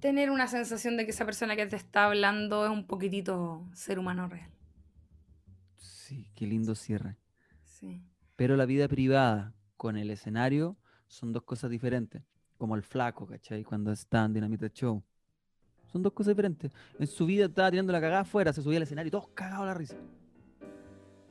tener 0.00 0.30
una 0.30 0.46
sensación 0.46 0.96
de 0.96 1.04
que 1.04 1.10
esa 1.10 1.24
persona 1.24 1.56
que 1.56 1.66
te 1.66 1.76
está 1.76 2.04
hablando 2.06 2.64
es 2.64 2.70
un 2.70 2.86
poquitito 2.86 3.64
ser 3.74 3.98
humano 3.98 4.28
real. 4.28 4.50
Sí, 6.06 6.30
qué 6.36 6.46
lindo 6.46 6.76
cierre. 6.76 7.16
Sí. 7.64 8.00
Pero 8.36 8.54
la 8.56 8.64
vida 8.64 8.86
privada 8.86 9.56
con 9.76 9.96
el 9.96 10.10
escenario 10.10 10.76
son 11.08 11.32
dos 11.32 11.42
cosas 11.42 11.68
diferentes. 11.68 12.22
Como 12.58 12.76
el 12.76 12.84
flaco, 12.84 13.26
¿cachai? 13.26 13.64
Cuando 13.64 13.90
está 13.90 14.24
en 14.24 14.34
Dinamita 14.34 14.68
Show. 14.68 15.02
Son 15.90 16.02
dos 16.04 16.12
cosas 16.12 16.36
diferentes. 16.36 16.70
En 17.00 17.08
su 17.08 17.26
vida 17.26 17.46
estaba 17.46 17.72
tirando 17.72 17.92
la 17.92 18.00
cagada 18.00 18.20
afuera, 18.20 18.52
se 18.52 18.62
subía 18.62 18.76
al 18.76 18.84
escenario 18.84 19.08
y 19.08 19.10
todos 19.10 19.30
cagados 19.34 19.64
a 19.64 19.66
la 19.66 19.74
risa. 19.74 19.96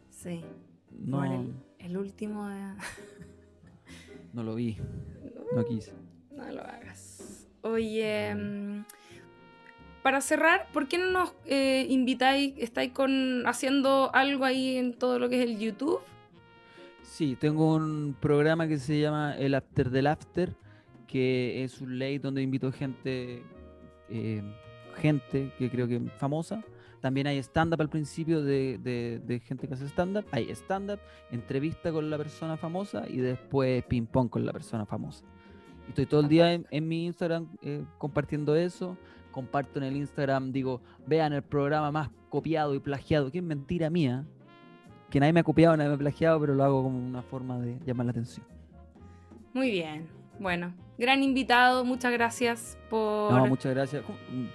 Sí. 0.09 0.43
No, 0.91 1.23
Igual 1.25 1.55
el, 1.79 1.85
el 1.91 1.97
último 1.97 2.49
de... 2.49 2.73
no 4.33 4.43
lo 4.43 4.55
vi. 4.55 4.77
No 5.55 5.63
quise. 5.63 5.93
No 6.31 6.51
lo 6.51 6.61
hagas. 6.63 7.47
Oye, 7.61 8.35
para 10.05 10.21
cerrar, 10.21 10.67
¿por 10.71 10.87
qué 10.87 10.99
no 10.99 11.09
nos 11.09 11.33
eh, 11.47 11.87
invitáis? 11.89 12.53
¿Estáis 12.59 12.91
con, 12.91 13.41
haciendo 13.47 14.11
algo 14.13 14.45
ahí 14.45 14.77
en 14.77 14.93
todo 14.93 15.17
lo 15.17 15.29
que 15.29 15.41
es 15.41 15.49
el 15.49 15.57
YouTube? 15.57 15.99
Sí, 17.01 17.35
tengo 17.35 17.73
un 17.73 18.15
programa 18.19 18.67
que 18.67 18.77
se 18.77 18.99
llama 18.99 19.35
El 19.35 19.55
After 19.55 19.89
del 19.89 20.05
After, 20.05 20.53
que 21.07 21.63
es 21.63 21.81
un 21.81 21.97
late 21.97 22.19
donde 22.19 22.43
invito 22.43 22.71
gente, 22.71 23.41
eh, 24.09 24.43
gente 24.97 25.51
que 25.57 25.71
creo 25.71 25.87
que 25.87 25.99
famosa. 26.19 26.63
También 27.01 27.25
hay 27.25 27.39
stand-up 27.39 27.81
al 27.81 27.89
principio 27.89 28.43
de, 28.43 29.41
gente 29.47 29.67
que 29.67 29.73
hace 29.73 29.87
stand-up. 29.87 30.25
Hay 30.29 30.51
stand-up, 30.51 30.99
entrevista 31.31 31.91
con 31.91 32.11
la 32.11 32.19
persona 32.19 32.57
famosa 32.57 33.05
y 33.09 33.17
después 33.17 33.83
ping-pong 33.85 34.29
con 34.29 34.45
la 34.45 34.53
persona 34.53 34.85
famosa. 34.85 35.25
Estoy 35.89 36.05
todo 36.05 36.19
el 36.19 36.27
día 36.27 36.53
en, 36.53 36.67
en 36.69 36.87
mi 36.87 37.07
Instagram 37.07 37.47
eh, 37.63 37.83
compartiendo 37.97 38.55
eso. 38.55 38.95
Comparto 39.35 39.79
en 39.79 39.83
el 39.83 39.97
Instagram, 39.97 40.53
digo, 40.53 40.79
vean 41.05 41.33
el 41.33 41.41
programa 41.41 41.91
más 41.91 42.09
copiado 42.29 42.73
y 42.73 42.79
plagiado, 42.79 43.29
que 43.29 43.39
es 43.39 43.43
mentira 43.43 43.89
mía, 43.89 44.23
que 45.09 45.19
nadie 45.19 45.33
me 45.33 45.41
ha 45.41 45.43
copiado, 45.43 45.75
nadie 45.75 45.89
me 45.89 45.95
ha 45.95 45.97
plagiado, 45.97 46.39
pero 46.39 46.55
lo 46.55 46.63
hago 46.63 46.81
como 46.81 46.97
una 46.97 47.21
forma 47.21 47.59
de 47.59 47.77
llamar 47.85 48.05
la 48.05 48.11
atención. 48.11 48.47
Muy 49.53 49.71
bien. 49.71 50.07
Bueno, 50.39 50.73
gran 50.97 51.21
invitado. 51.21 51.83
Muchas 51.83 52.13
gracias 52.13 52.77
por... 52.89 53.33
No, 53.33 53.45
muchas 53.45 53.73
gracias 53.73 54.05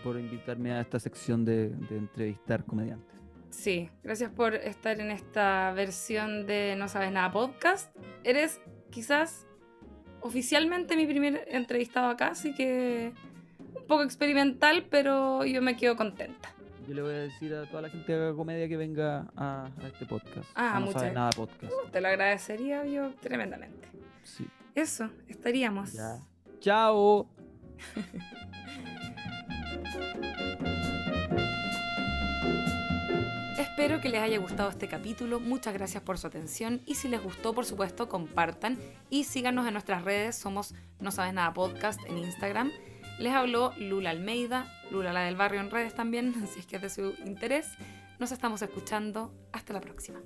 por 0.02 0.18
invitarme 0.18 0.72
a 0.72 0.80
esta 0.80 0.98
sección 0.98 1.44
de, 1.44 1.68
de 1.68 1.98
entrevistar 1.98 2.64
comediantes. 2.64 3.20
Sí, 3.50 3.90
gracias 4.02 4.30
por 4.30 4.54
estar 4.54 4.98
en 4.98 5.10
esta 5.10 5.74
versión 5.74 6.46
de 6.46 6.74
No 6.78 6.88
Sabes 6.88 7.12
Nada 7.12 7.30
podcast. 7.30 7.94
Eres 8.24 8.62
quizás 8.90 9.46
oficialmente 10.22 10.96
mi 10.96 11.06
primer 11.06 11.46
entrevistado 11.50 12.08
acá, 12.08 12.28
así 12.28 12.54
que 12.54 13.12
poco 13.90 14.02
experimental, 14.04 14.86
pero 14.90 15.44
yo 15.44 15.60
me 15.60 15.76
quedo 15.76 15.96
contenta. 15.96 16.48
Yo 16.88 16.94
le 16.94 17.02
voy 17.02 17.12
a 17.12 17.18
decir 17.18 17.54
a 17.54 17.66
toda 17.68 17.82
la 17.82 17.90
gente 17.90 18.06
que 18.06 18.14
haga 18.14 18.34
comedia 18.34 18.66
que 18.68 18.76
venga 18.78 19.26
a, 19.36 19.68
a 19.82 19.86
este 19.86 20.06
podcast. 20.06 20.48
Ah, 20.54 20.78
no 20.80 20.86
muchas- 20.86 21.02
sabe 21.02 21.14
nada 21.14 21.30
podcast. 21.30 21.72
Te 21.92 22.00
lo 22.00 22.08
agradecería 22.08 22.86
yo 22.86 23.12
tremendamente. 23.20 23.86
Sí. 24.24 24.46
Eso, 24.74 25.10
estaríamos. 25.28 25.92
Ya. 25.92 26.16
Chao. 26.60 27.28
Espero 33.58 34.00
que 34.00 34.08
les 34.08 34.20
haya 34.22 34.38
gustado 34.38 34.70
este 34.70 34.88
capítulo. 34.88 35.40
Muchas 35.40 35.74
gracias 35.74 36.02
por 36.02 36.18
su 36.18 36.26
atención. 36.26 36.80
Y 36.86 36.94
si 36.96 37.08
les 37.08 37.22
gustó, 37.22 37.52
por 37.54 37.64
supuesto, 37.66 38.08
compartan 38.08 38.78
y 39.10 39.24
síganos 39.24 39.66
en 39.66 39.72
nuestras 39.74 40.04
redes. 40.04 40.36
Somos 40.36 40.74
No 40.98 41.10
Sabes 41.10 41.34
Nada 41.34 41.52
Podcast 41.52 42.00
en 42.06 42.18
Instagram. 42.18 42.70
Les 43.20 43.34
habló 43.34 43.74
Lula 43.76 44.10
Almeida, 44.10 44.72
Lula 44.90 45.12
la 45.12 45.20
del 45.20 45.36
barrio 45.36 45.60
en 45.60 45.70
redes 45.70 45.94
también, 45.94 46.34
si 46.54 46.60
es 46.60 46.66
que 46.66 46.76
es 46.76 46.82
de 46.82 46.88
su 46.88 47.14
interés. 47.26 47.68
Nos 48.18 48.32
estamos 48.32 48.62
escuchando. 48.62 49.30
Hasta 49.52 49.74
la 49.74 49.80
próxima. 49.80 50.20